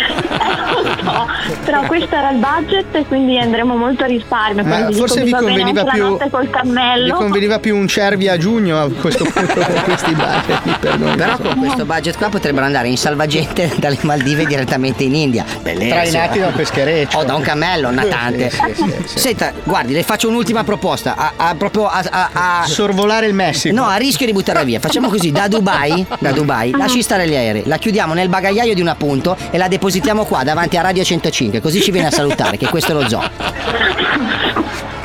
No, 1.03 1.25
però 1.65 1.81
questo 1.85 2.15
era 2.15 2.29
il 2.31 2.37
budget 2.37 2.85
e 2.95 3.05
quindi 3.05 3.37
andremo 3.39 3.75
molto 3.75 4.03
a 4.03 4.07
risparmio. 4.07 4.63
Ma 4.63 4.87
forse 4.91 5.23
vi 5.23 5.31
conveniva 5.31 5.83
più- 5.83 6.01
la 6.03 6.07
notte 6.09 6.29
col 6.29 6.43
mi 6.43 6.49
cammello. 6.49 7.15
conveniva 7.15 7.59
più 7.59 7.75
un 7.75 7.87
cervi 7.87 8.27
a 8.27 8.37
giugno 8.37 8.79
a 8.81 8.89
questo 8.89 9.23
punto 9.23 9.53
con 9.59 9.81
questi 9.83 10.13
budget, 10.13 10.59
mi 10.63 10.75
perdoni. 10.79 11.15
Però 11.15 11.37
con 11.37 11.57
questo 11.57 11.85
budget 11.85 12.17
qua 12.17 12.29
potrebbero 12.29 12.65
andare 12.65 12.87
in 12.87 12.97
salvagente 12.97 13.71
dalle 13.79 13.97
Maldive 14.01 14.45
direttamente 14.45 15.03
in 15.03 15.15
India. 15.15 15.43
Bellissimo. 15.61 15.89
Trainati 15.93 16.39
da 16.39 16.47
un 16.47 16.53
peschereccio. 16.53 17.17
O 17.17 17.23
da 17.23 17.35
un 17.35 17.41
cammello, 17.41 17.87
un 17.89 17.95
natante. 17.95 18.49
Sì, 18.51 18.57
sì, 18.73 18.73
sì, 18.83 18.93
sì. 19.05 19.19
Senta, 19.19 19.51
guardi, 19.63 19.93
le 19.93 20.03
faccio 20.03 20.29
un'ultima 20.29 20.63
proposta. 20.63 21.15
A, 21.17 21.33
a- 21.35 21.55
proprio 21.55 21.87
a, 21.87 22.03
a- 22.09 22.29
a- 22.61 22.65
Sorvolare 22.67 23.25
il 23.25 23.33
Messico. 23.33 23.73
No, 23.73 23.85
a 23.87 23.95
rischio 23.95 24.20
di 24.25 24.33
buttarla 24.33 24.63
via. 24.63 24.79
Facciamo 24.79 25.09
così, 25.09 25.31
da 25.31 25.47
Dubai, 25.47 26.05
da 26.19 26.31
Dubai, 26.31 26.71
lasci 26.71 27.01
stare 27.01 27.27
gli 27.27 27.35
aerei, 27.35 27.63
la 27.65 27.77
chiudiamo 27.77 28.13
nel 28.13 28.29
bagagliaio 28.29 28.73
di 28.73 28.81
un 28.81 28.87
appunto 28.87 29.35
e 29.49 29.57
la 29.57 29.67
depositiamo 29.67 30.25
qua 30.25 30.43
davanti 30.43 30.77
a 30.77 30.81
Radio 30.81 31.03
105, 31.03 31.61
così 31.61 31.81
ci 31.81 31.91
viene 31.91 32.07
a 32.07 32.11
salutare, 32.11 32.57
che 32.57 32.67
questo 32.67 32.91
è 32.91 32.93
lo 32.93 33.07
zoo. 33.07 33.23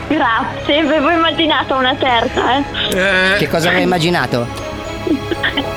Grazie, 0.09 0.79
avevo 0.79 1.11
immaginato 1.11 1.75
una 1.75 1.95
terza, 1.95 2.57
eh. 2.57 3.39
Che 3.39 3.49
cosa 3.49 3.69
aveva 3.69 3.83
immaginato? 3.83 4.47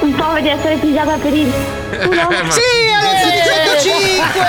Un 0.02 0.16
po' 0.16 0.40
di 0.40 0.50
essere 0.50 0.76
pigiata 0.76 1.16
per 1.18 1.34
il 1.34 1.52
culo. 1.90 2.52
Sì, 2.52 2.62
alle 2.94 3.80
105! 3.80 4.40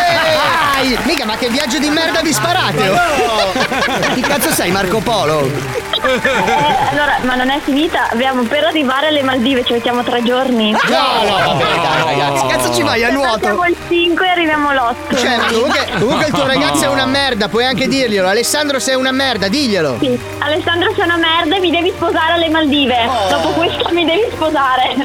Dai! 0.81 0.99
Mica, 1.05 1.25
ma 1.25 1.37
che 1.37 1.49
viaggio 1.49 1.79
di 1.79 1.89
merda 1.91 2.21
vi 2.21 2.33
sparate! 2.33 2.89
oh! 2.89 4.15
Chi 4.15 4.21
cazzo 4.21 4.53
sei, 4.53 4.71
Marco 4.71 5.01
Polo? 5.01 5.79
Eh, 6.03 6.89
allora, 6.93 7.19
ma 7.23 7.35
non 7.35 7.51
è 7.51 7.61
finita. 7.63 8.09
Abbiamo 8.11 8.43
per 8.45 8.65
arrivare 8.65 9.09
alle 9.09 9.23
Maldive, 9.23 9.65
ci 9.65 9.73
mettiamo 9.73 10.03
tre 10.03 10.23
giorni. 10.23 10.71
No, 10.71 10.79
no, 10.89 11.45
vabbè, 11.45 11.65
dai, 11.65 12.17
ragazzi, 12.17 12.47
cazzo 12.47 12.75
ci 12.75 12.83
vai 12.83 13.05
a 13.05 13.11
nuoto? 13.11 13.41
Siamo 13.41 13.67
il 13.67 13.77
5 13.89 14.27
e 14.27 14.29
arriviamo 14.31 14.73
l'8. 14.73 15.19
Cioè, 15.19 15.37
ma 15.37 15.47
comunque, 15.47 15.87
comunque 15.99 16.27
il 16.27 16.33
tuo 16.33 16.47
ragazzo 16.47 16.85
è 16.85 16.89
una 16.89 17.07
merda, 17.07 17.49
puoi 17.49 17.67
anche 17.67 17.87
dirglielo. 17.87 18.27
Alessandro 18.29 18.79
sei 18.79 18.95
una 18.95 19.13
merda, 19.13 19.49
diglielo. 19.49 19.99
Sì. 20.01 20.19
Alessandro 20.39 20.93
sei 20.95 21.05
una 21.05 21.17
merda 21.17 21.57
e 21.57 21.61
mi 21.61 21.71
devi 21.71 21.93
sposare 21.95 22.33
alle 22.33 22.49
Maldive. 22.49 23.09
Dopo 23.29 23.49
questo 23.51 23.89
mi 23.93 24.05
devi 24.05 24.27
sposare. 24.33 24.97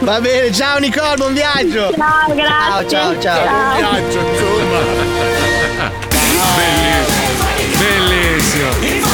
Va 0.00 0.20
bene, 0.20 0.52
ciao 0.52 0.78
Nicole, 0.78 1.16
buon 1.16 1.34
viaggio. 1.34 1.77
Ciao, 1.78 2.34
grazie. 2.34 2.88
Ciao, 2.88 2.88
ciao, 2.88 3.20
ciao. 3.20 3.44
Ciao. 3.44 3.76
Viaggio, 3.76 4.18
insomma. 4.18 4.80
Bellissimo. 7.78 8.70
Bellissimo. 8.80 9.06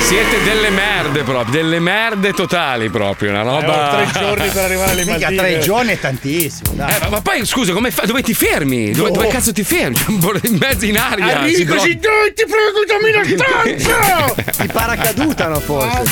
Siete 0.00 0.42
delle 0.42 0.70
merde 1.08 1.22
proprio, 1.22 1.52
delle 1.62 1.78
merde 1.80 2.32
totali 2.32 2.90
proprio, 2.90 3.30
una 3.30 3.42
roba. 3.42 4.04
tre 4.10 4.20
giorni 4.20 4.48
per 4.48 4.64
arrivare 4.64 4.90
alle 4.90 5.04
Mica 5.04 5.18
Maldive. 5.18 5.36
tre 5.36 5.58
giorni 5.60 5.92
è 5.92 5.98
tantissimo. 5.98 6.72
Dai. 6.74 6.94
Eh, 6.94 6.98
ma, 7.00 7.08
ma 7.08 7.20
poi 7.22 7.46
scusa, 7.46 7.72
come 7.72 7.90
fa- 7.90 8.04
dove 8.04 8.22
ti 8.22 8.34
fermi? 8.34 8.90
Dove, 8.90 9.10
dove 9.10 9.28
cazzo 9.28 9.52
ti 9.52 9.62
fermi? 9.64 9.96
In 10.42 10.56
mezzo 10.58 10.84
in 10.84 10.96
aria. 10.98 11.38
Arrivi 11.38 11.64
così, 11.64 11.96
dai, 11.96 12.32
ti 12.34 12.44
prego, 12.44 12.84
dammi 12.86 13.36
la 13.36 13.78
stanza! 13.78 14.62
I 14.62 14.66
paracadutano 14.66 15.58
forse. 15.60 16.02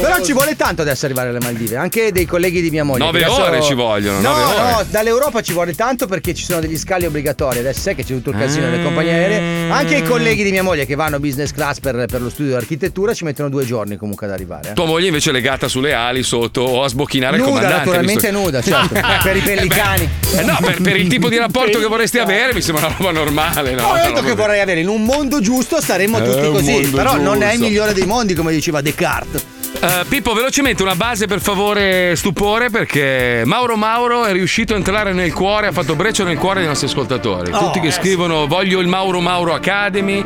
Però 0.00 0.22
ci 0.24 0.32
vuole 0.32 0.56
tanto 0.56 0.82
adesso 0.82 1.04
arrivare 1.04 1.28
alle 1.28 1.40
Maldive, 1.40 1.76
anche 1.76 2.10
dei 2.12 2.24
colleghi 2.26 2.60
di 2.62 2.70
mia 2.70 2.84
moglie. 2.84 3.04
Nove 3.04 3.18
che 3.18 3.24
adesso- 3.26 3.42
ore 3.42 3.62
ci 3.62 3.74
vogliono, 3.74 4.20
No, 4.20 4.30
nove 4.30 4.42
ore. 4.42 4.70
no, 4.70 4.84
dall'Europa 4.90 5.42
ci 5.42 5.52
vuole 5.52 5.74
tanto 5.74 6.06
perché 6.06 6.34
ci 6.34 6.44
sono 6.44 6.60
degli 6.60 6.76
scali 6.78 7.04
obbligatori. 7.06 7.58
Adesso 7.58 7.80
sai 7.80 7.94
che 7.94 8.02
c'è 8.04 8.14
tutto 8.14 8.30
il 8.30 8.38
casino 8.38 8.70
delle 8.70 8.82
compagnie 8.82 9.12
aeree. 9.12 9.70
Anche 9.70 9.96
i 9.96 10.02
colleghi 10.02 10.42
di 10.42 10.50
mia 10.50 10.62
moglie 10.62 10.86
che 10.86 10.94
vanno 10.94 11.18
business 11.20 11.52
class 11.52 11.78
per, 11.80 12.06
per 12.06 12.20
lo 12.22 12.30
studio 12.30 12.52
di 12.52 12.56
architettura 12.58 13.12
ci 13.14 13.24
mettono 13.24 13.48
due 13.48 13.64
giorni 13.64 13.96
comunque 13.96 14.26
ad 14.30 14.36
arrivare. 14.36 14.70
eh. 14.70 14.72
Tua 14.74 14.86
moglie 14.86 15.06
invece 15.08 15.30
è 15.30 15.32
legata 15.32 15.68
sulle 15.68 15.92
ali 15.92 16.22
sotto 16.22 16.62
o 16.62 16.84
a 16.84 16.88
sbocchinare 16.88 17.36
il 17.36 17.42
Nuda, 17.42 17.52
comandante. 17.54 17.84
naturalmente 17.84 18.30
visto- 18.30 18.44
nuda, 18.44 18.62
certo. 18.62 18.94
per 19.22 19.36
i 19.36 19.40
pellicani. 19.40 20.08
Eh 20.36 20.42
no, 20.42 20.56
per, 20.60 20.80
per 20.80 20.96
il 20.96 21.08
tipo 21.08 21.28
di 21.28 21.36
rapporto 21.38 21.78
che 21.78 21.86
vorresti 21.86 22.18
avere 22.18 22.54
mi 22.54 22.62
sembra 22.62 22.86
una 22.86 22.94
roba 22.96 23.10
normale. 23.12 23.72
No? 23.74 23.86
Ho 23.88 23.94
detto 23.94 24.08
roba- 24.08 24.22
che 24.22 24.34
vorrei 24.34 24.60
avere 24.60 24.80
in 24.80 24.88
un 24.88 25.04
mondo 25.04 25.40
giusto 25.40 25.80
staremmo 25.80 26.18
Eh, 26.18 26.22
tutti 26.24 26.46
un 26.46 26.52
così. 26.52 26.90
Però 26.90 27.16
non 27.16 27.42
è 27.42 27.46
il 27.46 27.50
giusto. 27.52 27.66
migliore 27.66 27.92
dei 27.94 28.06
mondi, 28.06 28.34
come 28.34 28.52
diceva 28.52 28.80
Descartes. 28.80 29.44
Eh, 29.72 30.04
Pippo, 30.08 30.34
velocemente 30.34 30.82
una 30.82 30.94
base 30.94 31.26
per 31.26 31.40
favore 31.40 32.14
stupore 32.16 32.68
perché 32.68 33.42
Mauro 33.46 33.76
Mauro 33.76 34.24
è 34.26 34.32
riuscito 34.32 34.74
a 34.74 34.76
entrare 34.76 35.12
nel 35.12 35.32
cuore, 35.32 35.68
ha 35.68 35.72
fatto 35.72 35.94
breccia 35.94 36.22
nel 36.24 36.36
cuore 36.36 36.58
dei 36.60 36.68
nostri 36.68 36.86
ascoltatori. 36.86 37.50
Oh, 37.52 37.58
Tutti 37.58 37.80
che 37.80 37.86
eh, 37.86 37.92
scrivono 37.92 38.46
voglio 38.46 38.80
il 38.80 38.88
Mauro 38.88 39.20
Mauro 39.20 39.54
Academy. 39.54 40.22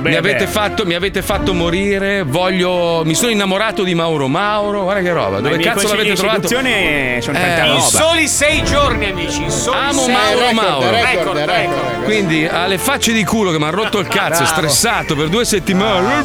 mi, 0.00 0.16
avete 0.16 0.48
fatto, 0.48 0.84
mi 0.84 0.94
avete 0.94 1.22
fatto 1.22 1.54
morire, 1.54 2.22
voglio. 2.24 3.02
Mi 3.04 3.14
sono 3.14 3.30
innamorato 3.30 3.84
di 3.84 3.94
Mauro 3.94 4.26
Mauro. 4.26 4.82
Guarda 4.82 5.02
che 5.02 5.12
roba. 5.12 5.38
Dove 5.40 5.58
cazzo 5.58 5.86
l'avete 5.86 6.14
trovato? 6.14 6.48
sono 6.48 6.62
tanta 6.62 7.38
Eh, 7.38 7.60
roba. 7.66 7.74
In 7.74 7.80
soli 7.82 8.26
sei 8.26 8.64
giorni, 8.64 9.10
amici. 9.10 9.42
In 9.44 9.50
soli 9.50 9.78
Amo 9.78 10.02
sei 10.02 10.12
Mauro 10.14 10.40
record, 10.40 10.54
Mauro. 10.54 10.90
Record, 10.90 11.38
record. 11.38 12.02
Quindi 12.02 12.48
alle 12.48 12.78
facce 12.78 13.12
di 13.12 13.22
culo 13.22 13.52
che 13.52 13.58
mi 13.58 13.64
hanno 13.64 13.76
rotto 13.76 14.00
il 14.00 14.08
cazzo, 14.08 14.42
Bravo. 14.42 14.46
stressato 14.46 15.14
per 15.14 15.28
due 15.28 15.44
settimane. 15.44 16.24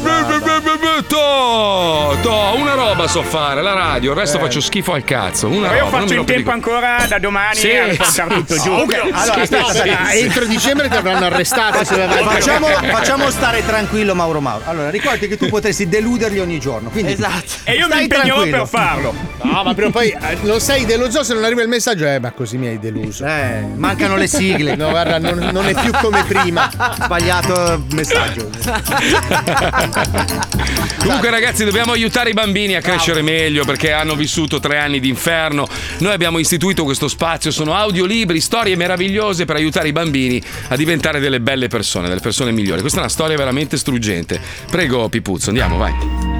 To, 1.08 2.16
to, 2.22 2.37
una 2.56 2.74
roba 2.74 3.06
so 3.08 3.22
fare, 3.22 3.62
la 3.62 3.72
radio, 3.74 4.12
il 4.12 4.18
resto 4.18 4.38
faccio 4.38 4.60
schifo 4.60 4.92
al 4.92 5.04
cazzo. 5.04 5.48
Una 5.48 5.68
Ma 5.68 5.74
io 5.74 5.84
roba, 5.84 5.98
faccio 6.00 6.14
in 6.14 6.24
tempo 6.24 6.50
ancora 6.50 7.04
da 7.08 7.18
domani 7.18 7.56
Sì, 7.56 7.70
a 7.70 7.86
portare 7.96 8.34
tutto 8.34 8.54
sì, 8.54 8.60
giù. 8.62 8.86
sì. 8.88 8.94
Allora, 8.96 9.20
Sì, 9.20 9.20
aspetta, 9.20 9.46
sì, 9.72 9.78
aspetta, 9.78 10.06
sì. 10.10 10.18
entro 10.20 10.44
dicembre 10.46 10.88
ti 10.88 10.96
avranno 10.96 11.24
arrestato. 11.26 11.84
Facciamo, 11.84 12.66
facciamo 12.66 13.30
stare 13.30 13.64
tranquillo 13.64 14.14
Mauro 14.14 14.40
Mauro. 14.40 14.62
Allora, 14.66 14.90
ricordati 14.90 15.28
che 15.28 15.36
tu 15.36 15.48
potresti 15.48 15.88
deluderli 15.88 16.38
ogni 16.38 16.58
giorno. 16.58 16.88
Quindi 16.90 17.12
Esatto. 17.12 17.52
E 17.64 17.74
io 17.74 17.86
mi 17.88 18.02
impegnerò 18.02 18.34
tranquillo. 18.34 18.58
per 18.58 18.68
farlo. 18.68 19.14
No, 19.42 19.62
ma 19.62 19.74
prima 19.74 19.88
o 19.88 19.92
poi 19.92 20.08
eh, 20.10 20.36
lo 20.42 20.58
sei 20.58 20.84
deluso 20.84 21.22
se 21.22 21.34
non 21.34 21.44
arriva 21.44 21.62
il 21.62 21.68
messaggio. 21.68 22.06
Eh, 22.06 22.18
ma 22.20 22.32
così 22.32 22.56
mi 22.58 22.66
hai 22.68 22.78
deluso. 22.78 23.24
Eh, 23.24 23.64
mancano 23.76 24.16
le 24.16 24.26
sigle. 24.26 24.76
No, 24.76 24.90
guarda, 24.90 25.18
non, 25.18 25.48
non 25.52 25.66
è 25.66 25.74
più 25.74 25.92
come 26.00 26.22
prima. 26.24 26.68
Sbagliato 26.94 27.84
messaggio. 27.92 28.48
Comunque, 30.98 31.30
ragazzi, 31.30 31.64
dobbiamo 31.64 31.92
aiutare 31.92 32.27
i 32.28 32.34
bambini 32.34 32.74
a 32.74 32.80
crescere 32.80 33.22
meglio 33.22 33.64
perché 33.64 33.92
hanno 33.92 34.14
vissuto 34.14 34.60
tre 34.60 34.78
anni 34.78 35.00
di 35.00 35.08
inferno. 35.08 35.66
Noi 35.98 36.12
abbiamo 36.12 36.38
istituito 36.38 36.84
questo 36.84 37.08
spazio, 37.08 37.50
sono 37.50 37.74
audiolibri, 37.74 38.40
storie 38.40 38.76
meravigliose 38.76 39.44
per 39.44 39.56
aiutare 39.56 39.88
i 39.88 39.92
bambini 39.92 40.42
a 40.68 40.76
diventare 40.76 41.20
delle 41.20 41.40
belle 41.40 41.68
persone, 41.68 42.08
delle 42.08 42.20
persone 42.20 42.52
migliori. 42.52 42.80
Questa 42.80 42.98
è 42.98 43.02
una 43.02 43.10
storia 43.10 43.36
veramente 43.36 43.76
struggente. 43.76 44.40
Prego, 44.70 45.08
Pipuzzo, 45.08 45.48
andiamo, 45.48 45.76
vai. 45.76 46.36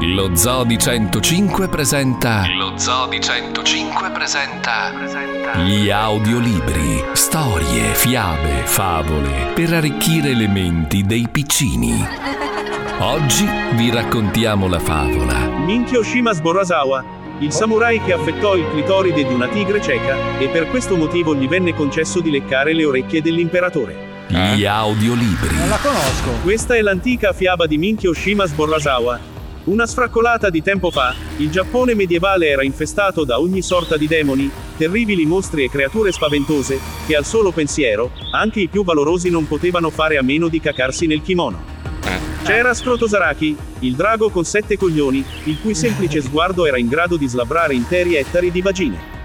Lo 0.00 0.34
Zoo 0.36 0.62
di 0.64 0.78
105 0.78 1.68
presenta 1.68 2.46
Lo 2.56 2.78
Zoo 2.78 3.08
di 3.08 3.20
105 3.20 4.10
presenta. 4.12 4.92
gli 5.64 5.90
audiolibri, 5.90 7.04
storie, 7.12 7.92
fiabe, 7.94 8.62
favole 8.64 9.50
per 9.54 9.72
arricchire 9.74 10.34
le 10.34 10.46
menti 10.46 11.02
dei 11.02 11.26
piccini. 11.30 12.27
Oggi 13.00 13.46
vi 13.76 13.90
raccontiamo 13.92 14.66
la 14.66 14.80
favola 14.80 15.46
Minkyo 15.64 16.02
Shimas 16.02 16.40
Borasawa, 16.40 17.04
il 17.38 17.52
samurai 17.52 18.02
che 18.02 18.12
affettò 18.12 18.56
il 18.56 18.68
clitoride 18.72 19.24
di 19.24 19.32
una 19.32 19.46
tigre 19.46 19.80
cieca, 19.80 20.36
e 20.40 20.48
per 20.48 20.68
questo 20.68 20.96
motivo 20.96 21.32
gli 21.32 21.46
venne 21.46 21.74
concesso 21.74 22.18
di 22.18 22.28
leccare 22.28 22.74
le 22.74 22.84
orecchie 22.84 23.22
dell'imperatore. 23.22 24.26
Gli 24.26 24.64
audiolibri. 24.64 25.54
Non 25.54 25.68
la 25.68 25.76
conosco. 25.76 26.42
Questa 26.42 26.74
è 26.74 26.80
l'antica 26.80 27.32
fiaba 27.32 27.68
di 27.68 27.78
Minkyo 27.78 28.12
Shimas 28.12 28.50
Borasawa. 28.50 29.20
Una 29.64 29.86
sfraccolata 29.86 30.50
di 30.50 30.60
tempo 30.60 30.90
fa, 30.90 31.14
il 31.36 31.50
Giappone 31.50 31.94
medievale 31.94 32.48
era 32.48 32.64
infestato 32.64 33.22
da 33.22 33.38
ogni 33.38 33.62
sorta 33.62 33.96
di 33.96 34.08
demoni, 34.08 34.50
terribili 34.76 35.24
mostri 35.24 35.62
e 35.62 35.70
creature 35.70 36.10
spaventose, 36.10 36.80
che 37.06 37.14
al 37.14 37.24
solo 37.24 37.52
pensiero, 37.52 38.10
anche 38.32 38.58
i 38.58 38.66
più 38.66 38.82
valorosi 38.82 39.30
non 39.30 39.46
potevano 39.46 39.90
fare 39.90 40.18
a 40.18 40.22
meno 40.22 40.48
di 40.48 40.58
cacarsi 40.58 41.06
nel 41.06 41.22
kimono. 41.22 41.76
C'era 42.48 42.72
Scrotosaraki, 42.72 43.54
il 43.80 43.94
drago 43.94 44.30
con 44.30 44.42
sette 44.42 44.78
coglioni, 44.78 45.22
il 45.44 45.60
cui 45.60 45.74
semplice 45.74 46.22
sguardo 46.24 46.64
era 46.64 46.78
in 46.78 46.88
grado 46.88 47.18
di 47.18 47.26
slabrare 47.26 47.74
interi 47.74 48.14
ettari 48.14 48.50
di 48.50 48.62
vagine. 48.62 49.16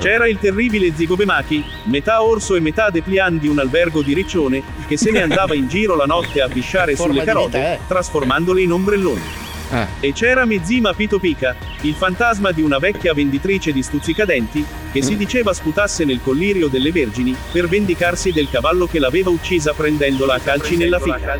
C'era 0.00 0.26
il 0.26 0.40
terribile 0.40 0.92
Zigobemaki, 0.92 1.64
metà 1.84 2.24
orso 2.24 2.56
e 2.56 2.60
metà 2.60 2.90
depliant 2.90 3.40
di 3.40 3.46
un 3.46 3.60
albergo 3.60 4.02
di 4.02 4.14
Riccione, 4.14 4.64
che 4.88 4.96
se 4.96 5.12
ne 5.12 5.22
andava 5.22 5.54
in 5.54 5.68
giro 5.68 5.94
la 5.94 6.06
notte 6.06 6.40
a 6.40 6.48
bisciare 6.48 6.96
Forma 6.96 7.12
sulle 7.12 7.24
carote, 7.24 7.78
trasformandole 7.86 8.62
in 8.62 8.72
ombrelloni. 8.72 9.51
E 10.00 10.12
c'era 10.12 10.44
Mezima 10.44 10.92
Pitopica, 10.92 11.56
il 11.80 11.94
fantasma 11.94 12.52
di 12.52 12.60
una 12.60 12.78
vecchia 12.78 13.14
venditrice 13.14 13.72
di 13.72 13.82
stuzzicadenti, 13.82 14.62
che 14.92 15.00
si 15.02 15.16
diceva 15.16 15.54
sputasse 15.54 16.04
nel 16.04 16.20
collirio 16.22 16.68
delle 16.68 16.92
vergini, 16.92 17.34
per 17.50 17.68
vendicarsi 17.68 18.32
del 18.32 18.50
cavallo 18.50 18.86
che 18.86 18.98
l'aveva 18.98 19.30
uccisa 19.30 19.72
prendendola 19.72 20.34
a 20.34 20.40
calci 20.40 20.76
nella 20.76 21.00
fica. 21.00 21.38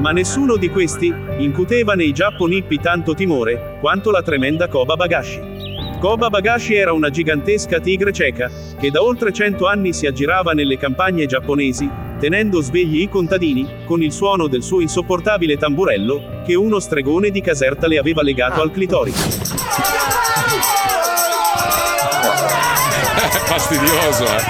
Ma 0.00 0.10
nessuno 0.10 0.56
di 0.56 0.68
questi 0.70 1.14
incuteva 1.38 1.94
nei 1.94 2.12
giapponippi 2.12 2.80
tanto 2.80 3.14
timore 3.14 3.76
quanto 3.80 4.10
la 4.10 4.22
tremenda 4.22 4.66
Koba 4.66 4.96
Bagashi. 4.96 5.53
Koba 6.04 6.28
Bagashi 6.28 6.74
era 6.74 6.92
una 6.92 7.08
gigantesca 7.08 7.80
tigre 7.80 8.12
cieca, 8.12 8.50
che 8.78 8.90
da 8.90 9.02
oltre 9.02 9.32
cento 9.32 9.66
anni 9.66 9.94
si 9.94 10.06
aggirava 10.06 10.52
nelle 10.52 10.76
campagne 10.76 11.24
giapponesi, 11.24 11.88
tenendo 12.20 12.60
svegli 12.60 13.00
i 13.00 13.08
contadini, 13.08 13.66
con 13.86 14.02
il 14.02 14.12
suono 14.12 14.46
del 14.46 14.62
suo 14.62 14.82
insopportabile 14.82 15.56
tamburello, 15.56 16.42
che 16.44 16.54
uno 16.56 16.78
stregone 16.78 17.30
di 17.30 17.40
Caserta 17.40 17.86
le 17.86 17.96
aveva 17.96 18.22
legato 18.22 18.60
al 18.60 18.70
clitoride. 18.70 19.16
Fastidioso, 23.46 24.24
eh. 24.26 24.42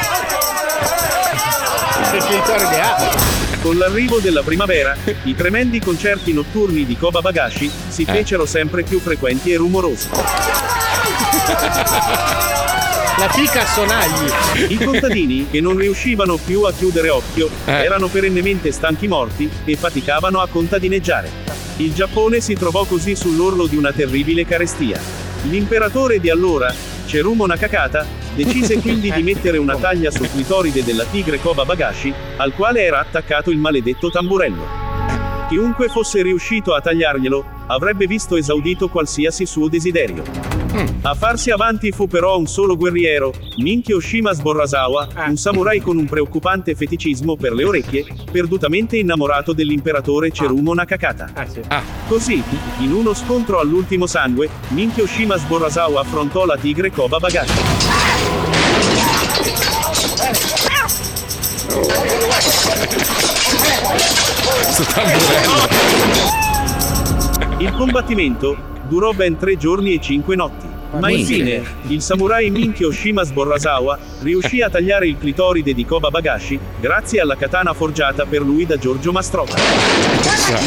Con 3.62 3.78
l'arrivo 3.78 4.18
della 4.18 4.43
primavera, 4.43 4.97
i 5.22 5.36
tremendi 5.36 5.78
concerti 5.78 6.32
notturni 6.32 6.85
di 6.85 6.97
Koba 6.97 7.20
Bagashi 7.20 7.70
si 7.70 8.05
fecero 8.05 8.44
sempre 8.44 8.82
più 8.82 8.98
frequenti 8.98 9.52
e 9.52 9.56
rumorosi. 9.56 10.09
La 13.16 13.28
fica 13.28 13.62
a 13.62 13.66
sonagli. 13.66 14.73
I 14.73 14.77
contadini, 14.77 15.47
che 15.48 15.61
non 15.61 15.77
riuscivano 15.77 16.36
più 16.36 16.62
a 16.62 16.73
chiudere 16.73 17.11
occhio, 17.11 17.48
erano 17.65 18.09
perennemente 18.09 18.73
stanchi 18.73 19.06
morti 19.06 19.48
e 19.65 19.77
faticavano 19.77 20.40
a 20.40 20.48
contadineggiare. 20.48 21.31
Il 21.77 21.94
Giappone 21.94 22.40
si 22.40 22.55
trovò 22.55 22.85
così 22.85 23.15
sull'orlo 23.15 23.66
di 23.66 23.77
una 23.77 23.93
terribile 23.93 24.44
carestia. 24.44 25.01
L'imperatore 25.44 26.19
di 26.19 26.28
allora, 26.28 26.74
Cherumo 27.06 27.47
Nakakata, 27.47 28.05
decise 28.35 28.81
quindi 28.81 29.12
di 29.12 29.23
mettere 29.24 29.59
una 29.59 29.77
taglia 29.77 30.11
sul 30.11 30.31
clitoride 30.31 30.82
della 30.82 31.05
tigre 31.05 31.40
Koba 31.40 31.65
Bagashi, 31.65 32.12
al 32.36 32.52
quale 32.52 32.82
era 32.82 32.98
attaccato 32.98 33.51
il 33.51 33.59
maledetto 33.59 34.11
tamburello. 34.11 34.82
Chiunque 35.48 35.89
fosse 35.89 36.23
riuscito 36.23 36.74
a 36.74 36.81
tagliarglielo, 36.81 37.44
avrebbe 37.69 38.06
visto 38.06 38.36
esaudito 38.36 38.89
qualsiasi 38.89 39.47
suo 39.47 39.69
desiderio. 39.69 40.53
A 41.03 41.15
farsi 41.15 41.53
avanti 41.53 41.93
fu 41.93 42.09
però 42.09 42.37
un 42.37 42.47
solo 42.47 42.77
guerriero, 42.77 43.33
Minkyo 43.59 44.01
Shima 44.01 44.33
Sborrasawa, 44.33 45.07
un 45.29 45.37
samurai 45.37 45.81
con 45.81 45.97
un 45.97 46.07
preoccupante 46.07 46.75
feticismo 46.75 47.37
per 47.37 47.53
le 47.53 47.63
orecchie, 47.63 48.05
perdutamente 48.31 48.97
innamorato 48.97 49.53
dell'imperatore 49.53 50.33
Cherumo 50.33 50.75
Nakakata. 50.75 51.31
Così, 52.09 52.43
in 52.79 52.93
uno 52.93 53.15
scontro 53.15 53.61
all'ultimo 53.61 54.07
sangue, 54.09 54.49
Minkyo 54.69 55.07
Shima 55.07 55.37
Sborrasawa 55.37 56.01
affrontò 56.01 56.45
la 56.45 56.57
tigre 56.57 56.91
Koba 56.91 57.19
Bagashi. 57.19 57.53
Il 67.59 67.73
combattimento 67.75 68.73
durò 68.89 69.12
ben 69.12 69.36
tre 69.36 69.56
giorni 69.56 69.94
e 69.94 70.01
cinque 70.01 70.36
notti. 70.36 70.66
Ma 70.98 71.11
infine, 71.11 71.62
il 71.89 72.01
samurai 72.01 72.51
Minkyo 72.51 72.90
Shima 72.93 73.24
Sborrasawa 73.24 73.98
riuscì 74.23 74.61
a 74.61 74.70
tagliare 74.70 75.09
il 75.09 75.19
clitoride 75.19 75.74
di 75.74 75.85
Koba 75.85 76.11
Bagashi 76.11 76.59
grazie 76.81 77.20
alla 77.20 77.36
katana 77.36 77.73
forgiata 77.73 78.24
per 78.27 78.43
lui 78.43 78.65
da 78.65 78.77
Giorgio 78.77 79.11
Mastrota. 79.11 79.56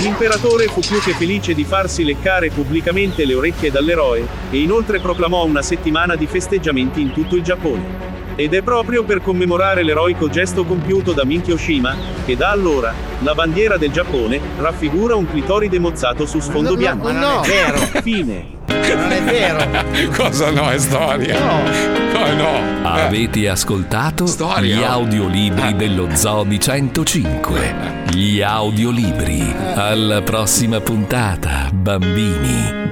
L'imperatore 0.01 0.67
fu 0.67 0.81
più 0.81 0.99
che 0.99 1.13
felice 1.13 1.53
di 1.53 1.63
farsi 1.63 2.03
leccare 2.03 2.49
pubblicamente 2.49 3.25
le 3.25 3.35
orecchie 3.35 3.71
dall'eroe 3.71 4.25
e 4.49 4.57
inoltre 4.59 4.99
proclamò 4.99 5.45
una 5.45 5.61
settimana 5.61 6.15
di 6.15 6.27
festeggiamenti 6.27 6.99
in 6.99 7.13
tutto 7.13 7.35
il 7.35 7.43
Giappone. 7.43 8.16
Ed 8.39 8.53
è 8.53 8.61
proprio 8.61 9.03
per 9.03 9.23
commemorare 9.23 9.81
l'eroico 9.81 10.29
gesto 10.29 10.63
compiuto 10.63 11.11
da 11.11 11.25
Minkyo 11.25 11.57
Shima 11.57 11.95
che 12.23 12.37
da 12.37 12.51
allora 12.51 12.93
la 13.21 13.33
bandiera 13.33 13.77
del 13.77 13.91
Giappone 13.91 14.39
raffigura 14.59 15.15
un 15.15 15.27
clitoride 15.27 15.79
mozzato 15.79 16.27
su 16.27 16.39
sfondo 16.39 16.69
no, 16.69 16.75
bianco. 16.75 17.07
è 17.07 17.13
vero. 17.47 17.77
Fine. 18.03 18.56
Non 18.67 19.11
è 19.11 19.21
vero. 19.23 19.65
Cosa 20.15 20.51
no? 20.51 20.69
È 20.69 20.77
storia. 20.77 21.39
No, 21.39 22.33
no. 22.33 22.89
Avete 22.89 23.47
ascoltato 23.49 24.25
Storia. 24.25 24.75
gli 24.75 24.83
audiolibri 24.83 25.75
dello 25.75 26.09
Zodi 26.13 26.59
105. 26.59 27.75
Gli 28.09 28.41
audiolibri. 28.41 29.55
Alla 29.75 30.21
prossima 30.21 30.79
puntata, 30.79 31.69
bambini. 31.71 32.85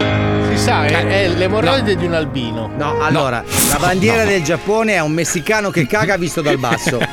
Si 0.51 0.57
sa, 0.61 0.85
è, 0.85 1.05
è 1.07 1.27
l'emorroide 1.29 1.95
di 1.95 2.05
un 2.05 2.13
albino. 2.13 2.71
No, 2.77 2.99
allora, 3.01 3.43
la 3.69 3.77
bandiera 3.77 4.23
del 4.23 4.41
Giappone 4.43 4.93
è 4.93 5.01
un 5.01 5.11
messicano 5.11 5.69
che 5.69 5.85
caga 5.87 6.15
visto 6.17 6.41
dal 6.41 6.57
basso. 6.57 6.99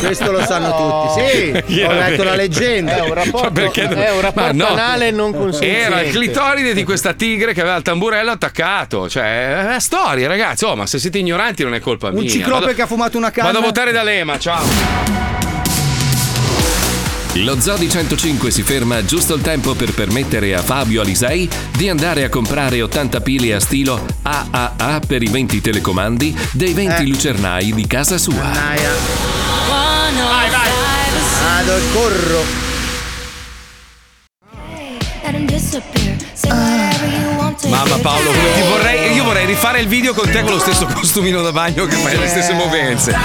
Questo 0.00 0.32
lo 0.32 0.40
sanno 0.40 1.12
tutti. 1.14 1.28
Sì, 1.28 1.62
Chi 1.66 1.82
ho 1.82 1.92
letto 1.92 2.22
la 2.24 2.34
leggenda. 2.34 2.96
È 2.96 3.00
un 3.02 3.12
rapporto, 3.12 3.42
Ma 3.42 3.50
perché- 3.50 3.86
è 3.86 4.10
un 4.10 4.20
rapporto 4.22 4.52
no. 4.54 4.66
anale 4.68 5.10
non 5.10 5.32
consenziente. 5.32 5.78
Era 5.78 6.00
il 6.00 6.10
clitoride 6.10 6.72
di 6.72 6.84
questa 6.84 7.12
tigre 7.12 7.52
che 7.52 7.60
aveva 7.60 7.76
il 7.76 7.82
tamburello 8.00 8.30
attaccato. 8.30 9.08
Cioè, 9.08 9.74
è 9.74 9.80
storia, 9.80 10.26
ragazzi. 10.26 10.64
Oh, 10.64 10.74
ma 10.74 10.86
se 10.86 10.98
siete 10.98 11.18
ignoranti 11.18 11.62
non 11.62 11.74
è 11.74 11.80
colpa 11.80 12.10
mia. 12.10 12.22
Un 12.22 12.28
ciclope 12.28 12.60
Vado- 12.60 12.72
che 12.72 12.82
ha 12.82 12.86
fumato 12.86 13.18
una 13.18 13.30
canna. 13.30 13.48
Vado 13.48 13.58
a 13.58 13.66
votare 13.66 13.92
da 13.92 14.02
Lema, 14.02 14.38
ciao. 14.38 14.64
Lo 17.34 17.60
Zodi 17.60 17.88
105 17.88 18.50
si 18.50 18.62
ferma 18.62 19.04
giusto 19.04 19.34
il 19.34 19.42
tempo 19.42 19.74
per 19.74 19.92
permettere 19.92 20.54
a 20.54 20.62
Fabio 20.62 21.00
Alisei 21.00 21.48
di 21.76 21.88
andare 21.88 22.24
a 22.24 22.28
comprare 22.28 22.82
80 22.82 23.20
pile 23.20 23.54
a 23.54 23.60
stilo 23.60 24.04
AAA 24.22 25.00
per 25.06 25.22
i 25.22 25.28
20 25.28 25.60
telecomandi 25.60 26.36
dei 26.50 26.72
20 26.72 27.06
lucernai 27.06 27.72
di 27.72 27.86
casa 27.86 28.18
sua. 28.18 28.34
Vai, 28.34 28.78
vai. 28.78 30.50
Vado 31.40 31.76
e 31.76 31.82
corro. 31.92 32.68
Mamma 37.80 37.96
Paolo, 37.96 38.30
vorrei, 38.68 39.14
io 39.14 39.24
vorrei 39.24 39.46
rifare 39.46 39.80
il 39.80 39.88
video 39.88 40.12
con 40.12 40.30
te 40.30 40.42
con 40.42 40.52
lo 40.52 40.58
stesso 40.58 40.84
costumino 40.84 41.40
da 41.40 41.50
bagno 41.50 41.86
che 41.86 41.96
fai 41.96 42.18
le 42.18 42.28
stesse 42.28 42.52
movenze. 42.52 43.16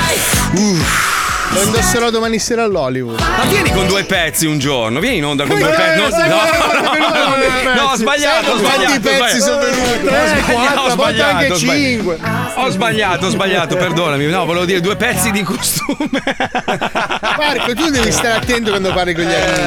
Uff. 0.54 1.25
Lo 1.56 1.62
indosserò 1.64 2.10
domani 2.10 2.38
sera 2.40 2.64
all'Hollywood. 2.64 3.20
Ma 3.20 3.44
vieni 3.50 3.72
con 3.72 3.88
due 3.88 4.04
pezzi 4.04 4.46
un 4.46 4.60
giorno, 4.60 5.00
vieni 5.00 5.18
in 5.18 5.26
onda 5.26 5.46
con 5.46 5.56
Eh, 5.56 5.60
due 5.62 5.70
pezzi. 5.72 6.00
No, 6.02 6.10
sai 6.10 6.30
no, 6.30 6.36
no, 6.36 7.30
no, 7.30 7.36
pezzi? 7.36 7.80
ho 7.80 7.96
sbagliato, 7.96 8.52
ho 8.52 8.58
sbagliato. 8.58 8.84
quanti 8.84 9.00
pezzi 9.00 9.40
sono 9.42 9.58
venuti? 9.60 10.04
Tre, 10.04 10.44
Ho 10.78 10.90
sbagliato, 10.90 11.38
anche 11.38 11.52
ho 11.52 11.56
sbagliato. 11.56 11.56
cinque. 11.58 12.20
Ho 12.56 12.70
sbagliato, 12.70 13.26
ho 13.26 13.30
sbagliato, 13.30 13.76
perdonami. 13.78 14.26
No, 14.26 14.46
volevo 14.46 14.66
dire 14.66 14.82
due 14.82 14.96
pezzi 14.98 15.32
di 15.32 15.44
costume. 15.44 16.10
Marco, 17.38 17.74
tu 17.74 17.90
devi 17.90 18.12
stare 18.12 18.34
attento 18.36 18.70
quando 18.72 18.94
parli 18.94 19.14
con 19.14 19.24
gli 19.24 19.34
amici. 19.34 19.62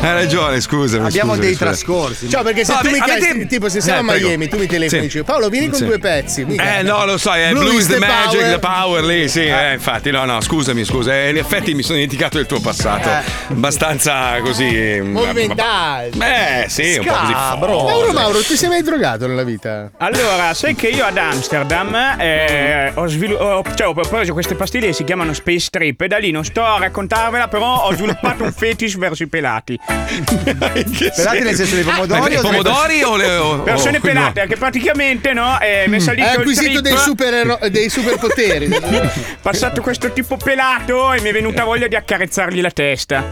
Hai 0.00 0.12
ragione, 0.12 0.60
scusami. 0.60 1.06
Abbiamo 1.06 1.32
scusami, 1.34 1.46
dei 1.46 1.54
scusami. 1.54 1.70
trascorsi. 1.70 2.28
Cioè, 2.30 2.42
perché 2.42 2.64
se 2.64 2.72
No, 2.72 2.78
tu 2.80 2.90
mi 2.90 2.98
avete- 2.98 3.18
chiedi, 3.18 3.46
tipo 3.46 3.68
se 3.68 3.80
siamo 3.80 4.12
Eh, 4.12 4.16
a. 4.16 4.18
Miami, 4.18 4.48
tu 4.48 4.58
mi 4.58 4.66
telefoni 4.66 5.08
Sì. 5.10 5.18
e 5.18 5.24
Paolo, 5.24 5.48
vieni 5.48 5.68
con 5.68 5.78
Sì. 5.78 5.84
due 5.86 5.98
pezzi. 5.98 6.44
Mica. 6.44 6.78
Eh 6.78 6.82
no, 6.82 7.04
lo 7.06 7.16
so, 7.18 7.32
è 7.32 7.50
Blue 7.50 7.64
Blue, 7.64 7.74
is 7.74 7.80
is 7.82 7.86
the 7.86 7.94
the 7.94 7.98
magic, 8.00 8.38
power. 8.40 8.52
the 8.52 8.58
power 8.58 9.04
lì, 9.04 9.28
sì, 9.28 9.44
eh, 9.46 9.72
infatti, 9.74 10.10
no, 10.10 10.24
no, 10.24 10.40
scusami, 10.40 10.84
scusa, 11.06 11.14
eh, 11.14 11.30
in 11.30 11.36
effetti 11.36 11.74
mi 11.74 11.82
sono 11.82 11.94
dimenticato 11.94 12.36
del 12.36 12.46
tuo 12.46 12.60
passato, 12.60 13.08
abbastanza 13.48 14.40
così... 14.40 15.00
Movimentale. 15.02 16.10
Beh, 16.14 16.66
sì, 16.68 16.96
un 16.98 17.04
po' 17.06 17.12
così 17.12 17.32
Scabro. 17.32 17.82
Mauro, 17.82 18.12
Mauro, 18.12 18.40
ti 18.42 18.56
sei 18.56 18.68
mai 18.68 18.82
drogato 18.82 19.26
nella 19.26 19.44
vita? 19.44 19.90
Allora, 19.98 20.52
sai 20.54 20.74
che 20.74 20.88
io 20.88 21.04
ad 21.04 21.16
Amsterdam 21.16 21.94
eh, 22.18 22.90
ho, 22.94 23.06
svilu- 23.06 23.40
ho- 23.40 23.62
cioè, 23.74 23.86
ho 23.88 23.94
preso 23.94 24.32
queste 24.32 24.54
pastiglie 24.54 24.88
che 24.88 24.92
si 24.92 25.04
chiamano 25.04 25.32
Space 25.32 25.68
Trip 25.70 26.00
e 26.00 26.08
da 26.08 26.18
lì 26.18 26.30
non 26.30 26.44
sto 26.44 26.64
a 26.64 26.78
raccontarvela, 26.78 27.48
però 27.48 27.84
ho 27.84 27.92
sviluppato 27.94 28.42
un 28.42 28.52
fetish 28.52 28.96
verso 28.98 29.22
i 29.22 29.28
pelati. 29.28 29.78
Pelati 29.86 31.40
nel 31.42 31.54
senso 31.54 31.74
dei 31.74 31.84
pomodori 31.84 32.32
I 32.32 32.36
o 32.36 32.40
pomodori 32.40 33.02
o 33.02 33.16
le... 33.16 33.36
o- 33.36 33.62
Persone 33.62 34.00
pelate, 34.00 34.32
perché 34.40 34.56
praticamente 34.56 35.32
no, 35.32 35.58
eh, 35.60 35.84
mi 35.88 35.96
è 35.96 36.00
salito 36.00 36.26
Hai 36.26 36.34
il 36.34 36.38
acquisito 36.40 36.80
trip. 36.80 36.82
dei, 36.82 36.96
super 36.96 37.58
dei 37.70 37.88
superpoteri. 37.88 38.68
Passato 39.42 39.80
questo 39.80 40.12
tipo 40.12 40.36
pelato 40.36 40.95
e 41.12 41.20
mi 41.20 41.28
è 41.28 41.32
venuta 41.32 41.64
voglia 41.64 41.86
di 41.86 41.94
accarezzargli 41.96 42.60
la 42.60 42.70
testa. 42.70 43.24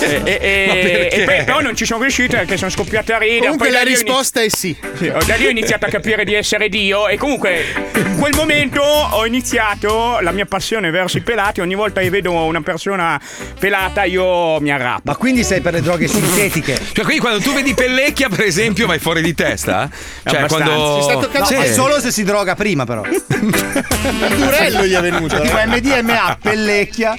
E, 0.00 0.20
e- 0.24 0.38
e- 0.40 0.66
Ma 0.66 0.72
perché? 0.74 1.08
e 1.10 1.24
poi 1.24 1.44
però 1.44 1.60
non 1.60 1.74
ci 1.76 1.84
sono 1.84 2.00
riuscito 2.02 2.36
perché 2.36 2.56
sono 2.56 2.70
scoppiato 2.70 3.12
a 3.14 3.18
ridere. 3.18 3.40
Comunque 3.40 3.68
Poi 3.68 3.76
la 3.76 3.82
risposta 3.82 4.40
è 4.42 4.48
sì. 4.48 4.76
Sì, 4.96 5.10
da 5.26 5.34
lì 5.36 5.46
ho 5.46 5.50
iniziato 5.50 5.86
a 5.86 5.88
capire 5.88 6.24
di 6.24 6.34
essere 6.34 6.68
Dio 6.68 7.08
e 7.08 7.16
comunque 7.16 7.64
in 7.94 8.16
quel 8.18 8.34
momento 8.34 8.80
ho 8.82 9.24
iniziato 9.26 10.18
la 10.20 10.32
mia 10.32 10.46
passione 10.46 10.90
verso 10.90 11.18
i 11.18 11.20
pelati. 11.22 11.60
Ogni 11.60 11.74
volta 11.74 12.00
che 12.00 12.10
vedo 12.10 12.32
una 12.32 12.60
persona 12.62 13.20
pelata 13.58 14.04
io 14.04 14.60
mi 14.60 14.70
arrappo. 14.70 15.02
Ma 15.04 15.16
quindi 15.16 15.44
sei 15.44 15.60
per 15.60 15.74
le 15.74 15.82
droghe 15.82 16.06
sintetiche? 16.08 16.78
Cioè, 16.92 17.04
quindi 17.04 17.20
quando 17.20 17.40
tu 17.40 17.52
vedi 17.52 17.74
Pellecchia, 17.74 18.28
per 18.28 18.42
esempio, 18.44 18.86
vai 18.86 18.98
fuori 18.98 19.22
di 19.22 19.34
testa? 19.34 19.88
Cioè, 20.24 20.36
Abbastanza. 20.38 20.64
quando. 20.64 20.96
Si 20.96 21.02
sta 21.28 21.38
No, 21.40 21.44
Sì. 21.46 21.54
ma 21.56 21.64
solo 21.66 22.00
se 22.00 22.10
si 22.10 22.22
droga 22.24 22.54
prima, 22.54 22.84
però. 22.84 23.02
Il 23.04 23.20
durello 24.36 24.84
gli 24.84 24.92
è 24.94 25.00
venuto. 25.00 25.40
Tipo 25.40 25.56
MDMA, 25.66 26.38
pellecchia. 26.40 27.09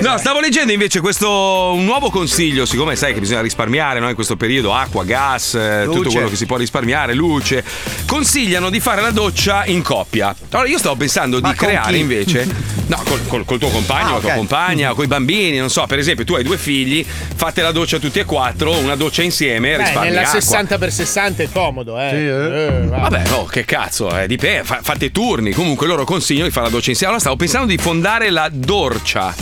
No, 0.00 0.18
stavo 0.18 0.40
leggendo 0.40 0.72
invece 0.72 1.00
questo 1.00 1.72
un 1.74 1.84
nuovo 1.84 2.10
consiglio, 2.10 2.64
siccome 2.66 2.96
sai 2.96 3.12
che 3.14 3.20
bisogna 3.20 3.40
risparmiare 3.42 4.00
no, 4.00 4.08
in 4.08 4.14
questo 4.14 4.36
periodo, 4.36 4.74
acqua, 4.74 5.04
gas, 5.04 5.54
eh, 5.54 5.82
tutto 5.84 5.98
Luce. 5.98 6.10
quello 6.10 6.28
che 6.28 6.36
si 6.36 6.46
può 6.46 6.56
risparmiare, 6.56 7.14
luce. 7.14 7.64
Consigliano 8.06 8.70
di 8.70 8.80
fare 8.80 9.02
la 9.02 9.10
doccia 9.10 9.64
in 9.66 9.82
coppia. 9.82 10.34
Allora 10.50 10.68
io 10.68 10.78
stavo 10.78 10.96
pensando 10.96 11.40
Ma 11.40 11.50
di 11.50 11.56
creare 11.56 11.92
chi? 11.92 11.98
invece, 11.98 12.48
no, 12.90 13.00
col, 13.04 13.20
col- 13.28 13.44
col 13.44 13.58
tuo 13.60 13.68
compagno, 13.68 14.08
Ah, 14.08 14.12
la 14.14 14.18
tua 14.20 14.32
compagna, 14.32 14.92
con 14.94 15.04
i 15.04 15.06
bambini, 15.06 15.58
non 15.58 15.70
so, 15.70 15.86
per 15.86 15.98
esempio 15.98 16.24
tu 16.24 16.34
hai 16.34 16.42
due 16.42 16.58
figli, 16.58 17.06
fate 17.06 17.62
la 17.62 17.70
doccia 17.70 17.98
tutti 17.98 18.18
e 18.18 18.24
quattro, 18.24 18.76
una 18.76 18.96
doccia 18.96 19.22
insieme, 19.22 19.76
Beh, 19.76 19.82
risparmi 19.84 20.08
nella 20.08 20.22
acqua. 20.22 20.38
60x60 20.40 21.36
è 21.36 21.48
comodo, 21.52 21.98
eh. 22.00 22.16
Eh, 22.16 22.86
va. 22.86 22.98
Vabbè, 22.98 23.22
oh, 23.32 23.44
che 23.44 23.64
cazzo, 23.64 24.16
eh, 24.18 24.26
dipende, 24.26 24.64
fa- 24.64 24.80
fate 24.82 25.12
turni. 25.12 25.52
Comunque 25.52 25.86
loro 25.86 26.04
consigliano 26.04 26.46
di 26.46 26.52
fare 26.52 26.66
la 26.66 26.72
doccia 26.72 26.90
insieme. 26.90 27.12
Allora 27.12 27.20
stavo 27.20 27.36
pensando 27.36 27.66
di 27.68 27.78
fondare 27.78 28.30
la 28.30 28.48
dorcia. 28.52 29.34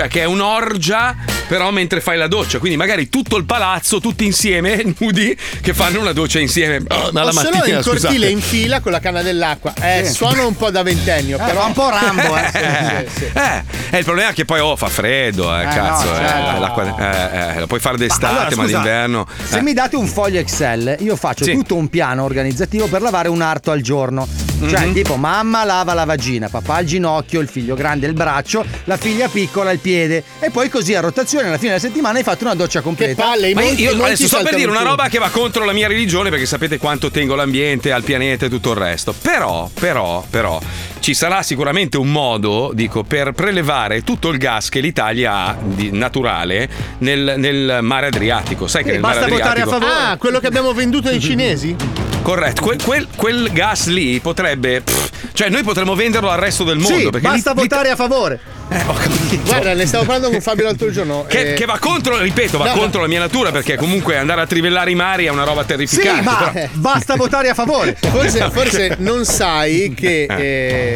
Cioè, 0.00 0.08
che 0.08 0.20
è 0.22 0.24
un'orgia, 0.24 1.14
però 1.46 1.70
mentre 1.70 2.00
fai 2.00 2.16
la 2.16 2.26
doccia. 2.26 2.58
Quindi 2.58 2.78
magari 2.78 3.10
tutto 3.10 3.36
il 3.36 3.44
palazzo, 3.44 4.00
tutti 4.00 4.24
insieme, 4.24 4.82
nudi, 4.98 5.36
che 5.60 5.74
fanno 5.74 6.00
una 6.00 6.12
doccia 6.12 6.38
insieme. 6.38 6.82
Oh, 6.88 7.10
ma 7.12 7.22
la 7.22 7.28
o 7.28 7.32
se 7.32 7.50
no 7.50 7.56
mattina, 7.58 7.76
in 7.76 7.82
cortile 7.82 8.08
scusate. 8.08 8.30
in 8.30 8.40
fila 8.40 8.80
con 8.80 8.92
la 8.92 9.00
canna 9.00 9.20
dell'acqua. 9.20 9.74
Eh, 9.78 10.04
Sì. 10.06 10.14
suona 10.14 10.46
un 10.46 10.56
po' 10.56 10.70
da 10.70 10.82
ventennio, 10.82 11.36
Eh, 11.38 11.44
però 11.44 11.66
un 11.66 11.72
po' 11.74 11.90
Rambo, 11.90 12.34
eh. 12.34 12.48
Eh, 12.60 13.06
eh, 13.34 13.62
eh, 13.90 13.98
il 13.98 14.04
problema 14.04 14.30
è 14.30 14.32
che 14.32 14.46
poi 14.46 14.60
oh, 14.60 14.74
fa 14.76 14.88
freddo, 14.88 15.54
eh, 15.54 15.62
Eh, 15.62 15.64
cazzo. 15.66 16.06
no, 16.10 16.14
eh, 16.16 16.26
certo. 16.26 16.60
l'acqua- 16.60 16.96
eh, 16.96 17.56
eh, 17.56 17.60
la 17.60 17.66
puoi 17.66 17.80
fare 17.80 17.96
d'estate, 17.98 18.26
allora, 18.26 18.56
ma, 18.56 18.62
scusa, 18.62 18.76
d'inverno. 18.78 19.26
Se 19.44 19.58
eh. 19.58 19.62
mi 19.62 19.72
date 19.74 19.96
un 19.96 20.06
foglio 20.06 20.38
Excel, 20.38 20.96
io 21.00 21.14
faccio 21.16 21.44
Sì. 21.44 21.52
tutto 21.52 21.76
un 21.76 21.88
piano 21.88 22.24
organizzativo 22.24 22.86
per 22.86 23.02
lavare 23.02 23.28
un 23.28 23.42
arto 23.42 23.70
al 23.70 23.82
giorno. 23.82 24.26
Cioè, 24.66 24.86
Mhm. 24.86 24.92
tipo, 24.94 25.16
mamma 25.16 25.64
lava 25.64 25.92
la 25.94 26.04
vagina, 26.04 26.48
papà 26.48 26.80
il 26.80 26.86
ginocchio, 26.86 27.40
il 27.40 27.48
figlio 27.48 27.74
grande 27.74 28.06
il 28.06 28.12
braccio, 28.14 28.64
la 28.84 28.96
figlia 28.96 29.28
piccola 29.28 29.70
il 29.70 29.78
piede. 29.78 29.88
E 29.94 30.50
poi 30.50 30.68
così 30.68 30.94
a 30.94 31.00
rotazione 31.00 31.46
alla 31.46 31.58
fine 31.58 31.70
della 31.70 31.80
settimana 31.80 32.18
hai 32.18 32.24
fatto 32.24 32.44
una 32.44 32.54
doccia 32.54 32.80
completa. 32.80 33.22
palle, 33.22 33.50
i 33.50 33.54
Ma 33.54 33.62
io, 33.62 33.92
io 33.92 34.04
adesso 34.04 34.26
sto 34.26 34.42
per 34.42 34.54
dire 34.54 34.70
una 34.70 34.82
roba 34.82 35.08
che 35.08 35.18
va 35.18 35.28
contro 35.30 35.64
la 35.64 35.72
mia 35.72 35.88
religione 35.88 36.30
perché 36.30 36.46
sapete 36.46 36.78
quanto 36.78 37.10
tengo 37.10 37.34
all'ambiente, 37.34 37.92
al 37.92 38.02
pianeta 38.02 38.46
e 38.46 38.48
tutto 38.48 38.70
il 38.70 38.76
resto. 38.76 39.14
Però, 39.20 39.70
però, 39.72 40.24
però, 40.28 40.60
ci 41.00 41.14
sarà 41.14 41.42
sicuramente 41.42 41.96
un 41.96 42.10
modo, 42.12 42.70
dico, 42.74 43.02
per 43.02 43.32
prelevare 43.32 44.02
tutto 44.02 44.28
il 44.28 44.38
gas 44.38 44.68
che 44.68 44.80
l'Italia 44.80 45.32
ha 45.34 45.56
di 45.60 45.90
naturale 45.92 46.68
nel, 46.98 47.34
nel 47.38 47.78
mare 47.80 48.06
Adriatico. 48.06 48.66
Sai 48.66 48.82
che 48.82 48.88
Sì, 48.88 48.92
nel 48.94 49.00
mare 49.02 49.18
basta 49.20 49.34
votare 49.34 49.60
a 49.62 49.66
favore. 49.66 49.90
Ah, 49.92 50.16
quello 50.18 50.38
che 50.40 50.46
abbiamo 50.46 50.72
venduto 50.72 51.08
ai 51.08 51.20
cinesi? 51.20 51.74
Corretto, 52.22 52.62
quel, 52.62 52.82
quel- 52.84 53.08
quel 53.16 53.50
gas 53.52 53.86
lì 53.86 54.20
potrebbe. 54.20 54.82
pff, 54.82 55.08
cioè, 55.32 55.48
noi 55.48 55.62
potremmo 55.62 55.94
venderlo 55.94 56.28
al 56.28 56.38
resto 56.38 56.64
del 56.64 56.76
mondo. 56.78 57.10
Sì, 57.14 57.20
basta 57.20 57.52
lì- 57.52 57.60
votare 57.60 57.88
a 57.88 57.96
favore. 57.96 58.38
Eh, 58.72 58.82
ho 58.86 58.92
capito. 58.92 59.42
Guarda, 59.46 59.74
ne 59.74 59.84
stavo 59.84 60.04
parlando 60.04 60.30
con 60.30 60.40
Fabio 60.40 60.64
l'altro 60.64 60.92
giorno. 60.92 61.24
Che, 61.26 61.52
eh, 61.52 61.54
che 61.54 61.64
va 61.64 61.78
contro, 61.80 62.18
ripeto, 62.18 62.56
va 62.56 62.66
No, 62.66 62.78
contro 62.78 63.00
la 63.00 63.08
mia 63.08 63.18
natura 63.18 63.50
perché 63.50 63.74
comunque 63.76 64.16
andare 64.16 64.42
a 64.42 64.46
trivellare 64.46 64.92
i 64.92 64.94
mari 64.94 65.24
è 65.24 65.28
una 65.30 65.42
roba 65.42 65.62
Sì, 65.62 65.66
terrificante. 65.68 66.22
ma 66.22 66.50
però- 66.52 66.68
basta 66.74 67.16
votare 67.16 67.48
a 67.48 67.54
favore. 67.54 67.96
Forse, 68.10 68.48
forse 68.52 68.96
non 69.00 69.24
sai 69.24 69.92
che 69.96 70.26
eh, 70.28 70.89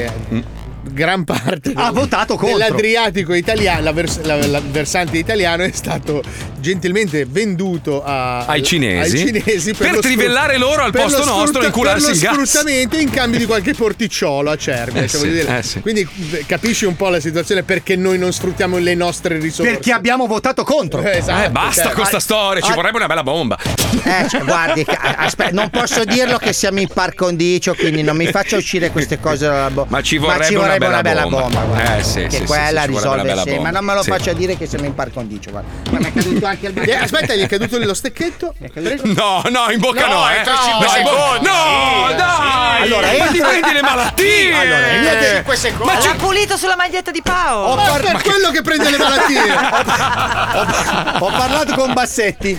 gran 0.83 1.25
parte 1.25 1.73
Ha 1.75 1.91
votato 1.91 2.37
contro. 2.37 2.59
dell'Adriatico 2.59 3.35
italiano, 3.35 3.83
la, 3.83 3.93
vers- 3.93 4.21
la- 4.23 4.47
la 4.47 4.61
versante 4.61 5.19
italiano 5.19 5.63
è 5.63 5.71
stato 5.73 6.23
gentilmente 6.65 7.27
venduto 7.29 8.03
a- 8.03 8.47
Ai 8.47 8.63
cinesi? 8.63 9.17
ai 9.19 9.27
cinesi 9.27 9.75
Per 9.75 9.93
lo 9.93 10.01
trivellare 10.01 10.57
loro 10.57 10.83
al 10.83 10.91
per 10.91 11.03
lo 11.05 11.09
posto 11.11 11.25
nostro 11.25 11.63
e 11.63 11.67
incularsi 11.67 12.07
per 12.07 12.15
il 12.15 12.21
lo 12.23 12.31
gas. 12.37 12.49
sfruttamento 12.49 12.97
in 12.97 13.11
cambio 13.11 13.39
di 13.39 13.45
qualche 13.47 13.75
porticciolo 13.75 14.51
a 14.51 14.57
Cervia. 14.57 15.03
Eh 15.03 15.09
cioè, 15.09 15.21
sì, 15.21 15.39
eh 15.39 15.63
sì. 15.63 15.81
Quindi 15.81 16.09
capisci 16.47 16.87
un 16.87 16.97
po' 16.97 17.09
la 17.11 17.21
situazione 17.21 17.63
perché 17.63 17.95
noi 17.97 18.19
non 18.19 18.33
sfruttiamo 18.33 18.79
le 18.79 18.95
nostre 18.95 19.39
risorse. 19.39 19.71
Perché 19.71 19.93
abbiamo 19.93 20.27
votato 20.27 20.65
contro. 20.65 21.03
Eh, 21.03 21.19
esatto, 21.19 21.45
Eh, 21.47 21.51
basta 21.51 21.83
cioè, 21.85 21.93
con 21.93 22.07
sta 22.07 22.17
ah, 22.17 22.21
storia, 22.21 22.63
ci 22.63 22.71
ah, 22.71 22.75
vorrebbe 22.75 22.97
una 22.97 23.07
bella 23.07 23.23
bomba. 23.23 23.59
Eh, 24.03 24.27
cioè, 24.29 24.43
guardi, 24.43 24.85
aspetta, 24.89 25.51
non 25.53 25.69
posso 25.71 26.05
dirlo 26.05 26.39
che 26.39 26.53
siamo 26.55 26.81
in 26.81 26.89
par 26.89 27.15
condicio, 27.15 27.75
quindi 27.75 28.03
non 28.03 28.17
mi 28.17 28.27
faccia 28.27 28.57
uscire 28.57 28.91
queste 28.91 29.21
cose 29.21 29.47
dalla 29.47 29.71
bocca. 29.71 29.91
Ma 29.91 30.03
ci 30.03 30.17
vorrebbe 30.17 30.87
una 30.87 31.03
bella 31.03 31.27
bomba. 31.27 31.61
guarda, 31.63 31.99
Eh, 31.99 32.03
sì, 32.03 32.27
che 32.27 32.43
quella 32.45 32.83
sì, 32.83 32.87
ci 32.87 32.93
vorrebbe 32.93 33.23
risolve 33.23 33.33
una. 33.33 33.35
Ma 33.35 33.45
bomba. 33.45 33.71
non 33.71 33.85
me 33.85 33.95
lo 33.95 34.03
Sì. 34.03 34.11
faccia 34.11 34.33
dire 34.33 34.57
che 34.57 34.67
siamo 34.67 34.85
in 34.87 34.95
par 34.95 35.13
condicio. 35.13 35.51
Guarda. 35.51 35.69
Ma 35.91 35.99
mi 35.99 36.05
è 36.07 36.13
caduto 36.13 36.47
anche 36.47 36.54
il 36.61 36.79
Eh, 36.89 36.95
aspetta, 36.95 37.35
gli 37.35 37.43
è 37.43 37.47
caduto 37.49 37.79
lì 37.79 37.85
lo 37.85 37.95
stecchetto? 37.95 38.55
No, 39.03 39.43
no, 39.51 39.71
in 39.71 39.79
bocca 39.81 40.07
no, 40.07 40.13
No, 40.15 40.31
eh. 40.31 40.43
No, 40.45 40.89
secondi. 40.89 41.47
No, 41.47 42.07
Sì, 42.09 42.15
dai. 42.17 42.83
Allora, 42.83 43.07
ma 43.19 43.27
ti 43.27 43.39
prendi 43.39 43.73
le 43.73 43.83
malattie. 43.83 44.53
Allora, 44.55 44.93
io 44.93 45.19
te- 45.19 45.35
5 45.37 45.57
secondi. 45.57 45.85
Ma 45.87 45.95
L'ha 45.95 46.01
c'è- 46.01 46.17
pulito 46.17 46.57
sulla 46.57 46.77
maglietta 46.77 47.11
di 47.11 47.23
Paolo. 47.23 47.75
Ma 47.77 47.93
per 47.99 48.23
quello 48.23 48.51
che 48.51 48.63
prende 48.63 48.91
le 48.91 48.99
malattie. 48.99 49.41
Ho 51.21 51.31
parlato 51.31 51.75
con 51.75 51.93
Bassetti. 51.93 52.59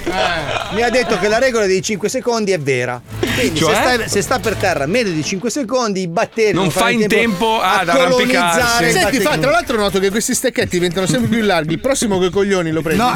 Mi 0.71 0.81
ha 0.81 0.89
detto 0.89 1.17
che 1.19 1.27
la 1.27 1.37
regola 1.39 1.65
dei 1.65 1.81
5 1.81 2.09
secondi 2.09 2.51
è 2.51 2.59
vera. 2.59 2.99
Quindi 3.19 3.59
Cioè? 3.59 3.73
se, 3.75 3.81
sta, 3.81 4.07
se 4.07 4.21
sta 4.21 4.39
per 4.39 4.55
terra 4.55 4.85
meno 4.85 5.09
di 5.09 5.23
5 5.23 5.49
secondi, 5.49 6.01
i 6.01 6.07
batteri 6.07 6.53
Non 6.53 6.71
fa 6.71 6.89
in 6.89 7.07
tempo 7.07 7.59
ad 7.61 7.87
arrampicarsi. 7.89 8.91
Senti, 8.91 9.19
fa, 9.19 9.37
tra 9.37 9.51
l'altro 9.51 9.77
noto 9.77 9.99
che 9.99 10.09
questi 10.09 10.33
stecchetti 10.33 10.71
diventano 10.77 11.05
sempre 11.05 11.27
più 11.29 11.43
larghi. 11.43 11.73
Il 11.73 11.79
prossimo 11.79 12.17
che 12.19 12.29
coglioni 12.29 12.71
lo 12.71 12.81
prendi. 12.81 13.01
No, 13.01 13.11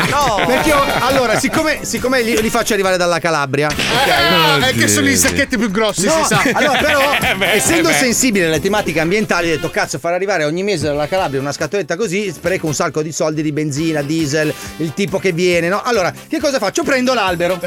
perché 0.46 0.69
ho- 0.72 0.86
allora, 1.06 1.40
siccome, 1.40 1.80
siccome 1.84 2.22
li, 2.22 2.42
li 2.42 2.50
faccio 2.50 2.74
arrivare 2.74 2.98
dalla 2.98 3.20
Calabria, 3.20 3.68
Ah, 3.70 4.68
è 4.68 4.74
che 4.74 4.88
sono 4.88 5.08
i 5.10 5.16
stecchetti 5.16 5.58
più 5.58 5.70
grossi, 5.72 6.06
No, 6.06 6.12
si 6.24 6.34
sa. 6.34 6.42
allora 6.54 6.78
però 6.80 7.02
Eh 7.22 7.36
beh, 7.36 7.52
essendo 7.54 7.90
eh 7.90 7.92
beh. 7.94 7.98
sensibile 7.98 8.46
alle 8.48 8.60
tematiche 8.62 9.00
ambientali 9.00 9.52
ho 9.52 9.56
detto 9.56 9.70
cazzo 9.70 10.00
far 10.00 10.14
arrivare 10.14 10.44
ogni 10.46 10.64
mese 10.64 10.88
dalla 10.88 11.08
Calabria 11.08 11.40
una 11.40 11.52
scatoletta 11.52 11.96
così 11.96 12.32
spreco 12.32 12.66
un 12.68 12.74
sacco 12.74 13.02
di 13.02 13.12
soldi 13.12 13.42
di 13.42 13.52
benzina 13.52 14.02
diesel 14.02 14.54
il 14.78 14.94
tipo 14.94 15.20
che 15.20 15.32
viene 15.32 15.68
no 15.70 15.82
allora 15.84 16.14
che 16.28 16.40
cosa 16.40 16.58
faccio 16.60 16.84
prendo 16.84 17.14
l'albero 17.14 17.60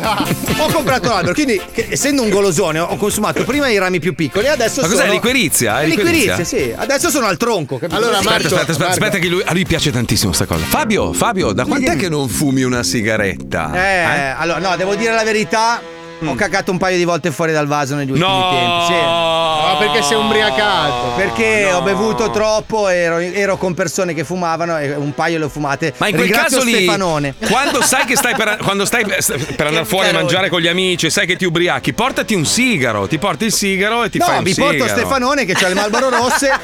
ho 0.58 0.66
comprato 0.72 1.08
l'albero 1.08 1.34
quindi 1.34 1.60
che- 1.72 1.86
essendo 1.90 2.22
un 2.22 2.30
golosone 2.30 2.78
ho 2.78 2.96
consumato 2.96 3.44
prima 3.44 3.68
i 3.68 3.78
rami 3.78 3.98
più 4.00 4.14
piccoli 4.14 4.48
adesso 4.48 4.80
Ma 4.80 4.88
cos'è, 4.88 5.00
sono 5.00 5.12
liquirizia? 5.12 5.80
È 5.80 5.84
È 5.84 5.86
liquirizia 5.86 6.36
liquirizia? 6.36 6.58
sì 6.58 6.74
adesso 6.76 7.10
sono 7.10 7.26
al 7.26 7.36
tronco 7.36 7.78
capito? 7.78 7.96
Allora. 7.98 8.18
Aspetta, 8.18 8.46
aspetta, 8.46 8.70
aspetta, 8.72 8.90
aspetta 8.90 9.18
che 9.18 9.28
lui, 9.28 9.42
a 9.44 9.52
lui 9.52 9.64
piace 9.66 9.90
tantissimo 9.90 10.32
sta 10.32 10.44
cosa. 10.46 10.64
Fabio, 10.64 11.12
Fabio, 11.12 11.52
da 11.52 11.64
quant'è 11.64 11.96
che 11.96 12.08
non 12.08 12.28
fumi 12.28 12.62
una 12.62 12.82
sigaretta? 12.92 13.70
eh, 14.14 14.34
allora 14.36 14.58
no 14.58 14.76
devo 14.76 14.94
dire 14.94 15.14
la 15.14 15.24
verità 15.24 15.80
ho 16.24 16.34
cagato 16.34 16.70
un 16.70 16.78
paio 16.78 16.96
di 16.96 17.04
volte 17.04 17.30
fuori 17.30 17.52
dal 17.52 17.66
vaso 17.66 17.94
negli 17.94 18.10
ultimi 18.10 18.26
No! 18.28 18.50
tempi 18.50 18.86
sì. 18.86 19.00
No, 19.00 19.76
perché 19.78 20.02
sei 20.02 20.16
umbriacato. 20.16 21.12
Perché 21.16 21.70
ho 21.72 21.82
bevuto 21.82 22.30
troppo, 22.30 22.88
ero, 22.88 23.18
ero 23.18 23.56
con 23.56 23.74
persone 23.74 24.12
che 24.14 24.24
fumavano 24.24 24.78
e 24.78 24.94
un 24.94 25.14
paio 25.14 25.38
le 25.38 25.44
ho 25.44 25.48
fumate. 25.48 25.94
Ma 25.98 26.08
in 26.08 26.14
quel 26.14 26.26
Ringrazio 26.26 26.58
caso 26.58 26.68
lì, 26.68 26.74
Stefanone. 26.76 27.34
quando 27.48 27.82
sai 27.82 28.04
che 28.04 28.16
stai 28.16 28.34
per, 28.34 28.58
quando 28.62 28.84
stai 28.84 29.04
per 29.04 29.66
andare 29.66 29.84
fuori 29.84 30.08
a 30.08 30.12
mangiare 30.12 30.48
con 30.48 30.60
gli 30.60 30.68
amici 30.68 31.06
e 31.06 31.10
sai 31.10 31.26
che 31.26 31.36
ti 31.36 31.44
ubriachi, 31.44 31.92
portati 31.92 32.34
un 32.34 32.44
sigaro, 32.44 33.06
ti 33.06 33.18
porti 33.18 33.44
il 33.46 33.52
sigaro 33.52 34.04
e 34.04 34.10
ti 34.10 34.18
fai 34.18 34.30
No, 34.32 34.38
un 34.38 34.44
vi 34.44 34.52
sigaro. 34.52 34.76
porto 34.76 34.92
Stefanone 34.92 35.44
che 35.44 35.52
ha 35.64 35.68
le 35.68 35.74
Marlboro 35.74 36.08
rosse. 36.10 36.50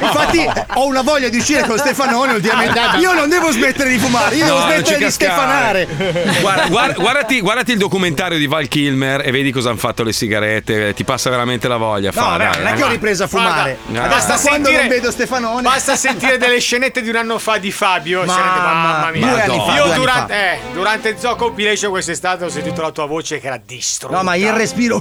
Infatti, 0.00 0.48
ho 0.74 0.86
una 0.86 1.02
voglia 1.02 1.28
di 1.28 1.38
uscire 1.38 1.62
con 1.66 1.76
Stefanone 1.78 2.32
ultimamente. 2.34 2.80
Io 3.00 3.12
non 3.12 3.28
devo 3.28 3.50
smettere 3.50 3.90
di 3.90 3.98
fumare, 3.98 4.34
io 4.36 4.44
devo 4.44 4.58
No, 4.58 4.64
non 4.64 4.72
smettere 4.74 4.96
di 4.98 5.04
cascare. 5.04 5.86
stefanare. 5.88 6.40
Guarda, 6.40 6.66
guarda- 6.68 6.94
guardati, 7.00 7.40
guardati 7.40 7.72
il 7.72 7.78
documentario 7.78 8.38
di 8.38 8.46
Val 8.46 8.68
Kilmer 8.88 9.26
e 9.26 9.30
vedi 9.30 9.50
cosa 9.52 9.68
hanno 9.68 9.78
fatto 9.78 10.02
le 10.02 10.12
sigarette, 10.12 10.94
ti 10.94 11.04
passa 11.04 11.28
veramente 11.30 11.68
la 11.68 11.76
voglia. 11.76 12.10
No, 12.14 12.20
fa, 12.22 12.28
vabbè, 12.36 12.44
dai, 12.50 12.58
non 12.62 12.66
è 12.72 12.76
che 12.76 12.82
ho 12.84 12.88
ripreso 12.88 13.24
a 13.24 13.26
fumare. 13.26 13.78
No. 13.86 14.00
Basta 14.00 14.34
da 14.34 14.40
quando 14.40 14.68
sentire- 14.68 14.78
non 14.78 14.88
vedo 14.88 15.10
Stefanone. 15.10 15.62
Basta 15.62 15.96
sentire 15.96 16.38
delle 16.38 16.58
scenette 16.60 17.02
di 17.02 17.08
un 17.10 17.16
anno 17.16 17.38
fa 17.38 17.58
di 17.58 17.70
Fabio. 17.70 18.24
Ma- 18.24 18.32
si 18.32 18.38
rende- 18.40 18.60
mamma 18.60 19.10
mia. 19.10 19.26
due 19.28 19.40
anni 19.42 19.56
fa, 19.66 19.74
Io 19.76 19.82
due 19.82 19.92
anni 19.92 19.94
durante, 20.00 20.32
fa. 20.32 20.52
eh, 20.52 20.58
durante 20.72 21.16
Zoo 21.18 21.36
Compilation 21.36 21.90
quest'estate 21.90 22.44
ho 22.44 22.48
sentito 22.48 22.80
la 22.80 22.90
tua 22.90 23.06
voce 23.06 23.38
che 23.40 23.46
era 23.46 23.60
distrutta. 23.64 24.16
No, 24.16 24.22
ma 24.22 24.34
il 24.36 24.52
respiro. 24.52 25.00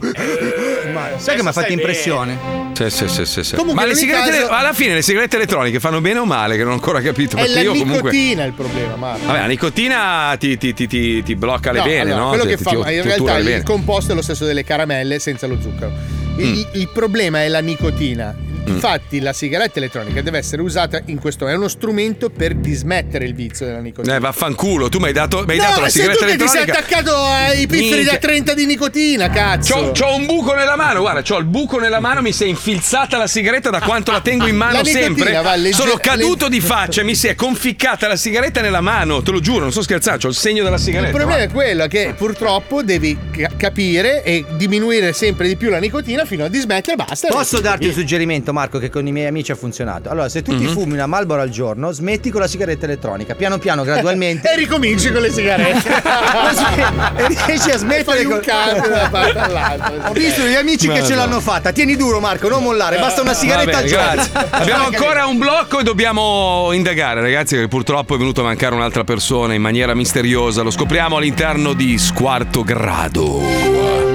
Ma 0.93 1.09
sai 1.17 1.35
che 1.35 1.41
mi 1.43 1.47
ha 1.49 1.51
fatto 1.51 1.71
impressione? 1.71 2.37
Sì, 2.73 2.89
sì, 2.89 3.07
sì, 3.07 3.25
sì, 3.25 3.43
sì. 3.43 3.55
Comunque, 3.55 3.83
Ma 3.83 3.87
le 3.89 3.95
sigarette, 3.95 4.39
caso- 4.41 4.51
alla 4.51 4.73
fine 4.73 4.93
le 4.95 5.01
sigarette 5.01 5.35
elettroniche 5.37 5.79
fanno 5.79 5.99
bene 6.01 6.19
o 6.19 6.25
male? 6.25 6.55
Che 6.57 6.63
non 6.63 6.71
ho 6.71 6.75
ancora 6.75 7.01
capito. 7.01 7.35
È 7.35 7.39
Perché 7.41 7.55
la 7.55 7.61
io 7.61 7.71
nicotina 7.73 7.97
comunque. 7.97 8.43
il 8.45 8.53
problema, 8.53 8.95
Marco. 8.95 9.25
Vabbè, 9.25 9.39
la 9.39 9.45
nicotina 9.45 10.35
ti, 10.39 10.57
ti- 10.57 10.73
ti- 10.73 10.87
ti- 10.87 11.23
ti 11.23 11.35
blocca 11.35 11.71
le 11.71 11.79
No, 11.79 11.85
vene, 11.85 12.01
allora, 12.11 12.17
no? 12.17 12.27
Quello 12.29 12.45
che 12.45 12.57
fa, 12.57 12.69
ti 12.69 12.75
in 12.75 12.83
realtà 13.03 13.37
le 13.39 13.51
il 13.55 13.63
composto 13.77 14.11
è 14.11 14.15
lo 14.15 14.23
stesso 14.23 14.43
delle 14.43 14.63
caramelle 14.63 15.19
senza 15.19 15.45
lo 15.45 15.61
zucchero. 15.61 15.91
Il, 16.37 16.67
il 16.73 16.89
problema 16.89 17.43
è 17.43 17.47
la 17.47 17.59
nicotina. 17.59 18.35
Mm. 18.69 18.73
Infatti, 18.73 19.19
la 19.19 19.33
sigaretta 19.33 19.77
elettronica 19.79 20.21
deve 20.21 20.37
essere 20.39 20.61
usata 20.61 21.01
in 21.05 21.19
questo. 21.19 21.47
È 21.47 21.53
uno 21.55 21.67
strumento 21.67 22.29
per 22.29 22.53
dismettere 22.55 23.25
il 23.25 23.33
vizio 23.33 23.65
della 23.65 23.79
nicotina. 23.79 24.15
Eh, 24.15 24.19
vaffanculo, 24.19 24.89
tu 24.89 24.99
mi 24.99 25.05
hai 25.07 25.13
dato, 25.13 25.43
mi 25.45 25.53
hai 25.53 25.57
no, 25.57 25.63
dato 25.63 25.81
la 25.81 25.89
sigaretta 25.89 26.25
tu 26.25 26.31
che 26.31 26.37
ti 26.37 26.47
sei 26.47 26.63
elettronica. 26.63 26.97
attaccato 26.97 27.15
ai 27.23 27.67
pifferi 27.67 28.03
da 28.03 28.17
30 28.17 28.53
di 28.53 28.65
nicotina, 28.65 29.29
cazzo. 29.29 29.73
C'ho, 29.73 29.91
c'ho 29.91 30.15
un 30.15 30.25
buco 30.25 30.53
nella 30.53 30.75
mano, 30.75 30.99
guarda, 31.01 31.21
c'ho 31.21 31.37
il 31.37 31.45
buco 31.45 31.79
nella 31.79 31.99
mano, 31.99 32.21
mi 32.21 32.31
si 32.33 32.43
è 32.43 32.47
infilzata 32.47 33.17
la 33.17 33.27
sigaretta 33.27 33.69
da 33.69 33.79
quanto 33.81 34.11
la 34.11 34.21
tengo 34.21 34.47
in 34.47 34.55
mano 34.55 34.83
sempre. 34.83 35.31
va 35.41 35.55
legge- 35.55 35.75
Sono 35.77 35.95
caduto 35.97 36.45
le- 36.45 36.51
di 36.51 36.59
faccia, 36.61 37.03
mi 37.03 37.15
si 37.15 37.27
è 37.27 37.35
conficcata 37.35 38.07
la 38.07 38.15
sigaretta 38.15 38.61
nella 38.61 38.81
mano, 38.81 39.21
te 39.21 39.31
lo 39.31 39.39
giuro, 39.39 39.59
non 39.61 39.71
sto 39.71 39.81
scherzando, 39.81 40.19
c'ho 40.21 40.27
il 40.29 40.35
segno 40.35 40.63
della 40.63 40.77
sigaretta. 40.77 41.09
Il 41.09 41.15
problema 41.15 41.45
guarda. 41.45 41.53
è 41.53 41.55
quello 41.55 41.87
che 41.87 42.13
purtroppo 42.17 42.83
devi 42.83 43.17
ca- 43.31 43.51
capire 43.57 44.23
e 44.23 44.45
diminuire 44.55 45.13
sempre 45.13 45.47
di 45.47 45.55
più 45.55 45.69
la 45.69 45.79
nicotina 45.79 46.25
fino 46.25 46.43
a 46.43 46.47
dismettere 46.49 46.93
e 46.93 46.95
basta. 47.05 47.27
Posso 47.29 47.59
darti 47.59 47.87
un 47.87 47.93
suggerimento, 47.93 48.53
Marco, 48.57 48.79
che 48.79 48.89
con 48.89 49.05
i 49.05 49.11
miei 49.11 49.27
amici 49.27 49.51
ha 49.51 49.55
funzionato? 49.55 50.09
Allora, 50.09 50.29
se 50.29 50.41
tu 50.41 50.57
ti 50.57 50.63
Mhm. 50.65 50.71
fumi 50.73 50.93
una 50.93 51.05
Marlboro 51.05 51.41
al 51.41 51.49
giorno, 51.49 51.91
smetti 51.91 52.31
con 52.31 52.41
la 52.41 52.47
sigaretta 52.47 52.85
elettronica. 52.85 53.35
Piano 53.35 53.59
piano, 53.59 53.83
gradualmente. 53.83 54.49
e 54.51 54.55
ricominci 54.57 55.11
con 55.11 55.21
le 55.21 55.31
sigarette. 55.31 55.87
e 57.17 57.27
riesci 57.45 57.69
a 57.69 57.77
smettere 57.77 58.03
Fai 58.03 58.25
un 58.25 58.31
con 58.31 58.39
cambio 58.41 58.89
da 58.89 59.09
parte 59.09 59.37
all'altra. 59.37 60.09
Ho 60.09 60.13
visto 60.13 60.41
degli 60.41 60.55
amici 60.55 60.87
che 60.89 61.03
ce 61.03 61.13
l'hanno 61.15 61.39
fatta. 61.39 61.71
Tieni 61.71 61.95
duro, 61.95 62.19
Marco, 62.19 62.47
non 62.49 62.63
mollare. 62.63 62.97
Basta 62.97 63.21
una 63.21 63.33
sigaretta 63.33 63.81
bene, 63.81 63.83
al 63.83 63.87
giorno. 63.87 64.13
grazie. 64.13 64.47
Abbiamo 64.57 64.85
ancora 64.85 65.25
un 65.27 65.37
blocco 65.37 65.79
e 65.79 65.83
dobbiamo 65.83 66.69
indagare, 66.71 67.21
ragazzi, 67.21 67.55
che 67.55 67.67
purtroppo 67.67 68.15
è 68.15 68.17
venuto 68.17 68.41
a 68.41 68.45
mancare 68.45 68.73
un'altra 68.73 69.03
persona 69.03 69.53
in 69.53 69.61
maniera 69.61 69.93
misteriosa. 69.93 70.61
Lo 70.63 70.71
scopriamo 70.71 71.17
all'interno 71.17 71.73
di 71.73 71.97
Squarto 71.97 72.63
Grado. 72.63 74.06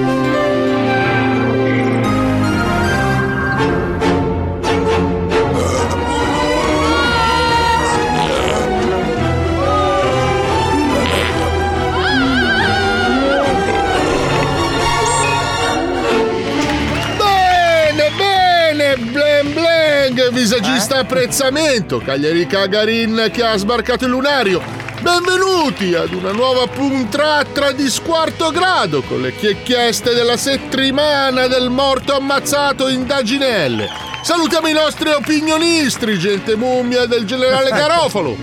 Apprezzamento, 21.03 21.99
Cagliari 21.99 22.47
Cagarin 22.47 23.29
che 23.31 23.43
ha 23.43 23.57
sbarcato 23.57 24.05
il 24.05 24.11
lunario. 24.11 24.61
Benvenuti 25.01 25.93
ad 25.93 26.13
una 26.13 26.31
nuova 26.31 26.65
puntratra 26.67 27.73
di 27.73 27.89
squarto 27.89 28.51
grado 28.51 29.01
con 29.01 29.19
le 29.21 29.33
chieste 29.35 30.13
della 30.13 30.37
settimana 30.37 31.47
del 31.47 31.69
morto 31.69 32.15
ammazzato 32.15 32.87
in 32.87 33.05
Daginelle. 33.05 33.89
Salutiamo 34.21 34.67
i 34.67 34.73
nostri 34.73 35.09
opinionisti, 35.09 36.17
gente 36.17 36.55
mummia 36.55 37.05
del 37.05 37.25
generale 37.25 37.69
Garofalo. 37.69 38.37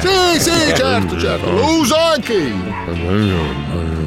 Sì, 0.00 0.40
sì, 0.40 0.74
certo, 0.74 1.20
certo, 1.20 1.50
lo 1.52 1.76
uso 1.76 1.96
anche 1.96 2.32
io. 2.32 3.97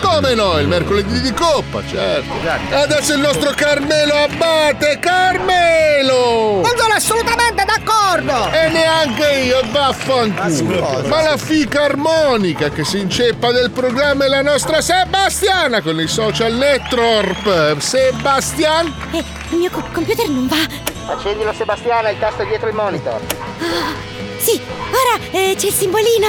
Come 0.00 0.34
no, 0.34 0.58
il 0.58 0.68
mercoledì 0.68 1.20
di 1.20 1.32
coppa, 1.32 1.82
certo. 1.88 2.32
Adesso 2.70 3.14
il 3.14 3.20
nostro 3.20 3.50
Carmelo 3.56 4.14
Abate, 4.14 4.98
Carmelo! 5.00 6.60
Non 6.62 6.72
sono 6.76 6.94
assolutamente 6.94 7.64
d'accordo! 7.64 8.48
E 8.52 8.68
neanche 8.68 9.28
io, 9.40 9.62
vaffanculo! 9.72 11.02
Ma 11.06 11.22
la 11.22 11.36
fica 11.36 11.82
armonica 11.84 12.68
che 12.70 12.84
si 12.84 13.00
inceppa 13.00 13.50
del 13.50 13.72
programma 13.72 14.26
è 14.26 14.28
la 14.28 14.42
nostra 14.42 14.80
Sebastiana 14.80 15.80
con 15.82 15.98
i 16.00 16.06
social 16.06 16.52
network. 16.52 17.80
Sebastian? 17.82 18.94
Eh, 19.10 19.24
il 19.50 19.56
mio 19.56 19.70
co- 19.70 19.82
computer 19.92 20.28
non 20.28 20.46
va. 20.46 21.12
Accendilo 21.12 21.52
Sebastiana, 21.52 22.10
il 22.10 22.18
tasto 22.20 22.44
dietro 22.44 22.68
il 22.68 22.74
monitor. 22.76 23.20
Ah, 23.60 23.92
sì, 24.38 24.60
ora 24.90 25.24
eh, 25.32 25.54
c'è 25.58 25.66
il 25.66 25.72
simbolino. 25.72 26.28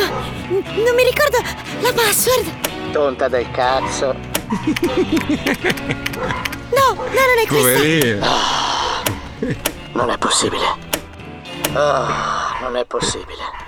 N- 0.50 0.64
non 0.84 0.96
mi 0.96 1.04
ricordo 1.04 1.38
la 1.82 1.92
password. 1.94 2.66
Tonta 2.92 3.28
del 3.28 3.50
cazzo. 3.52 4.16
No, 6.70 6.94
no, 6.94 6.96
non 6.96 7.38
è 7.44 7.48
questa. 7.48 9.02
Non 9.94 10.10
è 10.10 10.18
possibile. 10.18 10.66
Ah, 11.74 12.58
non 12.62 12.76
è 12.78 12.86
possibile. 12.86 13.66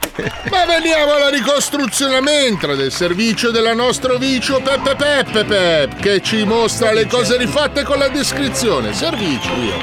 Ma 0.52 0.66
veniamo 0.66 1.14
alla 1.14 1.30
ricostruzione 1.30 2.20
mentre 2.22 2.76
del 2.76 2.92
servizio 2.92 3.52
della 3.52 3.74
nostro 3.74 4.18
vicio 4.18 4.60
Peppe 4.62 4.96
Peppe 4.96 5.46
Pep 5.46 6.00
che 6.00 6.22
ci 6.22 6.44
mostra 6.44 6.92
le 6.92 7.08
cose 7.08 7.38
rifatte 7.38 7.84
con 7.84 8.00
la 8.00 8.10
descrizione. 8.10 8.94
Servizio 8.94 9.54
io. 9.56 9.78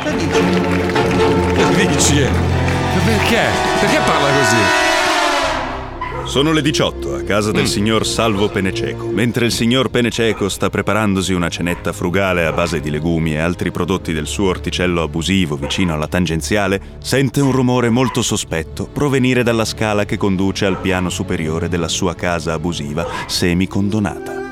Perché? 3.04 3.44
Perché 3.80 4.00
parla 4.04 4.28
così? 4.28 4.95
Sono 6.26 6.52
le 6.52 6.60
18 6.60 7.14
a 7.14 7.22
casa 7.22 7.52
del 7.52 7.68
signor 7.68 8.04
Salvo 8.04 8.48
Penececo. 8.48 9.06
Mentre 9.06 9.46
il 9.46 9.52
signor 9.52 9.90
Penececo 9.90 10.48
sta 10.48 10.68
preparandosi 10.68 11.32
una 11.32 11.48
cenetta 11.48 11.92
frugale 11.92 12.44
a 12.44 12.52
base 12.52 12.80
di 12.80 12.90
legumi 12.90 13.34
e 13.34 13.38
altri 13.38 13.70
prodotti 13.70 14.12
del 14.12 14.26
suo 14.26 14.48
orticello 14.48 15.02
abusivo 15.02 15.56
vicino 15.56 15.94
alla 15.94 16.08
tangenziale, 16.08 16.98
sente 16.98 17.40
un 17.40 17.52
rumore 17.52 17.90
molto 17.90 18.22
sospetto 18.22 18.88
provenire 18.92 19.44
dalla 19.44 19.64
scala 19.64 20.04
che 20.04 20.16
conduce 20.16 20.66
al 20.66 20.80
piano 20.80 21.10
superiore 21.10 21.68
della 21.68 21.88
sua 21.88 22.14
casa 22.14 22.52
abusiva 22.52 23.06
semicondonata. 23.26 24.45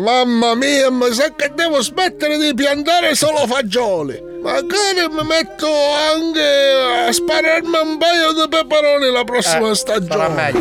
Mamma 0.00 0.54
mia, 0.54 0.90
ma 0.90 1.12
sa 1.12 1.32
che 1.34 1.50
devo 1.54 1.80
smettere 1.82 2.38
di 2.38 2.52
piantare 2.54 3.14
solo 3.14 3.46
fagioli. 3.46 4.30
Magari 4.42 5.06
mi 5.08 5.22
metto 5.24 5.66
anche 5.66 7.06
a 7.08 7.12
spararmi 7.12 7.76
un 7.82 7.96
paio 7.98 8.32
di 8.32 8.48
peperoni 8.48 9.10
la 9.12 9.24
prossima 9.24 9.70
Eh, 9.70 9.74
stagione. 9.74 10.52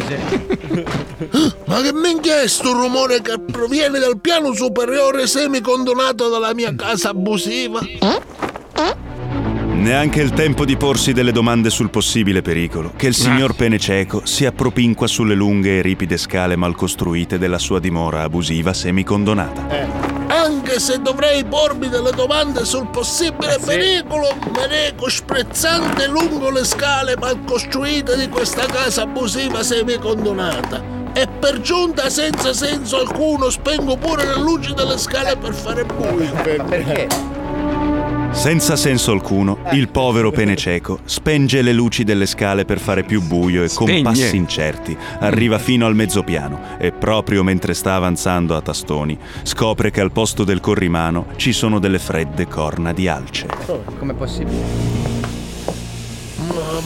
Ma 1.65 1.81
che 1.81 1.93
minchia 1.93 2.41
è 2.41 2.47
sto 2.47 2.71
rumore 2.73 3.21
che 3.21 3.39
proviene 3.39 3.99
dal 3.99 4.19
piano 4.19 4.53
superiore 4.53 5.25
semicondonato 5.27 6.29
dalla 6.29 6.53
mia 6.53 6.73
casa 6.75 7.09
abusiva? 7.09 7.79
Neanche 9.81 10.21
il 10.21 10.29
tempo 10.29 10.63
di 10.63 10.77
porsi 10.77 11.11
delle 11.11 11.31
domande 11.31 11.71
sul 11.71 11.89
possibile 11.89 12.43
pericolo 12.43 12.93
che 12.95 13.07
il 13.07 13.15
signor 13.15 13.55
Penececo 13.55 14.27
si 14.27 14.45
appropinqua 14.45 15.07
sulle 15.07 15.33
lunghe 15.33 15.79
e 15.79 15.81
ripide 15.81 16.17
scale 16.17 16.55
mal 16.55 16.75
costruite 16.75 17.39
della 17.39 17.57
sua 17.57 17.79
dimora 17.79 18.21
abusiva 18.21 18.73
semicondonata. 18.73 19.65
Anche 20.27 20.79
se 20.79 21.01
dovrei 21.01 21.43
pormi 21.45 21.89
delle 21.89 22.11
domande 22.11 22.63
sul 22.63 22.89
possibile 22.89 23.57
pericolo, 23.57 24.27
me 24.53 24.67
reco 24.67 25.09
sprezzante 25.09 26.07
lungo 26.07 26.51
le 26.51 26.63
scale 26.63 27.15
mal 27.17 27.43
costruite 27.43 28.15
di 28.17 28.29
questa 28.29 28.67
casa 28.67 29.01
abusiva 29.01 29.63
semicondonata. 29.63 31.09
E 31.13 31.27
per 31.27 31.59
giunta, 31.59 32.07
senza 32.11 32.53
senso 32.53 32.99
alcuno, 32.99 33.49
spengo 33.49 33.97
pure 33.97 34.27
le 34.27 34.37
luci 34.37 34.75
delle 34.75 34.99
scale 34.99 35.35
per 35.37 35.55
fare 35.55 35.83
buio. 35.85 36.31
Perché? 36.33 37.40
Senza 38.31 38.75
senso 38.75 39.11
alcuno, 39.11 39.59
il 39.73 39.89
povero 39.89 40.31
Penececo 40.31 40.99
spenge 41.03 41.61
le 41.61 41.73
luci 41.73 42.03
delle 42.03 42.25
scale 42.25 42.65
per 42.65 42.79
fare 42.79 43.03
più 43.03 43.21
buio 43.21 43.63
e 43.63 43.69
con 43.73 43.87
Spegne. 43.87 44.01
passi 44.01 44.35
incerti 44.35 44.97
arriva 45.19 45.59
fino 45.59 45.85
al 45.85 45.95
mezzopiano 45.95 46.77
e 46.79 46.91
proprio 46.91 47.43
mentre 47.43 47.73
sta 47.73 47.93
avanzando 47.93 48.55
a 48.55 48.61
tastoni 48.61 49.17
scopre 49.43 49.91
che 49.91 50.01
al 50.01 50.11
posto 50.11 50.43
del 50.43 50.59
corrimano 50.59 51.27
ci 51.35 51.53
sono 51.53 51.77
delle 51.77 51.99
fredde 51.99 52.47
corna 52.47 52.93
di 52.93 53.07
alce. 53.07 53.47
Com'è 53.99 54.13
possibile? 54.13 55.20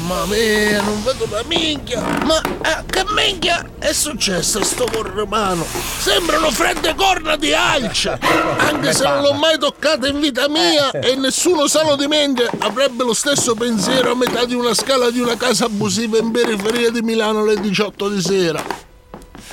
Mamma 0.02 0.26
mia, 0.26 0.82
non 0.82 1.04
vedo 1.04 1.26
una 1.26 1.42
minchia! 1.46 2.02
Ma 2.26 2.42
eh, 2.42 2.84
che 2.90 3.04
minchia 3.10 3.66
è 3.80 3.94
successo 3.94 4.60
a 4.60 4.64
sto 4.64 4.86
corremano? 4.92 5.66
Sembrano 6.00 6.52
fredde 6.52 6.94
corna 6.96 7.36
di 7.36 7.54
alce! 7.54 8.18
Anche 8.58 8.94
se 8.94 9.04
non 9.04 9.22
l'ho 9.22 9.34
mai 9.34 9.58
toccata 9.58 10.08
in 10.08 10.20
vita 10.20 10.48
mia 10.50 10.92
e 10.92 11.16
nessuno 11.16 11.68
sano 11.68 11.96
di 11.96 12.08
mente 12.08 12.50
avrebbe 12.60 13.04
lo 13.04 13.14
stesso 13.14 13.56
pensiero 13.56 14.12
a 14.12 14.16
metà 14.16 14.46
di 14.46 14.54
una 14.54 14.74
scala 14.74 15.10
di 15.10 15.20
una 15.20 15.38
casa 15.38 15.66
abusiva 15.66 16.18
in 16.18 16.32
periferia 16.32 16.92
di 16.92 17.02
Milano 17.02 17.40
alle 17.40 17.60
18 17.60 18.10
di 18.10 18.22
sera. 18.22 18.64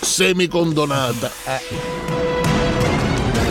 Semicondonata. 0.01 1.31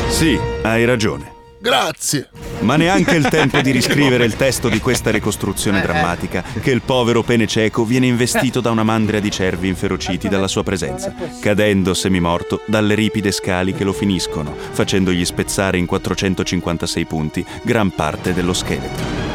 Sì, 0.10 0.40
hai 0.64 0.86
ragione. 0.86 1.41
Grazie. 1.62 2.30
Ma 2.62 2.76
neanche 2.76 3.16
il 3.16 3.28
tempo 3.28 3.62
di 3.62 3.70
riscrivere 3.72 4.26
il 4.26 4.36
testo 4.36 4.68
di 4.68 4.80
questa 4.80 5.12
ricostruzione 5.12 5.80
drammatica 5.80 6.44
che 6.60 6.72
il 6.72 6.82
povero 6.82 7.22
Penececo 7.22 7.86
viene 7.86 8.08
investito 8.08 8.62
da 8.62 8.72
una 8.72 8.82
mandria 8.82 9.20
di 9.20 9.30
cervi 9.30 9.68
inferociti 9.68 10.28
dalla 10.28 10.48
sua 10.48 10.64
presenza, 10.64 11.14
cadendo 11.40 11.94
semimorto 11.94 12.62
dalle 12.66 12.96
ripide 12.96 13.32
scali 13.32 13.76
che 13.76 13.84
lo 13.84 13.94
finiscono, 13.94 14.56
facendogli 14.72 15.24
spezzare 15.24 15.78
in 15.78 15.86
456 15.86 17.06
punti 17.06 17.46
gran 17.62 17.92
parte 17.92 18.34
dello 18.34 18.54
scheletro. 18.54 19.30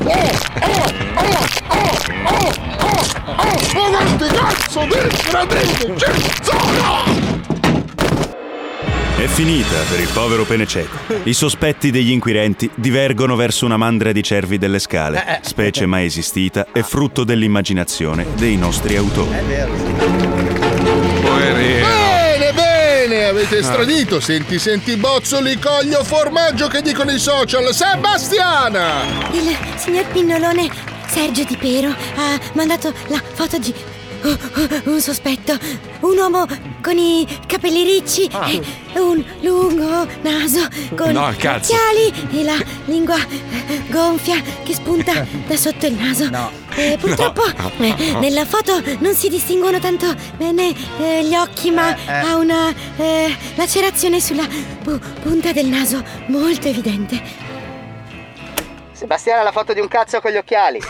Ma 0.00 0.45
Ma 3.36 3.44
quanti 3.72 4.26
cazzo 4.34 4.80
di 4.80 4.96
gradini 5.28 5.98
ci 5.98 6.32
sono? 6.42 7.34
È 9.16 9.26
finita 9.28 9.76
per 9.88 10.00
il 10.00 10.08
povero 10.12 10.44
Penececo. 10.44 10.96
I 11.24 11.32
sospetti 11.32 11.90
degli 11.90 12.10
inquirenti 12.10 12.70
divergono 12.74 13.34
verso 13.34 13.64
una 13.64 13.76
mandria 13.76 14.12
di 14.12 14.22
cervi 14.22 14.58
delle 14.58 14.78
scale, 14.78 15.40
specie 15.42 15.86
mai 15.86 16.06
esistita 16.06 16.66
e 16.72 16.82
frutto 16.82 17.24
dell'immaginazione 17.24 18.26
dei 18.36 18.56
nostri 18.56 18.96
autori. 18.96 19.36
Bene, 21.22 22.52
bene, 22.52 23.24
avete 23.24 23.58
estradito. 23.58 24.20
Senti, 24.20 24.58
senti, 24.58 24.96
bozzoli, 24.96 25.58
coglio, 25.58 26.04
formaggio 26.04 26.68
che 26.68 26.82
dicono 26.82 27.10
i 27.10 27.18
social. 27.18 27.74
Sebastiana! 27.74 29.02
Il 29.32 29.56
signor 29.76 30.04
Pinnolone 30.12 30.94
Sergio 31.16 31.44
Di 31.44 31.56
Pero 31.56 31.88
ha 32.16 32.38
mandato 32.52 32.92
la 33.08 33.22
foto 33.32 33.56
di 33.56 33.72
oh, 34.22 34.28
oh, 34.28 34.90
un 34.92 35.00
sospetto. 35.00 35.56
Un 36.00 36.18
uomo 36.18 36.46
con 36.82 36.98
i 36.98 37.26
capelli 37.46 37.82
ricci 37.84 38.28
e 38.44 38.60
un 39.00 39.24
lungo 39.40 40.06
naso 40.20 40.68
con 40.94 41.12
No, 41.12 41.32
cazzo. 41.38 41.72
occhiali 41.72 42.12
e 42.38 42.44
la 42.44 42.56
lingua 42.84 43.16
eh, 43.16 43.80
gonfia 43.88 44.42
che 44.62 44.74
spunta 44.74 45.26
da 45.48 45.56
sotto 45.56 45.86
il 45.86 45.94
naso. 45.94 46.28
E 46.74 46.98
purtroppo 47.00 47.42
No. 47.46 47.72
eh, 47.86 47.94
nella 48.20 48.44
foto 48.44 48.82
non 48.98 49.14
si 49.14 49.30
distinguono 49.30 49.78
tanto 49.80 50.14
bene 50.36 50.74
eh, 51.00 51.24
gli 51.24 51.34
occhi, 51.34 51.70
ma 51.70 51.96
ha 52.06 52.36
una 52.36 52.74
eh, 52.98 53.34
lacerazione 53.54 54.20
sulla 54.20 54.46
pu- 54.82 54.98
punta 55.22 55.52
del 55.52 55.66
naso 55.66 56.04
molto 56.26 56.68
evidente. 56.68 57.44
Sebastiana 58.96 59.42
la 59.42 59.52
foto 59.52 59.74
di 59.74 59.80
un 59.80 59.88
cazzo 59.88 60.20
con 60.20 60.30
gli 60.30 60.38
occhiali. 60.38 60.80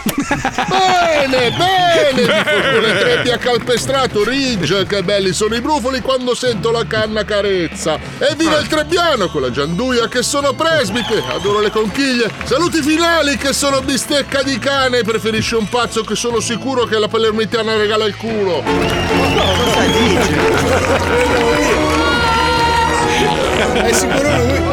Bene, 0.68 1.50
bene! 1.50 2.44
Con 2.76 2.98
Treppi 2.98 3.30
ha 3.30 3.36
calpestrato 3.36 4.22
Ridge, 4.22 4.86
che 4.86 5.02
belli 5.02 5.32
sono 5.32 5.56
i 5.56 5.60
brufoli 5.60 6.00
quando 6.00 6.32
sento 6.36 6.70
la 6.70 6.86
canna 6.86 7.24
carezza. 7.24 7.98
E 8.18 8.36
viva 8.36 8.58
il 8.58 8.68
Trebbiano 8.68 9.26
con 9.26 9.42
la 9.42 9.50
gianduia 9.50 10.06
che 10.06 10.22
sono 10.22 10.52
presbite, 10.52 11.20
adoro 11.28 11.58
le 11.58 11.70
conchiglie. 11.70 12.30
Saluti 12.44 12.80
finali 12.80 13.36
che 13.36 13.52
sono 13.52 13.80
bistecca 13.80 14.44
di 14.44 14.56
cane, 14.60 15.02
preferisce 15.02 15.56
un 15.56 15.68
pazzo 15.68 16.04
che 16.04 16.14
sono 16.14 16.38
sicuro 16.38 16.84
che 16.84 17.00
la 17.00 17.08
palermitana 17.08 17.76
regala 17.76 18.04
il 18.04 18.16
culo. 18.16 18.62
È 23.82 23.92
sicuro 23.92 24.36
lui? 24.36 24.66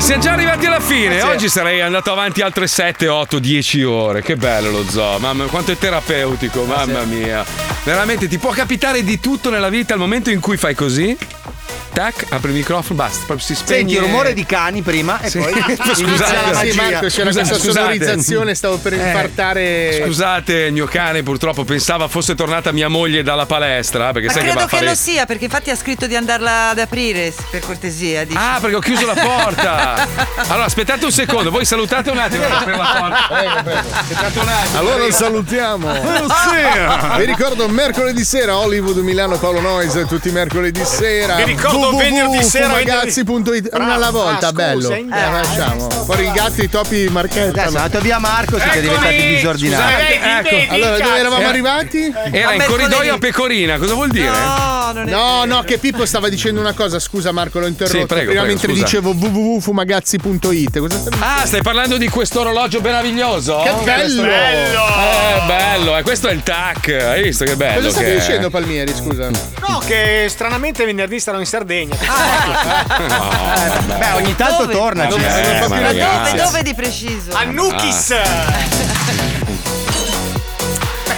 Siamo 0.00 0.22
già 0.22 0.32
arrivati 0.32 0.66
alla 0.66 0.80
fine. 0.80 1.20
Sì. 1.20 1.26
Oggi 1.26 1.48
sarei 1.48 1.80
andato 1.80 2.10
avanti 2.10 2.42
altre 2.42 2.66
7, 2.66 3.06
8, 3.08 3.38
10 3.38 3.82
ore. 3.84 4.22
Che 4.22 4.36
bello 4.36 4.70
lo 4.70 4.84
zoo. 4.88 5.18
Mamma 5.18 5.44
quanto 5.46 5.70
è 5.70 5.78
terapeutico, 5.78 6.64
mamma 6.64 7.04
mia. 7.04 7.44
Veramente 7.84 8.26
ti 8.26 8.38
può 8.38 8.50
capitare 8.50 9.04
di 9.04 9.20
tutto 9.20 9.50
nella 9.50 9.68
vita 9.68 9.94
al 9.94 10.00
momento 10.00 10.30
in 10.30 10.40
cui 10.40 10.56
fai 10.56 10.74
così. 10.74 11.16
Tac, 11.94 12.26
apri 12.30 12.50
il 12.50 12.56
microfono, 12.56 12.96
basta, 12.98 13.18
proprio 13.24 13.38
si 13.46 13.54
spegne. 13.54 13.78
Senti 13.78 13.94
il 13.94 14.00
rumore 14.00 14.34
di 14.34 14.44
cani 14.44 14.82
prima 14.82 15.20
e 15.20 15.30
Sì. 15.30 15.38
poi 15.38 15.52
Scusate, 15.94 16.70
sì. 16.70 16.76
Marco, 16.76 17.06
c'era 17.06 17.08
Scusate, 17.08 17.32
questa 17.32 17.54
scusate. 17.54 17.72
sonorizzazione, 17.72 18.54
stavo 18.56 18.78
per 18.78 18.94
Eh, 18.94 18.96
infartare. 18.96 20.02
Scusate, 20.04 20.52
il 20.54 20.72
mio 20.72 20.86
cane 20.86 21.22
purtroppo 21.22 21.62
pensava 21.62 22.08
fosse 22.08 22.34
tornata 22.34 22.72
mia 22.72 22.88
moglie 22.88 23.22
dalla 23.22 23.46
palestra. 23.46 24.10
Perché 24.10 24.26
Ma 24.26 24.32
sai 24.32 24.42
che 24.42 24.48
va 24.48 24.54
credo 24.54 24.66
a 24.66 24.68
che 24.70 24.76
fare. 24.76 24.88
lo 24.88 24.94
sia, 24.96 25.24
perché 25.24 25.44
infatti 25.44 25.70
ha 25.70 25.76
scritto 25.76 26.08
di 26.08 26.16
andarla 26.16 26.70
ad 26.70 26.78
aprire, 26.80 27.32
per 27.50 27.60
cortesia. 27.60 28.24
dici. 28.24 28.36
Ah, 28.40 28.58
perché 28.60 28.74
ho 28.74 28.80
chiuso 28.80 29.06
la 29.06 29.14
porta. 29.14 30.06
Allora, 30.48 30.64
aspettate 30.66 31.04
un 31.04 31.12
secondo, 31.12 31.50
voi 31.50 31.64
salutate 31.64 32.10
un 32.10 32.18
attimo. 32.18 32.42
per 32.64 32.76
la 32.76 32.96
porta. 32.98 34.00
Aspettate 34.00 34.38
un 34.40 34.48
attimo. 34.48 34.78
Allora 34.78 35.10
salutiamo. 35.12 35.92
Buonasera. 36.02 37.14
Vi 37.18 37.24
ricordo 37.24 37.68
mercoledì 37.68 38.24
sera 38.24 38.56
Hollywood 38.58 38.96
Milano 38.98 39.38
Paolo 39.38 39.60
Noise 39.60 40.06
tutti 40.06 40.28
i 40.28 40.32
mercoledì 40.32 40.84
sera. 40.84 41.36
Vi 41.36 41.44
ricordo 41.44 41.83
venerdì 41.92 42.42
sera, 42.42 42.66
Fumagazzi.it 42.68 43.68
una 43.72 43.94
alla 43.94 44.10
volta, 44.10 44.48
Ah, 44.48 44.52
bello. 44.52 44.80
scusa, 44.82 44.94
Eh, 44.94 44.98
indietro. 45.00 45.30
lasciamo. 45.32 45.90
Fuori 45.90 46.26
i 46.26 46.32
gatti, 46.32 46.62
i 46.64 46.68
topi, 46.68 47.04
i 47.04 47.08
marchetti. 47.08 47.58
Adesso 47.58 47.76
è 47.76 47.80
andato 47.80 48.00
via 48.00 48.18
Marco, 48.18 48.58
siete 48.58 48.80
diventati 48.80 49.26
disordinati. 49.26 50.02
Ecco. 50.12 50.72
Allora, 50.74 50.98
dove 50.98 51.18
eravamo 51.18 51.40
Era- 51.40 51.48
arrivati? 51.50 52.12
Era 52.32 52.52
in 52.54 52.64
corridoio 52.66 53.14
a 53.14 53.18
pecorina, 53.18 53.78
cosa 53.78 53.94
vuol 53.94 54.08
dire? 54.10 54.30
No, 55.06 55.44
no, 55.44 55.62
che 55.62 55.78
Pippo 55.78 56.04
stava 56.06 56.28
dicendo 56.28 56.60
una 56.60 56.72
cosa. 56.72 56.98
Scusa, 56.98 57.32
Marco, 57.32 57.58
l'ho 57.58 57.66
interrotto. 57.66 57.98
Sì, 57.98 58.06
prego, 58.06 58.30
Prima 58.30 58.42
prego, 58.42 58.46
mentre 58.46 58.68
scusa. 58.72 58.84
dicevo 58.84 59.10
www.fumagazzi.it. 59.10 60.78
Cosa 60.78 61.02
Ah, 61.20 61.46
stai 61.46 61.62
parlando 61.62 61.96
di 61.96 62.08
questo 62.08 62.40
orologio 62.40 62.80
meraviglioso? 62.80 63.60
Che 63.64 63.72
bello! 63.84 64.24
Eh, 64.24 65.40
bello, 65.46 65.96
eh, 65.96 66.02
questo 66.02 66.28
è 66.28 66.32
il 66.32 66.42
tac. 66.42 66.88
Hai 66.88 67.22
visto 67.22 67.44
che 67.44 67.56
bello? 67.56 67.76
Cosa 67.80 67.90
stavi 67.90 68.04
che 68.06 68.12
è? 68.16 68.18
dicendo, 68.18 68.50
Palmieri? 68.50 68.92
Scusa. 68.94 69.28
No, 69.66 69.78
che 69.86 70.26
stranamente 70.28 70.84
venerdì 70.84 71.18
starò 71.18 71.38
in 71.38 71.46
Sardegna. 71.46 71.73
Beh, 73.98 74.12
ogni 74.12 74.36
tanto 74.36 74.62
Dove? 74.62 74.72
torna. 74.72 75.10
Cioè. 75.10 75.68
ragazzi. 75.68 76.32
dove, 76.32 76.44
dove 76.44 76.62
di 76.62 76.74
preciso? 76.74 77.32
A 77.32 77.44
Nukis! 77.44 78.14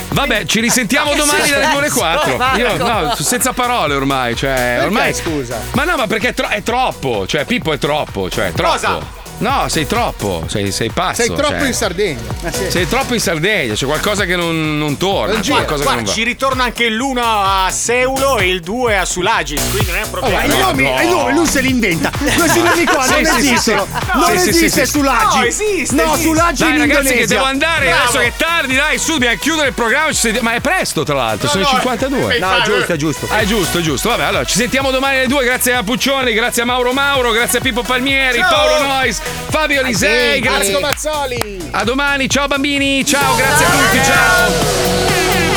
Vabbè, 0.09 0.47
ci 0.47 0.61
risentiamo 0.61 1.13
domani 1.15 1.51
dalle 1.51 1.75
ore 1.75 1.89
successo, 1.91 1.99
4. 1.99 2.37
Marco? 2.39 2.59
Io 2.59 2.77
no, 2.77 3.15
senza 3.17 3.53
parole 3.53 3.95
ormai, 3.95 4.35
cioè, 4.35 4.55
Perché, 4.55 4.85
ormai 4.85 5.13
scusa? 5.15 5.61
Ma 5.73 5.85
no, 5.85 5.97
ma 5.97 6.07
perché 6.07 6.29
è, 6.29 6.35
tro- 6.35 6.49
è 6.49 6.63
troppo, 6.63 7.27
cioè 7.27 7.45
Pippo 7.45 7.73
è 7.75 7.79
troppo, 7.79 8.31
cioè 8.31 8.47
è 8.47 8.53
troppo. 8.53 8.73
Cosa? 8.73 9.16
No, 9.39 9.67
sei 9.69 9.87
troppo, 9.87 10.45
sei, 10.49 10.73
sei 10.73 10.91
pazzo. 10.91 11.23
Sei 11.23 11.35
troppo 11.35 11.59
cioè. 11.59 11.67
in 11.67 11.75
Sardegna. 11.75 12.21
Sei 12.69 12.89
troppo 12.89 13.13
in 13.15 13.21
Sardegna, 13.21 13.75
c'è 13.75 13.85
qualcosa 13.85 14.25
che 14.25 14.35
non, 14.35 14.79
non 14.79 14.97
torna, 14.97 15.41
qualcosa 15.47 15.83
guarda, 15.83 16.01
che 16.01 16.07
non 16.07 16.15
ci 16.15 16.23
ritorna 16.23 16.65
anche 16.65 16.89
l'uno 16.89 17.21
a 17.23 17.69
Seulo 17.71 18.39
e 18.39 18.49
il 18.49 18.61
due 18.61 18.97
a 18.97 19.05
Sulagis, 19.05 19.61
quindi 19.71 19.91
non 19.91 19.97
è 19.97 20.03
un 20.03 20.07
Oh, 20.07 20.11
problema. 20.11 20.39
ma 20.39 20.45
i 20.45 20.59
nomi, 20.59 20.83
i 21.05 21.09
nomi 21.11 21.33
lui 21.35 21.47
se 21.47 21.61
li 21.61 21.69
inventa. 21.71 22.11
Questi 22.11 22.63
nomi 22.63 22.85
qua 22.85 23.03
Sì, 23.05 23.13
non 23.23 23.25
sì, 23.25 23.47
sì, 23.47 23.53
esistono. 23.53 23.87
sì. 23.87 24.07
Non 24.15 24.25
Sì, 24.31 24.39
sì, 24.39 24.49
esiste 24.49 24.81
sì, 24.81 24.87
sì. 24.87 24.99
Sulagi. 24.99 25.39
No, 25.39 25.45
esiste, 25.45 25.95
No, 25.95 26.03
esiste. 26.03 26.23
Sulagi 26.29 26.63
Dai 26.63 26.73
in 26.73 26.79
ragazzi 26.79 27.01
che 27.03 27.09
Indonesia. 27.09 27.27
devo 27.35 27.45
andare, 27.45 27.87
Bravo. 27.87 28.03
adesso 28.03 28.19
che 28.19 28.27
è 28.27 28.33
tardi, 28.37 28.75
dai, 28.75 28.99
su, 28.99 29.13
dobbiamo 29.13 29.37
chiudere 29.39 29.69
il 29.69 29.75
programma, 29.75 30.11
ma 30.41 30.55
è 30.55 30.61
presto 30.61 31.03
tra 31.03 31.15
l'altro, 31.15 31.49
sono 31.49 31.63
no, 31.65 31.69
i 31.69 31.73
52. 31.75 32.39
No, 32.39 32.57
è 32.57 32.63
giusto, 32.63 32.93
è 32.93 32.97
giusto. 32.97 33.27
Ah, 33.31 33.39
è 33.41 33.45
giusto, 33.45 33.79
è 33.79 33.81
giusto. 33.83 34.09
Vabbè, 34.09 34.23
allora 34.25 34.45
ci 34.45 34.57
sentiamo 34.57 34.91
domani 34.91 35.19
alle 35.19 35.27
due. 35.27 35.45
Grazie 35.45 35.75
a 35.75 35.83
Puccioni, 35.83 36.33
grazie 36.33 36.63
a 36.63 36.65
Mauro 36.65 36.93
Mauro, 36.93 37.31
grazie 37.33 37.59
a 37.59 37.63
Pippo 37.63 37.83
Palmieri. 37.83 38.39
Paolo 38.41 38.83
Nois, 38.87 39.21
Fabio 39.49 39.83
Lisei. 39.83 40.41
Marco 40.41 40.57
Grazie. 40.57 40.81
Mazzoli. 40.81 41.69
A 41.71 41.85
domani, 41.85 42.29
ciao 42.29 42.47
bambini, 42.47 43.05
ciao, 43.05 43.37
grazie 43.37 43.65
a 43.65 43.71
tutti, 43.71 44.05
ciao. 44.05 45.55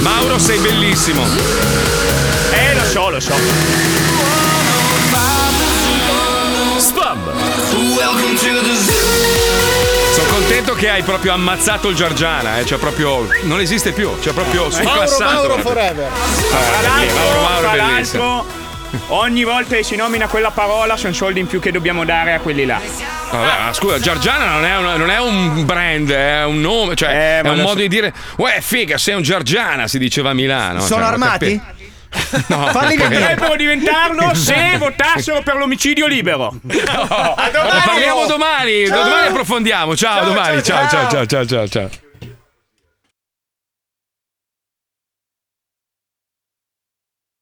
Mauro, 0.00 0.38
sei 0.38 0.58
bellissimo. 0.58 1.22
Eh, 2.52 2.74
lo 2.74 2.84
so, 2.84 3.10
lo 3.10 3.20
so. 3.20 3.34
Spam! 6.78 7.32
Sono 10.12 10.28
contento 10.28 10.74
che 10.74 10.88
hai 10.90 11.02
proprio 11.02 11.32
ammazzato 11.32 11.88
il 11.88 11.96
Giorgiana, 11.96 12.58
eh. 12.58 12.66
Cioè, 12.66 12.78
proprio. 12.78 13.26
Non 13.42 13.60
esiste 13.60 13.92
più. 13.92 14.16
Cioè, 14.20 14.32
proprio 14.32 14.62
Mauro 14.62 14.74
surclassato. 14.74 15.24
Mauro 15.24 15.54
proprio. 15.54 15.72
forever. 15.72 16.10
L'altro, 16.82 17.16
Mauro 17.16 17.40
Mauro 17.40 17.70
bellissimo. 17.70 18.44
Ogni 19.08 19.44
volta 19.44 19.76
che 19.76 19.82
si 19.82 19.96
nomina 19.96 20.26
quella 20.28 20.50
parola 20.50 20.96
sono 20.96 21.12
soldi 21.12 21.40
in 21.40 21.46
più 21.46 21.60
che 21.60 21.70
dobbiamo 21.70 22.04
dare 22.04 22.34
a 22.34 22.40
quelli 22.40 22.64
là. 22.64 22.80
Vabbè, 23.30 23.64
ma 23.64 23.72
scusa, 23.72 23.98
Giorgiana 23.98 24.46
non 24.52 24.64
è, 24.64 24.76
una- 24.76 24.96
non 24.96 25.10
è 25.10 25.18
un 25.20 25.64
brand, 25.64 26.10
è 26.10 26.44
un 26.44 26.60
nome, 26.60 26.94
cioè 26.94 27.10
Eh, 27.10 27.40
è 27.42 27.48
un 27.48 27.56
modo 27.56 27.68
so. 27.70 27.74
di 27.76 27.88
dire, 27.88 28.12
uè, 28.36 28.58
figa, 28.60 28.96
sei 28.98 29.14
un 29.14 29.22
Giorgiana, 29.22 29.88
si 29.88 29.98
diceva 29.98 30.30
a 30.30 30.34
Milano. 30.34 30.80
Sono 30.80 31.02
cioè, 31.02 31.10
armati? 31.12 31.60
No, 32.46 32.66
Falli. 32.68 32.96
Potrebbero 32.96 33.56
diventarlo 33.56 34.34
se 34.38 34.76
votassero 34.78 35.42
per 35.42 35.56
l'omicidio 35.56 36.06
libero. 36.06 36.54
Vabbè, 36.62 37.82
parliamo 37.84 38.26
domani, 38.26 38.84
domani 38.84 39.26
approfondiamo. 39.26 39.96
Ciao, 39.96 40.24
domani. 40.24 40.62
ciao, 40.62 40.88
ciao, 40.88 41.08
ciao, 41.10 41.26
ciao, 41.26 41.44
ciao. 41.44 41.68
ciao. 41.68 41.90